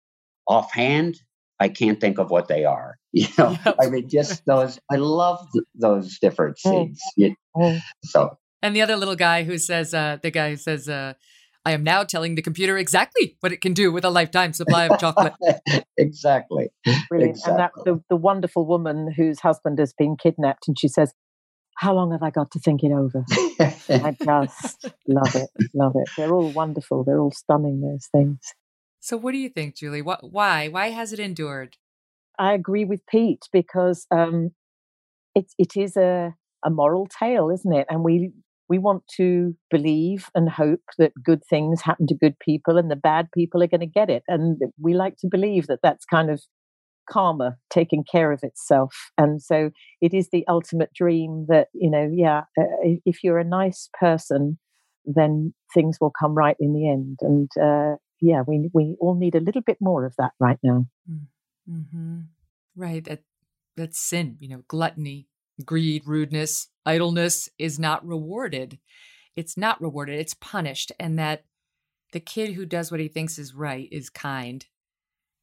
offhand 0.48 1.14
i 1.60 1.68
can't 1.68 2.00
think 2.00 2.18
of 2.18 2.30
what 2.30 2.48
they 2.48 2.64
are 2.64 2.96
you 3.12 3.26
know 3.38 3.56
yep. 3.64 3.76
i 3.80 3.86
mean 3.88 4.08
just 4.08 4.44
those 4.46 4.78
i 4.90 4.96
love 4.96 5.46
th- 5.52 5.64
those 5.74 6.18
different 6.18 6.56
mm. 6.64 6.96
scenes 7.16 7.36
mm. 7.56 7.80
so 8.02 8.36
and 8.62 8.74
the 8.74 8.82
other 8.82 8.96
little 8.96 9.16
guy 9.16 9.44
who 9.44 9.58
says 9.58 9.94
uh 9.94 10.18
the 10.22 10.30
guy 10.30 10.50
who 10.50 10.56
says 10.56 10.88
uh 10.88 11.14
I 11.66 11.72
am 11.72 11.82
now 11.82 12.04
telling 12.04 12.34
the 12.34 12.42
computer 12.42 12.76
exactly 12.76 13.36
what 13.40 13.52
it 13.52 13.62
can 13.62 13.72
do 13.72 13.90
with 13.90 14.04
a 14.04 14.10
lifetime 14.10 14.52
supply 14.52 14.84
of 14.84 14.98
chocolate. 14.98 15.32
exactly. 15.96 16.68
Brilliant. 17.08 17.36
Exactly. 17.36 17.52
And 17.52 17.58
that 17.58 17.72
the, 17.84 18.02
the 18.10 18.16
wonderful 18.16 18.66
woman 18.66 19.10
whose 19.16 19.40
husband 19.40 19.78
has 19.78 19.94
been 19.94 20.16
kidnapped, 20.16 20.68
and 20.68 20.78
she 20.78 20.88
says, 20.88 21.14
How 21.78 21.94
long 21.94 22.12
have 22.12 22.22
I 22.22 22.30
got 22.30 22.50
to 22.50 22.58
think 22.58 22.82
it 22.82 22.92
over? 22.92 23.24
I 23.58 24.14
just 24.44 24.84
love 25.08 25.34
it. 25.34 25.48
Love 25.72 25.94
it. 25.94 26.08
They're 26.18 26.34
all 26.34 26.50
wonderful. 26.50 27.02
They're 27.02 27.20
all 27.20 27.32
stunning, 27.32 27.80
those 27.80 28.08
things. 28.12 28.40
So 29.04 29.18
what 29.18 29.32
do 29.32 29.38
you 29.38 29.50
think, 29.50 29.76
Julie? 29.76 30.00
What 30.00 30.32
why? 30.32 30.68
Why 30.68 30.88
has 30.88 31.12
it 31.12 31.20
endured? 31.20 31.76
I 32.38 32.54
agree 32.54 32.86
with 32.86 33.04
Pete 33.06 33.42
because 33.52 34.06
um 34.10 34.52
it 35.34 35.52
it 35.58 35.76
is 35.76 35.94
a 35.98 36.34
a 36.64 36.70
moral 36.70 37.06
tale, 37.06 37.50
isn't 37.50 37.74
it? 37.74 37.86
And 37.90 38.02
we 38.02 38.32
we 38.70 38.78
want 38.78 39.02
to 39.18 39.54
believe 39.70 40.30
and 40.34 40.48
hope 40.48 40.80
that 40.96 41.12
good 41.22 41.42
things 41.50 41.82
happen 41.82 42.06
to 42.06 42.14
good 42.14 42.38
people 42.38 42.78
and 42.78 42.90
the 42.90 42.96
bad 42.96 43.28
people 43.34 43.62
are 43.62 43.66
going 43.66 43.82
to 43.82 43.86
get 44.00 44.08
it. 44.08 44.22
And 44.26 44.58
we 44.80 44.94
like 44.94 45.18
to 45.18 45.28
believe 45.30 45.66
that 45.66 45.80
that's 45.82 46.06
kind 46.06 46.30
of 46.30 46.40
karma 47.06 47.56
taking 47.68 48.04
care 48.10 48.32
of 48.32 48.40
itself. 48.42 49.10
And 49.18 49.42
so 49.42 49.68
it 50.00 50.14
is 50.14 50.30
the 50.32 50.46
ultimate 50.48 50.94
dream 50.94 51.44
that, 51.50 51.68
you 51.74 51.90
know, 51.90 52.10
yeah, 52.10 52.44
uh, 52.58 52.64
if 53.04 53.22
you're 53.22 53.38
a 53.38 53.44
nice 53.44 53.90
person, 54.00 54.58
then 55.04 55.52
things 55.74 55.98
will 56.00 56.12
come 56.18 56.34
right 56.34 56.56
in 56.58 56.72
the 56.72 56.88
end. 56.88 57.18
And 57.20 57.50
uh, 57.62 57.96
yeah, 58.24 58.42
we, 58.46 58.70
we 58.72 58.96
all 59.00 59.14
need 59.14 59.34
a 59.34 59.40
little 59.40 59.62
bit 59.62 59.78
more 59.80 60.04
of 60.04 60.14
that 60.16 60.32
right 60.40 60.58
now. 60.62 60.86
Mm, 61.10 61.26
mm-hmm. 61.70 62.20
Right. 62.76 63.04
That, 63.04 63.22
that's 63.76 64.00
sin, 64.00 64.36
you 64.40 64.48
know, 64.48 64.62
gluttony, 64.68 65.28
greed, 65.64 66.02
rudeness, 66.06 66.68
idleness 66.86 67.48
is 67.58 67.78
not 67.78 68.06
rewarded. 68.06 68.78
It's 69.36 69.56
not 69.56 69.80
rewarded, 69.80 70.18
it's 70.18 70.34
punished. 70.34 70.92
And 70.98 71.18
that 71.18 71.44
the 72.12 72.20
kid 72.20 72.52
who 72.52 72.66
does 72.66 72.90
what 72.90 73.00
he 73.00 73.08
thinks 73.08 73.38
is 73.38 73.54
right 73.54 73.88
is 73.90 74.08
kind 74.08 74.64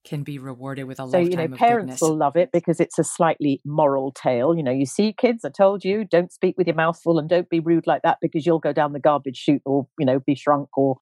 can 0.03 0.24
be 0.24 0.40
rewarded 0.40 0.86
with 0.86 0.99
a 0.99 1.08
so, 1.08 1.20
lifetime 1.20 1.41
you 1.41 1.48
know, 1.49 1.58
parents 1.58 1.86
goodness. 1.86 2.02
will 2.02 2.16
love 2.16 2.36
it 2.36 2.49
because 2.52 2.80
it's 2.80 2.98
a 2.98 3.03
slightly 3.03 3.62
moral 3.66 4.12
tale. 4.12 4.56
You 4.56 4.64
know, 4.64 4.72
you 4.72 4.86
see, 4.86 5.14
kids, 5.14 5.45
I 5.45 5.49
told 5.49 5.86
you, 5.86 6.06
don't 6.06 6.32
speak 6.32 6.58
with 6.58 6.68
your 6.68 6.76
mouth 6.76 6.99
full 6.99 7.20
and 7.20 7.30
don't 7.30 7.49
be 7.49 7.60
rude 7.60 7.86
like 7.86 8.02
that 8.02 8.18
because 8.22 8.45
you'll 8.45 8.60
go 8.60 8.74
down 8.74 8.94
the 8.94 8.99
garbage 8.99 9.38
chute 9.38 9.62
or, 9.66 9.88
you 9.99 10.06
know, 10.06 10.20
be 10.20 10.34
shrunk 10.34 10.76
or 10.76 10.98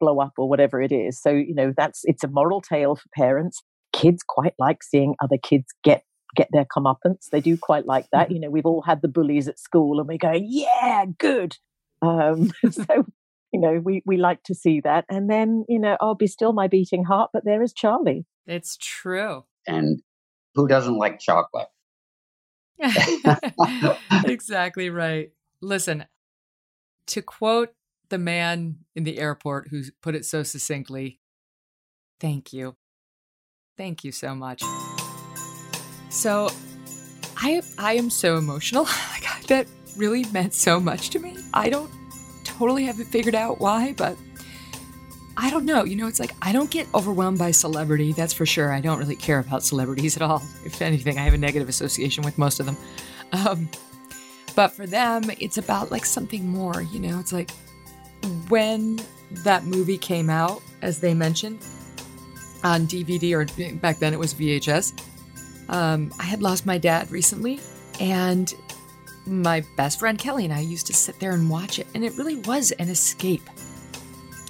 blow 0.00 0.20
up 0.20 0.32
or 0.38 0.48
whatever 0.48 0.80
it 0.80 0.92
is. 0.92 1.20
So, 1.20 1.30
you 1.30 1.54
know, 1.54 1.72
that's 1.76 2.02
it's 2.04 2.24
a 2.24 2.28
moral 2.28 2.60
tale 2.60 2.96
for 2.96 3.08
parents. 3.14 3.62
Kids 3.92 4.22
quite 4.26 4.54
like 4.58 4.82
seeing 4.82 5.14
other 5.20 5.38
kids 5.42 5.66
get 5.82 6.04
get 6.36 6.48
their 6.52 6.64
comeuppance. 6.64 7.28
They 7.30 7.40
do 7.40 7.56
quite 7.56 7.86
like 7.86 8.06
that. 8.12 8.26
Mm-hmm. 8.26 8.34
You 8.34 8.40
know, 8.40 8.50
we've 8.50 8.66
all 8.66 8.82
had 8.82 9.02
the 9.02 9.08
bullies 9.08 9.48
at 9.48 9.58
school 9.58 9.98
and 9.98 10.08
we 10.08 10.18
go, 10.18 10.32
yeah, 10.32 11.04
good. 11.18 11.56
Um, 12.02 12.52
so, 12.70 13.06
you 13.52 13.60
know, 13.60 13.80
we, 13.82 14.02
we 14.06 14.16
like 14.16 14.42
to 14.44 14.54
see 14.54 14.80
that. 14.82 15.04
And 15.08 15.30
then, 15.30 15.64
you 15.68 15.78
know, 15.78 15.96
I'll 16.00 16.14
be 16.14 16.26
still 16.26 16.52
my 16.52 16.68
beating 16.68 17.04
heart, 17.04 17.30
but 17.32 17.44
there 17.44 17.62
is 17.62 17.72
Charlie. 17.72 18.26
It's 18.46 18.76
true. 18.76 19.44
And 19.66 20.00
who 20.54 20.68
doesn't 20.68 20.96
like 20.96 21.18
chocolate? 21.18 21.68
exactly 24.24 24.90
right. 24.90 25.30
Listen, 25.60 26.04
to 27.08 27.22
quote 27.22 27.70
the 28.10 28.18
man 28.18 28.78
in 28.94 29.04
the 29.04 29.18
airport 29.18 29.68
who 29.68 29.82
put 30.02 30.14
it 30.14 30.24
so 30.24 30.42
succinctly, 30.42 31.20
thank 32.20 32.52
you. 32.52 32.76
Thank 33.76 34.04
you 34.04 34.12
so 34.12 34.34
much. 34.34 34.62
So 36.10 36.50
I 37.36 37.62
I 37.78 37.94
am 37.94 38.10
so 38.10 38.36
emotional. 38.36 38.84
like 39.12 39.46
that 39.46 39.66
really 39.96 40.24
meant 40.26 40.54
so 40.54 40.80
much 40.80 41.10
to 41.10 41.18
me. 41.18 41.36
I 41.54 41.70
don't 41.70 41.90
totally 42.44 42.84
have 42.84 42.98
it 43.00 43.06
figured 43.06 43.34
out 43.34 43.60
why, 43.60 43.94
but 43.96 44.16
I 45.36 45.50
don't 45.50 45.64
know. 45.64 45.84
You 45.84 45.96
know, 45.96 46.08
it's 46.08 46.18
like 46.18 46.32
I 46.42 46.52
don't 46.52 46.70
get 46.70 46.88
overwhelmed 46.94 47.38
by 47.38 47.52
celebrity, 47.52 48.12
that's 48.12 48.32
for 48.32 48.44
sure. 48.44 48.72
I 48.72 48.80
don't 48.80 48.98
really 48.98 49.16
care 49.16 49.38
about 49.38 49.62
celebrities 49.62 50.16
at 50.16 50.22
all. 50.22 50.42
If 50.64 50.82
anything, 50.82 51.18
I 51.18 51.22
have 51.22 51.34
a 51.34 51.38
negative 51.38 51.68
association 51.68 52.24
with 52.24 52.36
most 52.36 52.60
of 52.60 52.66
them. 52.66 52.76
Um, 53.32 53.68
but 54.56 54.72
for 54.72 54.86
them, 54.86 55.30
it's 55.38 55.56
about 55.56 55.92
like 55.92 56.04
something 56.04 56.48
more, 56.48 56.82
you 56.82 56.98
know? 56.98 57.20
It's 57.20 57.32
like 57.32 57.52
when 58.48 59.00
that 59.30 59.64
movie 59.64 59.98
came 59.98 60.30
out, 60.30 60.62
as 60.82 61.00
they 61.00 61.14
mentioned, 61.14 61.58
on 62.64 62.86
DVD, 62.86 63.32
or 63.34 63.76
back 63.76 63.98
then 63.98 64.12
it 64.12 64.18
was 64.18 64.34
VHS, 64.34 65.00
um, 65.68 66.12
I 66.18 66.24
had 66.24 66.42
lost 66.42 66.66
my 66.66 66.78
dad 66.78 67.10
recently, 67.10 67.60
and 68.00 68.52
my 69.26 69.62
best 69.76 69.98
friend 69.98 70.18
Kelly 70.18 70.44
and 70.44 70.54
I 70.54 70.60
used 70.60 70.86
to 70.86 70.94
sit 70.94 71.18
there 71.20 71.32
and 71.32 71.50
watch 71.50 71.78
it, 71.78 71.86
and 71.94 72.04
it 72.04 72.16
really 72.16 72.36
was 72.36 72.70
an 72.72 72.88
escape. 72.88 73.48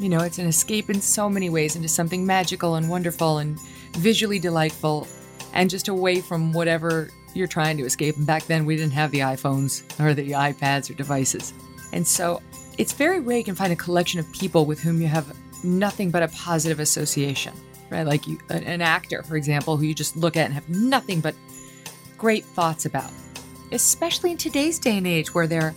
You 0.01 0.09
know, 0.09 0.20
it's 0.20 0.39
an 0.39 0.47
escape 0.47 0.90
in 0.90 1.01
so 1.01 1.28
many 1.28 1.51
ways 1.51 1.74
into 1.74 1.89
something 1.89 2.24
magical 2.24 2.77
and 2.77 2.89
wonderful 2.89 3.39
and 3.39 3.61
visually 3.95 4.39
delightful, 4.39 5.09
and 5.53 5.69
just 5.69 5.89
away 5.89 6.20
from 6.20 6.53
whatever 6.53 7.11
you're 7.35 7.49
trying 7.49 7.77
to 7.78 7.85
escape. 7.85 8.16
And 8.16 8.27
back 8.27 8.45
then, 8.45 8.65
we 8.65 8.77
didn't 8.77 8.93
have 8.93 9.11
the 9.11 9.20
iPhones 9.20 9.82
or 10.01 10.15
the 10.15 10.31
iPads 10.31 10.90
or 10.90 10.95
devices. 10.95 11.53
And 11.93 12.07
so 12.07 12.43
it's 12.78 12.92
very 12.92 13.20
rare 13.20 13.38
you 13.38 13.44
can 13.44 13.55
find 13.55 13.72
a 13.72 13.76
collection 13.76 14.18
of 14.20 14.32
people 14.32 14.64
with 14.64 14.80
whom 14.80 15.02
you 15.02 15.09
have 15.09 15.36
nothing 15.64 16.10
but 16.10 16.22
a 16.22 16.28
positive 16.28 16.80
association 16.80 17.52
right? 17.90 18.06
Like 18.06 18.26
you, 18.26 18.38
an 18.50 18.80
actor, 18.82 19.22
for 19.22 19.36
example, 19.36 19.76
who 19.76 19.84
you 19.84 19.94
just 19.94 20.16
look 20.16 20.36
at 20.36 20.46
and 20.46 20.55
have 20.55 20.68
nothing 20.68 21.20
but 21.20 21.34
great 22.16 22.44
thoughts 22.44 22.86
about. 22.86 23.10
Especially 23.72 24.30
in 24.30 24.36
today's 24.36 24.78
day 24.78 24.96
and 24.96 25.06
age, 25.06 25.34
where 25.34 25.46
they're 25.46 25.74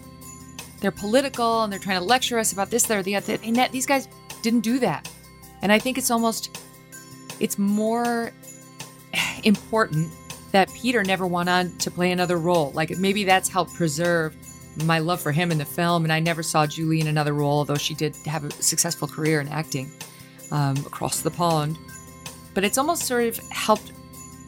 they're 0.79 0.91
political 0.91 1.63
and 1.63 1.71
they're 1.71 1.79
trying 1.79 1.99
to 1.99 2.05
lecture 2.05 2.39
us 2.39 2.53
about 2.53 2.71
this, 2.71 2.83
they're 2.83 3.03
the 3.03 3.15
other. 3.15 3.37
And 3.43 3.55
that, 3.57 3.71
these 3.71 3.85
guys 3.85 4.07
didn't 4.41 4.61
do 4.61 4.79
that, 4.79 5.09
and 5.61 5.71
I 5.71 5.79
think 5.79 5.97
it's 5.97 6.11
almost 6.11 6.57
it's 7.39 7.57
more 7.57 8.31
important 9.43 10.11
that 10.51 10.73
Peter 10.73 11.03
never 11.03 11.25
went 11.27 11.49
on 11.49 11.77
to 11.77 11.91
play 11.91 12.11
another 12.11 12.37
role. 12.37 12.71
Like 12.71 12.97
maybe 12.97 13.23
that's 13.23 13.49
helped 13.49 13.73
preserve 13.73 14.35
my 14.85 14.99
love 14.99 15.21
for 15.21 15.31
him 15.31 15.51
in 15.51 15.57
the 15.57 15.65
film, 15.65 16.03
and 16.03 16.13
I 16.13 16.19
never 16.19 16.43
saw 16.43 16.65
Julie 16.65 17.01
in 17.01 17.07
another 17.07 17.33
role, 17.33 17.59
although 17.59 17.75
she 17.75 17.93
did 17.93 18.15
have 18.25 18.43
a 18.43 18.51
successful 18.51 19.07
career 19.07 19.41
in 19.41 19.47
acting 19.47 19.91
um, 20.51 20.77
across 20.85 21.21
the 21.21 21.31
pond 21.31 21.77
but 22.53 22.63
it's 22.63 22.77
almost 22.77 23.03
sort 23.03 23.25
of 23.25 23.37
helped 23.49 23.91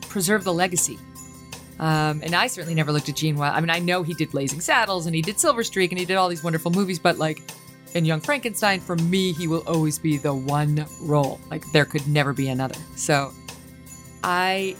preserve 0.10 0.44
the 0.44 0.54
legacy. 0.54 1.00
Um, 1.80 2.22
and 2.24 2.36
I 2.36 2.48
certainly 2.48 2.76
never 2.76 2.92
looked 2.92 3.10
at 3.10 3.16
Gene 3.16 3.36
Wilder. 3.36 3.58
I 3.58 3.62
mean, 3.62 3.70
I 3.70 3.80
know 3.80 4.04
he 4.04 4.14
did 4.14 4.32
Blazing 4.32 4.62
Saddles 4.62 5.06
and 5.06 5.16
he 5.16 5.22
did 5.22 5.40
Silver 5.40 5.64
Streak 5.64 5.92
and 5.92 6.00
he 6.00 6.06
did 6.06 6.16
all 6.16 6.30
these 6.30 6.44
wonderful 6.44 6.72
movies, 6.72 7.00
but 7.00 7.18
like 7.18 7.42
in 7.94 8.06
Young 8.06 8.22
Frankenstein, 8.22 8.80
for 8.80 8.96
me, 8.96 9.34
he 9.34 9.48
will 9.48 9.64
always 9.68 9.98
be 9.98 10.18
the 10.18 10.34
one 10.34 10.86
role. 11.02 11.40
Like 11.50 11.70
there 11.72 11.86
could 11.86 12.08
never 12.08 12.34
be 12.34 12.50
another. 12.50 12.80
So 12.96 13.34
I. 14.24 14.76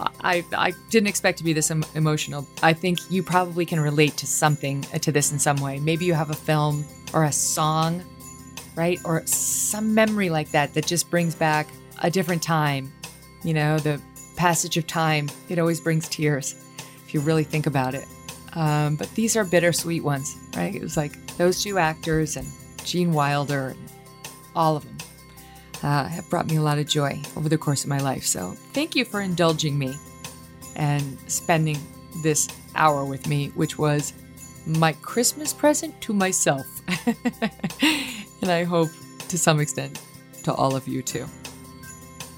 I, 0.00 0.44
I 0.56 0.72
didn't 0.90 1.08
expect 1.08 1.38
to 1.38 1.44
be 1.44 1.52
this 1.52 1.70
emotional. 1.70 2.46
I 2.62 2.72
think 2.72 2.98
you 3.10 3.22
probably 3.22 3.66
can 3.66 3.80
relate 3.80 4.16
to 4.18 4.26
something 4.26 4.84
uh, 4.92 4.98
to 4.98 5.12
this 5.12 5.32
in 5.32 5.38
some 5.38 5.56
way. 5.58 5.78
Maybe 5.78 6.04
you 6.04 6.14
have 6.14 6.30
a 6.30 6.34
film 6.34 6.84
or 7.14 7.24
a 7.24 7.32
song, 7.32 8.02
right? 8.74 8.98
Or 9.04 9.24
some 9.26 9.94
memory 9.94 10.30
like 10.30 10.50
that 10.50 10.74
that 10.74 10.86
just 10.86 11.10
brings 11.10 11.34
back 11.34 11.68
a 12.02 12.10
different 12.10 12.42
time. 12.42 12.92
You 13.42 13.54
know, 13.54 13.78
the 13.78 14.00
passage 14.36 14.76
of 14.76 14.86
time, 14.86 15.30
it 15.48 15.58
always 15.58 15.80
brings 15.80 16.08
tears 16.08 16.54
if 17.04 17.14
you 17.14 17.20
really 17.20 17.44
think 17.44 17.66
about 17.66 17.94
it. 17.94 18.06
Um, 18.54 18.96
but 18.96 19.10
these 19.14 19.36
are 19.36 19.44
bittersweet 19.44 20.02
ones, 20.02 20.36
right? 20.56 20.74
It 20.74 20.82
was 20.82 20.96
like 20.96 21.36
those 21.36 21.62
two 21.62 21.78
actors 21.78 22.36
and 22.36 22.46
Gene 22.84 23.12
Wilder, 23.12 23.76
all 24.54 24.76
of 24.76 24.84
them 24.84 24.96
uh, 25.86 26.08
have 26.08 26.28
brought 26.28 26.48
me 26.48 26.56
a 26.56 26.62
lot 26.62 26.78
of 26.78 26.86
joy 26.88 27.20
over 27.36 27.48
the 27.48 27.56
course 27.56 27.84
of 27.84 27.88
my 27.88 27.98
life. 27.98 28.24
So 28.24 28.50
thank 28.72 28.96
you 28.96 29.04
for 29.04 29.20
indulging 29.20 29.78
me 29.78 29.96
and 30.74 31.16
spending 31.30 31.78
this 32.22 32.48
hour 32.74 33.04
with 33.04 33.28
me, 33.28 33.52
which 33.54 33.78
was 33.78 34.12
my 34.66 34.92
Christmas 34.94 35.52
present 35.52 35.98
to 36.00 36.12
myself. 36.12 36.66
and 38.42 38.50
I 38.50 38.64
hope 38.64 38.90
to 39.28 39.38
some 39.38 39.60
extent 39.60 40.02
to 40.42 40.52
all 40.52 40.74
of 40.74 40.88
you 40.88 41.02
too. 41.02 41.26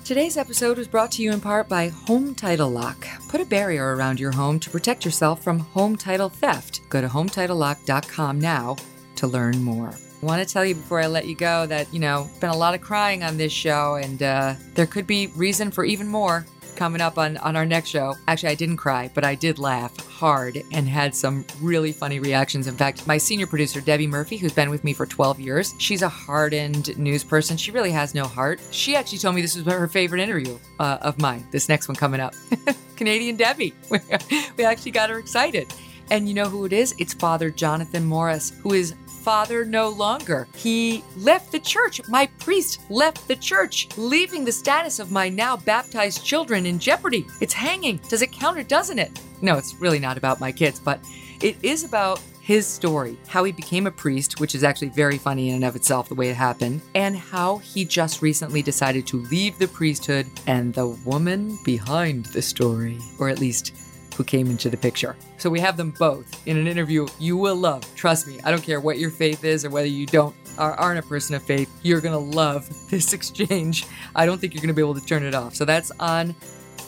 Today's 0.04 0.36
episode 0.36 0.76
was 0.76 0.88
brought 0.88 1.10
to 1.12 1.22
you 1.22 1.32
in 1.32 1.40
part 1.40 1.68
by 1.68 1.88
Home 2.06 2.34
Title 2.34 2.70
Lock. 2.70 3.06
Put 3.28 3.40
a 3.40 3.46
barrier 3.46 3.96
around 3.96 4.20
your 4.20 4.32
home 4.32 4.60
to 4.60 4.70
protect 4.70 5.04
yourself 5.04 5.42
from 5.42 5.58
home 5.58 5.96
title 5.96 6.28
theft. 6.28 6.82
Go 6.90 7.00
to 7.00 7.08
HometitleLock.com 7.08 8.40
now 8.40 8.76
to 9.16 9.26
learn 9.26 9.62
more. 9.62 9.94
I 10.20 10.26
want 10.26 10.46
to 10.46 10.52
tell 10.52 10.64
you 10.64 10.74
before 10.74 11.00
I 11.00 11.06
let 11.06 11.26
you 11.26 11.36
go 11.36 11.66
that, 11.66 11.92
you 11.94 12.00
know, 12.00 12.28
been 12.40 12.50
a 12.50 12.56
lot 12.56 12.74
of 12.74 12.80
crying 12.80 13.22
on 13.22 13.36
this 13.36 13.52
show, 13.52 13.94
and 13.94 14.20
uh, 14.20 14.54
there 14.74 14.86
could 14.86 15.06
be 15.06 15.28
reason 15.28 15.70
for 15.70 15.84
even 15.84 16.08
more 16.08 16.44
coming 16.74 17.00
up 17.00 17.18
on, 17.18 17.36
on 17.38 17.56
our 17.56 17.66
next 17.66 17.88
show. 17.88 18.14
Actually, 18.26 18.50
I 18.50 18.54
didn't 18.54 18.76
cry, 18.78 19.10
but 19.14 19.24
I 19.24 19.34
did 19.34 19.58
laugh 19.58 19.96
hard 20.06 20.62
and 20.72 20.88
had 20.88 21.14
some 21.14 21.44
really 21.60 21.92
funny 21.92 22.20
reactions. 22.20 22.66
In 22.66 22.76
fact, 22.76 23.06
my 23.06 23.18
senior 23.18 23.46
producer, 23.46 23.80
Debbie 23.80 24.06
Murphy, 24.06 24.36
who's 24.36 24.52
been 24.52 24.70
with 24.70 24.84
me 24.84 24.92
for 24.92 25.04
12 25.04 25.40
years, 25.40 25.74
she's 25.78 26.02
a 26.02 26.08
hardened 26.08 26.96
news 26.96 27.22
person. 27.24 27.56
She 27.56 27.72
really 27.72 27.90
has 27.90 28.14
no 28.14 28.24
heart. 28.24 28.60
She 28.70 28.96
actually 28.96 29.18
told 29.18 29.34
me 29.34 29.42
this 29.42 29.56
was 29.56 29.64
her 29.66 29.88
favorite 29.88 30.20
interview 30.20 30.58
uh, 30.78 30.98
of 31.00 31.20
mine, 31.20 31.46
this 31.50 31.68
next 31.68 31.88
one 31.88 31.96
coming 31.96 32.20
up. 32.20 32.34
Canadian 32.96 33.36
Debbie. 33.36 33.74
we 34.56 34.64
actually 34.64 34.92
got 34.92 35.10
her 35.10 35.18
excited. 35.18 35.72
And 36.10 36.28
you 36.28 36.34
know 36.34 36.48
who 36.48 36.64
it 36.64 36.72
is? 36.72 36.94
It's 36.98 37.12
Father 37.12 37.50
Jonathan 37.50 38.04
Morris, 38.04 38.52
who 38.62 38.72
is 38.72 38.94
father 39.18 39.64
no 39.64 39.88
longer. 39.88 40.48
He 40.54 41.04
left 41.16 41.52
the 41.52 41.58
church. 41.58 42.00
My 42.08 42.26
priest 42.38 42.80
left 42.90 43.28
the 43.28 43.36
church, 43.36 43.88
leaving 43.96 44.44
the 44.44 44.52
status 44.52 44.98
of 44.98 45.12
my 45.12 45.28
now 45.28 45.56
baptized 45.56 46.24
children 46.24 46.66
in 46.66 46.78
jeopardy. 46.78 47.26
It's 47.40 47.52
hanging. 47.52 48.00
Does 48.08 48.22
it 48.22 48.32
count 48.32 48.58
or 48.58 48.62
doesn't 48.62 48.98
it? 48.98 49.20
No, 49.42 49.58
it's 49.58 49.74
really 49.76 49.98
not 49.98 50.16
about 50.16 50.40
my 50.40 50.52
kids, 50.52 50.80
but 50.80 51.00
it 51.40 51.56
is 51.62 51.84
about 51.84 52.20
his 52.40 52.66
story, 52.66 53.18
how 53.26 53.44
he 53.44 53.52
became 53.52 53.86
a 53.86 53.90
priest, 53.90 54.40
which 54.40 54.54
is 54.54 54.64
actually 54.64 54.88
very 54.88 55.18
funny 55.18 55.50
in 55.50 55.56
and 55.56 55.64
of 55.66 55.76
itself, 55.76 56.08
the 56.08 56.14
way 56.14 56.30
it 56.30 56.34
happened, 56.34 56.80
and 56.94 57.14
how 57.14 57.58
he 57.58 57.84
just 57.84 58.22
recently 58.22 58.62
decided 58.62 59.06
to 59.06 59.20
leave 59.24 59.58
the 59.58 59.68
priesthood 59.68 60.26
and 60.46 60.72
the 60.72 60.88
woman 61.04 61.58
behind 61.62 62.24
the 62.26 62.40
story, 62.40 62.98
or 63.18 63.28
at 63.28 63.38
least 63.38 63.74
who 64.18 64.24
came 64.24 64.50
into 64.50 64.68
the 64.68 64.76
picture. 64.76 65.16
So 65.38 65.48
we 65.48 65.60
have 65.60 65.76
them 65.76 65.94
both 65.98 66.46
in 66.46 66.58
an 66.58 66.66
interview 66.66 67.06
you 67.18 67.36
will 67.36 67.54
love. 67.56 67.82
Trust 67.94 68.26
me, 68.26 68.38
I 68.44 68.50
don't 68.50 68.62
care 68.62 68.80
what 68.80 68.98
your 68.98 69.10
faith 69.10 69.44
is 69.44 69.64
or 69.64 69.70
whether 69.70 69.86
you 69.86 70.04
don't 70.04 70.34
are, 70.58 70.74
aren't 70.74 70.98
a 70.98 71.02
person 71.02 71.36
of 71.36 71.42
faith, 71.42 71.70
you're 71.82 72.00
gonna 72.00 72.18
love 72.18 72.68
this 72.90 73.12
exchange. 73.12 73.86
I 74.14 74.26
don't 74.26 74.38
think 74.38 74.52
you're 74.52 74.60
gonna 74.60 74.74
be 74.74 74.82
able 74.82 74.96
to 74.96 75.06
turn 75.06 75.22
it 75.22 75.34
off. 75.34 75.54
So 75.54 75.64
that's 75.64 75.92
on 76.00 76.34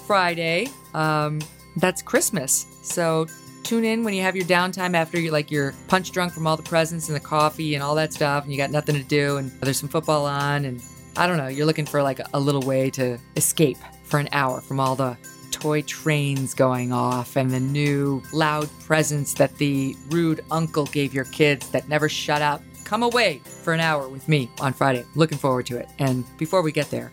Friday. 0.07 0.69
Um, 0.93 1.41
that's 1.77 2.03
Christmas. 2.03 2.67
So 2.83 3.27
tune 3.63 3.85
in 3.85 4.03
when 4.03 4.13
you 4.13 4.23
have 4.23 4.35
your 4.35 4.45
downtime 4.47 4.95
after 4.95 5.21
you're 5.21 5.33
like 5.33 5.53
you're 5.53 5.73
punch 5.87 6.11
drunk 6.11 6.33
from 6.33 6.49
all 6.49 6.57
the 6.57 6.65
presents 6.65 7.09
and 7.09 7.15
the 7.15 7.21
coffee 7.21 7.77
and 7.77 7.85
all 7.85 7.95
that 7.95 8.13
stuff 8.13 8.43
and 8.43 8.53
you 8.53 8.59
got 8.59 8.73
nothing 8.73 8.97
to 8.97 9.05
do 9.05 9.37
and 9.37 9.53
there's 9.61 9.79
some 9.79 9.89
football 9.89 10.27
on 10.27 10.65
and 10.65 10.83
I 11.17 11.29
don't 11.29 11.37
know, 11.37 11.47
you're 11.47 11.67
looking 11.67 11.87
for 11.87 12.03
like 12.03 12.21
a 12.35 12.41
little 12.41 12.63
way 12.63 12.91
to 12.91 13.19
escape 13.37 13.79
for 14.03 14.19
an 14.19 14.29
hour 14.33 14.61
from 14.61 14.81
all 14.81 14.97
the 14.97 15.17
toy 15.51 15.83
trains 15.83 16.55
going 16.55 16.93
off 16.93 17.37
and 17.37 17.51
the 17.51 17.61
new 17.61 18.23
loud 18.33 18.69
presents 18.81 19.35
that 19.35 19.57
the 19.57 19.97
rude 20.09 20.45
uncle 20.51 20.87
gave 20.87 21.13
your 21.13 21.25
kids 21.27 21.69
that 21.71 21.89
never 21.89 22.09
shut 22.09 22.43
up. 22.43 22.63
Come 22.85 23.03
away 23.03 23.41
for 23.45 23.73
an 23.73 23.81
hour 23.81 24.09
with 24.09 24.29
me 24.29 24.51
on 24.61 24.73
Friday. 24.73 25.05
Looking 25.15 25.39
forward 25.39 25.67
to 25.67 25.77
it. 25.77 25.89
And 25.99 26.25
before 26.39 26.63
we 26.63 26.73
get 26.73 26.91
there, 26.91 27.13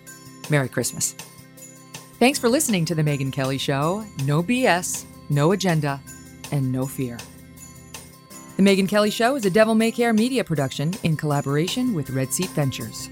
Merry 0.50 0.70
Christmas. 0.70 1.14
Thanks 2.20 2.40
for 2.40 2.50
listening 2.50 2.86
to 2.86 2.96
The 2.96 3.04
Megyn 3.04 3.32
Kelly 3.32 3.60
Show. 3.60 4.04
No 4.26 4.42
BS, 4.42 5.06
no 5.30 5.52
agenda, 5.52 6.02
and 6.52 6.72
no 6.72 6.86
fear. 6.86 7.18
The 8.56 8.64
Megyn 8.64 8.90
Kelly 8.90 9.12
Show 9.12 9.36
is 9.36 9.46
a 9.46 9.52
Devil 9.52 9.76
May 9.76 9.92
Care 9.92 10.14
media 10.14 10.44
production 10.44 10.96
in 11.04 11.16
collaboration 11.16 11.94
with 11.94 12.10
Red 12.10 12.34
Seat 12.34 12.50
Ventures. 12.50 13.10